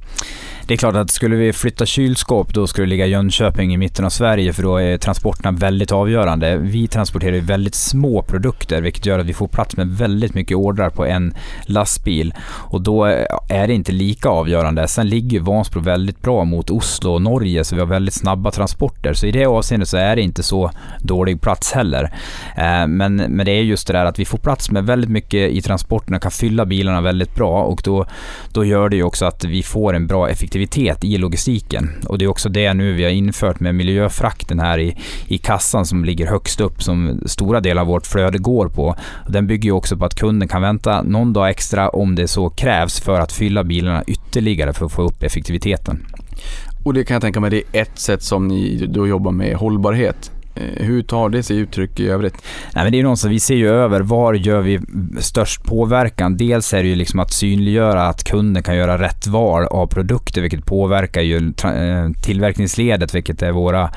Det 0.68 0.74
är 0.74 0.78
klart 0.78 0.96
att 0.96 1.10
skulle 1.10 1.36
vi 1.36 1.52
flytta 1.52 1.86
kylskåp 1.86 2.54
då 2.54 2.66
skulle 2.66 2.84
det 2.84 2.90
ligga 2.90 3.06
i 3.06 3.10
Jönköping 3.10 3.74
i 3.74 3.76
mitten 3.76 4.04
av 4.04 4.10
Sverige 4.10 4.52
för 4.52 4.62
då 4.62 4.76
är 4.76 4.98
transporterna 4.98 5.58
väldigt 5.58 5.92
avgörande. 5.92 6.56
Vi 6.56 6.88
transporterar 6.88 7.40
väldigt 7.40 7.74
små 7.74 8.22
produkter 8.22 8.82
vilket 8.82 9.06
gör 9.06 9.18
att 9.18 9.26
vi 9.26 9.34
får 9.34 9.48
plats 9.48 9.76
med 9.76 9.88
väldigt 9.88 10.34
mycket 10.34 10.56
ordrar 10.56 10.90
på 10.90 11.06
en 11.06 11.34
lastbil 11.62 12.34
och 12.48 12.80
då 12.80 13.04
är 13.48 13.66
det 13.66 13.74
inte 13.74 13.92
lika 13.92 14.28
avgörande. 14.28 14.88
Sen 14.88 15.08
ligger 15.08 15.40
Vansbro 15.40 15.80
väldigt 15.80 16.22
bra 16.22 16.44
mot 16.44 16.70
Oslo 16.70 17.12
och 17.12 17.22
Norge 17.22 17.64
så 17.64 17.74
vi 17.74 17.80
har 17.80 17.88
väldigt 17.88 18.14
snabba 18.14 18.50
transporter 18.50 19.14
så 19.14 19.26
i 19.26 19.30
det 19.30 19.46
avseendet 19.46 19.88
så 19.88 19.96
är 19.96 20.16
det 20.16 20.22
inte 20.22 20.42
så 20.42 20.70
dålig 21.02 21.40
plats 21.40 21.72
heller. 21.72 22.02
Eh, 22.56 22.86
men, 22.86 23.16
men 23.16 23.46
det 23.46 23.52
är 23.52 23.62
just 23.62 23.86
det 23.86 23.92
där 23.92 24.04
att 24.04 24.18
vi 24.18 24.24
får 24.24 24.38
plats 24.38 24.70
med 24.70 24.86
väldigt 24.86 25.10
mycket 25.10 25.50
i 25.50 25.60
transporterna, 25.60 26.20
kan 26.20 26.30
fylla 26.30 26.64
bilarna 26.66 27.00
väldigt 27.00 27.34
bra 27.34 27.62
och 27.62 27.80
då, 27.84 28.06
då 28.52 28.64
gör 28.64 28.88
det 28.88 28.96
ju 28.96 29.02
också 29.02 29.26
att 29.26 29.44
vi 29.44 29.62
får 29.62 29.94
en 29.94 30.06
bra 30.06 30.28
effektivitet 30.28 30.57
effektivitet 30.58 31.04
i 31.04 31.18
logistiken. 31.18 31.90
Och 32.08 32.18
det 32.18 32.24
är 32.24 32.28
också 32.28 32.48
det 32.48 32.74
nu 32.74 32.92
vi 32.92 33.04
har 33.04 33.10
infört 33.10 33.60
med 33.60 33.74
miljöfrakten 33.74 34.60
här 34.60 34.78
i, 34.78 34.96
i 35.28 35.38
kassan 35.38 35.86
som 35.86 36.04
ligger 36.04 36.26
högst 36.26 36.60
upp 36.60 36.82
som 36.82 37.20
stora 37.26 37.60
delar 37.60 37.82
av 37.82 37.88
vårt 37.88 38.06
flöde 38.06 38.38
går 38.38 38.68
på. 38.68 38.96
Den 39.28 39.46
bygger 39.46 39.64
ju 39.64 39.72
också 39.72 39.96
på 39.96 40.04
att 40.04 40.14
kunden 40.14 40.48
kan 40.48 40.62
vänta 40.62 41.02
någon 41.02 41.32
dag 41.32 41.50
extra 41.50 41.88
om 41.88 42.14
det 42.14 42.28
så 42.28 42.50
krävs 42.50 43.00
för 43.00 43.20
att 43.20 43.32
fylla 43.32 43.64
bilarna 43.64 44.04
ytterligare 44.06 44.72
för 44.72 44.86
att 44.86 44.92
få 44.92 45.02
upp 45.02 45.22
effektiviteten. 45.22 46.06
Och 46.84 46.94
det 46.94 47.04
kan 47.04 47.14
jag 47.14 47.22
tänka 47.22 47.40
mig, 47.40 47.50
det 47.50 47.62
är 47.72 47.82
ett 47.82 47.98
sätt 47.98 48.22
som 48.22 48.48
ni 48.48 48.86
då 48.86 49.06
jobbar 49.06 49.32
med 49.32 49.56
hållbarhet. 49.56 50.30
Eh, 50.58 50.86
hur 50.86 51.02
tar 51.02 51.28
det 51.28 51.42
sig 51.42 51.56
uttryck 51.56 52.00
i 52.00 52.08
övrigt? 52.08 52.34
Nej, 52.74 52.84
men 52.84 52.92
det 52.92 52.98
är 52.98 53.02
någonstans, 53.02 53.32
vi 53.32 53.40
ser 53.40 53.54
ju 53.54 53.68
över 53.68 54.00
var 54.00 54.34
gör 54.34 54.60
vi 54.60 54.80
störst 55.18 55.64
påverkan. 55.64 56.36
Dels 56.36 56.74
är 56.74 56.82
det 56.82 56.88
ju 56.88 56.94
liksom 56.94 57.20
att 57.20 57.32
synliggöra 57.32 58.08
att 58.08 58.24
kunden 58.24 58.62
kan 58.62 58.76
göra 58.76 58.98
rätt 58.98 59.26
val 59.26 59.66
av 59.66 59.86
produkter, 59.86 60.40
vilket 60.40 60.66
påverkar 60.66 61.22
ju 61.22 61.36
eh, 61.64 62.22
tillverkningsledet, 62.22 63.14
vilket 63.14 63.42
är 63.42 63.52
våra 63.52 63.90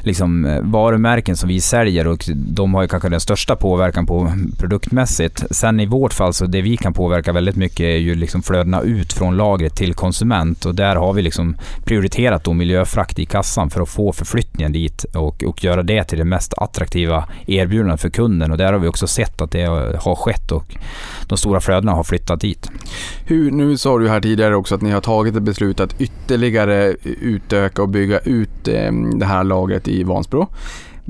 liksom, 0.00 0.44
eh, 0.44 0.60
varumärken 0.62 1.36
som 1.36 1.48
vi 1.48 1.60
säljer 1.60 2.06
och 2.06 2.24
de 2.34 2.74
har 2.74 2.82
ju 2.82 2.88
kanske 2.88 3.08
den 3.08 3.20
största 3.20 3.56
påverkan 3.56 4.06
på 4.06 4.32
produktmässigt. 4.58 5.44
Sen 5.50 5.80
i 5.80 5.86
vårt 5.86 6.12
fall, 6.12 6.32
så 6.32 6.46
det 6.46 6.62
vi 6.62 6.76
kan 6.76 6.92
påverka 6.92 7.32
väldigt 7.32 7.56
mycket 7.56 7.80
är 7.80 7.96
ju 7.96 8.14
liksom 8.14 8.42
flödena 8.42 8.80
ut 8.80 9.12
från 9.12 9.36
lagret 9.36 9.76
till 9.76 9.94
konsument 9.94 10.64
och 10.64 10.74
där 10.74 10.96
har 10.96 11.12
vi 11.12 11.22
liksom 11.22 11.56
prioriterat 11.84 12.44
då 12.44 12.52
miljöfrakt 12.52 13.18
i 13.18 13.24
kassan 13.24 13.70
för 13.70 13.80
att 13.80 13.88
få 13.88 14.12
förflyttningen 14.12 14.72
dit 14.72 15.04
och, 15.04 15.44
och 15.44 15.64
göra 15.64 15.82
det 15.82 15.97
till 16.04 16.18
det 16.18 16.24
mest 16.24 16.54
attraktiva 16.56 17.28
erbjudandet 17.46 18.00
för 18.00 18.10
kunden 18.10 18.50
och 18.50 18.58
där 18.58 18.72
har 18.72 18.80
vi 18.80 18.88
också 18.88 19.06
sett 19.06 19.40
att 19.40 19.50
det 19.50 19.64
har 19.98 20.14
skett 20.14 20.52
och 20.52 20.76
de 21.26 21.38
stora 21.38 21.60
flödena 21.60 21.92
har 21.92 22.04
flyttat 22.04 22.40
dit. 22.40 22.70
Hur, 23.24 23.50
nu 23.50 23.76
sa 23.76 23.98
du 23.98 24.08
här 24.08 24.20
tidigare 24.20 24.56
också 24.56 24.74
att 24.74 24.82
ni 24.82 24.90
har 24.90 25.00
tagit 25.00 25.36
ett 25.36 25.42
beslut 25.42 25.80
att 25.80 26.00
ytterligare 26.00 26.96
utöka 27.02 27.82
och 27.82 27.88
bygga 27.88 28.18
ut 28.18 28.68
eh, 28.68 28.92
det 28.92 29.26
här 29.26 29.44
lagret 29.44 29.88
i 29.88 30.02
Vansbro. 30.02 30.48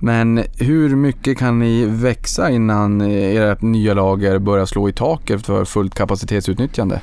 Men 0.03 0.45
hur 0.59 0.97
mycket 0.97 1.39
kan 1.39 1.59
ni 1.59 1.85
växa 1.87 2.51
innan 2.51 3.01
ert 3.01 3.63
nya 3.63 3.95
lager 3.95 4.39
börjar 4.39 4.67
slå 4.67 4.89
i 4.89 4.93
taket 4.93 5.47
för 5.47 5.65
fullt 5.65 5.95
kapacitetsutnyttjande? 5.95 7.01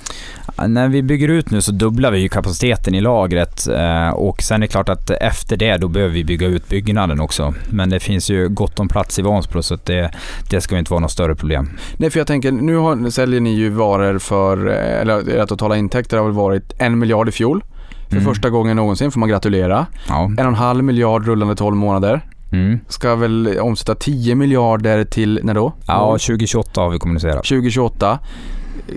När 0.68 0.88
vi 0.88 1.04
bygger 1.04 1.28
ut 1.28 1.52
nu 1.52 1.62
så 1.62 1.72
dubblar 1.72 2.12
vi 2.12 2.30
kapaciteten 2.30 2.96
i 2.96 3.02
lagret 3.02 3.68
eh, 3.68 4.10
och 4.10 4.42
sen 4.42 4.56
är 4.56 4.62
det 4.62 4.68
klart 4.68 4.90
att 4.90 5.10
efter 5.10 5.58
det 5.58 5.78
då 5.78 5.88
behöver 5.88 6.14
vi 6.14 6.24
bygga 6.24 6.48
ut 6.48 6.70
byggnaden 6.70 7.20
också. 7.20 7.54
Men 7.70 7.90
det 7.90 8.00
finns 8.00 8.30
ju 8.30 8.50
gott 8.50 8.80
om 8.80 8.88
plats 8.88 9.20
i 9.20 9.22
Vansbro 9.22 9.64
så 9.64 9.78
det, 9.84 10.12
det 10.50 10.62
ska 10.62 10.78
inte 10.78 10.92
vara 10.92 11.02
något 11.02 11.12
större 11.12 11.36
problem. 11.36 11.70
Nej, 11.98 12.10
för 12.10 12.20
jag 12.20 12.28
tänker 12.28 12.52
nu 12.52 12.76
har, 12.76 13.10
säljer 13.10 13.40
ni 13.40 13.56
ju 13.56 13.70
varor 13.70 14.20
för, 14.20 14.68
eh, 14.68 15.02
eller 15.02 15.30
era 15.30 15.48
totala 15.48 15.78
intäkter 15.78 16.18
har 16.18 16.24
väl 16.26 16.34
varit 16.34 16.74
en 16.78 17.00
miljard 17.00 17.30
i 17.30 17.32
fjol. 17.32 17.64
För 18.10 18.16
mm. 18.18 18.34
första 18.34 18.50
gången 18.50 18.76
någonsin 18.76 19.12
får 19.12 19.20
man 19.20 19.30
gratulera. 19.30 19.86
Ja. 20.08 20.26
En 20.26 20.40
och 20.40 20.46
en 20.46 20.56
halv 20.56 20.84
miljard 20.84 21.28
rullande 21.28 21.56
12 21.56 21.76
månader. 21.76 22.22
Mm. 22.56 22.80
Ska 22.88 23.16
väl 23.16 23.60
omsätta 23.60 23.96
10 23.96 24.36
miljarder 24.36 25.06
till 25.06 25.40
när 25.44 25.54
då? 25.54 25.74
Ja, 25.88 26.12
2028 26.12 26.82
har 26.82 26.90
vi 26.90 27.00
kommunicerat. 27.00 27.46
2028. 27.46 28.20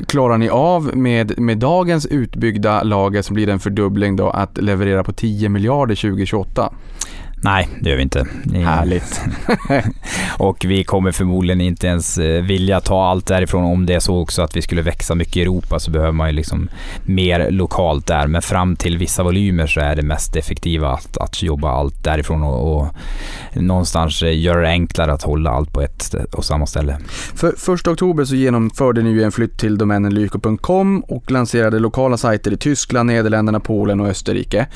Klarar 0.06 0.38
ni 0.38 0.48
av 0.48 0.96
med, 0.96 1.38
med 1.38 1.58
dagens 1.58 2.06
utbyggda 2.06 2.82
lager 2.82 3.22
som 3.22 3.34
blir 3.34 3.48
en 3.48 3.60
fördubbling 3.60 4.16
då 4.16 4.30
att 4.30 4.58
leverera 4.58 5.04
på 5.04 5.12
10 5.12 5.48
miljarder 5.48 5.94
2028? 5.94 6.72
Nej, 7.42 7.68
det 7.80 7.90
gör 7.90 7.96
vi 7.96 8.02
inte. 8.02 8.26
Härligt. 8.54 9.20
och 10.38 10.64
vi 10.64 10.84
kommer 10.84 11.12
förmodligen 11.12 11.60
inte 11.60 11.86
ens 11.86 12.18
eh, 12.18 12.42
vilja 12.42 12.80
ta 12.80 13.06
allt 13.06 13.26
därifrån. 13.26 13.64
Om 13.64 13.86
det 13.86 13.94
är 13.94 14.00
så 14.00 14.18
också 14.18 14.42
att 14.42 14.56
vi 14.56 14.62
skulle 14.62 14.82
växa 14.82 15.14
mycket 15.14 15.36
i 15.36 15.42
Europa 15.42 15.78
så 15.78 15.90
behöver 15.90 16.12
man 16.12 16.28
ju 16.28 16.32
liksom 16.32 16.68
mer 17.04 17.50
lokalt 17.50 18.06
där. 18.06 18.26
Men 18.26 18.42
fram 18.42 18.76
till 18.76 18.98
vissa 18.98 19.22
volymer 19.22 19.66
så 19.66 19.80
är 19.80 19.96
det 19.96 20.02
mest 20.02 20.36
effektiva 20.36 20.92
att, 20.92 21.16
att 21.16 21.42
jobba 21.42 21.70
allt 21.70 22.04
därifrån 22.04 22.42
och, 22.42 22.76
och 22.76 22.88
någonstans 23.52 24.22
eh, 24.22 24.38
göra 24.38 24.60
det 24.60 24.68
enklare 24.68 25.12
att 25.12 25.22
hålla 25.22 25.50
allt 25.50 25.72
på 25.72 25.82
ett 25.82 26.14
och 26.32 26.44
samma 26.44 26.66
ställe. 26.66 26.98
För 27.34 27.74
1 27.74 27.86
oktober 27.86 28.24
så 28.24 28.34
genomförde 28.34 29.02
ni 29.02 29.10
ju 29.10 29.22
en 29.22 29.32
flytt 29.32 29.58
till 29.58 29.78
domänen 29.78 30.14
lyko.com 30.14 31.00
och 31.00 31.30
lanserade 31.30 31.78
lokala 31.78 32.16
sajter 32.16 32.52
i 32.52 32.56
Tyskland, 32.56 33.06
Nederländerna, 33.06 33.60
Polen 33.60 34.00
och 34.00 34.08
Österrike. 34.08 34.66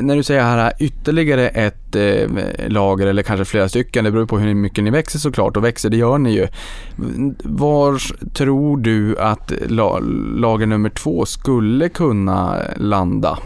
När 0.00 0.16
du 0.16 0.22
säger 0.22 0.42
här 0.42 0.72
ytterligare 0.78 1.48
ett 1.48 1.96
eh, 1.96 2.30
lager 2.68 3.06
eller 3.06 3.22
kanske 3.22 3.44
flera 3.44 3.68
stycken, 3.68 4.04
det 4.04 4.10
beror 4.10 4.26
på 4.26 4.38
hur 4.38 4.54
mycket 4.54 4.84
ni 4.84 4.90
växer 4.90 5.18
såklart 5.18 5.56
och 5.56 5.64
växer 5.64 5.90
det 5.90 5.96
gör 5.96 6.18
ni 6.18 6.32
ju. 6.32 6.48
Var 7.42 7.98
tror 8.34 8.76
du 8.76 9.18
att 9.18 9.52
la, 9.68 9.98
lager 10.36 10.66
nummer 10.66 10.90
två 10.90 11.24
skulle 11.24 11.88
kunna 11.88 12.56
landa? 12.76 13.38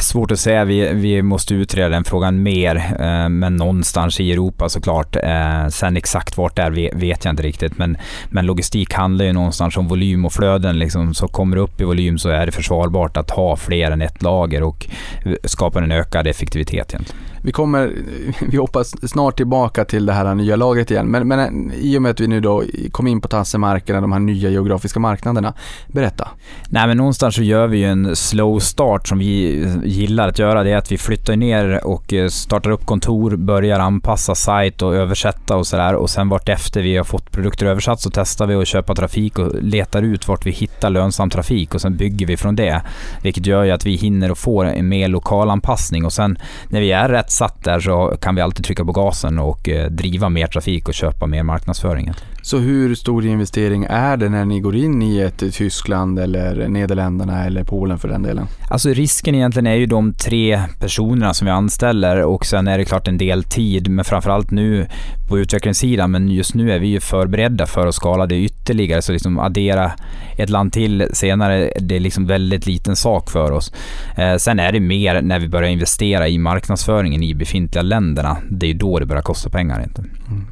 Svårt 0.00 0.30
att 0.30 0.40
säga. 0.40 0.64
Vi, 0.64 0.92
vi 0.92 1.22
måste 1.22 1.54
utreda 1.54 1.88
den 1.88 2.04
frågan 2.04 2.42
mer, 2.42 2.76
eh, 2.76 3.28
men 3.28 3.56
någonstans 3.56 4.20
i 4.20 4.32
Europa 4.32 4.68
såklart. 4.68 5.16
Eh, 5.16 5.68
sen 5.68 5.96
exakt 5.96 6.36
vart 6.36 6.56
det 6.56 6.62
är 6.62 6.94
vet 6.94 7.24
jag 7.24 7.32
inte 7.32 7.42
riktigt, 7.42 7.78
men, 7.78 7.96
men 8.30 8.46
logistik 8.46 8.94
handlar 8.94 9.24
ju 9.24 9.32
någonstans 9.32 9.76
om 9.76 9.88
volym 9.88 10.24
och 10.24 10.32
flöden. 10.32 10.78
Liksom, 10.78 11.14
så 11.14 11.28
kommer 11.28 11.56
det 11.56 11.62
upp 11.62 11.80
i 11.80 11.84
volym 11.84 12.18
så 12.18 12.28
är 12.28 12.46
det 12.46 12.52
försvarbart 12.52 13.16
att 13.16 13.30
ha 13.30 13.56
fler 13.56 13.90
än 13.90 14.02
ett 14.02 14.22
lager 14.22 14.62
och 14.62 14.86
eh, 15.24 15.32
skapa 15.44 15.78
en 15.78 15.92
ökad 15.92 16.26
effektivitet. 16.26 16.94
Egentligen. 16.94 17.28
Vi 17.48 17.52
kommer, 17.52 17.92
vi 18.50 18.56
hoppas 18.56 19.10
snart 19.10 19.36
tillbaka 19.36 19.84
till 19.84 20.06
det 20.06 20.12
här 20.12 20.34
nya 20.34 20.56
lagret 20.56 20.90
igen, 20.90 21.06
men, 21.06 21.28
men 21.28 21.70
eh, 21.70 21.78
i 21.78 21.98
och 21.98 22.02
med 22.02 22.10
att 22.10 22.20
vi 22.20 22.28
nu 22.28 22.40
då 22.40 22.62
kom 22.90 23.06
in 23.06 23.20
på 23.20 23.28
tassemarkerna, 23.28 24.00
de 24.00 24.12
här 24.12 24.18
nya 24.18 24.50
geografiska 24.50 25.00
marknaderna, 25.00 25.54
berätta. 25.86 26.28
Nej 26.68 26.86
men 26.86 26.96
någonstans 26.96 27.34
så 27.34 27.42
gör 27.42 27.66
vi 27.66 27.78
ju 27.78 27.84
en 27.84 28.16
slow 28.16 28.58
start 28.58 29.08
som 29.08 29.18
vi 29.18 29.66
gillar 29.84 30.28
att 30.28 30.38
göra. 30.38 30.62
Det 30.62 30.70
är 30.70 30.76
att 30.76 30.92
vi 30.92 30.98
flyttar 30.98 31.36
ner 31.36 31.86
och 31.86 32.12
eh, 32.12 32.28
startar 32.28 32.70
upp 32.70 32.86
kontor, 32.86 33.36
börjar 33.36 33.80
anpassa 33.80 34.34
sajt 34.34 34.82
och 34.82 34.94
översätta 34.94 35.56
och 35.56 35.66
sådär 35.66 35.94
och 35.94 36.10
sen 36.10 36.28
vart 36.28 36.48
efter 36.48 36.82
vi 36.82 36.96
har 36.96 37.04
fått 37.04 37.30
produkter 37.30 37.66
översatt 37.66 38.00
så 38.00 38.10
testar 38.10 38.46
vi 38.46 38.54
att 38.54 38.68
köpa 38.68 38.94
trafik 38.94 39.38
och 39.38 39.62
letar 39.62 40.02
ut 40.02 40.28
vart 40.28 40.46
vi 40.46 40.50
hittar 40.50 40.90
lönsam 40.90 41.30
trafik 41.30 41.74
och 41.74 41.80
sen 41.80 41.96
bygger 41.96 42.26
vi 42.26 42.36
från 42.36 42.56
det. 42.56 42.82
Vilket 43.22 43.46
gör 43.46 43.64
ju 43.64 43.70
att 43.70 43.86
vi 43.86 43.96
hinner 43.96 44.30
och 44.30 44.38
får 44.38 44.64
en 44.64 44.88
mer 44.88 45.08
lokal 45.08 45.50
anpassning 45.50 46.04
och 46.04 46.12
sen 46.12 46.38
när 46.68 46.80
vi 46.80 46.92
är 46.92 47.08
rätt 47.08 47.37
satt 47.38 47.64
där 47.64 47.80
så 47.80 48.16
kan 48.20 48.34
vi 48.34 48.40
alltid 48.40 48.64
trycka 48.64 48.84
på 48.84 48.92
gasen 48.92 49.38
och 49.38 49.68
eh, 49.68 49.90
driva 49.90 50.28
mer 50.28 50.46
trafik 50.46 50.88
och 50.88 50.94
köpa 50.94 51.26
mer 51.26 51.42
marknadsföring. 51.42 52.12
Så 52.48 52.58
hur 52.58 52.94
stor 52.94 53.26
investering 53.26 53.86
är 53.90 54.16
det 54.16 54.28
när 54.28 54.44
ni 54.44 54.60
går 54.60 54.76
in 54.76 55.02
i 55.02 55.18
ett 55.18 55.42
Tyskland 55.52 56.18
eller 56.18 56.68
Nederländerna 56.68 57.44
eller 57.44 57.64
Polen 57.64 57.98
för 57.98 58.08
den 58.08 58.22
delen? 58.22 58.46
Alltså 58.70 58.88
risken 58.88 59.34
egentligen 59.34 59.66
är 59.66 59.74
ju 59.74 59.86
de 59.86 60.12
tre 60.12 60.62
personerna 60.80 61.34
som 61.34 61.44
vi 61.44 61.50
anställer 61.50 62.22
och 62.22 62.46
sen 62.46 62.68
är 62.68 62.78
det 62.78 62.84
klart 62.84 63.08
en 63.08 63.18
del 63.18 63.44
tid, 63.44 63.88
men 63.90 64.04
framförallt 64.04 64.50
nu 64.50 64.86
på 65.28 65.38
utvecklingssidan, 65.38 66.10
men 66.10 66.28
just 66.28 66.54
nu 66.54 66.72
är 66.72 66.78
vi 66.78 66.86
ju 66.86 67.00
förberedda 67.00 67.66
för 67.66 67.86
att 67.86 67.94
skala 67.94 68.26
det 68.26 68.36
ytterligare, 68.36 69.02
så 69.02 69.12
liksom 69.12 69.38
addera 69.38 69.92
ett 70.36 70.50
land 70.50 70.72
till 70.72 71.08
senare, 71.12 71.72
det 71.80 71.96
är 71.96 72.00
liksom 72.00 72.26
väldigt 72.26 72.66
liten 72.66 72.96
sak 72.96 73.30
för 73.30 73.52
oss. 73.52 73.72
Eh, 74.16 74.36
sen 74.36 74.60
är 74.60 74.72
det 74.72 74.80
mer 74.80 75.22
när 75.22 75.38
vi 75.38 75.48
börjar 75.48 75.70
investera 75.70 76.28
i 76.28 76.38
marknadsföringen 76.38 77.22
i 77.22 77.34
befintliga 77.34 77.82
länderna, 77.82 78.36
det 78.50 78.70
är 78.70 78.74
då 78.74 78.98
det 78.98 79.06
börjar 79.06 79.22
kosta 79.22 79.50
pengar. 79.50 79.82
Inte? 79.82 80.00
Mm. 80.00 80.46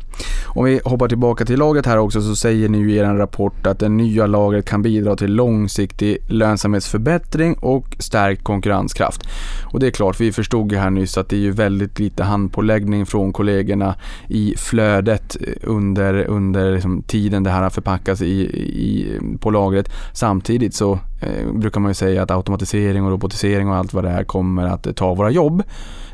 Om 0.45 0.64
vi 0.64 0.81
hoppar 0.85 1.09
tillbaka 1.09 1.45
till 1.45 1.59
lagret 1.59 1.87
här 1.87 1.99
också 1.99 2.23
så 2.23 2.37
säger 2.37 2.69
ni 2.69 2.79
ju 2.79 2.93
i 2.93 2.97
er 2.97 3.05
rapport 3.05 3.67
att 3.67 3.79
det 3.79 3.89
nya 3.89 4.27
lagret 4.27 4.64
kan 4.64 4.83
bidra 4.83 5.17
till 5.17 5.33
långsiktig 5.33 6.19
lönsamhetsförbättring 6.27 7.55
och 7.55 7.97
stärkt 7.99 8.45
konkurrenskraft. 8.45 9.29
Och 9.64 9.81
det 9.81 9.87
är 9.87 9.91
klart, 9.91 10.21
vi 10.21 10.33
förstod 10.33 10.73
ju 10.73 10.79
här 10.79 10.91
nyss 10.91 11.19
att 11.19 11.29
det 11.29 11.37
är 11.37 11.41
ju 11.41 11.51
väldigt 11.51 11.99
lite 11.99 12.25
handpåläggning 12.25 13.07
från 13.07 13.33
kollegorna 13.33 13.95
i 14.29 14.55
flödet 14.57 15.37
eh, 15.41 15.53
under, 15.62 16.25
under 16.25 16.73
liksom 16.73 17.03
tiden 17.03 17.43
det 17.43 17.51
här 17.51 17.71
förpackas 17.71 18.23
i, 18.23 18.27
i, 18.27 19.21
på 19.41 19.51
lagret. 19.51 19.89
Samtidigt 20.12 20.75
så 20.75 20.93
eh, 21.21 21.53
brukar 21.53 21.81
man 21.81 21.91
ju 21.91 21.95
säga 21.95 22.23
att 22.23 22.31
automatisering 22.31 23.05
och 23.05 23.11
robotisering 23.11 23.69
och 23.69 23.77
allt 23.77 23.95
vad 23.95 24.05
det 24.05 24.11
är 24.11 24.25
kommer 24.25 24.67
att 24.67 24.97
ta 24.97 25.14
våra 25.14 25.31
jobb 25.31 25.62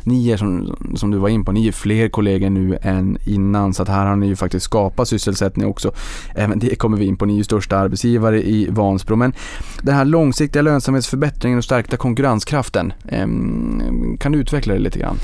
ni 0.07 0.31
är 0.31 0.37
som, 0.37 0.77
som 0.95 1.11
du 1.11 1.19
var 1.19 1.29
in 1.29 1.45
på, 1.45 1.53
ni 1.53 1.69
är 1.69 1.73
fler 1.73 2.09
kollegor 2.09 2.51
nu 2.51 2.79
än 2.83 3.19
innan 3.27 3.75
så 3.75 3.83
att 3.83 3.89
här 3.89 4.07
har 4.07 4.17
ni 4.17 4.27
ju 4.27 4.37
faktiskt 4.37 4.65
skapat 4.65 5.09
sysselsättning 5.09 5.67
också. 5.67 5.93
Även 6.35 6.59
det 6.59 6.75
kommer 6.75 6.97
vi 6.97 7.05
in 7.05 7.17
på, 7.17 7.27
ni 7.27 7.33
är 7.33 7.37
ju 7.37 7.45
största 7.45 7.79
arbetsgivare 7.79 8.43
i 8.43 8.69
Vansbro. 8.71 9.17
Men 9.17 9.33
den 9.83 9.95
här 9.95 10.05
långsiktiga 10.05 10.63
lönsamhetsförbättringen 10.63 11.59
och 11.59 11.65
stärkta 11.65 11.97
konkurrenskraften, 11.97 12.93
eh, 13.09 13.27
kan 14.19 14.33
du 14.33 14.39
utveckla 14.39 14.75
det 14.75 14.81
lite 14.81 14.99
grann? 14.99 15.17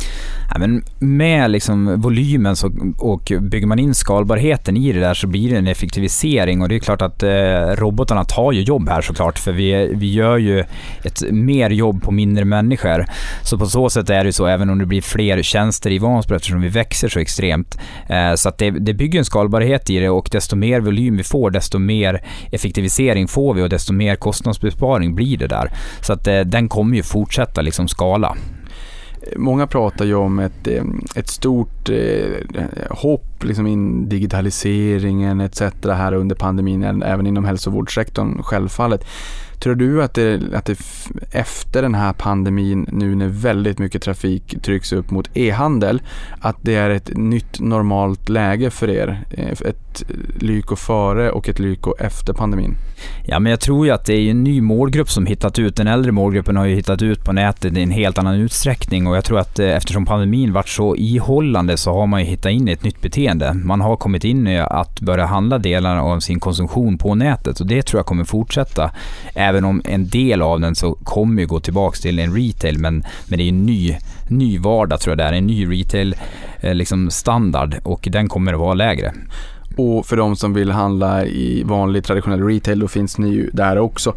Ja, 0.50 0.58
men 0.58 0.84
med 0.98 1.50
liksom 1.50 2.00
volymen 2.00 2.56
så, 2.56 2.72
och 2.98 3.32
bygger 3.40 3.66
man 3.66 3.78
in 3.78 3.94
skalbarheten 3.94 4.76
i 4.76 4.92
det 4.92 5.00
där 5.00 5.14
så 5.14 5.26
blir 5.26 5.50
det 5.50 5.56
en 5.56 5.66
effektivisering 5.66 6.62
och 6.62 6.68
det 6.68 6.74
är 6.74 6.78
klart 6.78 7.02
att 7.02 7.22
eh, 7.22 7.30
robotarna 7.76 8.24
tar 8.24 8.52
ju 8.52 8.62
jobb 8.62 8.88
här 8.88 9.02
såklart 9.02 9.38
för 9.38 9.52
vi, 9.52 9.90
vi 9.94 10.12
gör 10.12 10.36
ju 10.36 10.64
ett 11.04 11.22
mer 11.30 11.70
jobb 11.70 12.02
på 12.02 12.12
mindre 12.12 12.44
människor. 12.44 13.04
Så 13.42 13.58
på 13.58 13.66
så 13.66 13.90
sätt 13.90 14.10
är 14.10 14.24
det 14.24 14.32
så 14.32 14.46
även 14.46 14.67
om 14.70 14.78
det 14.78 14.86
blir 14.86 15.02
fler 15.02 15.42
tjänster 15.42 15.90
i 15.90 15.98
Vansbro 15.98 16.36
eftersom 16.36 16.60
vi 16.60 16.68
växer 16.68 17.08
så 17.08 17.18
extremt. 17.18 17.78
Eh, 18.08 18.34
så 18.34 18.48
att 18.48 18.58
det, 18.58 18.70
det 18.70 18.94
bygger 18.94 19.18
en 19.18 19.24
skalbarhet 19.24 19.90
i 19.90 19.98
det 19.98 20.08
och 20.08 20.28
desto 20.32 20.56
mer 20.56 20.80
volym 20.80 21.16
vi 21.16 21.24
får 21.24 21.50
desto 21.50 21.78
mer 21.78 22.22
effektivisering 22.52 23.28
får 23.28 23.54
vi 23.54 23.62
och 23.62 23.68
desto 23.68 23.92
mer 23.92 24.16
kostnadsbesparing 24.16 25.14
blir 25.14 25.36
det 25.36 25.46
där. 25.46 25.70
Så 26.00 26.12
att 26.12 26.26
eh, 26.26 26.40
den 26.40 26.68
kommer 26.68 26.96
ju 26.96 27.02
fortsätta 27.02 27.62
liksom 27.62 27.88
skala. 27.88 28.36
Många 29.36 29.66
pratar 29.66 30.04
ju 30.04 30.14
om 30.14 30.38
ett, 30.38 30.66
eh, 30.66 30.84
ett 31.14 31.28
stort 31.28 31.88
eh, 31.88 32.60
hopp 32.90 33.44
liksom 33.44 33.66
in 33.66 34.08
digitaliseringen 34.08 35.40
etc. 35.40 35.62
här 35.84 36.12
under 36.12 36.36
pandemin, 36.36 37.02
även 37.02 37.26
inom 37.26 37.44
hälsovårdssektorn 37.44 38.42
självfallet. 38.42 39.04
Tror 39.60 39.74
du 39.74 40.02
att 40.02 40.14
det, 40.14 40.40
att 40.54 40.64
det 40.64 40.78
efter 41.30 41.82
den 41.82 41.94
här 41.94 42.12
pandemin, 42.12 42.88
nu 42.92 43.14
när 43.14 43.28
väldigt 43.28 43.78
mycket 43.78 44.02
trafik 44.02 44.62
trycks 44.62 44.92
upp 44.92 45.10
mot 45.10 45.30
e-handel, 45.34 46.02
att 46.40 46.56
det 46.62 46.74
är 46.74 46.90
ett 46.90 47.10
nytt 47.16 47.60
normalt 47.60 48.28
läge 48.28 48.70
för 48.70 48.90
er? 48.90 49.24
Eh, 49.30 49.48
ett 49.48 50.04
lyko 50.40 50.76
före 50.76 51.30
och 51.30 51.48
ett 51.48 51.58
lyko 51.58 51.94
efter 51.98 52.32
pandemin? 52.32 52.74
Ja, 53.26 53.38
men 53.38 53.50
jag 53.50 53.60
tror 53.60 53.86
ju 53.86 53.92
att 53.92 54.04
det 54.04 54.14
är 54.14 54.30
en 54.30 54.44
ny 54.44 54.60
målgrupp 54.60 55.10
som 55.10 55.26
hittat 55.26 55.58
ut. 55.58 55.76
Den 55.76 55.86
äldre 55.86 56.12
målgruppen 56.12 56.56
har 56.56 56.64
ju 56.64 56.74
hittat 56.74 57.02
ut 57.02 57.24
på 57.24 57.32
nätet 57.32 57.76
i 57.76 57.82
en 57.82 57.90
helt 57.90 58.18
annan 58.18 58.34
utsträckning 58.34 59.06
och 59.06 59.16
jag 59.16 59.24
tror 59.24 59.38
att 59.38 59.58
eh, 59.58 59.76
eftersom 59.76 60.06
pandemin 60.06 60.52
varit 60.52 60.68
så 60.68 60.96
ihållande 60.96 61.76
så 61.76 61.92
har 61.92 62.06
man 62.06 62.20
ju 62.20 62.26
hittat 62.26 62.52
in 62.52 62.68
i 62.68 62.72
ett 62.72 62.84
nytt 62.84 63.00
beteende. 63.00 63.54
Man 63.54 63.80
har 63.80 63.96
kommit 63.96 64.24
in 64.24 64.46
i 64.46 64.58
att 64.58 65.00
börja 65.00 65.26
handla 65.26 65.58
delar 65.58 65.96
av 65.96 66.20
sin 66.20 66.40
konsumtion 66.40 66.98
på 66.98 67.14
nätet 67.14 67.60
och 67.60 67.66
det 67.66 67.82
tror 67.82 67.98
jag 67.98 68.06
kommer 68.06 68.24
fortsätta 68.24 68.90
även 69.48 69.64
om 69.64 69.82
en 69.84 70.08
del 70.08 70.42
av 70.42 70.60
den 70.60 70.74
så 70.74 70.94
kommer 70.94 71.42
ju 71.42 71.46
gå 71.46 71.60
tillbaka 71.60 71.96
till 71.96 72.18
en 72.18 72.34
retail, 72.34 72.78
men, 72.78 73.04
men 73.26 73.38
det 73.38 73.42
är 73.42 73.44
ju 73.44 73.48
en 73.48 73.66
ny, 73.66 73.96
ny 74.28 74.58
vardag 74.58 75.00
tror 75.00 75.12
jag 75.12 75.18
det 75.18 75.24
är, 75.24 75.32
en 75.32 75.46
ny 75.46 75.66
retail 75.66 76.16
eh, 76.60 76.74
liksom 76.74 77.10
standard 77.10 77.74
och 77.82 78.08
den 78.10 78.28
kommer 78.28 78.52
att 78.52 78.60
vara 78.60 78.74
lägre. 78.74 79.12
Och 79.76 80.06
för 80.06 80.16
de 80.16 80.36
som 80.36 80.54
vill 80.54 80.70
handla 80.70 81.24
i 81.24 81.62
vanlig 81.62 82.04
traditionell 82.04 82.42
retail, 82.42 82.78
då 82.78 82.88
finns 82.88 83.18
ni 83.18 83.28
ju 83.28 83.50
där 83.52 83.78
också. 83.78 84.14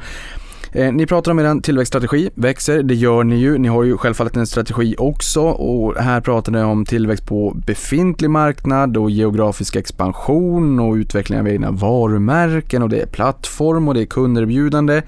Eh, 0.73 0.91
ni 0.91 1.05
pratar 1.05 1.31
om 1.31 1.39
er 1.39 1.61
tillväxtstrategi, 1.61 2.29
växer, 2.35 2.83
det 2.83 2.95
gör 2.95 3.23
ni 3.23 3.35
ju. 3.35 3.57
Ni 3.57 3.67
har 3.67 3.83
ju 3.83 3.97
självfallet 3.97 4.35
en 4.35 4.47
strategi 4.47 4.95
också 4.97 5.41
och 5.41 5.95
här 5.95 6.21
pratar 6.21 6.51
ni 6.51 6.61
om 6.61 6.85
tillväxt 6.85 7.25
på 7.25 7.53
befintlig 7.65 8.29
marknad 8.29 8.97
och 8.97 9.11
geografisk 9.11 9.75
expansion 9.75 10.79
och 10.79 10.93
utveckling 10.93 11.39
av 11.39 11.47
egna 11.47 11.71
varumärken 11.71 12.83
och 12.83 12.89
det 12.89 13.01
är 13.01 13.05
plattform 13.05 13.87
och 13.87 13.93
det 13.93 14.01
är 14.01 14.05
kunderbjudande, 14.05 15.01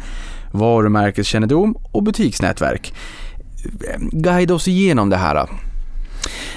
varumärkeskännedom 0.52 1.78
och 1.92 2.04
butiksnätverk. 2.04 2.94
Guida 4.12 4.54
oss 4.54 4.68
igenom 4.68 5.10
det 5.10 5.18
här. 5.18 5.48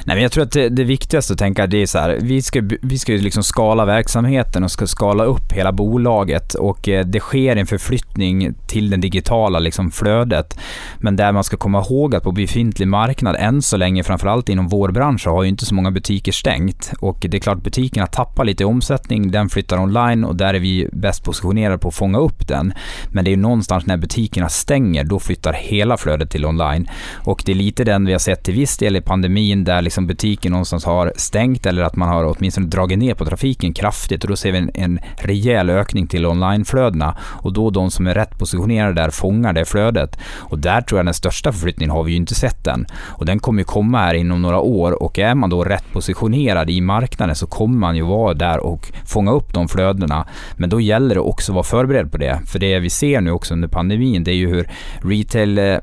Nej, 0.05 0.17
men 0.17 0.23
jag 0.23 0.33
tror 0.33 0.45
att 0.45 0.53
det, 0.53 0.69
det 0.69 0.85
viktigaste 0.85 1.33
att 1.33 1.39
tänka 1.39 1.67
det 1.67 1.83
är 1.83 1.87
så 1.87 1.99
här, 1.99 2.19
vi 2.23 2.43
ska, 2.43 2.63
vi 2.83 2.99
ska 2.99 3.13
liksom 3.13 3.43
skala 3.43 3.85
verksamheten 3.85 4.65
och 4.65 4.71
ska 4.71 4.87
skala 4.87 5.25
upp 5.25 5.53
hela 5.53 5.73
bolaget 5.73 6.55
och 6.55 6.89
eh, 6.89 7.07
det 7.07 7.21
sker 7.21 7.57
en 7.57 7.67
förflyttning 7.67 8.55
till 8.67 8.91
det 8.91 8.97
digitala 8.97 9.59
liksom 9.59 9.91
flödet. 9.91 10.59
Men 10.99 11.17
där 11.17 11.33
man 11.33 11.45
ska 11.45 11.57
komma 11.57 11.81
ihåg 11.81 12.15
att 12.15 12.23
på 12.23 12.33
befintlig 12.33 12.89
marknad, 12.89 13.37
än 13.39 13.63
så 13.63 13.77
länge, 13.77 14.03
framförallt 14.03 14.49
inom 14.49 14.69
vår 14.69 14.89
bransch, 14.89 15.23
så 15.23 15.31
har 15.31 15.43
ju 15.43 15.49
inte 15.49 15.67
så 15.67 15.75
många 15.75 15.91
butiker 15.91 16.33
stängt. 16.33 16.93
Och 17.01 17.19
det 17.21 17.37
är 17.37 17.41
klart, 17.41 17.63
butikerna 17.63 18.07
tappar 18.07 18.45
lite 18.45 18.63
i 18.63 18.67
omsättning, 18.67 19.31
den 19.31 19.49
flyttar 19.49 19.79
online 19.79 20.25
och 20.25 20.37
där 20.37 20.55
är 20.55 20.59
vi 20.59 20.89
bäst 20.93 21.25
positionerade 21.25 21.79
på 21.79 21.89
att 21.89 21.95
fånga 21.95 22.19
upp 22.19 22.49
den. 22.49 22.73
Men 23.11 23.25
det 23.25 23.33
är 23.33 23.37
någonstans 23.37 23.87
när 23.87 23.97
butikerna 23.97 24.49
stänger, 24.49 25.05
då 25.05 25.19
flyttar 25.19 25.53
hela 25.53 25.97
flödet 25.97 26.31
till 26.31 26.47
online. 26.47 26.89
Och 27.15 27.43
det 27.47 27.53
är 27.53 27.57
lite 27.57 27.85
den 27.85 28.07
vi 28.07 28.13
har 28.13 28.19
sett 28.19 28.45
till 28.45 28.55
viss 28.55 28.77
del 28.77 28.97
i 28.97 29.01
pandemin, 29.01 29.56
där 29.65 29.83
liksom 29.83 30.07
butiken 30.07 30.53
någonstans 30.53 30.85
har 30.85 31.13
stängt 31.17 31.67
eller 31.67 31.83
att 31.83 31.97
man 31.97 32.09
har 32.09 32.25
åtminstone 32.37 32.67
dragit 32.67 32.99
ner 32.99 33.15
på 33.15 33.25
trafiken 33.25 33.75
kraftigt 33.75 34.25
och 34.25 34.31
då 34.31 34.37
ser 34.37 34.53
vi 34.53 34.59
en, 34.59 34.71
en 34.75 34.99
rejäl 35.17 35.71
ökning 35.71 36.07
till 36.07 36.27
onlineflödena 36.27 37.17
och 37.21 37.53
då 37.53 37.71
de 37.71 37.91
som 37.91 38.07
är 38.07 38.15
rätt 38.15 38.39
positionerade 38.39 38.95
där 39.03 39.11
fångar 39.11 39.53
det 39.53 39.65
flödet. 39.65 40.19
Och 40.37 40.59
där 40.59 40.81
tror 40.81 40.99
jag 40.99 41.07
den 41.07 41.15
största 41.15 41.53
förflyttningen 41.53 41.91
har 41.91 42.03
vi 42.03 42.11
ju 42.11 42.17
inte 42.17 42.35
sett 42.35 42.67
än 42.67 42.87
och 43.07 43.27
den 43.27 43.39
kommer 43.39 43.61
ju 43.61 43.65
komma 43.65 43.99
här 43.99 44.15
inom 44.15 44.43
några 44.43 44.61
år 44.61 45.03
och 45.03 45.19
är 45.19 45.35
man 45.35 45.51
då 45.51 45.65
rätt 45.65 45.93
positionerad 45.93 46.71
i 46.71 46.81
marknaden 46.81 47.37
så 47.37 47.47
kommer 47.47 47.79
man 47.79 47.97
ju 47.97 48.03
vara 48.03 48.35
där 48.35 48.59
och 48.59 48.93
fånga 49.07 49.33
upp 49.33 49.55
de 49.55 49.69
flödena. 49.69 50.27
Men 50.57 50.71
då 50.71 50.81
gäller 50.81 51.15
det 51.15 51.21
också 51.21 51.53
att 51.53 51.55
vara 51.55 51.65
förberedd 51.65 52.13
på 52.13 52.19
det. 52.19 52.41
För 52.47 52.59
det 52.59 52.79
vi 52.79 52.91
ser 52.91 53.21
nu 53.21 53.31
också 53.31 53.55
under 53.55 53.69
pandemin, 53.69 54.25
det 54.25 54.31
är 54.31 54.37
ju 54.37 54.49
hur 54.49 54.69
retail 55.03 55.59
eh, 55.59 55.79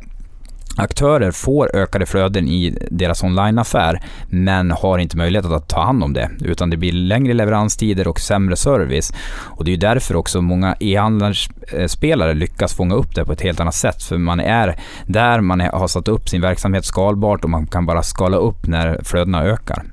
aktörer 0.77 1.31
får 1.31 1.75
ökade 1.75 2.05
flöden 2.05 2.47
i 2.47 2.77
deras 2.91 3.23
onlineaffär 3.23 4.01
men 4.29 4.71
har 4.71 4.97
inte 4.97 5.17
möjlighet 5.17 5.45
att 5.45 5.69
ta 5.69 5.83
hand 5.83 6.03
om 6.03 6.13
det 6.13 6.29
utan 6.41 6.69
det 6.69 6.77
blir 6.77 6.91
längre 6.91 7.33
leveranstider 7.33 8.07
och 8.07 8.19
sämre 8.19 8.55
service. 8.55 9.13
Och 9.39 9.65
det 9.65 9.73
är 9.73 9.77
därför 9.77 10.15
också 10.15 10.41
många 10.41 10.75
e-handelsspelare 10.79 12.33
lyckas 12.33 12.73
fånga 12.73 12.95
upp 12.95 13.15
det 13.15 13.25
på 13.25 13.31
ett 13.31 13.41
helt 13.41 13.59
annat 13.59 13.75
sätt 13.75 14.03
för 14.03 14.17
man 14.17 14.39
är 14.39 14.79
där 15.05 15.41
man 15.41 15.59
har 15.59 15.87
satt 15.87 16.07
upp 16.07 16.29
sin 16.29 16.41
verksamhet 16.41 16.85
skalbart 16.85 17.43
och 17.43 17.49
man 17.49 17.67
kan 17.67 17.85
bara 17.85 18.03
skala 18.03 18.37
upp 18.37 18.67
när 18.67 18.99
flödena 19.03 19.43
ökar. 19.43 19.83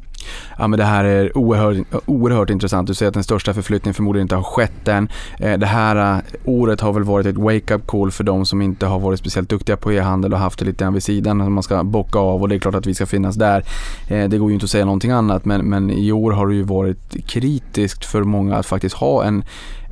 Ja, 0.60 0.66
men 0.66 0.78
det 0.78 0.84
här 0.84 1.04
är 1.04 1.38
oerhört, 1.38 1.76
oerhört 2.06 2.50
intressant. 2.50 2.88
Du 2.88 2.94
säger 2.94 3.08
att 3.08 3.14
den 3.14 3.24
största 3.24 3.54
förflyttningen 3.54 3.94
förmodligen 3.94 4.24
inte 4.24 4.36
har 4.36 4.42
skett 4.42 4.88
än. 4.88 5.08
Eh, 5.38 5.58
det 5.58 5.66
här 5.66 6.16
eh, 6.16 6.22
året 6.44 6.80
har 6.80 6.92
väl 6.92 7.04
varit 7.04 7.26
ett 7.26 7.36
wake-up 7.36 7.86
call 7.86 8.10
för 8.10 8.24
de 8.24 8.46
som 8.46 8.62
inte 8.62 8.86
har 8.86 8.98
varit 8.98 9.18
speciellt 9.18 9.48
duktiga 9.48 9.76
på 9.76 9.92
e-handel 9.92 10.32
och 10.32 10.38
haft 10.38 10.58
det 10.58 10.64
lite 10.64 10.84
grann 10.84 10.92
vid 10.92 11.02
sidan 11.02 11.38
som 11.38 11.52
man 11.52 11.62
ska 11.62 11.84
bocka 11.84 12.18
av 12.18 12.42
och 12.42 12.48
det 12.48 12.54
är 12.54 12.58
klart 12.58 12.74
att 12.74 12.86
vi 12.86 12.94
ska 12.94 13.06
finnas 13.06 13.36
där. 13.36 13.64
Eh, 14.08 14.28
det 14.28 14.38
går 14.38 14.50
ju 14.50 14.54
inte 14.54 14.64
att 14.64 14.70
säga 14.70 14.84
någonting 14.84 15.10
annat 15.10 15.44
men, 15.44 15.68
men 15.68 15.90
i 15.90 16.12
år 16.12 16.32
har 16.32 16.46
det 16.46 16.54
ju 16.54 16.62
varit 16.62 17.26
kritiskt 17.26 18.04
för 18.04 18.22
många 18.22 18.56
att 18.56 18.66
faktiskt 18.66 18.94
ha 18.94 19.24
en 19.24 19.44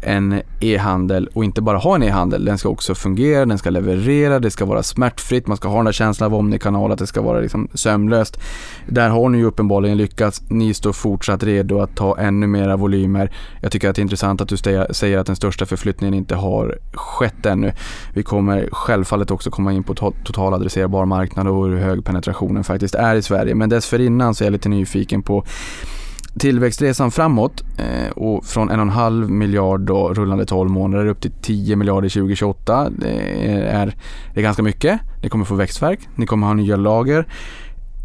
en 0.02 0.42
e-handel 0.60 1.28
och 1.34 1.44
inte 1.44 1.60
bara 1.60 1.78
ha 1.78 1.94
en 1.94 2.02
e-handel. 2.02 2.44
Den 2.44 2.58
ska 2.58 2.68
också 2.68 2.94
fungera, 2.94 3.46
den 3.46 3.58
ska 3.58 3.70
leverera, 3.70 4.38
det 4.38 4.50
ska 4.50 4.64
vara 4.64 4.82
smärtfritt, 4.82 5.46
man 5.46 5.56
ska 5.56 5.68
ha 5.68 5.76
den 5.76 5.84
där 5.84 5.92
känslan 5.92 6.32
av 6.32 6.38
omnikanal, 6.38 6.92
att 6.92 6.98
det 6.98 7.06
ska 7.06 7.20
vara 7.20 7.40
liksom 7.40 7.68
sömlöst. 7.74 8.40
Där 8.86 9.08
har 9.10 9.28
ni 9.28 9.38
ju 9.38 9.44
uppenbarligen 9.44 9.96
lyckats. 9.96 10.42
Ni 10.58 10.74
står 10.74 10.92
fortsatt 10.92 11.42
redo 11.42 11.80
att 11.80 11.96
ta 11.96 12.18
ännu 12.18 12.46
mera 12.46 12.76
volymer. 12.76 13.30
Jag 13.60 13.72
tycker 13.72 13.90
att 13.90 13.96
det 13.96 14.00
är 14.00 14.02
intressant 14.02 14.40
att 14.40 14.48
du 14.48 14.56
säger 14.56 15.18
att 15.18 15.26
den 15.26 15.36
största 15.36 15.66
förflyttningen 15.66 16.14
inte 16.14 16.34
har 16.34 16.78
skett 16.92 17.46
ännu. 17.46 17.72
Vi 18.14 18.22
kommer 18.22 18.68
självfallet 18.72 19.30
också 19.30 19.50
komma 19.50 19.72
in 19.72 19.82
på 19.84 19.94
total 19.94 20.54
adresserbar 20.54 21.04
marknad 21.04 21.48
och 21.48 21.68
hur 21.68 21.76
hög 21.76 22.04
penetrationen 22.04 22.64
faktiskt 22.64 22.94
är 22.94 23.14
i 23.14 23.22
Sverige. 23.22 23.54
Men 23.54 23.68
dessförinnan 23.68 24.34
så 24.34 24.44
är 24.44 24.46
jag 24.46 24.52
lite 24.52 24.68
nyfiken 24.68 25.22
på 25.22 25.44
tillväxtresan 26.38 27.10
framåt 27.10 27.64
eh, 27.78 28.10
och 28.10 28.44
från 28.44 28.70
1,5 28.70 29.28
miljard 29.28 29.80
då, 29.80 30.14
rullande 30.14 30.46
12 30.46 30.70
månader 30.70 31.06
upp 31.06 31.20
till 31.20 31.32
10 31.42 31.76
miljarder 31.76 32.08
2028. 32.08 32.90
Det 32.90 33.10
är, 33.68 33.94
det 34.34 34.40
är 34.40 34.42
ganska 34.42 34.62
mycket. 34.62 35.00
Ni 35.22 35.28
kommer 35.28 35.44
få 35.44 35.54
växtverk, 35.54 36.00
ni 36.14 36.26
kommer 36.26 36.46
ha 36.46 36.54
nya 36.54 36.76
lager. 36.76 37.26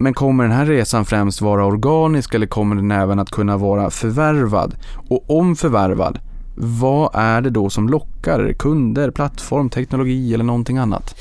Men 0.03 0.13
kommer 0.13 0.43
den 0.43 0.53
här 0.53 0.65
resan 0.65 1.05
främst 1.05 1.41
vara 1.41 1.65
organisk 1.65 2.33
eller 2.33 2.47
kommer 2.47 2.75
den 2.75 2.91
även 2.91 3.19
att 3.19 3.29
kunna 3.31 3.57
vara 3.57 3.89
förvärvad? 3.89 4.75
Och 5.09 5.39
om 5.39 5.55
förvärvad, 5.55 6.19
vad 6.55 7.09
är 7.13 7.41
det 7.41 7.49
då 7.49 7.69
som 7.69 7.89
lockar? 7.89 8.53
Kunder, 8.59 9.11
plattform, 9.11 9.69
teknologi 9.69 10.33
eller 10.33 10.43
någonting 10.43 10.77
annat? 10.77 11.15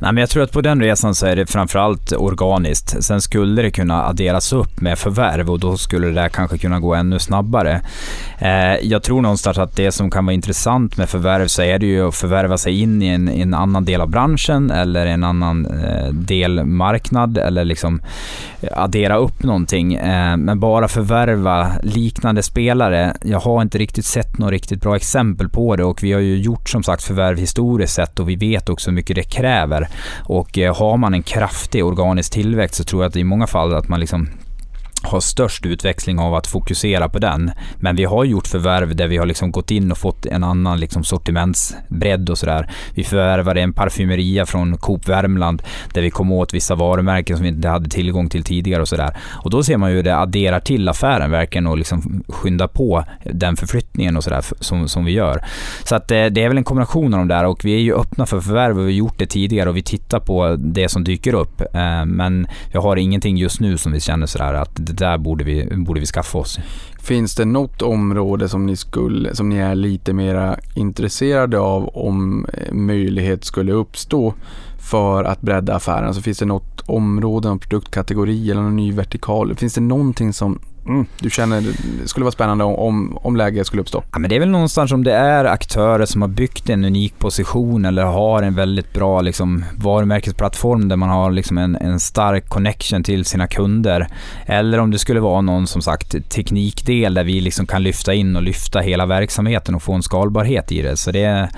Nej, 0.00 0.12
men 0.12 0.16
jag 0.16 0.30
tror 0.30 0.42
att 0.42 0.52
på 0.52 0.60
den 0.60 0.82
resan 0.82 1.14
så 1.14 1.26
är 1.26 1.36
det 1.36 1.46
framförallt 1.46 2.12
organiskt. 2.12 3.04
Sen 3.04 3.20
skulle 3.20 3.62
det 3.62 3.70
kunna 3.70 4.04
adderas 4.04 4.52
upp 4.52 4.80
med 4.80 4.98
förvärv 4.98 5.50
och 5.50 5.60
då 5.60 5.76
skulle 5.76 6.06
det 6.06 6.12
där 6.12 6.28
kanske 6.28 6.58
kunna 6.58 6.80
gå 6.80 6.94
ännu 6.94 7.18
snabbare. 7.18 7.80
Eh, 8.38 8.74
jag 8.82 9.02
tror 9.02 9.22
någonstans 9.22 9.58
att 9.58 9.76
det 9.76 9.92
som 9.92 10.10
kan 10.10 10.26
vara 10.26 10.34
intressant 10.34 10.96
med 10.96 11.08
förvärv 11.08 11.46
så 11.46 11.62
är 11.62 11.78
det 11.78 11.86
ju 11.86 12.08
att 12.08 12.14
förvärva 12.14 12.58
sig 12.58 12.80
in 12.80 13.02
i 13.02 13.06
en, 13.06 13.28
i 13.28 13.40
en 13.40 13.54
annan 13.54 13.84
del 13.84 14.00
av 14.00 14.08
branschen 14.08 14.70
eller 14.70 15.06
en 15.06 15.24
annan 15.24 15.66
eh, 15.66 16.08
eller 17.46 17.64
liksom 17.64 18.00
eh, 18.60 18.68
addera 18.72 19.16
upp 19.16 19.42
någonting. 19.42 19.94
Eh, 19.94 20.36
men 20.36 20.60
bara 20.60 20.88
förvärva 20.88 21.72
liknande 21.82 22.42
spelare. 22.42 23.16
Jag 23.22 23.40
har 23.40 23.62
inte 23.62 23.78
riktigt 23.78 24.04
sett 24.04 24.38
något 24.38 24.50
riktigt 24.50 24.80
bra 24.80 24.96
exempel 24.96 25.48
på 25.48 25.76
det 25.76 25.84
och 25.84 26.02
vi 26.02 26.12
har 26.12 26.20
ju 26.20 26.36
gjort 26.36 26.68
som 26.68 26.82
sagt 26.82 27.02
förvärv 27.02 27.38
historiskt 27.38 27.94
sett 27.94 28.18
och 28.20 28.28
vi 28.28 28.36
vet 28.36 28.68
också 28.68 28.90
hur 28.90 28.94
mycket 28.94 29.16
det 29.16 29.22
kräver. 29.22 29.87
Och 30.24 30.58
eh, 30.58 30.76
har 30.76 30.96
man 30.96 31.14
en 31.14 31.22
kraftig 31.22 31.84
organisk 31.84 32.32
tillväxt 32.32 32.74
så 32.74 32.84
tror 32.84 33.02
jag 33.02 33.10
att 33.10 33.16
i 33.16 33.24
många 33.24 33.46
fall 33.46 33.74
att 33.74 33.88
man 33.88 34.00
liksom 34.00 34.28
har 35.02 35.20
störst 35.20 35.66
utväxling 35.66 36.18
av 36.18 36.34
att 36.34 36.46
fokusera 36.46 37.08
på 37.08 37.18
den. 37.18 37.50
Men 37.76 37.96
vi 37.96 38.04
har 38.04 38.24
gjort 38.24 38.46
förvärv 38.46 38.96
där 38.96 39.08
vi 39.08 39.16
har 39.16 39.26
liksom 39.26 39.52
gått 39.52 39.70
in 39.70 39.92
och 39.92 39.98
fått 39.98 40.26
en 40.26 40.44
annan 40.44 40.80
liksom 40.80 41.04
sortimentsbredd 41.04 42.30
och 42.30 42.38
sådär. 42.38 42.70
Vi 42.94 43.04
förvärvade 43.04 43.60
en 43.60 43.72
parfymeria 43.72 44.46
från 44.46 44.76
Coop 44.76 45.08
Värmland 45.08 45.62
där 45.94 46.02
vi 46.02 46.10
kom 46.10 46.32
åt 46.32 46.54
vissa 46.54 46.74
varumärken 46.74 47.36
som 47.36 47.42
vi 47.42 47.48
inte 47.48 47.68
hade 47.68 47.90
tillgång 47.90 48.28
till 48.28 48.44
tidigare 48.44 48.82
och 48.82 48.88
sådär. 48.88 49.16
Och 49.26 49.50
då 49.50 49.62
ser 49.62 49.76
man 49.76 49.90
ju 49.90 49.96
hur 49.96 50.02
det 50.02 50.16
adderar 50.16 50.60
till 50.60 50.88
affären 50.88 51.30
verkligen 51.30 51.66
och 51.66 51.78
liksom 51.78 52.22
skyndar 52.28 52.68
på 52.68 53.04
den 53.24 53.56
förflyttningen 53.56 54.16
och 54.16 54.24
sådär 54.24 54.44
som, 54.60 54.88
som 54.88 55.04
vi 55.04 55.12
gör. 55.12 55.44
Så 55.84 55.96
att 55.96 56.08
det, 56.08 56.28
det 56.28 56.44
är 56.44 56.48
väl 56.48 56.58
en 56.58 56.64
kombination 56.64 57.14
av 57.14 57.18
de 57.18 57.28
där 57.28 57.44
och 57.44 57.64
vi 57.64 57.74
är 57.74 57.80
ju 57.80 57.94
öppna 57.94 58.26
för 58.26 58.40
förvärv 58.40 58.78
och 58.78 58.82
vi 58.82 58.92
har 58.92 58.96
gjort 58.98 59.18
det 59.18 59.26
tidigare 59.26 59.68
och 59.68 59.76
vi 59.76 59.82
tittar 59.82 60.20
på 60.20 60.56
det 60.58 60.88
som 60.88 61.04
dyker 61.04 61.34
upp. 61.34 61.60
Eh, 61.60 62.04
men 62.04 62.46
jag 62.72 62.80
har 62.80 62.96
ingenting 62.96 63.36
just 63.36 63.60
nu 63.60 63.78
som 63.78 63.92
vi 63.92 64.00
känner 64.00 64.26
sådär 64.26 64.54
att 64.54 64.87
det 64.88 65.04
där 65.04 65.18
borde 65.18 65.44
vi, 65.44 65.68
borde 65.76 66.00
vi 66.00 66.06
skaffa 66.06 66.38
oss. 66.38 66.58
Finns 67.02 67.34
det 67.34 67.44
något 67.44 67.82
område 67.82 68.48
som 68.48 68.66
ni, 68.66 68.76
skulle, 68.76 69.34
som 69.34 69.48
ni 69.48 69.56
är 69.56 69.74
lite 69.74 70.12
mer 70.12 70.60
intresserade 70.74 71.58
av 71.58 71.88
om 71.88 72.46
eh, 72.52 72.72
möjlighet 72.72 73.44
skulle 73.44 73.72
uppstå 73.72 74.34
för 74.78 75.24
att 75.24 75.40
bredda 75.40 75.74
affären? 75.74 76.14
Så 76.14 76.22
finns 76.22 76.38
det 76.38 76.44
något 76.44 76.80
område, 76.86 77.48
en 77.48 77.58
produktkategori 77.58 78.50
eller 78.50 78.62
någon 78.62 78.76
ny 78.76 78.92
vertikal? 78.92 79.54
Finns 79.54 79.74
det 79.74 79.80
någonting 79.80 80.32
som 80.32 80.58
mm, 80.88 81.06
du 81.20 81.30
känner 81.30 81.60
det 82.02 82.08
skulle 82.08 82.24
vara 82.24 82.32
spännande 82.32 82.64
om, 82.64 83.18
om 83.22 83.36
läge 83.36 83.64
skulle 83.64 83.82
uppstå? 83.82 84.02
Ja, 84.12 84.18
men 84.18 84.30
det 84.30 84.36
är 84.36 84.40
väl 84.40 84.48
någonstans 84.48 84.92
om 84.92 85.04
det 85.04 85.12
är 85.12 85.44
aktörer 85.44 86.06
som 86.06 86.22
har 86.22 86.28
byggt 86.28 86.70
en 86.70 86.84
unik 86.84 87.18
position 87.18 87.84
eller 87.84 88.04
har 88.04 88.42
en 88.42 88.54
väldigt 88.54 88.92
bra 88.92 89.20
liksom, 89.20 89.64
varumärkesplattform 89.76 90.88
där 90.88 90.96
man 90.96 91.08
har 91.08 91.30
liksom 91.30 91.58
en, 91.58 91.76
en 91.76 92.00
stark 92.00 92.48
connection 92.48 93.02
till 93.02 93.24
sina 93.24 93.46
kunder. 93.46 94.08
Eller 94.46 94.78
om 94.78 94.90
det 94.90 94.98
skulle 94.98 95.20
vara 95.20 95.40
någon 95.40 95.66
som 95.66 95.82
sagt 95.82 96.30
teknikdel 96.30 97.14
där 97.14 97.24
vi 97.24 97.40
liksom 97.40 97.66
kan 97.66 97.82
lyfta 97.82 98.14
in 98.14 98.36
och 98.36 98.42
lyfta 98.42 98.80
hela 98.80 99.06
verksamheten 99.06 99.74
och 99.74 99.82
få 99.82 99.92
en 99.92 100.02
skalbarhet 100.02 100.72
i 100.72 100.82
det. 100.82 100.96
Så 100.96 101.10
det 101.10 101.22
är 101.24 101.50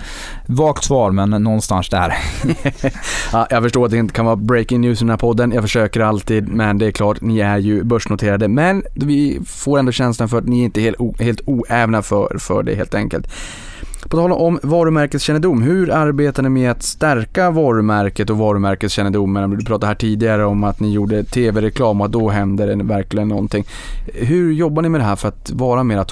vagt 0.46 0.84
svar 0.84 1.10
men 1.10 1.30
någonstans 1.30 1.88
där. 1.88 2.14
ja, 3.32 3.46
jag 3.50 3.62
förstår 3.62 3.84
att 3.84 3.90
det 3.90 3.96
inte 3.96 4.14
kan 4.14 4.24
vara 4.24 4.36
breaking 4.36 4.80
news 4.80 4.98
i 4.98 5.04
den 5.04 5.10
här 5.10 5.16
podden. 5.16 5.52
Jag 5.52 5.62
försöker 5.62 6.00
alltid 6.00 6.48
men 6.48 6.78
det 6.78 6.86
är 6.86 6.90
klart, 6.90 7.20
ni 7.20 7.40
är 7.40 7.58
ju 7.58 7.84
börsnoterade. 7.84 8.48
Men 8.48 8.82
vi 8.94 9.19
får 9.46 9.78
ändå 9.78 9.92
känslan 9.92 10.28
för 10.28 10.38
att 10.38 10.46
ni 10.46 10.62
inte 10.62 10.80
är 10.80 10.82
helt, 10.82 11.20
helt 11.20 11.40
oävna 11.46 12.02
för, 12.02 12.38
för 12.38 12.62
det 12.62 12.74
helt 12.74 12.94
enkelt. 12.94 13.28
På 14.08 14.16
tal 14.16 14.32
om 14.32 14.58
varumärkeskännedom, 14.62 15.62
hur 15.62 15.90
arbetar 15.90 16.42
ni 16.42 16.48
med 16.48 16.70
att 16.70 16.82
stärka 16.82 17.50
varumärket 17.50 18.30
och 18.30 18.38
varumärkeskännedomen? 18.38 19.50
Du 19.50 19.64
pratade 19.64 19.86
här 19.86 19.94
tidigare 19.94 20.44
om 20.44 20.64
att 20.64 20.80
ni 20.80 20.92
gjorde 20.92 21.24
tv-reklam 21.24 22.00
och 22.00 22.06
att 22.06 22.12
då 22.12 22.28
händer 22.28 22.76
det 22.76 22.84
verkligen 22.84 23.28
någonting. 23.28 23.64
Hur 24.14 24.52
jobbar 24.52 24.82
ni 24.82 24.88
med 24.88 25.00
det 25.00 25.04
här 25.04 25.16
för 25.16 25.28
att 25.28 25.50
vara 25.50 25.82
mer 25.82 26.04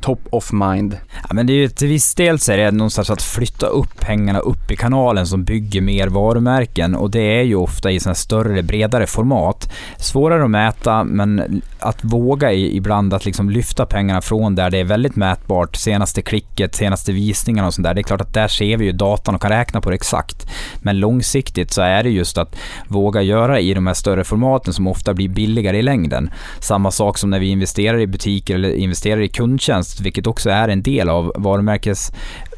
top 0.00 0.20
of, 0.30 0.52
mind? 0.52 0.98
Ja, 1.28 1.34
men 1.34 1.46
det 1.46 1.52
är 1.52 1.54
ju 1.54 1.68
till 1.68 1.88
viss 1.88 2.14
del 2.14 2.38
så 2.38 2.52
är 2.52 2.56
det 2.56 2.70
någonstans 2.70 3.10
att 3.10 3.22
flytta 3.22 3.66
upp 3.66 4.00
pengarna 4.00 4.38
upp 4.38 4.70
i 4.70 4.76
kanalen 4.76 5.26
som 5.26 5.44
bygger 5.44 5.80
mer 5.80 6.08
varumärken 6.08 6.94
och 6.94 7.10
det 7.10 7.38
är 7.38 7.42
ju 7.42 7.54
ofta 7.54 7.90
i 7.90 8.00
sådana 8.00 8.14
större, 8.14 8.62
bredare 8.62 9.06
format. 9.06 9.72
Svårare 9.98 10.44
att 10.44 10.50
mäta, 10.50 11.04
men 11.04 11.62
att 11.78 12.04
våga 12.04 12.52
ibland 12.52 13.14
att 13.14 13.24
liksom 13.24 13.50
lyfta 13.50 13.86
pengarna 13.86 14.20
från 14.20 14.54
där 14.54 14.70
det 14.70 14.78
är 14.78 14.84
väldigt 14.84 15.16
mätbart, 15.16 15.76
senaste 15.76 16.22
klicket, 16.22 16.74
senaste 16.74 17.12
visningarna 17.12 17.68
och 17.68 17.74
sånt 17.74 17.84
där. 17.84 17.94
Det 17.94 18.00
är 18.00 18.02
klart 18.02 18.20
att 18.20 18.34
där 18.34 18.48
ser 18.48 18.76
vi 18.76 18.84
ju 18.84 18.92
datan 18.92 19.34
och 19.34 19.42
kan 19.42 19.50
räkna 19.50 19.80
på 19.80 19.90
det 19.90 19.94
exakt. 19.94 20.46
Men 20.82 21.00
långsiktigt 21.00 21.72
så 21.72 21.82
är 21.82 22.02
det 22.02 22.10
just 22.10 22.38
att 22.38 22.56
våga 22.88 23.22
göra 23.22 23.60
i 23.60 23.74
de 23.74 23.86
här 23.86 23.94
större 23.94 24.24
formaten 24.24 24.74
som 24.74 24.86
ofta 24.86 25.14
blir 25.14 25.28
billigare 25.28 25.78
i 25.78 25.82
längden. 25.82 26.30
Samma 26.60 26.90
sak 26.90 27.18
som 27.18 27.30
när 27.30 27.40
vi 27.40 27.46
investerar 27.46 27.98
i 28.00 28.06
butiker 28.06 28.54
eller 28.54 28.74
investerar 28.74 29.20
i 29.20 29.28
kundtjänst, 29.28 29.89
vilket 30.00 30.26
också 30.26 30.50
är 30.50 30.68
en 30.68 30.82
del 30.82 31.08
av 31.08 31.32
varumärkes 31.36 32.12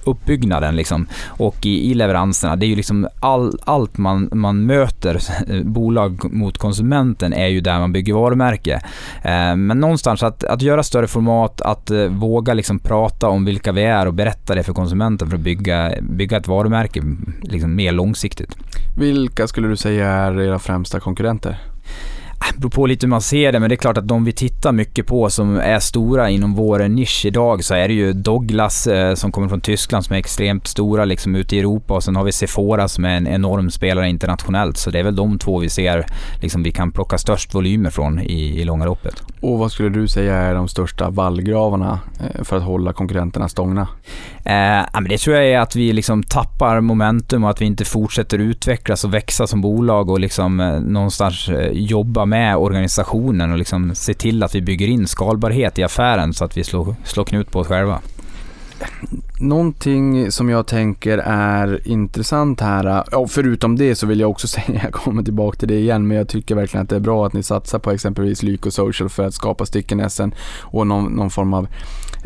uppbyggnaden 0.04 0.76
liksom, 0.76 1.06
och 1.26 1.66
i, 1.66 1.90
i 1.90 1.94
leveranserna. 1.94 2.56
Det 2.56 2.66
är 2.66 2.68
ju 2.68 2.76
liksom 2.76 3.08
all, 3.20 3.58
allt 3.64 3.98
man, 3.98 4.28
man 4.32 4.66
möter 4.66 5.18
eh, 5.48 5.62
bolag 5.62 6.32
mot 6.34 6.58
konsumenten 6.58 7.32
är 7.32 7.46
ju 7.46 7.60
där 7.60 7.78
man 7.78 7.92
bygger 7.92 8.14
varumärke. 8.14 8.80
Eh, 9.22 9.56
men 9.56 9.80
någonstans 9.80 10.22
att, 10.22 10.44
att 10.44 10.62
göra 10.62 10.82
större 10.82 11.06
format, 11.06 11.60
att 11.60 11.90
eh, 11.90 12.04
våga 12.04 12.54
liksom 12.54 12.78
prata 12.78 13.28
om 13.28 13.44
vilka 13.44 13.72
vi 13.72 13.82
är 13.82 14.06
och 14.06 14.14
berätta 14.14 14.54
det 14.54 14.62
för 14.62 14.72
konsumenten 14.72 15.30
för 15.30 15.36
att 15.36 15.42
bygga, 15.42 15.92
bygga 16.00 16.36
ett 16.36 16.48
varumärke 16.48 17.02
liksom 17.42 17.74
mer 17.74 17.92
långsiktigt. 17.92 18.56
Vilka 18.98 19.46
skulle 19.46 19.68
du 19.68 19.76
säga 19.76 20.08
är 20.08 20.40
era 20.40 20.58
främsta 20.58 21.00
konkurrenter? 21.00 21.71
Det 22.50 22.58
beror 22.58 22.70
på 22.70 22.86
lite 22.86 23.06
hur 23.06 23.10
man 23.10 23.22
ser 23.22 23.52
det, 23.52 23.60
men 23.60 23.68
det 23.68 23.74
är 23.74 23.76
klart 23.76 23.98
att 23.98 24.08
de 24.08 24.24
vi 24.24 24.32
tittar 24.32 24.72
mycket 24.72 25.06
på 25.06 25.30
som 25.30 25.56
är 25.56 25.80
stora 25.80 26.30
inom 26.30 26.54
vår 26.54 26.88
nisch 26.88 27.24
idag 27.24 27.64
så 27.64 27.74
är 27.74 27.88
det 27.88 27.94
ju 27.94 28.12
Douglas 28.12 28.86
eh, 28.86 29.14
som 29.14 29.32
kommer 29.32 29.48
från 29.48 29.60
Tyskland 29.60 30.04
som 30.04 30.14
är 30.14 30.18
extremt 30.18 30.66
stora 30.66 31.04
liksom 31.04 31.34
ute 31.34 31.56
i 31.56 31.58
Europa 31.58 31.94
och 31.94 32.04
sen 32.04 32.16
har 32.16 32.24
vi 32.24 32.32
Sephora 32.32 32.88
som 32.88 33.04
är 33.04 33.16
en 33.16 33.26
enorm 33.26 33.70
spelare 33.70 34.08
internationellt. 34.08 34.76
Så 34.76 34.90
det 34.90 34.98
är 34.98 35.02
väl 35.02 35.16
de 35.16 35.38
två 35.38 35.58
vi 35.58 35.68
ser 35.68 36.06
liksom 36.42 36.62
vi 36.62 36.72
kan 36.72 36.92
plocka 36.92 37.18
störst 37.18 37.54
volymer 37.54 37.90
från 37.90 38.20
i, 38.20 38.60
i 38.60 38.64
långa 38.64 38.84
loppet. 38.84 39.22
Och 39.40 39.58
vad 39.58 39.72
skulle 39.72 39.88
du 39.88 40.08
säga 40.08 40.34
är 40.34 40.54
de 40.54 40.68
största 40.68 41.10
vallgravarna 41.10 42.00
eh, 42.20 42.44
för 42.44 42.56
att 42.56 42.62
hålla 42.62 42.92
konkurrenterna 42.92 43.48
stångna? 43.48 43.88
Eh, 44.44 44.86
men 44.92 45.08
det 45.08 45.18
tror 45.18 45.36
jag 45.36 45.46
är 45.46 45.58
att 45.58 45.76
vi 45.76 45.92
liksom 45.92 46.22
tappar 46.22 46.80
momentum 46.80 47.44
och 47.44 47.50
att 47.50 47.60
vi 47.60 47.64
inte 47.64 47.84
fortsätter 47.84 48.38
utvecklas 48.38 49.04
och 49.04 49.14
växa 49.14 49.46
som 49.46 49.60
bolag 49.60 50.10
och 50.10 50.20
liksom 50.20 50.60
eh, 50.60 50.80
någonstans 50.80 51.48
eh, 51.48 51.70
jobba 51.72 52.24
med 52.32 52.56
organisationen 52.56 53.52
och 53.52 53.58
liksom 53.58 53.94
se 53.94 54.14
till 54.14 54.42
att 54.42 54.54
vi 54.54 54.62
bygger 54.62 54.88
in 54.88 55.06
skalbarhet 55.06 55.78
i 55.78 55.82
affären 55.82 56.34
så 56.34 56.44
att 56.44 56.56
vi 56.56 56.64
slår, 56.64 56.94
slår 57.04 57.24
knut 57.24 57.50
på 57.50 57.58
oss 57.58 57.66
själva. 57.66 58.00
Någonting 59.40 60.32
som 60.32 60.48
jag 60.48 60.66
tänker 60.66 61.18
är 61.18 61.88
intressant 61.88 62.60
här, 62.60 63.14
och 63.16 63.30
förutom 63.30 63.76
det 63.76 63.94
så 63.94 64.06
vill 64.06 64.20
jag 64.20 64.30
också 64.30 64.48
säga, 64.54 64.80
jag 64.82 64.92
kommer 64.92 65.22
tillbaka 65.22 65.58
till 65.58 65.68
det 65.68 65.78
igen, 65.78 66.06
men 66.06 66.16
jag 66.16 66.28
tycker 66.28 66.54
verkligen 66.54 66.82
att 66.82 66.90
det 66.90 66.96
är 66.96 67.00
bra 67.00 67.26
att 67.26 67.32
ni 67.32 67.42
satsar 67.42 67.78
på 67.78 67.90
exempelvis 67.90 68.42
Lyko 68.42 68.70
Social 68.70 69.08
för 69.08 69.26
att 69.26 69.34
skapa 69.34 69.66
stickenessen 69.66 70.34
och 70.60 70.86
någon, 70.86 71.12
någon 71.12 71.30
form 71.30 71.54
av 71.54 71.66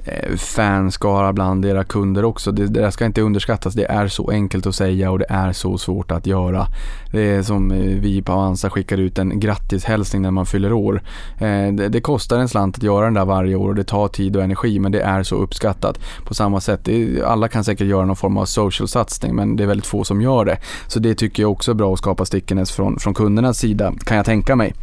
Eh, 0.05 0.37
fanskara 0.37 1.33
bland 1.33 1.65
era 1.65 1.85
kunder 1.85 2.25
också. 2.25 2.53
Det, 2.53 2.67
det 2.67 2.93
ska 2.93 3.05
inte 3.05 3.21
underskattas. 3.23 3.75
Det 3.75 3.85
är 3.85 4.09
så 4.09 4.31
enkelt 4.31 4.67
att 4.67 4.75
säga 4.75 5.11
och 5.11 5.19
det 5.19 5.27
är 5.29 5.53
så 5.53 5.79
svårt 5.79 6.11
att 6.11 6.27
göra. 6.27 6.67
Det 7.13 7.21
är 7.21 7.43
som 7.43 7.71
eh, 7.71 7.79
vi 7.79 8.23
på 8.23 8.33
Avanza 8.33 8.71
skickar 8.71 8.99
ut 8.99 9.19
en 9.19 9.41
grattishälsning 9.41 10.23
när 10.23 10.31
man 10.31 10.47
fyller 10.47 10.73
år. 10.73 11.03
Eh, 11.39 11.73
det, 11.73 11.89
det, 11.89 12.01
kostar 12.01 12.39
en 12.39 12.49
slant 12.49 12.77
att 12.77 12.83
göra 12.83 13.05
den 13.05 13.15
där 13.15 13.25
varje 13.25 13.55
år 13.55 13.69
och 13.69 13.75
det 13.75 13.85
tar 13.85 14.09
tid 14.09 14.37
och 14.37 14.43
energi 14.43 14.79
men 14.79 14.93
det 14.93 15.01
är 15.01 15.23
så 15.23 15.37
uppskattat. 15.37 15.99
På 16.25 16.35
samma 16.35 16.61
sätt, 16.61 16.81
det, 16.85 17.23
alla 17.23 17.49
kan 17.49 17.65
säkert 17.65 17.87
göra 17.87 18.05
någon 18.05 18.17
form 18.17 18.37
av 18.37 18.45
social 18.45 18.89
satsning 18.89 19.35
men 19.35 19.57
det 19.57 19.63
är 19.63 19.67
väldigt 19.67 19.87
få 19.87 20.05
som 20.05 20.23
gör 20.23 20.45
det. 20.45 20.59
Så 20.87 20.99
det 20.99 21.15
tycker 21.15 21.43
jag 21.43 21.53
också 21.53 21.71
är 21.71 21.75
bra 21.75 21.93
att 21.93 21.99
skapa 21.99 22.25
stickiness 22.25 22.71
från, 22.73 22.99
från 22.99 23.15
kundernas 23.15 23.59
sida 23.59 23.93
kan 24.05 24.17
jag 24.17 24.27
tänka 24.27 24.57
mig. 24.57 24.75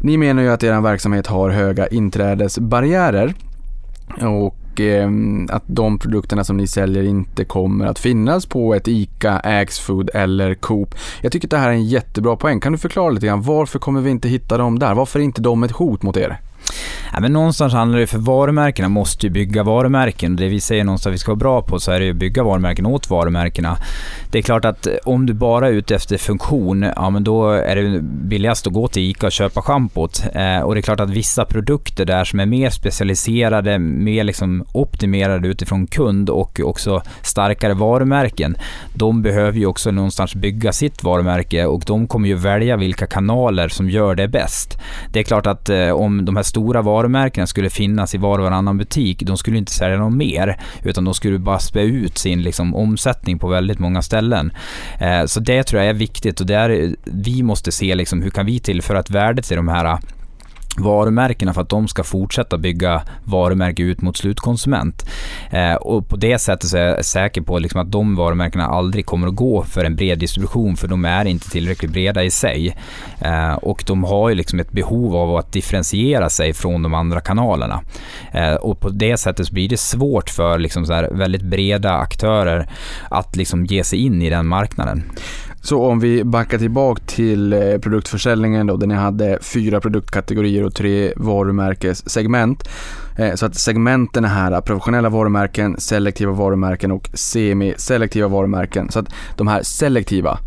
Ni 0.00 0.16
menar 0.16 0.42
ju 0.42 0.48
att 0.48 0.62
er 0.62 0.80
verksamhet 0.80 1.26
har 1.26 1.50
höga 1.50 1.86
inträdesbarriärer 1.86 3.34
och 4.18 4.80
eh, 4.80 5.10
att 5.48 5.62
de 5.66 5.98
produkterna 5.98 6.44
som 6.44 6.56
ni 6.56 6.66
säljer 6.66 7.02
inte 7.02 7.44
kommer 7.44 7.86
att 7.86 7.98
finnas 7.98 8.46
på 8.46 8.74
ett 8.74 8.88
ICA, 8.88 9.32
Axfood 9.38 10.10
eller 10.14 10.54
Coop. 10.54 10.94
Jag 11.20 11.32
tycker 11.32 11.46
att 11.46 11.50
det 11.50 11.58
här 11.58 11.68
är 11.68 11.72
en 11.72 11.86
jättebra 11.86 12.36
poäng. 12.36 12.60
Kan 12.60 12.72
du 12.72 12.78
förklara 12.78 13.10
lite 13.10 13.26
grann 13.26 13.42
varför 13.42 13.78
kommer 13.78 14.00
vi 14.00 14.10
inte 14.10 14.28
hitta 14.28 14.58
dem 14.58 14.78
där? 14.78 14.94
Varför 14.94 15.18
är 15.18 15.24
inte 15.24 15.40
de 15.40 15.62
ett 15.62 15.72
hot 15.72 16.02
mot 16.02 16.16
er? 16.16 16.40
Ja, 17.12 17.20
men 17.20 17.32
någonstans 17.32 17.72
handlar 17.72 17.98
det 17.98 18.06
för 18.06 18.18
varumärkena 18.18 18.88
måste 18.88 19.26
ju 19.26 19.30
bygga 19.30 19.62
varumärken. 19.62 20.36
Det 20.36 20.48
vi 20.48 20.60
säger 20.60 20.84
någonstans 20.84 21.10
att 21.10 21.14
vi 21.14 21.18
ska 21.18 21.30
vara 21.30 21.36
bra 21.36 21.62
på 21.62 21.80
så 21.80 21.92
är 21.92 21.98
det 21.98 22.04
ju 22.04 22.10
att 22.10 22.16
bygga 22.16 22.42
varumärken 22.42 22.86
åt 22.86 23.10
varumärkena. 23.10 23.76
Det 24.30 24.38
är 24.38 24.42
klart 24.42 24.64
att 24.64 24.88
om 25.04 25.26
du 25.26 25.32
bara 25.32 25.68
är 25.68 25.72
ute 25.72 25.94
efter 25.94 26.18
funktion, 26.18 26.86
ja 26.96 27.10
men 27.10 27.24
då 27.24 27.50
är 27.50 27.76
det 27.76 28.00
billigast 28.02 28.66
att 28.66 28.72
gå 28.72 28.88
till 28.88 29.10
ICA 29.10 29.26
och 29.26 29.32
köpa 29.32 29.62
schampot. 29.62 30.22
Eh, 30.34 30.60
och 30.60 30.74
det 30.74 30.80
är 30.80 30.82
klart 30.82 31.00
att 31.00 31.10
vissa 31.10 31.44
produkter 31.44 32.04
där 32.04 32.24
som 32.24 32.40
är 32.40 32.46
mer 32.46 32.70
specialiserade, 32.70 33.78
mer 33.78 34.24
liksom 34.24 34.64
optimerade 34.72 35.48
utifrån 35.48 35.86
kund 35.86 36.30
och 36.30 36.60
också 36.60 37.02
starkare 37.22 37.74
varumärken, 37.74 38.56
de 38.94 39.22
behöver 39.22 39.58
ju 39.58 39.66
också 39.66 39.90
någonstans 39.90 40.34
bygga 40.34 40.72
sitt 40.72 41.02
varumärke 41.02 41.66
och 41.66 41.82
de 41.86 42.06
kommer 42.06 42.28
ju 42.28 42.34
välja 42.34 42.76
vilka 42.76 43.06
kanaler 43.06 43.68
som 43.68 43.90
gör 43.90 44.14
det 44.14 44.28
bäst. 44.28 44.78
Det 45.12 45.20
är 45.20 45.24
klart 45.24 45.46
att 45.46 45.68
eh, 45.68 45.90
om 45.90 46.24
de 46.24 46.36
här 46.36 46.42
stora 46.50 46.82
varumärkena 46.82 47.46
skulle 47.46 47.70
finnas 47.70 48.14
i 48.14 48.18
var 48.18 48.38
och 48.38 48.44
varannan 48.44 48.78
butik, 48.78 49.22
de 49.22 49.36
skulle 49.36 49.58
inte 49.58 49.72
sälja 49.72 49.98
något 49.98 50.12
mer, 50.12 50.60
utan 50.82 51.04
de 51.04 51.14
skulle 51.14 51.38
bara 51.38 51.58
spä 51.58 51.80
ut 51.80 52.18
sin 52.18 52.42
liksom, 52.42 52.74
omsättning 52.74 53.38
på 53.38 53.48
väldigt 53.48 53.78
många 53.78 54.02
ställen. 54.02 54.52
Eh, 55.00 55.24
så 55.24 55.40
det 55.40 55.62
tror 55.62 55.82
jag 55.82 55.90
är 55.90 55.94
viktigt 55.94 56.40
och 56.40 56.46
där 56.46 56.94
vi 57.04 57.42
måste 57.42 57.72
se 57.72 57.94
liksom, 57.94 58.22
hur 58.22 58.30
kan 58.30 58.46
vi 58.46 58.58
tillföra 58.58 59.00
ett 59.00 59.10
värde 59.10 59.42
till 59.42 59.56
de 59.56 59.68
här 59.68 59.98
varumärkena 60.78 61.54
för 61.54 61.60
att 61.60 61.68
de 61.68 61.88
ska 61.88 62.04
fortsätta 62.04 62.58
bygga 62.58 63.02
varumärke 63.24 63.82
ut 63.82 64.02
mot 64.02 64.16
slutkonsument. 64.16 65.06
Eh, 65.50 65.74
och 65.74 66.08
på 66.08 66.16
det 66.16 66.38
sättet 66.38 66.70
så 66.70 66.76
är 66.76 66.82
jag 66.82 67.04
säker 67.04 67.40
på 67.40 67.58
liksom 67.58 67.80
att 67.80 67.92
de 67.92 68.16
varumärkena 68.16 68.66
aldrig 68.66 69.06
kommer 69.06 69.28
att 69.28 69.34
gå 69.34 69.62
för 69.62 69.84
en 69.84 69.96
bred 69.96 70.18
distribution 70.18 70.76
för 70.76 70.88
de 70.88 71.04
är 71.04 71.24
inte 71.24 71.50
tillräckligt 71.50 71.90
breda 71.90 72.24
i 72.24 72.30
sig. 72.30 72.76
Eh, 73.20 73.54
och 73.54 73.84
de 73.86 74.04
har 74.04 74.28
ju 74.28 74.34
liksom 74.34 74.60
ett 74.60 74.72
behov 74.72 75.16
av 75.16 75.36
att 75.36 75.52
differentiera 75.52 76.30
sig 76.30 76.52
från 76.52 76.82
de 76.82 76.94
andra 76.94 77.20
kanalerna. 77.20 77.82
Eh, 78.32 78.54
och 78.54 78.80
på 78.80 78.88
det 78.88 79.16
sättet 79.16 79.46
så 79.46 79.54
blir 79.54 79.68
det 79.68 79.80
svårt 79.80 80.30
för 80.30 80.58
liksom 80.58 80.86
så 80.86 81.08
väldigt 81.12 81.42
breda 81.42 81.92
aktörer 81.92 82.68
att 83.08 83.36
liksom 83.36 83.66
ge 83.66 83.84
sig 83.84 83.98
in 83.98 84.22
i 84.22 84.30
den 84.30 84.46
marknaden. 84.46 85.02
Så 85.62 85.84
om 85.84 86.00
vi 86.00 86.24
backar 86.24 86.58
tillbaka 86.58 87.02
till 87.06 87.52
eh, 87.52 87.78
produktförsäljningen 87.78 88.66
då, 88.66 88.76
där 88.76 88.86
ni 88.86 88.94
hade 88.94 89.38
fyra 89.42 89.80
produktkategorier 89.80 90.64
och 90.64 90.74
tre 90.74 91.12
varumärkessegment. 91.16 92.68
Eh, 93.18 93.34
så 93.34 93.46
att 93.46 93.54
segmenten 93.54 94.24
är 94.24 94.28
här 94.28 94.60
professionella 94.60 95.08
varumärken, 95.08 95.80
selektiva 95.80 96.32
varumärken 96.32 96.92
och 96.92 97.10
semi-selektiva 97.14 98.28
varumärken. 98.28 98.90
Så 98.90 98.98
att 98.98 99.06
de 99.36 99.48
här 99.48 99.62
selektiva 99.62 100.38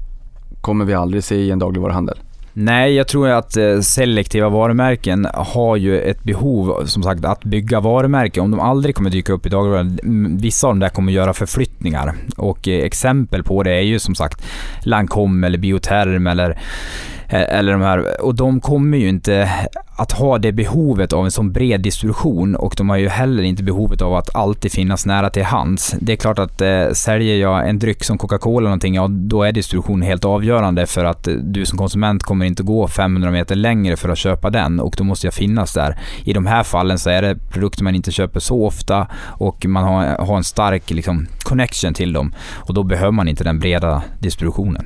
kommer 0.61 0.85
vi 0.85 0.93
aldrig 0.93 1.23
se 1.23 1.35
i 1.35 1.51
en 1.51 1.59
dagligvaruhandel. 1.59 2.17
Nej, 2.55 2.93
jag 2.93 3.07
tror 3.07 3.29
att 3.29 3.57
eh, 3.57 3.79
selektiva 3.79 4.49
varumärken 4.49 5.27
har 5.33 5.75
ju 5.75 6.01
ett 6.01 6.23
behov, 6.23 6.85
som 6.85 7.03
sagt, 7.03 7.25
att 7.25 7.43
bygga 7.43 7.79
varumärken. 7.79 8.43
Om 8.43 8.51
de 8.51 8.59
aldrig 8.59 8.95
kommer 8.95 9.09
dyka 9.09 9.33
upp 9.33 9.45
i 9.45 9.49
dagligvaruhandeln, 9.49 10.37
vissa 10.37 10.67
av 10.67 10.73
dem 10.73 10.79
där 10.79 10.89
kommer 10.89 11.11
göra 11.11 11.33
förflyttningar. 11.33 12.15
Och 12.37 12.67
eh, 12.67 12.85
exempel 12.85 13.43
på 13.43 13.63
det 13.63 13.71
är 13.71 13.81
ju 13.81 13.99
som 13.99 14.15
sagt 14.15 14.45
Lancome 14.83 15.47
eller 15.47 15.57
Bioterm 15.57 16.27
eller 16.27 16.59
Eh, 17.33 17.57
eller 17.57 17.71
de 17.71 17.81
här, 17.81 18.21
och 18.21 18.35
de 18.35 18.61
kommer 18.61 18.97
ju 18.97 19.09
inte 19.09 19.49
att 19.95 20.11
ha 20.11 20.37
det 20.37 20.51
behovet 20.51 21.13
av 21.13 21.25
en 21.25 21.31
sån 21.31 21.51
bred 21.51 21.81
distribution 21.81 22.55
och 22.55 22.73
de 22.77 22.89
har 22.89 22.97
ju 22.97 23.09
heller 23.09 23.43
inte 23.43 23.63
behovet 23.63 24.01
av 24.01 24.15
att 24.15 24.35
alltid 24.35 24.71
finnas 24.71 25.05
nära 25.05 25.29
till 25.29 25.43
hands. 25.43 25.95
Det 25.99 26.13
är 26.13 26.17
klart 26.17 26.39
att 26.39 26.61
eh, 26.61 26.89
säljer 26.91 27.35
jag 27.35 27.69
en 27.69 27.79
dryck 27.79 28.03
som 28.03 28.17
Coca-Cola 28.17 28.57
eller 28.57 28.69
någonting, 28.69 28.95
ja 28.95 29.07
då 29.09 29.43
är 29.43 29.51
distribution 29.51 30.01
helt 30.01 30.25
avgörande 30.25 30.85
för 30.85 31.05
att 31.05 31.27
eh, 31.27 31.33
du 31.33 31.65
som 31.65 31.77
konsument 31.77 32.23
kommer 32.23 32.45
inte 32.45 32.63
gå 32.63 32.87
500 32.87 33.31
meter 33.31 33.55
längre 33.55 33.97
för 33.97 34.09
att 34.09 34.17
köpa 34.17 34.49
den 34.49 34.79
och 34.79 34.95
då 34.97 35.03
måste 35.03 35.27
jag 35.27 35.33
finnas 35.33 35.73
där. 35.73 35.97
I 36.23 36.33
de 36.33 36.45
här 36.45 36.63
fallen 36.63 36.99
så 36.99 37.09
är 37.09 37.21
det 37.21 37.35
produkter 37.51 37.83
man 37.83 37.95
inte 37.95 38.11
köper 38.11 38.39
så 38.39 38.65
ofta 38.65 39.07
och 39.25 39.65
man 39.65 39.83
har, 39.83 40.25
har 40.25 40.37
en 40.37 40.43
stark 40.43 40.89
liksom, 40.89 41.27
connection 41.43 41.93
till 41.93 42.13
dem 42.13 42.33
och 42.53 42.73
då 42.73 42.83
behöver 42.83 43.11
man 43.11 43.27
inte 43.27 43.43
den 43.43 43.59
breda 43.59 44.03
distributionen. 44.19 44.85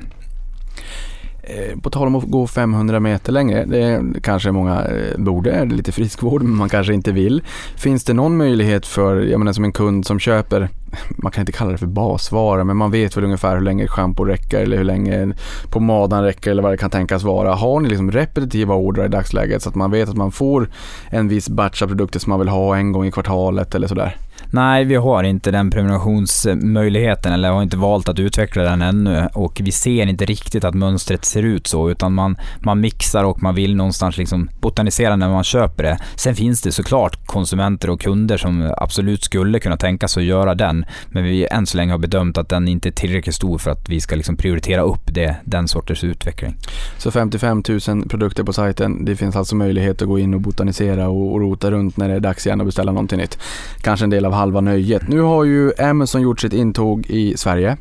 Eh, 1.50 1.80
på 1.80 1.90
tal 1.90 2.06
om 2.06 2.14
att 2.14 2.24
gå 2.24 2.46
500 2.46 3.00
meter 3.00 3.32
längre, 3.32 3.64
det 3.64 4.02
kanske 4.22 4.52
många 4.52 4.84
eh, 4.84 5.18
borde, 5.18 5.50
det 5.50 5.56
är 5.56 5.66
lite 5.66 5.92
friskvård 5.92 6.42
men 6.42 6.56
man 6.56 6.68
kanske 6.68 6.94
inte 6.94 7.12
vill. 7.12 7.42
Finns 7.76 8.04
det 8.04 8.12
någon 8.12 8.36
möjlighet 8.36 8.86
för, 8.86 9.20
jag 9.20 9.38
menar 9.38 9.52
som 9.52 9.64
en 9.64 9.72
kund 9.72 10.06
som 10.06 10.18
köper, 10.18 10.68
man 11.08 11.32
kan 11.32 11.42
inte 11.42 11.52
kalla 11.52 11.72
det 11.72 11.78
för 11.78 11.86
basvara, 11.86 12.64
men 12.64 12.76
man 12.76 12.90
vet 12.90 13.16
väl 13.16 13.24
ungefär 13.24 13.54
hur 13.54 13.62
länge 13.62 13.86
schampo 13.86 14.24
räcker 14.24 14.60
eller 14.60 14.76
hur 14.76 14.84
länge 14.84 15.32
pomadan 15.70 16.24
räcker 16.24 16.50
eller 16.50 16.62
vad 16.62 16.72
det 16.72 16.76
kan 16.76 16.90
tänkas 16.90 17.22
vara. 17.22 17.54
Har 17.54 17.80
ni 17.80 17.88
liksom 17.88 18.10
repetitiva 18.10 18.74
ordrar 18.74 19.04
i 19.04 19.08
dagsläget 19.08 19.62
så 19.62 19.68
att 19.68 19.74
man 19.74 19.90
vet 19.90 20.08
att 20.08 20.16
man 20.16 20.32
får 20.32 20.70
en 21.10 21.28
viss 21.28 21.48
batch 21.48 21.82
av 21.82 21.86
produkter 21.86 22.20
som 22.20 22.30
man 22.30 22.38
vill 22.38 22.48
ha 22.48 22.76
en 22.76 22.92
gång 22.92 23.06
i 23.06 23.10
kvartalet 23.10 23.74
eller 23.74 23.86
sådär? 23.86 24.16
Nej, 24.50 24.84
vi 24.84 24.94
har 24.94 25.22
inte 25.24 25.50
den 25.50 25.70
prenumerationsmöjligheten 25.70 27.32
eller 27.32 27.50
har 27.50 27.62
inte 27.62 27.76
valt 27.76 28.08
att 28.08 28.18
utveckla 28.18 28.62
den 28.62 28.82
ännu 28.82 29.28
och 29.34 29.60
vi 29.64 29.72
ser 29.72 30.06
inte 30.06 30.24
riktigt 30.24 30.64
att 30.64 30.74
mönstret 30.74 31.24
ser 31.24 31.42
ut 31.42 31.66
så 31.66 31.90
utan 31.90 32.14
man, 32.14 32.36
man 32.60 32.80
mixar 32.80 33.24
och 33.24 33.42
man 33.42 33.54
vill 33.54 33.76
någonstans 33.76 34.18
liksom 34.18 34.50
botanisera 34.60 35.16
när 35.16 35.28
man 35.28 35.44
köper 35.44 35.82
det. 35.82 35.98
Sen 36.16 36.34
finns 36.34 36.62
det 36.62 36.72
såklart 36.72 37.26
konsumenter 37.26 37.90
och 37.90 38.00
kunder 38.00 38.36
som 38.36 38.74
absolut 38.76 39.24
skulle 39.24 39.58
kunna 39.58 39.76
tänka 39.76 40.08
sig 40.08 40.20
att 40.20 40.26
göra 40.26 40.54
den 40.54 40.84
men 41.08 41.24
vi 41.24 41.46
än 41.46 41.66
så 41.66 41.76
länge 41.76 41.92
har 41.92 41.98
bedömt 41.98 42.38
att 42.38 42.48
den 42.48 42.68
inte 42.68 42.88
är 42.88 42.92
tillräckligt 42.92 43.34
stor 43.34 43.58
för 43.58 43.70
att 43.70 43.88
vi 43.88 44.00
ska 44.00 44.16
liksom 44.16 44.36
prioritera 44.36 44.82
upp 44.82 45.14
det, 45.14 45.36
den 45.44 45.68
sorters 45.68 46.04
utveckling. 46.04 46.56
Så 46.98 47.10
55 47.10 47.62
000 47.88 48.08
produkter 48.08 48.44
på 48.44 48.52
sajten, 48.52 49.04
det 49.04 49.16
finns 49.16 49.36
alltså 49.36 49.56
möjlighet 49.56 50.02
att 50.02 50.08
gå 50.08 50.18
in 50.18 50.34
och 50.34 50.40
botanisera 50.40 51.08
och, 51.08 51.32
och 51.32 51.40
rota 51.40 51.70
runt 51.70 51.96
när 51.96 52.08
det 52.08 52.14
är 52.14 52.20
dags 52.20 52.46
igen 52.46 52.60
att 52.60 52.66
beställa 52.66 52.92
någonting 52.92 53.18
nytt. 53.18 53.38
Kanske 53.80 54.04
en 54.06 54.10
del 54.10 54.24
av 54.24 54.37
halva 54.38 54.60
nöjet. 54.60 55.08
Nu 55.08 55.20
har 55.20 55.44
ju 55.44 55.72
Amazon 55.78 56.22
gjort 56.22 56.40
sitt 56.40 56.52
intåg 56.52 57.06
i 57.06 57.36
Sverige. 57.36 57.76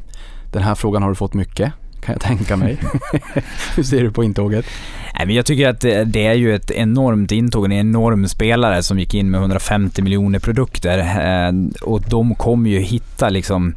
Den 0.51 0.63
här 0.63 0.75
frågan 0.75 1.01
har 1.01 1.09
du 1.09 1.15
fått 1.15 1.33
mycket 1.33 1.73
kan 2.07 2.13
jag 2.13 2.21
tänka 2.21 2.55
mig. 2.55 2.77
Hur 3.75 3.83
ser 3.83 4.03
du 4.03 4.11
på 4.11 4.23
intåget? 4.23 4.65
Jag 5.27 5.45
tycker 5.45 5.69
att 5.69 5.79
det 5.81 6.25
är 6.25 6.33
ju 6.33 6.55
ett 6.55 6.71
enormt 6.71 7.31
intåg, 7.31 7.65
en 7.65 7.71
enorm 7.71 8.27
spelare 8.27 8.83
som 8.83 8.99
gick 8.99 9.13
in 9.13 9.31
med 9.31 9.39
150 9.39 10.01
miljoner 10.01 10.39
produkter 10.39 10.99
eh, 10.99 11.53
och 11.81 12.01
de 12.01 12.35
kommer 12.35 12.69
ju 12.69 12.79
hitta 12.79 13.29
liksom 13.29 13.75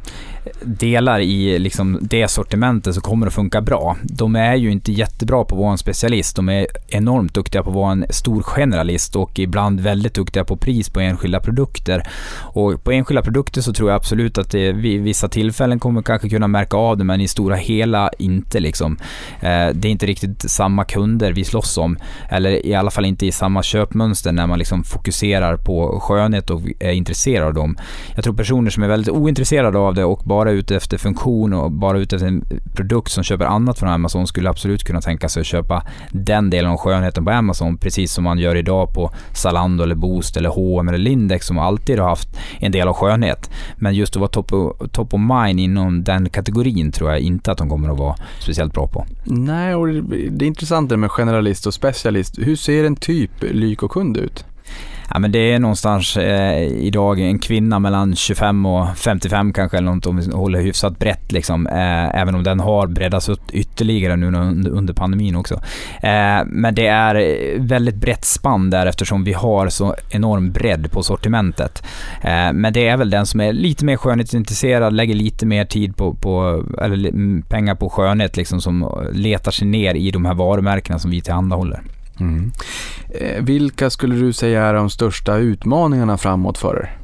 delar 0.63 1.19
i 1.19 1.59
liksom 1.59 1.99
det 2.01 2.27
sortimentet 2.27 2.93
som 2.93 3.03
kommer 3.03 3.27
att 3.27 3.33
funka 3.33 3.61
bra. 3.61 3.97
De 4.03 4.35
är 4.35 4.55
ju 4.55 4.71
inte 4.71 4.91
jättebra 4.91 5.45
på 5.45 5.55
att 5.55 5.61
vara 5.61 5.71
en 5.71 5.77
specialist. 5.77 6.35
De 6.35 6.49
är 6.49 6.67
enormt 6.87 7.33
duktiga 7.33 7.63
på 7.63 7.69
att 7.69 7.75
vara 7.75 7.91
en 7.91 8.05
stor 8.09 8.43
generalist 8.43 9.15
och 9.15 9.39
ibland 9.39 9.79
väldigt 9.79 10.13
duktiga 10.13 10.43
på 10.43 10.57
pris 10.57 10.89
på 10.89 10.99
enskilda 10.99 11.39
produkter. 11.39 12.03
Och 12.39 12.83
på 12.83 12.91
enskilda 12.91 13.21
produkter 13.21 13.61
så 13.61 13.73
tror 13.73 13.89
jag 13.89 13.95
absolut 13.95 14.37
att 14.37 14.51
det 14.51 14.71
vid 14.71 15.01
vissa 15.01 15.27
tillfällen 15.27 15.79
kommer 15.79 16.01
kanske 16.01 16.29
kunna 16.29 16.47
märka 16.47 16.77
av 16.77 16.97
det, 16.97 17.03
men 17.03 17.21
i 17.21 17.27
stora 17.27 17.55
hela 17.55 18.09
inte 18.19 18.59
liksom. 18.59 18.97
Eh, 19.39 19.69
det 19.73 19.87
är 19.87 19.91
inte 19.91 20.05
riktigt 20.05 20.51
samma 20.51 20.83
kunder 20.83 21.33
vi 21.33 21.43
slåss 21.43 21.77
om, 21.77 21.97
eller 22.29 22.65
i 22.65 22.75
alla 22.75 22.91
fall 22.91 23.05
inte 23.05 23.25
i 23.25 23.31
samma 23.31 23.63
köpmönster 23.63 24.31
när 24.31 24.47
man 24.47 24.59
liksom 24.59 24.83
fokuserar 24.83 25.57
på 25.57 25.99
skönhet 25.99 26.49
och 26.49 26.61
är 26.79 26.91
intresserad 26.91 27.47
av 27.47 27.53
dem. 27.53 27.77
Jag 28.15 28.23
tror 28.23 28.33
personer 28.33 28.69
som 28.69 28.83
är 28.83 28.87
väldigt 28.87 29.13
ointresserade 29.13 29.77
av 29.77 29.93
det 29.93 30.03
och 30.03 30.21
bara 30.25 30.50
ute 30.51 30.75
efter 30.75 30.97
funktion 30.97 31.53
och 31.53 31.71
bara 31.71 31.99
ute 31.99 32.15
efter 32.15 32.27
en 32.27 32.45
produkt 32.73 33.11
som 33.11 33.23
köper 33.23 33.45
annat 33.45 33.79
från 33.79 33.89
Amazon 33.89 34.27
skulle 34.27 34.49
absolut 34.49 34.83
kunna 34.83 35.01
tänka 35.01 35.29
sig 35.29 35.41
att 35.41 35.47
köpa 35.47 35.83
den 36.11 36.49
delen 36.49 36.71
av 36.71 36.77
skönheten 36.77 37.25
på 37.25 37.31
Amazon 37.31 37.77
precis 37.77 38.13
som 38.13 38.23
man 38.23 38.39
gör 38.39 38.55
idag 38.55 38.93
på 38.93 39.11
Zalando 39.33 39.83
eller 39.83 39.95
Boost 39.95 40.37
eller 40.37 40.49
H&M 40.49 40.87
eller 40.87 40.97
Lindex 40.97 41.47
som 41.47 41.59
alltid 41.59 41.99
har 41.99 42.09
haft 42.09 42.29
en 42.59 42.71
del 42.71 42.87
av 42.87 42.93
skönhet. 42.93 43.49
Men 43.75 43.93
just 43.93 44.15
att 44.15 44.19
vara 44.19 44.29
top 44.29 44.53
of, 44.53 44.89
top 44.91 45.13
of 45.13 45.19
mind 45.19 45.59
inom 45.59 46.03
den 46.03 46.29
kategorin 46.29 46.91
tror 46.91 47.09
jag 47.09 47.19
inte 47.19 47.51
att 47.51 47.57
de 47.57 47.69
kommer 47.69 47.89
att 47.89 47.99
vara 47.99 48.15
speciellt 48.39 48.73
bra 48.73 48.87
på. 48.87 49.05
Nej, 49.23 49.75
och 49.75 49.87
det 50.31 50.45
är 50.45 50.47
intressant 50.47 50.89
det 50.89 50.97
med 50.97 51.11
generalist 51.11 51.67
och 51.67 51.73
specialist. 51.73 52.39
Hur 52.39 52.55
ser 52.55 52.83
en 52.83 52.95
typ 52.95 53.31
Lyko-kund 53.51 54.17
ut? 54.17 54.45
Ja, 55.13 55.19
men 55.19 55.31
det 55.31 55.53
är 55.53 55.59
någonstans 55.59 56.17
eh, 56.17 56.63
idag 56.63 57.19
en 57.19 57.39
kvinna 57.39 57.79
mellan 57.79 58.15
25 58.15 58.65
och 58.65 58.97
55 58.97 59.53
kanske 59.53 59.77
eller 59.77 59.91
något 59.91 60.05
om 60.05 60.17
vi 60.17 60.31
håller 60.31 60.61
hyfsat 60.61 60.99
brett 60.99 61.31
liksom. 61.31 61.67
Eh, 61.67 62.15
även 62.15 62.35
om 62.35 62.43
den 62.43 62.59
har 62.59 62.87
breddats 62.87 63.29
upp 63.29 63.51
ytterligare 63.51 64.15
nu 64.15 64.25
under, 64.27 64.69
under 64.69 64.93
pandemin 64.93 65.35
också. 65.35 65.55
Eh, 66.01 66.45
men 66.45 66.75
det 66.75 66.87
är 66.87 67.15
väldigt 67.59 67.95
brett 67.95 68.25
spann 68.25 68.69
där 68.69 68.85
eftersom 68.85 69.23
vi 69.23 69.33
har 69.33 69.69
så 69.69 69.95
enorm 70.09 70.51
bredd 70.51 70.91
på 70.91 71.03
sortimentet. 71.03 71.83
Eh, 72.21 72.53
men 72.53 72.73
det 72.73 72.87
är 72.87 72.97
väl 72.97 73.09
den 73.09 73.25
som 73.25 73.39
är 73.39 73.53
lite 73.53 73.85
mer 73.85 73.97
skönhetsintresserad, 73.97 74.93
lägger 74.93 75.15
lite 75.15 75.45
mer 75.45 75.65
tid 75.65 75.95
på, 75.95 76.13
på 76.13 76.63
eller 76.81 77.41
pengar 77.49 77.75
på 77.75 77.89
skönhet 77.89 78.37
liksom 78.37 78.61
som 78.61 79.05
letar 79.13 79.51
sig 79.51 79.67
ner 79.67 79.95
i 79.95 80.11
de 80.11 80.25
här 80.25 80.33
varumärkena 80.33 80.99
som 80.99 81.11
vi 81.11 81.21
tillhandahåller. 81.21 81.81
Mm. 82.19 82.51
Eh, 83.09 83.43
vilka 83.43 83.89
skulle 83.89 84.15
du 84.15 84.33
säga 84.33 84.63
är 84.63 84.73
de 84.73 84.89
största 84.89 85.37
utmaningarna 85.37 86.17
framåt 86.17 86.57
för 86.57 86.75
er? 86.75 87.00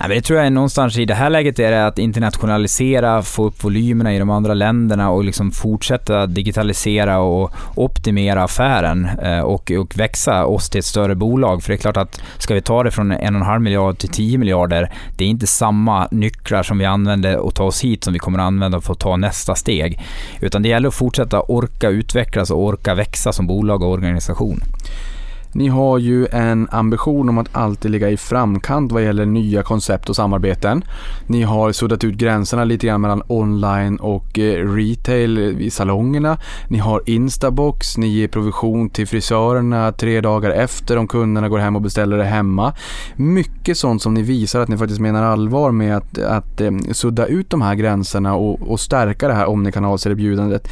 Nej, 0.00 0.08
men 0.08 0.16
det 0.16 0.22
tror 0.22 0.38
jag 0.38 0.46
är 0.46 0.50
någonstans 0.50 0.98
i 0.98 1.04
det 1.04 1.14
här 1.14 1.30
läget 1.30 1.58
är 1.58 1.70
det 1.70 1.86
att 1.86 1.98
internationalisera, 1.98 3.22
få 3.22 3.44
upp 3.44 3.64
volymerna 3.64 4.14
i 4.14 4.18
de 4.18 4.30
andra 4.30 4.54
länderna 4.54 5.10
och 5.10 5.24
liksom 5.24 5.52
fortsätta 5.52 6.26
digitalisera 6.26 7.18
och 7.18 7.52
optimera 7.74 8.44
affären 8.44 9.08
eh, 9.22 9.40
och, 9.40 9.70
och 9.70 9.98
växa 9.98 10.46
oss 10.46 10.70
till 10.70 10.78
ett 10.78 10.84
större 10.84 11.14
bolag. 11.14 11.62
För 11.62 11.68
det 11.68 11.74
är 11.74 11.80
klart 11.80 11.96
att 11.96 12.22
ska 12.38 12.54
vi 12.54 12.60
ta 12.60 12.82
det 12.82 12.90
från 12.90 13.12
en 13.12 13.34
och 13.34 13.40
en 13.40 13.46
halv 13.46 13.62
miljard 13.62 13.98
till 13.98 14.08
10 14.08 14.38
miljarder, 14.38 14.92
det 15.16 15.24
är 15.24 15.28
inte 15.28 15.46
samma 15.46 16.08
nycklar 16.10 16.62
som 16.62 16.78
vi 16.78 16.84
använder 16.84 17.36
och 17.36 17.54
ta 17.54 17.64
oss 17.64 17.84
hit 17.84 18.04
som 18.04 18.12
vi 18.12 18.18
kommer 18.18 18.38
att 18.38 18.46
använda 18.46 18.80
för 18.80 18.92
att 18.92 18.98
ta 18.98 19.16
nästa 19.16 19.54
steg. 19.54 20.00
Utan 20.40 20.62
det 20.62 20.68
gäller 20.68 20.88
att 20.88 20.94
fortsätta 20.94 21.40
orka 21.40 21.88
utvecklas 21.88 22.50
och 22.50 22.64
orka 22.64 22.94
växa 22.94 23.32
som 23.32 23.46
bolag 23.46 23.82
och 23.82 23.90
organisation. 23.90 24.60
Ni 25.52 25.68
har 25.68 25.98
ju 25.98 26.26
en 26.26 26.68
ambition 26.70 27.28
om 27.28 27.38
att 27.38 27.56
alltid 27.56 27.90
ligga 27.90 28.10
i 28.10 28.16
framkant 28.16 28.92
vad 28.92 29.04
gäller 29.04 29.26
nya 29.26 29.62
koncept 29.62 30.08
och 30.08 30.16
samarbeten. 30.16 30.84
Ni 31.26 31.42
har 31.42 31.72
suddat 31.72 32.04
ut 32.04 32.14
gränserna 32.14 32.64
lite 32.64 32.86
grann 32.86 33.00
mellan 33.00 33.22
online 33.26 33.96
och 33.96 34.38
eh, 34.38 34.74
retail 34.74 35.38
i 35.38 35.70
salongerna. 35.70 36.38
Ni 36.68 36.78
har 36.78 37.02
Instabox, 37.06 37.98
ni 37.98 38.08
ger 38.08 38.28
provision 38.28 38.90
till 38.90 39.06
frisörerna 39.06 39.92
tre 39.92 40.20
dagar 40.20 40.50
efter 40.50 40.96
om 40.96 41.08
kunderna 41.08 41.48
går 41.48 41.58
hem 41.58 41.76
och 41.76 41.82
beställer 41.82 42.16
det 42.18 42.24
hemma. 42.24 42.72
Mycket 43.16 43.78
sånt 43.78 44.02
som 44.02 44.14
ni 44.14 44.22
visar 44.22 44.60
att 44.60 44.68
ni 44.68 44.76
faktiskt 44.76 45.00
menar 45.00 45.22
allvar 45.22 45.70
med 45.70 45.96
att, 45.96 46.18
att 46.18 46.60
eh, 46.60 46.70
sudda 46.92 47.26
ut 47.26 47.50
de 47.50 47.62
här 47.62 47.74
gränserna 47.74 48.34
och, 48.34 48.70
och 48.70 48.80
stärka 48.80 49.28
det 49.28 49.34
här 49.34 49.48
omnikanalserbjudandet. 49.48 50.68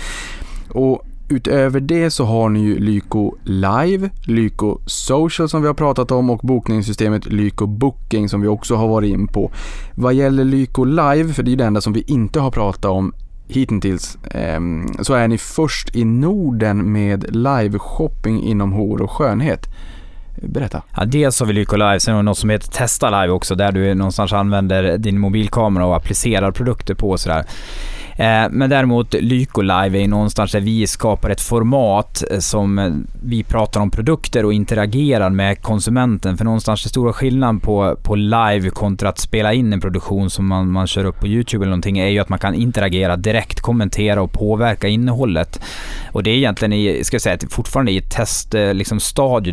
Och 0.69 1.08
Utöver 1.31 1.81
det 1.81 2.11
så 2.11 2.25
har 2.25 2.49
ni 2.49 2.61
ju 2.61 2.79
Lyko 2.79 3.35
Live, 3.45 4.11
Lyko 4.27 4.79
Social 4.87 5.49
som 5.49 5.63
vi 5.63 5.67
har 5.67 5.75
pratat 5.75 6.11
om 6.11 6.31
och 6.31 6.39
bokningssystemet 6.39 7.27
Lyko 7.27 7.67
Booking 7.67 8.29
som 8.29 8.41
vi 8.41 8.49
också 8.49 8.75
har 8.75 8.89
varit 8.89 9.13
in 9.13 9.27
på. 9.27 9.51
Vad 9.95 10.15
gäller 10.15 10.45
Lyko 10.45 10.85
Live, 10.85 11.33
för 11.33 11.43
det 11.43 11.53
är 11.53 11.57
det 11.57 11.65
enda 11.65 11.81
som 11.81 11.93
vi 11.93 12.05
inte 12.07 12.41
har 12.41 12.51
pratat 12.51 12.85
om 12.85 13.13
hittills, 13.49 14.19
ehm, 14.31 14.87
så 15.01 15.15
är 15.15 15.29
ni 15.29 15.39
först 15.39 15.97
i 15.97 16.05
Norden 16.05 16.93
med 16.93 17.25
live-shopping 17.37 18.43
inom 18.43 18.73
hår 18.73 19.03
och 19.03 19.11
skönhet. 19.11 19.67
Berätta. 20.43 20.83
Ja, 20.97 21.05
dels 21.05 21.41
har 21.41 21.47
vi 21.47 21.53
Lyko 21.53 21.77
Live, 21.77 22.01
sen 22.01 22.15
har 22.15 22.23
vi 22.23 22.25
något 22.25 22.39
som 22.39 22.51
heter 22.51 22.69
Testa 22.69 23.23
Live 23.23 23.33
också, 23.33 23.55
där 23.55 23.73
du 23.73 23.95
någonstans 23.95 24.33
använder 24.33 24.99
din 24.99 25.19
mobilkamera 25.19 25.87
och 25.87 25.97
applicerar 25.97 26.53
produkter 26.53 26.95
på 26.95 27.11
och 27.11 27.21
sådär. 27.21 27.45
Eh, 28.19 28.49
men 28.51 28.71
däremot 28.71 29.15
Lyko 29.15 29.61
Live 29.61 30.03
är 30.03 30.09
någonstans 30.09 30.53
där 30.53 30.61
vi 30.61 30.87
skapar 30.87 31.31
ett 31.31 31.41
format 31.41 32.25
eh, 32.31 32.39
som 32.39 32.79
eh, 32.79 32.93
vi 33.23 33.43
pratar 33.43 33.81
om 33.81 33.91
produkter 33.91 34.45
och 34.45 34.53
interagerar 34.53 35.31
med 35.31 35.63
konsumenten. 35.63 36.37
För 36.37 36.45
någonstans 36.45 36.83
den 36.83 36.89
stora 36.89 37.13
skillnaden 37.13 37.61
på, 37.61 37.97
på 38.03 38.15
live 38.15 38.71
kontra 38.71 39.09
att 39.09 39.19
spela 39.19 39.53
in 39.53 39.73
en 39.73 39.81
produktion 39.81 40.31
som 40.31 40.47
man, 40.47 40.71
man 40.71 40.87
kör 40.87 41.05
upp 41.05 41.21
på 41.21 41.27
YouTube 41.27 41.65
eller 41.65 41.71
någonting 41.71 41.99
är 41.99 42.09
ju 42.09 42.19
att 42.19 42.29
man 42.29 42.39
kan 42.39 42.55
interagera 42.55 43.17
direkt, 43.17 43.61
kommentera 43.61 44.23
och 44.23 44.33
påverka 44.33 44.89
innehållet. 44.89 45.61
Och 46.13 46.23
det 46.23 46.31
är 46.31 46.35
egentligen 46.35 46.73
i, 46.73 47.05
ska 47.05 47.15
jag 47.15 47.23
säga, 47.23 47.39
fortfarande 47.51 47.93
i 47.93 47.99
ett 47.99 48.11
teststadie 48.11 48.75
liksom, 48.75 48.99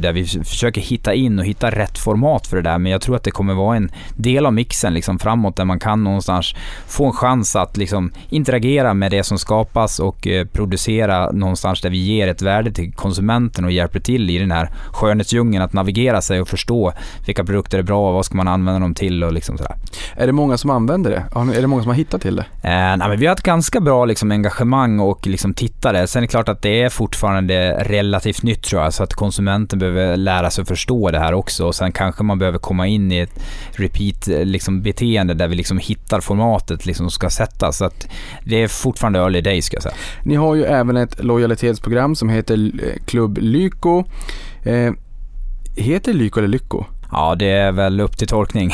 där 0.01 0.11
vi 0.11 0.25
försöker 0.25 0.81
hitta 0.81 1.13
in 1.13 1.39
och 1.39 1.45
hitta 1.45 1.71
rätt 1.71 1.97
format 1.97 2.47
för 2.47 2.55
det 2.55 2.63
där. 2.63 2.77
Men 2.77 2.91
jag 2.91 3.01
tror 3.01 3.15
att 3.15 3.23
det 3.23 3.31
kommer 3.31 3.53
vara 3.53 3.77
en 3.77 3.91
del 4.15 4.45
av 4.45 4.53
mixen 4.53 4.93
liksom, 4.93 5.19
framåt 5.19 5.55
där 5.55 5.65
man 5.65 5.79
kan 5.79 6.03
någonstans 6.03 6.55
få 6.87 7.05
en 7.05 7.13
chans 7.13 7.55
att 7.55 7.77
liksom, 7.77 8.11
interagera 8.29 8.54
med 8.93 9.11
det 9.11 9.23
som 9.23 9.37
skapas 9.37 9.99
och 9.99 10.27
eh, 10.27 10.45
producera 10.45 11.31
någonstans 11.31 11.81
där 11.81 11.89
vi 11.89 11.97
ger 11.97 12.27
ett 12.27 12.41
värde 12.41 12.71
till 12.71 12.93
konsumenten 12.93 13.65
och 13.65 13.71
hjälper 13.71 13.99
till 13.99 14.29
i 14.29 14.37
den 14.37 14.51
här 14.51 14.69
skönhetsdjungeln 14.91 15.63
att 15.63 15.73
navigera 15.73 16.21
sig 16.21 16.41
och 16.41 16.47
förstå 16.47 16.93
vilka 17.25 17.43
produkter 17.43 17.79
är 17.79 17.83
bra 17.83 18.07
och 18.07 18.13
vad 18.13 18.25
ska 18.25 18.37
man 18.37 18.47
använda 18.47 18.79
dem 18.79 18.93
till 18.93 19.23
och 19.23 19.33
liksom 19.33 19.57
sådär. 19.57 19.75
Är 20.15 20.27
det 20.27 20.33
många 20.33 20.57
som 20.57 20.69
använder 20.69 21.11
det? 21.11 21.55
Är 21.57 21.61
det 21.61 21.67
många 21.67 21.81
som 21.81 21.89
har 21.89 21.95
hittat 21.95 22.21
till 22.21 22.35
det? 22.35 22.45
Eh, 22.63 22.97
nej, 22.97 22.97
men 22.97 23.19
vi 23.19 23.25
har 23.25 23.33
ett 23.33 23.43
ganska 23.43 23.79
bra 23.79 24.05
liksom, 24.05 24.31
engagemang 24.31 24.99
och 24.99 25.27
liksom, 25.27 25.53
tittare. 25.53 26.07
Sen 26.07 26.19
är 26.19 26.21
det 26.21 26.27
klart 26.27 26.49
att 26.49 26.61
det 26.61 26.81
är 26.81 26.89
fortfarande 26.89 27.83
relativt 27.83 28.43
nytt 28.43 28.63
tror 28.63 28.81
jag, 28.81 28.93
så 28.93 29.03
att 29.03 29.13
konsumenten 29.13 29.79
behöver 29.79 30.17
lära 30.17 30.51
sig 30.51 30.61
att 30.61 30.67
förstå 30.67 31.11
det 31.11 31.19
här 31.19 31.33
också. 31.33 31.65
Och 31.65 31.75
sen 31.75 31.91
kanske 31.91 32.23
man 32.23 32.39
behöver 32.39 32.57
komma 32.57 32.87
in 32.87 33.11
i 33.11 33.17
ett 33.19 33.39
repeat-beteende 33.71 34.45
liksom, 34.45 34.81
beteende 34.81 35.33
där 35.33 35.47
vi 35.47 35.55
liksom 35.55 35.77
hittar 35.77 36.21
formatet 36.21 36.85
liksom, 36.85 37.03
som 37.03 37.11
ska 37.11 37.29
sättas. 37.29 37.77
Så 37.77 37.85
att 37.85 38.07
det 38.45 38.63
är 38.63 38.67
fortfarande 38.67 39.19
early 39.19 39.41
days 39.41 39.65
ska 39.65 39.75
jag 39.75 39.83
säga. 39.83 39.95
Ni 40.23 40.35
har 40.35 40.55
ju 40.55 40.63
även 40.63 40.97
ett 40.97 41.23
lojalitetsprogram 41.23 42.15
som 42.15 42.29
heter 42.29 42.71
eh, 42.83 43.03
Klubb 43.05 43.37
Lyko. 43.41 44.03
Eh, 44.63 44.93
heter 45.75 46.13
Lyko 46.13 46.39
eller 46.39 46.47
Lycko? 46.47 46.85
Ja, 47.11 47.35
det 47.35 47.51
är 47.51 47.71
väl 47.71 48.01
upp 48.01 48.17
till 48.17 48.27
tolkning. 48.27 48.71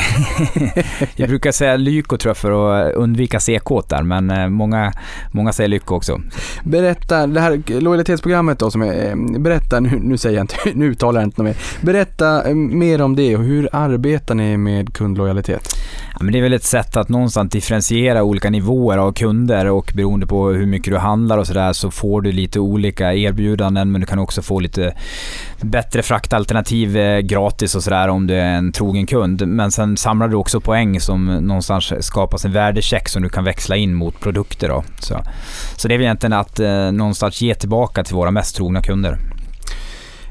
jag 1.16 1.28
brukar 1.28 1.52
säga 1.52 1.76
Lyko 1.76 2.16
tror 2.16 2.30
jag 2.30 2.36
för 2.36 2.50
att 2.50 2.94
undvika 2.94 3.40
CK 3.40 3.88
där, 3.88 4.02
men 4.02 4.30
eh, 4.30 4.48
många, 4.48 4.92
många 5.30 5.52
säger 5.52 5.68
Lyko 5.68 5.94
också. 5.94 6.20
Berätta, 6.64 7.26
det 7.26 7.40
här 7.40 7.80
lojalitetsprogrammet 7.80 8.58
då 8.58 8.70
som 8.70 8.82
är, 8.82 9.10
eh, 9.10 9.40
berätta, 9.40 9.80
nu, 9.80 9.98
nu 10.02 10.16
säger 10.16 10.36
jag 10.36 10.44
inte, 10.44 10.56
nu 10.74 10.86
uttalar 10.86 11.20
jag 11.20 11.26
inte 11.26 11.42
mer. 11.42 11.56
Berätta 11.80 12.48
eh, 12.48 12.54
mer 12.54 13.02
om 13.02 13.16
det 13.16 13.36
och 13.36 13.42
hur 13.42 13.68
arbetar 13.72 14.34
ni 14.34 14.56
med 14.56 14.94
kundlojalitet? 14.94 15.76
Ja, 16.12 16.18
men 16.20 16.32
det 16.32 16.38
är 16.38 16.42
väl 16.42 16.52
ett 16.52 16.64
sätt 16.64 16.96
att 16.96 17.08
någonstans 17.08 17.50
differentiera 17.50 18.22
olika 18.22 18.50
nivåer 18.50 18.98
av 18.98 19.12
kunder 19.12 19.66
och 19.66 19.92
beroende 19.94 20.26
på 20.26 20.48
hur 20.48 20.66
mycket 20.66 20.92
du 20.92 20.98
handlar 20.98 21.38
och 21.38 21.46
sådär 21.46 21.72
så 21.72 21.90
får 21.90 22.20
du 22.20 22.32
lite 22.32 22.60
olika 22.60 23.14
erbjudanden 23.14 23.92
men 23.92 24.00
du 24.00 24.06
kan 24.06 24.18
också 24.18 24.42
få 24.42 24.60
lite 24.60 24.94
bättre 25.60 26.02
fraktalternativ 26.02 27.20
gratis 27.20 27.74
och 27.74 27.82
sådär 27.82 28.08
om 28.22 28.26
du 28.26 28.34
är 28.34 28.54
en 28.54 28.72
trogen 28.72 29.06
kund. 29.06 29.48
Men 29.48 29.72
sen 29.72 29.96
samlar 29.96 30.28
du 30.28 30.36
också 30.36 30.60
poäng 30.60 31.00
som 31.00 31.26
någonstans 31.26 31.92
skapas 32.00 32.44
en 32.44 32.52
värdecheck 32.52 33.08
som 33.08 33.22
du 33.22 33.28
kan 33.28 33.44
växla 33.44 33.76
in 33.76 33.94
mot 33.94 34.20
produkter. 34.20 34.68
Då. 34.68 34.84
Så, 34.98 35.24
så 35.76 35.88
det 35.88 35.94
är 35.94 35.98
väl 35.98 36.04
egentligen 36.04 36.32
att 36.32 36.60
eh, 36.60 36.92
någonstans 36.92 37.40
ge 37.40 37.54
tillbaka 37.54 38.04
till 38.04 38.14
våra 38.14 38.30
mest 38.30 38.56
trogna 38.56 38.82
kunder. 38.82 39.18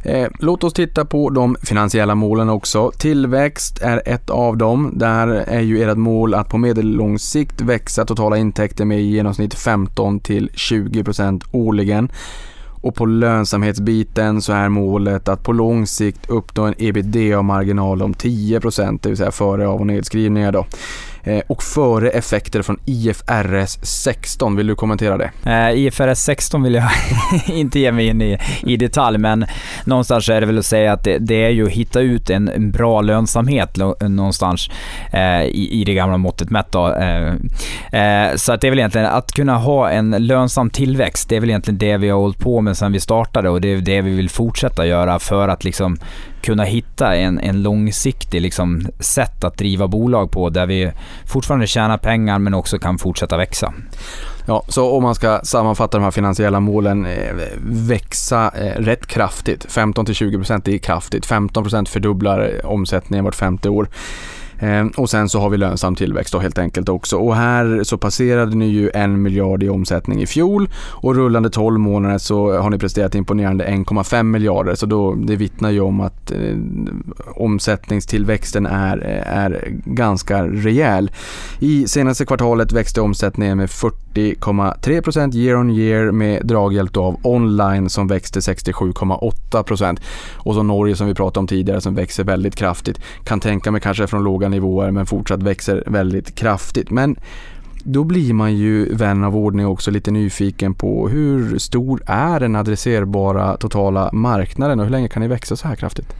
Eh, 0.03 0.27
låt 0.39 0.63
oss 0.63 0.73
titta 0.73 1.05
på 1.05 1.30
de 1.30 1.55
finansiella 1.63 2.15
målen 2.15 2.49
också. 2.49 2.91
Tillväxt 2.97 3.81
är 3.81 4.01
ett 4.05 4.30
av 4.30 4.57
dem. 4.57 4.91
Där 4.95 5.27
är 5.27 5.61
ju 5.61 5.84
ert 5.84 5.97
mål 5.97 6.34
att 6.34 6.49
på 6.49 6.57
medellång 6.57 7.19
sikt 7.19 7.61
växa 7.61 8.05
totala 8.05 8.38
intäkter 8.38 8.85
med 8.85 8.99
i 8.99 9.03
genomsnitt 9.03 9.53
15 9.53 10.19
till 10.19 10.49
20% 10.49 11.43
årligen. 11.51 12.11
Och 12.82 12.95
på 12.95 13.06
lönsamhetsbiten 13.06 14.41
så 14.41 14.53
är 14.53 14.70
målet 14.70 15.28
att 15.28 15.44
på 15.44 15.53
lång 15.53 15.88
sikt 15.88 16.30
uppnå 16.30 16.64
en 16.64 16.74
ebitda-marginal 16.78 18.02
om 18.02 18.14
10% 18.14 18.99
det 19.02 19.10
vill 19.10 19.18
säga 19.18 19.32
före 19.32 19.68
av 19.68 19.80
och 19.80 19.88
nedskrivningar 19.88 20.52
då. 20.52 20.66
Eh, 21.23 21.41
och 21.48 21.64
före 21.64 22.10
effekter 22.10 22.61
från 22.61 22.80
IFRS 22.85 23.77
16. 23.81 24.56
Vill 24.56 24.68
du 24.68 24.76
kommentera 24.76 25.18
det? 25.18 25.31
Eh, 25.45 25.80
IFRS 25.80 26.18
16 26.18 26.64
vill 26.64 26.73
jag 26.73 26.89
inte 27.48 27.80
ge 27.80 27.91
mig 27.91 28.07
in 28.07 28.22
i, 28.22 28.38
i 28.64 28.77
detalj, 28.77 29.18
men 29.18 29.45
någonstans 29.85 30.30
är 30.30 30.41
det 30.41 30.48
väl 30.48 30.57
att 30.57 30.65
säga 30.65 30.93
att 30.93 31.03
det, 31.03 31.18
det 31.18 31.45
är 31.45 31.49
ju 31.49 31.65
att 31.65 31.72
hitta 31.72 31.99
ut 31.99 32.30
en, 32.30 32.49
en 32.49 32.72
bra 32.72 33.02
lönsamhet 33.02 33.77
någonstans 34.02 34.69
eh, 35.14 35.41
i, 35.41 35.81
i 35.81 35.84
det 35.84 35.93
gamla 35.93 36.18
måttet 36.18 36.49
mätt. 36.49 36.72
Då. 36.72 36.93
Eh, 36.93 37.34
eh, 38.02 38.35
så 38.35 38.53
att 38.53 38.61
det 38.61 38.68
är 38.68 38.72
väl 38.72 38.80
egentligen 38.80 39.07
att 39.07 39.31
kunna 39.31 39.57
ha 39.57 39.89
en 39.89 40.11
lönsam 40.11 40.69
tillväxt. 40.69 41.30
Det 41.30 41.35
är 41.35 41.39
väl 41.39 41.49
egentligen 41.49 41.77
det 41.77 41.98
vi 41.98 42.10
har 42.10 42.19
hållit 42.19 42.39
på 42.39 42.61
med 42.61 42.77
sedan 42.77 42.91
vi 42.91 42.99
startade 42.99 43.49
och 43.49 43.61
det 43.61 43.73
är 43.73 43.77
det 43.77 44.02
vi 44.02 44.15
vill 44.15 44.30
fortsätta 44.30 44.85
göra 44.85 45.19
för 45.19 45.48
att 45.48 45.64
liksom 45.64 45.98
kunna 46.41 46.63
hitta 46.63 47.15
en, 47.15 47.39
en 47.39 47.61
långsiktig 47.61 48.41
liksom, 48.41 48.88
sätt 48.99 49.43
att 49.43 49.57
driva 49.57 49.88
bolag 49.88 50.31
på 50.31 50.49
där 50.49 50.65
vi 50.65 50.91
fortfarande 51.26 51.68
tjänar 51.68 51.97
pengar 51.97 52.39
men 52.39 52.53
också 52.53 52.80
kan 52.80 52.97
fortsätta 52.97 53.38
växa. 53.38 53.73
Ja, 54.45 54.63
så 54.68 54.91
om 54.91 55.03
man 55.03 55.15
ska 55.15 55.39
sammanfatta 55.43 55.97
de 55.97 56.03
här 56.03 56.11
finansiella 56.11 56.59
målen, 56.59 57.05
eh, 57.05 57.34
växa 57.63 58.51
eh, 58.55 58.81
rätt 58.81 59.07
kraftigt. 59.07 59.65
15 59.72 60.05
20% 60.05 60.69
är 60.69 60.77
kraftigt. 60.77 61.27
15% 61.27 61.85
fördubblar 61.85 62.65
omsättningen 62.65 63.26
vart 63.26 63.35
femte 63.35 63.69
år. 63.69 63.89
Ehm, 64.62 64.92
och 64.98 65.10
sen 65.10 65.30
så 65.30 65.40
har 65.40 65.50
vi 65.50 65.58
lönsam 65.58 65.96
tillväxt 65.96 66.34
då 66.34 66.40
helt 66.40 66.58
enkelt 66.58 66.90
också. 66.90 67.18
Och 67.18 67.36
här 67.36 67.84
så 67.84 67.98
passerade 67.98 68.56
ni 68.56 68.66
ju 68.66 68.92
en 68.94 69.22
miljard 69.22 69.64
i 69.64 69.70
omsättning 69.70 70.22
i 70.22 70.28
fjol 70.28 70.70
och 70.78 71.16
rullande 71.16 71.50
12 71.50 71.80
månader 71.80 72.18
så 72.18 72.60
har 72.62 72.70
ni 72.70 72.78
presterat 72.78 73.16
imponerande 73.16 73.66
1,5 73.66 74.24
miljarder. 74.24 74.76
Så 74.76 74.86
då, 74.86 75.16
det 75.16 75.36
vittnar 75.36 75.70
ju 75.70 75.80
om 75.80 76.02
att 76.02 76.32
eh, 76.32 76.58
omsättningstillväxten 77.36 78.66
är, 78.66 78.98
är 79.26 79.74
ganska 79.86 80.48
rejäl. 80.48 81.12
I 81.60 81.88
senaste 81.88 82.26
kvartalet 82.26 82.72
växte 82.72 83.02
omsättningen 83.02 83.58
med 83.58 83.70
40,3% 83.70 85.36
year 85.36 85.58
on 85.58 85.70
year 85.70 86.12
med 86.12 86.46
draghjälp 86.46 86.98
av 86.98 87.20
online 87.24 87.90
som 87.90 88.08
växte 88.08 88.40
67,8% 88.40 90.00
och 90.38 90.56
så 90.56 90.64
Norge 90.64 90.96
som 90.96 91.08
vi 91.08 91.14
pratade 91.14 91.40
om 91.40 91.48
tidigare 91.48 91.82
som 91.82 91.96
växer 91.96 92.24
väldigt 92.24 92.56
kraftigt. 92.56 93.00
Kan 93.24 93.40
tänka 93.40 93.72
mig 93.72 93.82
kanske 93.82 94.08
från 94.08 94.24
låga 94.24 94.51
nivåer 94.52 94.91
men 94.91 95.06
fortsatt 95.06 95.44
växer 95.44 95.84
väldigt 95.88 96.36
kraftigt. 96.36 96.90
Men 96.90 97.15
då 97.84 98.03
blir 98.03 98.34
man 98.34 98.56
ju 98.56 98.95
vän 98.95 99.23
av 99.23 99.36
ordning 99.38 99.65
också 99.65 99.91
lite 99.91 100.11
nyfiken 100.11 100.73
på 100.73 101.10
hur 101.10 101.57
stor 101.57 102.02
är 102.06 102.40
den 102.40 102.56
adresserbara 102.56 103.57
totala 103.57 104.10
marknaden 104.14 104.80
och 104.80 104.86
hur 104.86 104.91
länge 104.91 105.07
kan 105.07 105.22
ni 105.22 105.28
växa 105.28 105.56
så 105.56 105.68
här 105.68 105.76
kraftigt? 105.76 106.14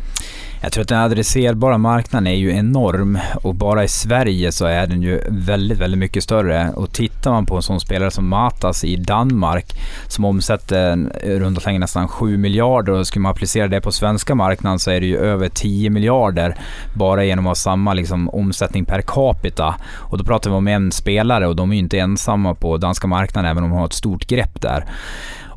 Jag 0.64 0.72
tror 0.72 0.82
att 0.82 0.88
den 0.88 1.02
adresserbara 1.02 1.78
marknaden 1.78 2.28
är 2.28 2.36
ju 2.36 2.52
enorm 2.52 3.20
och 3.44 3.56
bara 3.56 3.84
i 3.84 3.88
Sverige 3.88 4.52
så 4.52 4.66
är 4.66 4.88
den 4.88 5.02
ju 5.02 5.22
väldigt, 5.30 5.78
väldigt 5.78 6.00
mycket 6.00 6.24
större. 6.24 6.72
Och 6.76 6.94
tittar 6.94 7.32
man 7.32 7.46
på 7.46 7.56
en 7.56 7.62
sån 7.62 7.80
spelare 7.80 8.12
som 8.12 8.28
Matas 8.28 8.84
i 8.84 8.96
Danmark 8.96 9.66
som 10.08 10.26
omsätter 10.26 10.96
runt 11.40 11.62
slängar 11.62 11.80
nästan 11.80 12.08
7 12.08 12.38
miljarder 12.38 12.94
och 12.94 13.08
skulle 13.08 13.22
man 13.22 13.32
applicera 13.32 13.68
det 13.68 13.82
på 13.82 13.92
svenska 13.92 14.36
marknaden 14.36 14.80
så 14.80 14.92
är 14.92 15.00
det 15.00 15.06
ju 15.06 15.18
över 15.18 15.50
10 15.50 15.90
miljarder 15.90 16.56
bara 16.94 17.24
genom 17.24 17.46
att 17.46 17.50
ha 17.50 17.56
samma 17.56 17.94
liksom, 17.94 18.30
omsättning 18.30 18.86
per 18.86 19.02
capita. 19.02 19.76
Och 19.94 20.18
då 20.18 20.24
pratar 20.24 20.50
vi 20.50 20.56
om 20.56 20.68
en 20.68 20.92
spelare 20.92 21.48
och 21.48 21.56
de 21.56 21.72
är 21.72 21.76
ju 21.76 21.80
inte 21.80 22.00
ensamma 22.00 22.56
på 22.56 22.78
danska 22.78 23.08
marknaden 23.08 23.52
även 23.52 23.64
om 23.64 23.70
de 23.70 23.80
har 23.80 23.86
ett 23.86 23.94
stort 23.94 24.28
grepp 24.28 24.62
där 24.62 24.86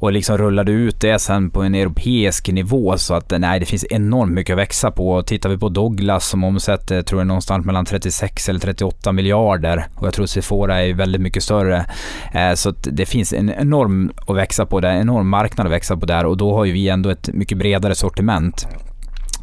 och 0.04 0.12
liksom 0.12 0.38
rullade 0.38 0.72
ut 0.72 1.00
det 1.00 1.18
sen 1.18 1.50
på 1.50 1.62
en 1.62 1.74
europeisk 1.74 2.48
nivå 2.48 2.98
så 2.98 3.14
att 3.14 3.32
nej, 3.38 3.60
det 3.60 3.66
finns 3.66 3.86
enormt 3.90 4.32
mycket 4.32 4.54
att 4.54 4.58
växa 4.58 4.90
på. 4.90 5.22
Tittar 5.22 5.48
vi 5.50 5.58
på 5.58 5.68
Douglas 5.68 6.28
som 6.28 6.44
omsätter, 6.44 7.02
tror 7.02 7.20
jag, 7.20 7.26
någonstans 7.26 7.66
mellan 7.66 7.84
36 7.84 8.48
eller 8.48 8.60
38 8.60 9.12
miljarder 9.12 9.86
och 9.94 10.06
jag 10.06 10.14
tror 10.14 10.26
Sephora 10.26 10.82
är 10.82 10.94
väldigt 10.94 11.20
mycket 11.20 11.42
större. 11.42 11.86
Eh, 12.34 12.54
så 12.54 12.68
att 12.68 12.88
det 12.92 13.06
finns 13.06 13.32
en 13.32 13.50
enorm 13.50 14.12
att 14.26 14.36
växa 14.36 14.66
på 14.66 14.80
där, 14.80 14.90
en 14.90 15.00
enorm 15.00 15.28
marknad 15.28 15.66
att 15.66 15.72
växa 15.72 15.96
på 15.96 16.06
där 16.06 16.26
och 16.26 16.36
då 16.36 16.56
har 16.56 16.64
ju 16.64 16.72
vi 16.72 16.88
ändå 16.88 17.10
ett 17.10 17.28
mycket 17.32 17.58
bredare 17.58 17.94
sortiment. 17.94 18.66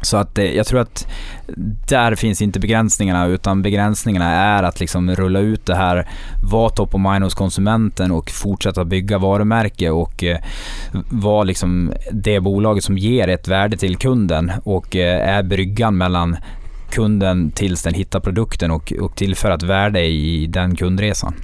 Så 0.02 0.16
att 0.16 0.38
eh, 0.38 0.44
jag 0.44 0.66
tror 0.66 0.80
att 0.80 1.06
där 1.88 2.14
finns 2.14 2.42
inte 2.42 2.60
begränsningarna 2.60 3.26
utan 3.26 3.62
begränsningarna 3.62 4.30
är 4.30 4.62
att 4.62 4.80
liksom 4.80 5.14
rulla 5.14 5.40
ut 5.40 5.66
det 5.66 5.74
här, 5.74 6.08
vara 6.50 6.70
top 6.70 6.94
of 6.94 7.00
mind 7.00 7.24
hos 7.24 7.34
konsumenten 7.34 8.10
och 8.10 8.30
fortsätta 8.30 8.84
bygga 8.84 9.18
varumärke 9.18 9.90
och 9.90 10.24
eh, 10.24 10.38
vara 11.10 11.44
liksom 11.44 11.92
det 12.12 12.40
bolaget 12.40 12.84
som 12.84 12.98
ger 12.98 13.28
ett 13.28 13.48
värde 13.48 13.76
till 13.76 13.96
kunden 13.96 14.52
och 14.64 14.96
eh, 14.96 15.28
är 15.28 15.42
bryggan 15.42 15.96
mellan 15.96 16.36
kunden 16.90 17.50
tills 17.50 17.82
den 17.82 17.94
hittar 17.94 18.20
produkten 18.20 18.70
och, 18.70 18.92
och 19.00 19.16
tillför 19.16 19.50
ett 19.50 19.62
värde 19.62 20.04
i 20.04 20.46
den 20.46 20.76
kundresan. 20.76 21.34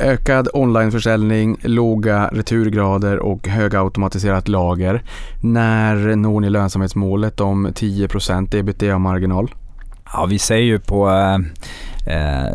Ökad 0.00 0.48
onlineförsäljning, 0.52 1.56
låga 1.62 2.28
returgrader 2.32 3.18
och 3.18 3.48
högautomatiserat 3.48 4.48
lager. 4.48 5.02
När 5.40 6.16
når 6.16 6.40
ni 6.40 6.50
lönsamhetsmålet 6.50 7.40
om 7.40 7.66
10% 7.66 8.54
ebitda-marginal? 8.54 9.54
Ja, 10.12 10.26
vi 10.30 10.38
säger 10.38 10.64
ju 10.64 10.78
på 10.78 11.10
eh, 11.10 11.34
eh 12.14 12.54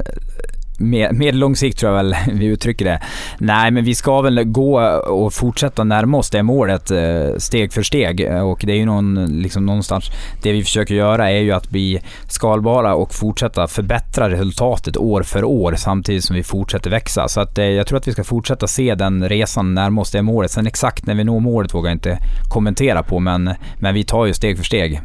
eh 0.80 1.14
med, 1.14 1.58
sikt 1.58 1.80
tror 1.80 1.92
jag 1.92 2.04
väl 2.04 2.16
vi 2.34 2.46
uttrycker 2.46 2.86
det. 2.86 3.00
Nej, 3.38 3.72
men 3.72 3.84
vi 3.84 3.96
ska 3.96 4.22
väl 4.22 4.44
gå 4.44 4.82
och 4.90 5.34
fortsätta 5.34 5.84
närma 5.84 6.18
oss 6.18 6.30
det 6.30 6.44
målet 6.44 6.92
eh, 6.92 7.38
steg 7.38 7.74
för 7.74 7.84
steg 7.84 8.30
och 8.44 8.64
det 8.66 8.72
är 8.72 8.78
ju 8.78 8.86
någon, 8.86 9.26
liksom 9.26 9.66
någonstans, 9.66 10.06
det 10.44 10.52
vi 10.52 10.64
försöker 10.64 10.96
göra 10.96 11.32
är 11.32 11.40
ju 11.40 11.52
att 11.52 11.70
bli 11.70 12.00
skalbara 12.28 12.96
och 12.96 13.14
fortsätta 13.14 13.68
förbättra 13.68 14.30
resultatet 14.30 14.98
år 14.98 15.24
för 15.24 15.44
år 15.44 15.76
samtidigt 15.78 16.24
som 16.24 16.36
vi 16.36 16.44
fortsätter 16.44 16.90
växa. 16.90 17.28
Så 17.28 17.42
att 17.42 17.58
eh, 17.58 17.66
jag 17.66 17.88
tror 17.88 17.98
att 17.98 18.08
vi 18.08 18.12
ska 18.12 18.24
fortsätta 18.24 18.68
se 18.68 18.96
den 18.96 19.30
resan 19.30 19.74
närma 19.74 20.02
oss 20.02 20.12
det 20.12 20.22
målet. 20.22 20.52
Sen 20.52 20.68
exakt 20.68 21.06
när 21.06 21.16
vi 21.16 21.24
når 21.24 21.40
målet 21.40 21.74
vågar 21.74 21.90
jag 21.90 21.96
inte 21.96 22.20
kommentera 22.50 23.04
på, 23.04 23.20
men, 23.20 23.54
men 23.80 23.94
vi 23.94 24.04
tar 24.04 24.26
ju 24.26 24.34
steg 24.34 24.58
för 24.58 24.64
steg. 24.64 25.02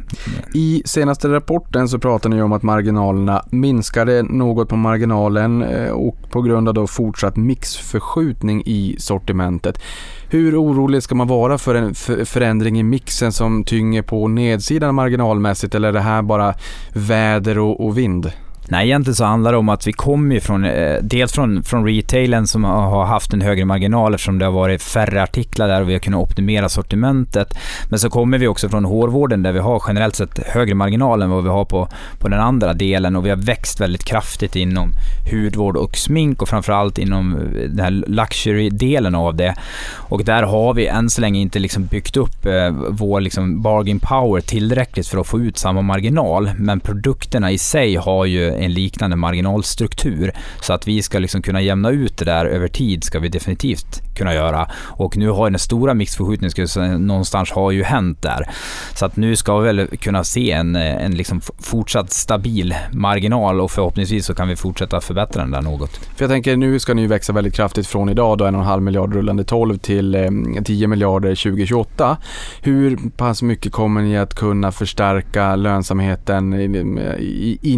I 0.53 0.81
senaste 0.85 1.27
rapporten 1.27 1.89
så 1.89 1.99
pratar 1.99 2.29
ni 2.29 2.41
om 2.41 2.51
att 2.51 2.63
marginalerna 2.63 3.45
minskade 3.49 4.23
något 4.23 4.69
på 4.69 4.75
marginalen 4.75 5.62
Eh, 5.63 5.91
och 5.91 6.17
på 6.29 6.41
grund 6.41 6.67
av 6.67 6.73
då 6.73 6.87
fortsatt 6.87 7.35
mixförskjutning 7.35 8.63
i 8.65 8.95
sortimentet. 8.99 9.81
Hur 10.29 10.61
orolig 10.63 11.03
ska 11.03 11.15
man 11.15 11.27
vara 11.27 11.57
för 11.57 11.75
en 11.75 11.93
förändring 12.25 12.79
i 12.79 12.83
mixen 12.83 13.31
som 13.31 13.63
tynger 13.63 14.01
på 14.01 14.27
nedsidan 14.27 14.95
marginalmässigt 14.95 15.75
eller 15.75 15.87
är 15.87 15.93
det 15.93 15.99
här 15.99 16.21
bara 16.21 16.53
väder 16.93 17.59
och, 17.59 17.85
och 17.85 17.97
vind? 17.97 18.31
Nej, 18.67 18.87
egentligen 18.87 19.15
så 19.15 19.25
handlar 19.25 19.51
det 19.51 19.57
om 19.57 19.69
att 19.69 19.87
vi 19.87 19.93
kommer 19.93 20.35
ju 20.35 20.41
från, 20.41 20.65
eh, 20.65 20.97
dels 21.01 21.33
från, 21.33 21.63
från 21.63 21.85
retailen 21.85 22.47
som 22.47 22.63
har 22.63 23.05
haft 23.05 23.33
en 23.33 23.41
högre 23.41 23.65
marginal 23.65 24.13
eftersom 24.13 24.39
det 24.39 24.45
har 24.45 24.51
varit 24.51 24.81
färre 24.81 25.23
artiklar 25.23 25.67
där 25.67 25.81
och 25.81 25.89
vi 25.89 25.93
har 25.93 25.99
kunnat 25.99 26.21
optimera 26.21 26.69
sortimentet. 26.69 27.53
Men 27.89 27.99
så 27.99 28.09
kommer 28.09 28.37
vi 28.37 28.47
också 28.47 28.69
från 28.69 28.85
hårvården 28.85 29.43
där 29.43 29.51
vi 29.51 29.59
har 29.59 29.83
generellt 29.87 30.15
sett 30.15 30.47
högre 30.47 30.75
marginal 30.75 31.21
än 31.21 31.29
vad 31.29 31.43
vi 31.43 31.49
har 31.49 31.65
på, 31.65 31.87
på 32.19 32.27
den 32.27 32.39
andra 32.39 32.73
delen 32.73 33.15
och 33.15 33.25
vi 33.25 33.29
har 33.29 33.37
växt 33.37 33.79
väldigt 33.79 34.03
kraftigt 34.03 34.55
inom 34.55 34.91
hudvård 35.31 35.77
och 35.77 35.97
smink 35.97 36.41
och 36.41 36.49
framförallt 36.49 36.97
inom 36.97 37.35
eh, 37.35 37.69
den 37.69 37.79
här 37.79 37.91
luxury-delen 38.07 39.15
av 39.15 39.35
det. 39.35 39.55
Och 39.95 40.25
där 40.25 40.43
har 40.43 40.73
vi 40.73 40.87
än 40.87 41.09
så 41.09 41.21
länge 41.21 41.39
inte 41.39 41.59
liksom 41.59 41.85
byggt 41.85 42.17
upp 42.17 42.45
eh, 42.45 42.69
vår 42.89 43.21
liksom 43.21 43.61
bargain 43.61 43.99
power 43.99 44.41
tillräckligt 44.41 45.07
för 45.07 45.17
att 45.17 45.27
få 45.27 45.39
ut 45.39 45.57
samma 45.57 45.81
marginal. 45.81 46.51
Men 46.57 46.79
produkterna 46.79 47.51
i 47.51 47.57
sig 47.57 47.95
har 47.95 48.25
ju 48.25 48.52
en 48.55 48.73
liknande 48.73 49.15
marginalstruktur. 49.15 50.31
Så 50.61 50.73
att 50.73 50.87
vi 50.87 51.01
ska 51.01 51.19
liksom 51.19 51.41
kunna 51.41 51.61
jämna 51.61 51.89
ut 51.89 52.17
det 52.17 52.25
där 52.25 52.45
över 52.45 52.67
tid 52.67 53.03
ska 53.03 53.19
vi 53.19 53.29
definitivt 53.29 54.01
kunna 54.15 54.33
göra. 54.33 54.69
Och 54.75 55.17
nu 55.17 55.29
har 55.29 55.49
den 55.49 55.59
stora 55.59 55.93
mixförskjutningen 55.93 57.07
någonstans 57.07 57.51
har 57.51 57.71
ju 57.71 57.83
hänt 57.83 58.21
där. 58.21 58.49
Så 58.95 59.05
att 59.05 59.15
nu 59.15 59.35
ska 59.35 59.57
vi 59.57 59.73
väl 59.73 59.87
kunna 59.87 60.23
se 60.23 60.51
en, 60.51 60.75
eh, 60.75 61.05
en 61.05 61.15
liksom 61.15 61.41
fortsatt 61.59 62.11
stabil 62.11 62.75
marginal 62.91 63.61
och 63.61 63.71
förhoppningsvis 63.71 64.25
så 64.25 64.33
kan 64.35 64.47
vi 64.47 64.55
fortsätta 64.55 65.01
förbättra 65.01 65.41
den 65.41 65.51
där 65.51 65.61
något. 65.61 65.95
För 65.95 66.23
jag 66.23 66.29
tänker 66.29 66.57
nu 66.57 66.79
ska 66.79 66.93
ni 66.93 67.07
växa 67.07 67.33
väldigt 67.33 67.53
kraftigt 67.53 67.87
från 67.87 68.09
idag 68.09 68.37
då 68.37 68.45
1,5 68.45 68.79
miljard 68.79 69.13
rullande 69.13 69.43
12 69.43 69.77
till 69.77 70.15
eh, 70.15 70.29
10 70.63 70.87
miljarder 70.87 71.35
2028. 71.35 72.17
Hur 72.61 72.97
pass 73.17 73.41
mycket 73.41 73.71
kommer 73.71 74.01
ni 74.01 74.17
att 74.17 74.35
kunna 74.35 74.71
förstärka 74.71 75.55
lönsamheten 75.55 76.53
eh, 76.53 76.59
i, 76.59 77.57
i 77.61 77.71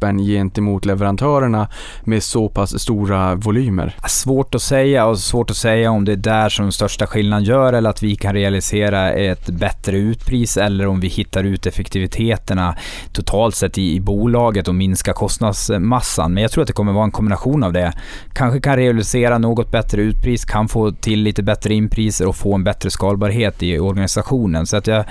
inköpen 0.00 0.18
gentemot 0.18 0.84
leverantörerna 0.84 1.68
med 2.04 2.22
så 2.22 2.48
pass 2.48 2.80
stora 2.80 3.34
volymer? 3.34 3.94
Svårt 4.08 4.54
att 4.54 4.62
säga 4.62 5.06
och 5.06 5.18
svårt 5.18 5.50
att 5.50 5.56
säga 5.56 5.90
om 5.90 6.04
det 6.04 6.12
är 6.12 6.16
där 6.16 6.48
som 6.48 6.64
den 6.64 6.72
största 6.72 7.06
skillnaden 7.06 7.44
gör 7.44 7.72
eller 7.72 7.90
att 7.90 8.02
vi 8.02 8.16
kan 8.16 8.34
realisera 8.34 9.12
ett 9.12 9.46
bättre 9.46 9.98
utpris 9.98 10.56
eller 10.56 10.86
om 10.86 11.00
vi 11.00 11.08
hittar 11.08 11.44
ut 11.44 11.66
effektiviteterna 11.66 12.76
totalt 13.12 13.54
sett 13.54 13.78
i, 13.78 13.96
i 13.96 14.00
bolaget 14.00 14.68
och 14.68 14.74
minska 14.74 15.12
kostnadsmassan. 15.12 16.34
Men 16.34 16.42
jag 16.42 16.52
tror 16.52 16.62
att 16.62 16.68
det 16.68 16.72
kommer 16.72 16.92
vara 16.92 17.04
en 17.04 17.10
kombination 17.10 17.62
av 17.62 17.72
det. 17.72 17.92
Kanske 18.34 18.60
kan 18.60 18.76
realisera 18.76 19.38
något 19.38 19.70
bättre 19.70 20.02
utpris, 20.02 20.44
kan 20.44 20.68
få 20.68 20.92
till 20.92 21.22
lite 21.22 21.42
bättre 21.42 21.74
inpriser 21.74 22.26
och 22.28 22.36
få 22.36 22.54
en 22.54 22.64
bättre 22.64 22.90
skalbarhet 22.90 23.62
i 23.62 23.78
organisationen. 23.78 24.66
Så 24.66 24.76
att 24.76 24.86
jag 24.86 25.04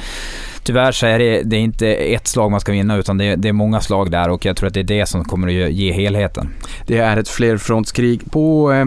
tyvärr 0.63 0.91
så 0.91 1.05
är 1.05 1.19
det, 1.19 1.43
det 1.43 1.55
är 1.55 1.59
inte 1.59 1.87
ett 1.87 2.27
slag 2.27 2.51
man 2.51 2.59
ska 2.59 2.71
vinna 2.71 2.97
utan 2.97 3.17
det, 3.17 3.35
det, 3.35 3.49
är 3.49 3.53
många 3.53 3.81
slag 3.81 4.11
där 4.11 4.29
och 4.29 4.45
jag 4.45 4.57
tror 4.57 4.67
att 4.67 4.73
det 4.73 4.79
är 4.79 4.83
det 4.83 5.05
som 5.05 5.25
kommer 5.25 5.47
att 5.47 5.71
ge 5.71 5.91
helheten. 5.91 6.49
Det 6.87 6.97
är 6.97 7.17
ett 7.17 7.29
flerfrontskrig. 7.29 8.31
På 8.31 8.71
eh, 8.71 8.85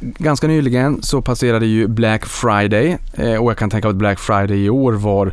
ganska 0.00 0.46
nyligen 0.46 1.02
så 1.02 1.22
passerade 1.22 1.66
ju 1.66 1.88
Black 1.88 2.26
Friday 2.26 2.98
eh, 3.14 3.36
och 3.36 3.50
jag 3.50 3.58
kan 3.58 3.70
tänka 3.70 3.88
att 3.88 3.96
Black 3.96 4.18
Friday 4.18 4.64
i 4.64 4.70
år 4.70 4.92
var 4.92 5.32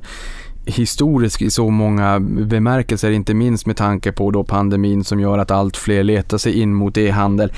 historisk 0.66 1.42
i 1.42 1.50
så 1.50 1.70
många 1.70 2.20
bemärkelser, 2.20 3.12
inte 3.12 3.34
minst 3.34 3.66
med 3.66 3.78
tanke 3.78 4.12
på 4.12 4.32
då 4.32 4.44
pandemin 4.44 5.04
som 5.04 5.20
gör 5.20 5.38
att 5.38 5.52
allt 5.52 5.78
fler 5.78 6.04
letar 6.04 6.38
sig 6.38 6.60
in 6.60 6.74
mot 6.74 6.98
e-handel. 6.98 7.52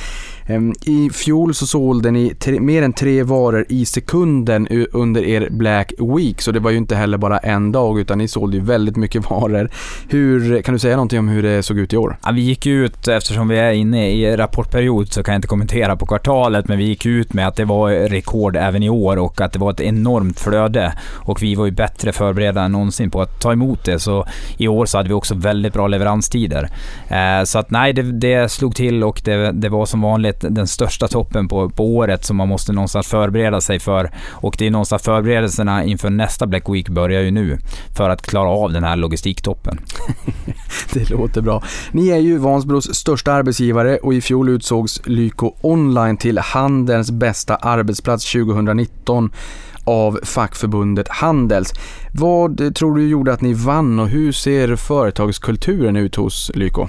Ehm, 0.46 0.74
I 0.82 1.10
fjol 1.10 1.54
så 1.54 1.68
sålde 1.68 2.12
ni 2.12 2.36
tre, 2.36 2.60
mer 2.60 2.82
än 2.82 2.94
tre 2.94 3.24
varor 3.24 3.66
i 3.70 3.86
sekunden 3.86 4.68
under 4.92 5.24
er 5.24 5.48
Black 5.50 5.94
Week, 6.00 6.42
så 6.42 6.52
det 6.52 6.60
var 6.60 6.72
ju 6.72 6.78
inte 6.78 6.96
heller 6.96 7.18
bara 7.18 7.38
en 7.38 7.72
dag 7.72 8.00
utan 8.00 8.18
ni 8.18 8.28
sålde 8.28 8.58
ju 8.58 8.64
väldigt 8.64 8.96
mycket 8.96 9.24
varor. 9.30 9.70
Hur, 10.10 10.62
kan 10.62 10.74
du 10.74 10.80
säga 10.80 10.96
någonting 10.96 11.20
om 11.20 11.28
hur 11.28 11.44
det 11.44 11.64
såg 11.64 11.78
ut 11.78 11.94
i 11.94 11.98
år? 11.98 12.18
Ja, 12.24 12.32
vi 12.32 12.42
gick 12.42 12.66
ut, 12.66 13.08
eftersom 13.08 13.48
vi 13.48 13.58
är 13.58 13.72
inne 13.72 14.12
i 14.12 14.38
rapportperiod 14.38 15.14
så 15.14 15.24
kan 15.24 15.34
jag 15.34 15.38
inte 15.38 15.48
kommentera 15.48 15.96
på 15.96 16.06
kvartalet, 16.06 16.68
men 16.68 16.78
vi 16.78 16.84
gick 16.84 17.06
ut 17.06 17.34
med 17.34 17.48
att 17.48 17.56
det 17.56 17.66
var 17.66 17.92
rekord 17.92 18.56
även 18.56 18.84
i 18.84 18.90
år 18.90 19.18
och 19.18 19.42
att 19.42 19.54
det 19.54 19.60
var 19.60 19.72
ett 19.72 19.82
enormt 19.82 20.40
flöde 20.40 20.94
och 21.14 21.44
vi 21.44 21.56
var 21.56 21.66
ju 21.66 21.72
bättre 21.72 22.12
förberedda 22.12 22.62
än 22.62 22.72
någonsin 22.72 23.12
på 23.12 23.22
att 23.22 23.42
ta 23.42 23.52
emot 23.52 23.86
det. 23.86 24.00
Så 24.00 24.26
i 24.58 24.68
år 24.68 24.86
så 24.86 24.98
hade 24.98 25.10
vi 25.10 25.14
också 25.14 25.36
väldigt 25.36 25.74
bra 25.74 25.88
leveranstider. 25.88 26.70
Eh, 27.10 27.44
så 27.44 27.60
att 27.60 27.72
nej, 27.72 27.94
det, 27.94 28.02
det 28.02 28.52
slog 28.52 28.76
till 28.76 29.04
och 29.04 29.22
det, 29.24 29.52
det 29.52 29.70
var 29.70 29.86
som 29.86 30.02
vanligt 30.02 30.31
den 30.40 30.68
största 30.68 31.08
toppen 31.08 31.48
på, 31.48 31.70
på 31.70 31.96
året 31.96 32.26
som 32.26 32.38
man 32.38 32.48
måste 32.48 32.74
någonstans 32.74 33.08
förbereda 33.08 33.62
sig 33.62 33.80
för. 33.80 34.12
Och 34.30 34.56
det 34.58 34.68
är 34.68 34.72
någonstans 34.72 35.04
förberedelserna 35.04 35.84
inför 35.84 36.10
nästa 36.10 36.48
Black 36.48 36.70
Week 36.70 36.90
börjar 36.90 37.22
ju 37.22 37.32
nu 37.32 37.58
för 37.98 38.10
att 38.10 38.22
klara 38.22 38.50
av 38.50 38.74
den 38.74 38.84
här 38.84 38.96
logistiktoppen. 38.96 39.80
det 40.94 41.10
låter 41.10 41.42
bra. 41.42 41.64
Ni 41.92 42.10
är 42.10 42.18
ju 42.18 42.38
Vansbros 42.38 42.96
största 42.96 43.34
arbetsgivare 43.34 43.98
och 43.98 44.14
i 44.14 44.22
fjol 44.22 44.50
utsågs 44.50 45.02
Lyko 45.06 45.54
Online 45.62 46.18
till 46.18 46.38
handelns 46.38 47.12
bästa 47.12 47.56
arbetsplats 47.56 48.32
2019 48.32 49.32
av 49.84 50.20
fackförbundet 50.24 51.08
Handels. 51.08 51.74
Vad 52.14 52.76
tror 52.76 52.96
du 52.96 53.08
gjorde 53.08 53.34
att 53.34 53.42
ni 53.42 53.54
vann 53.54 54.00
och 54.00 54.10
hur 54.10 54.32
ser 54.32 54.76
företagskulturen 54.76 55.96
ut 55.96 56.16
hos 56.16 56.52
Lyko? 56.56 56.88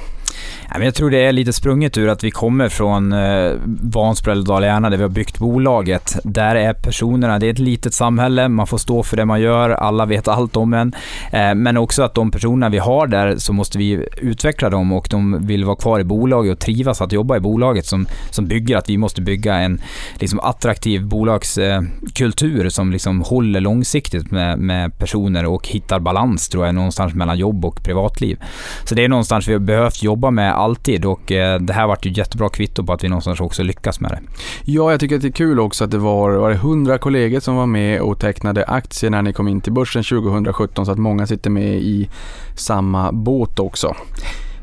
Jag 0.81 0.94
tror 0.94 1.11
det 1.11 1.19
är 1.19 1.32
lite 1.32 1.53
sprunget 1.53 1.99
ur 1.99 2.09
att 2.09 2.24
vi 2.24 2.31
kommer 2.31 2.69
från 2.69 3.12
eh, 3.12 3.53
Vansbro 3.82 4.32
eller 4.32 4.43
Dala-Järna 4.43 4.90
där 4.90 4.97
vi 4.97 5.03
har 5.03 5.11
byggt 5.11 5.39
bolaget. 5.39 6.16
Där 6.24 6.55
är 6.55 6.73
personerna, 6.73 7.39
det 7.39 7.47
är 7.47 7.51
ett 7.51 7.59
litet 7.59 7.94
samhälle, 7.94 8.49
man 8.49 8.66
får 8.66 8.78
stå 8.78 9.03
för 9.03 9.16
det 9.16 9.24
man 9.24 9.40
gör, 9.40 9.70
alla 9.70 10.07
vet 10.07 10.28
allt 10.28 10.57
om 10.57 10.74
en. 10.74 10.94
Eh, 11.32 11.55
men 11.55 11.77
också 11.77 12.03
att 12.03 12.15
de 12.15 12.31
personerna 12.31 12.69
vi 12.69 12.78
har 12.78 13.07
där 13.07 13.36
så 13.36 13.53
måste 13.53 13.78
vi 13.78 14.09
utveckla 14.16 14.70
dem 14.70 14.93
och 14.93 15.07
de 15.11 15.47
vill 15.47 15.65
vara 15.65 15.77
kvar 15.77 16.01
i 16.01 16.05
bolaget 16.05 16.53
och 16.53 16.59
trivas 16.59 17.01
att 17.01 17.12
jobba 17.12 17.36
i 17.36 17.40
bolaget 17.40 17.86
som, 17.86 18.07
som 18.31 18.47
bygger 18.47 18.77
att 18.77 18.89
vi 18.89 18.99
måste 18.99 19.23
bygga 19.23 19.55
en 19.55 19.81
liksom, 20.19 20.40
attraktiv 20.40 21.07
bolagskultur 21.07 22.65
eh, 22.65 22.69
som 22.69 22.93
liksom 22.93 23.23
håller 23.23 23.61
långsiktigt 23.61 24.31
med, 24.31 24.59
med 24.59 24.99
personer 24.99 25.47
och 25.47 25.69
hittar 25.69 26.01
balans 26.01 26.49
tror 26.49 26.66
jag 26.66 26.74
någonstans 26.74 27.15
mellan 27.15 27.39
jobb 27.39 27.65
och 27.65 27.82
privatliv. 27.85 28.39
Så 28.85 28.94
det 28.94 29.05
är 29.05 29.09
någonstans 29.09 29.49
vi 29.49 29.53
har 29.53 29.61
behövt 29.61 30.03
jobba 30.03 30.31
med 30.31 30.61
alltid 30.62 31.05
och 31.05 31.32
eh, 31.32 31.60
det 31.60 31.72
här 31.72 31.86
vart 31.86 32.06
ju 32.06 32.10
jättebra 32.10 32.48
kvitto 32.48 32.84
på 32.84 32.93
att 32.93 33.05
vi 33.05 33.09
någonstans 33.09 33.40
också 33.40 33.62
lyckas 33.62 34.01
med 34.01 34.10
det. 34.10 34.20
Ja, 34.64 34.90
jag 34.90 35.01
tycker 35.01 35.16
att 35.16 35.22
det 35.22 35.28
är 35.28 35.32
kul 35.32 35.60
också 35.60 35.84
att 35.84 35.90
det 35.90 35.98
var, 35.98 36.30
var 36.30 36.51
det 36.51 36.56
100 36.56 36.98
kollegor 36.98 37.40
som 37.40 37.56
var 37.56 37.66
med 37.66 38.01
och 38.01 38.18
tecknade 38.18 38.64
aktier 38.64 39.10
när 39.10 39.22
ni 39.22 39.32
kom 39.32 39.48
in 39.48 39.60
till 39.60 39.72
börsen 39.72 40.02
2017 40.02 40.86
så 40.86 40.93
att 40.93 40.98
många 40.98 41.26
sitter 41.26 41.51
med 41.51 41.74
i 41.74 42.09
samma 42.56 43.12
båt 43.12 43.59
också. 43.59 43.97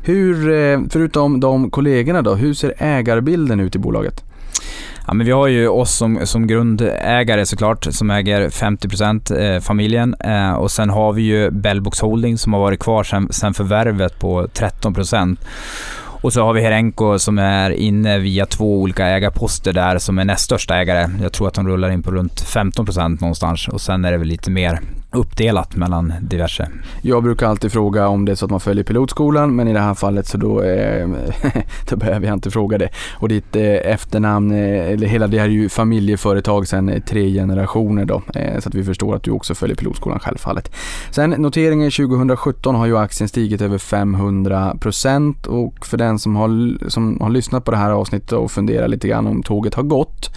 Hur, 0.02 0.50
eh, 0.50 0.80
förutom 0.90 1.40
de 1.40 1.70
kollegorna 1.70 2.22
då, 2.22 2.34
hur 2.34 2.54
ser 2.54 2.74
ägarbilden 2.78 3.60
ut 3.60 3.76
i 3.76 3.78
bolaget? 3.78 4.24
Ja, 5.06 5.14
men 5.14 5.26
vi 5.26 5.32
har 5.32 5.46
ju 5.46 5.68
oss 5.68 5.94
som, 5.94 6.26
som 6.26 6.46
grundägare 6.46 7.46
såklart, 7.46 7.86
som 7.90 8.10
äger 8.10 8.48
50% 8.48 9.54
eh, 9.54 9.60
familjen. 9.60 10.14
Eh, 10.14 10.52
och 10.52 10.70
sen 10.70 10.90
har 10.90 11.12
vi 11.12 11.22
ju 11.22 11.50
Bellbox 11.50 12.00
Holding 12.00 12.38
som 12.38 12.52
har 12.52 12.60
varit 12.60 12.80
kvar 12.80 13.04
sen, 13.04 13.32
sen 13.32 13.54
förvärvet 13.54 14.18
på 14.18 14.46
13%. 14.46 15.36
Och 16.22 16.32
så 16.32 16.42
har 16.42 16.52
vi 16.52 16.60
Herenko 16.60 17.18
som 17.18 17.38
är 17.38 17.70
inne 17.70 18.18
via 18.18 18.46
två 18.46 18.80
olika 18.80 19.06
ägarposter 19.06 19.72
där 19.72 19.98
som 19.98 20.18
är 20.18 20.24
näst 20.24 20.44
största 20.44 20.76
ägare. 20.76 21.10
Jag 21.22 21.32
tror 21.32 21.48
att 21.48 21.54
de 21.54 21.68
rullar 21.68 21.90
in 21.90 22.02
på 22.02 22.10
runt 22.10 22.42
15% 22.42 23.20
någonstans 23.20 23.68
och 23.68 23.80
sen 23.80 24.04
är 24.04 24.12
det 24.12 24.18
väl 24.18 24.28
lite 24.28 24.50
mer 24.50 24.80
uppdelat 25.12 25.76
mellan 25.76 26.12
diverse. 26.20 26.68
Jag 27.02 27.22
brukar 27.22 27.46
alltid 27.46 27.72
fråga 27.72 28.08
om 28.08 28.24
det 28.24 28.32
är 28.32 28.36
så 28.36 28.44
att 28.44 28.50
man 28.50 28.60
följer 28.60 28.84
pilotskolan 28.84 29.56
men 29.56 29.68
i 29.68 29.72
det 29.72 29.80
här 29.80 29.94
fallet 29.94 30.26
så 30.26 30.38
då, 30.38 30.62
eh, 30.62 31.08
då 31.90 31.96
behöver 31.96 32.26
jag 32.26 32.34
inte 32.34 32.50
fråga 32.50 32.78
det. 32.78 32.88
Och 33.14 33.28
ditt 33.28 33.56
eh, 33.56 33.62
efternamn, 33.64 34.50
eh, 34.50 34.92
eller 34.92 35.06
hela 35.06 35.26
det 35.26 35.38
här 35.38 35.44
är 35.44 35.50
ju 35.50 35.68
familjeföretag 35.68 36.68
sedan 36.68 36.88
eh, 36.88 37.02
tre 37.02 37.32
generationer 37.32 38.04
då 38.04 38.22
eh, 38.34 38.60
så 38.60 38.68
att 38.68 38.74
vi 38.74 38.84
förstår 38.84 39.16
att 39.16 39.22
du 39.22 39.30
också 39.30 39.54
följer 39.54 39.76
pilotskolan 39.76 40.18
självfallet. 40.18 40.72
Sen 41.10 41.30
noteringen 41.30 41.90
2017 41.90 42.74
har 42.74 42.86
ju 42.86 42.98
aktien 42.98 43.28
stigit 43.28 43.60
över 43.60 43.78
500% 43.78 45.46
och 45.46 45.86
för 45.86 45.96
den 45.96 46.18
som 46.18 46.36
har, 46.36 46.78
som 46.88 47.20
har 47.20 47.30
lyssnat 47.30 47.64
på 47.64 47.70
det 47.70 47.76
här 47.76 47.90
avsnittet 47.90 48.32
och 48.32 48.50
funderar 48.50 48.88
lite 48.88 49.08
grann 49.08 49.26
om 49.26 49.42
tåget 49.42 49.74
har 49.74 49.82
gått 49.82 50.30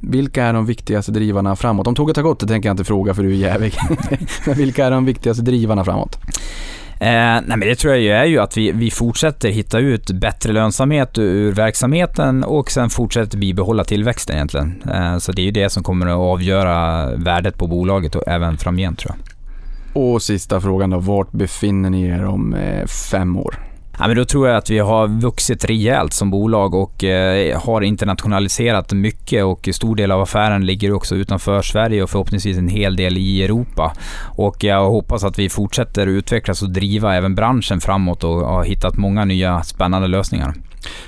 vilka 0.00 0.44
är 0.44 0.52
de 0.52 0.66
viktigaste 0.66 1.12
drivarna 1.12 1.56
framåt? 1.56 1.86
Om 1.86 1.94
tåget 1.94 2.16
har 2.16 2.22
gått, 2.22 2.40
det 2.40 2.46
tänker 2.46 2.68
jag 2.68 2.74
inte 2.74 2.84
fråga 2.84 3.14
för 3.14 3.22
du 3.22 3.30
är 3.30 3.34
jävig. 3.34 3.74
men 4.46 4.54
vilka 4.54 4.86
är 4.86 4.90
de 4.90 5.04
viktigaste 5.04 5.42
drivarna 5.42 5.84
framåt? 5.84 6.18
Eh, 7.00 7.06
nej 7.08 7.42
men 7.46 7.60
det 7.60 7.74
tror 7.74 7.94
jag 7.94 8.02
ju 8.02 8.10
är 8.10 8.24
ju 8.24 8.38
att 8.38 8.56
vi, 8.56 8.72
vi 8.72 8.90
fortsätter 8.90 9.48
hitta 9.48 9.78
ut 9.78 10.10
bättre 10.10 10.52
lönsamhet 10.52 11.18
ur 11.18 11.52
verksamheten 11.52 12.44
och 12.44 12.70
sen 12.70 12.90
fortsätter 12.90 13.38
bibehålla 13.38 13.84
tillväxten 13.84 14.36
egentligen. 14.36 14.82
Eh, 14.94 15.18
så 15.18 15.32
det 15.32 15.42
är 15.42 15.44
ju 15.44 15.50
det 15.50 15.70
som 15.70 15.82
kommer 15.82 16.06
att 16.06 16.16
avgöra 16.16 17.10
värdet 17.16 17.58
på 17.58 17.66
bolaget 17.66 18.14
och 18.14 18.28
även 18.28 18.58
framgent 18.58 18.98
tror 18.98 19.14
jag. 19.16 19.30
Och 20.02 20.22
sista 20.22 20.60
frågan 20.60 20.90
då, 20.90 20.98
vart 20.98 21.32
befinner 21.32 21.90
ni 21.90 22.02
er 22.02 22.24
om 22.24 22.54
eh, 22.54 22.86
fem 22.86 23.36
år? 23.36 23.69
Ja, 24.00 24.06
men 24.06 24.16
då 24.16 24.24
tror 24.24 24.48
jag 24.48 24.56
att 24.56 24.70
vi 24.70 24.78
har 24.78 25.08
vuxit 25.08 25.64
rejält 25.64 26.12
som 26.12 26.30
bolag 26.30 26.74
och 26.74 27.04
eh, 27.04 27.60
har 27.60 27.80
internationaliserat 27.80 28.92
mycket 28.92 29.44
och 29.44 29.68
stor 29.72 29.96
del 29.96 30.12
av 30.12 30.20
affären 30.20 30.66
ligger 30.66 30.92
också 30.92 31.14
utanför 31.14 31.62
Sverige 31.62 32.02
och 32.02 32.10
förhoppningsvis 32.10 32.58
en 32.58 32.68
hel 32.68 32.96
del 32.96 33.18
i 33.18 33.44
Europa. 33.44 33.92
Och 34.36 34.64
jag 34.64 34.90
hoppas 34.90 35.24
att 35.24 35.38
vi 35.38 35.48
fortsätter 35.48 36.06
utvecklas 36.06 36.62
och 36.62 36.70
driva 36.70 37.14
även 37.14 37.34
branschen 37.34 37.80
framåt 37.80 38.24
och 38.24 38.36
har 38.36 38.64
hittat 38.64 38.96
många 38.96 39.24
nya 39.24 39.62
spännande 39.62 40.08
lösningar. 40.08 40.54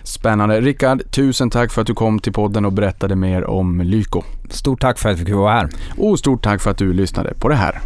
Spännande. 0.02 0.60
Rickard, 0.60 1.10
tusen 1.10 1.50
tack 1.50 1.72
för 1.72 1.80
att 1.80 1.86
du 1.86 1.94
kom 1.94 2.18
till 2.18 2.32
podden 2.32 2.64
och 2.64 2.72
berättade 2.72 3.16
mer 3.16 3.44
om 3.44 3.80
Lyko. 3.80 4.22
Stort 4.50 4.80
tack 4.80 4.98
för 4.98 5.08
att 5.08 5.20
vi 5.20 5.24
fick 5.24 5.34
vara 5.34 5.52
här. 5.52 5.68
Och 5.98 6.18
stort 6.18 6.42
tack 6.42 6.60
för 6.62 6.70
att 6.70 6.78
du 6.78 6.92
lyssnade 6.92 7.34
på 7.34 7.48
det 7.48 7.54
här. 7.54 7.80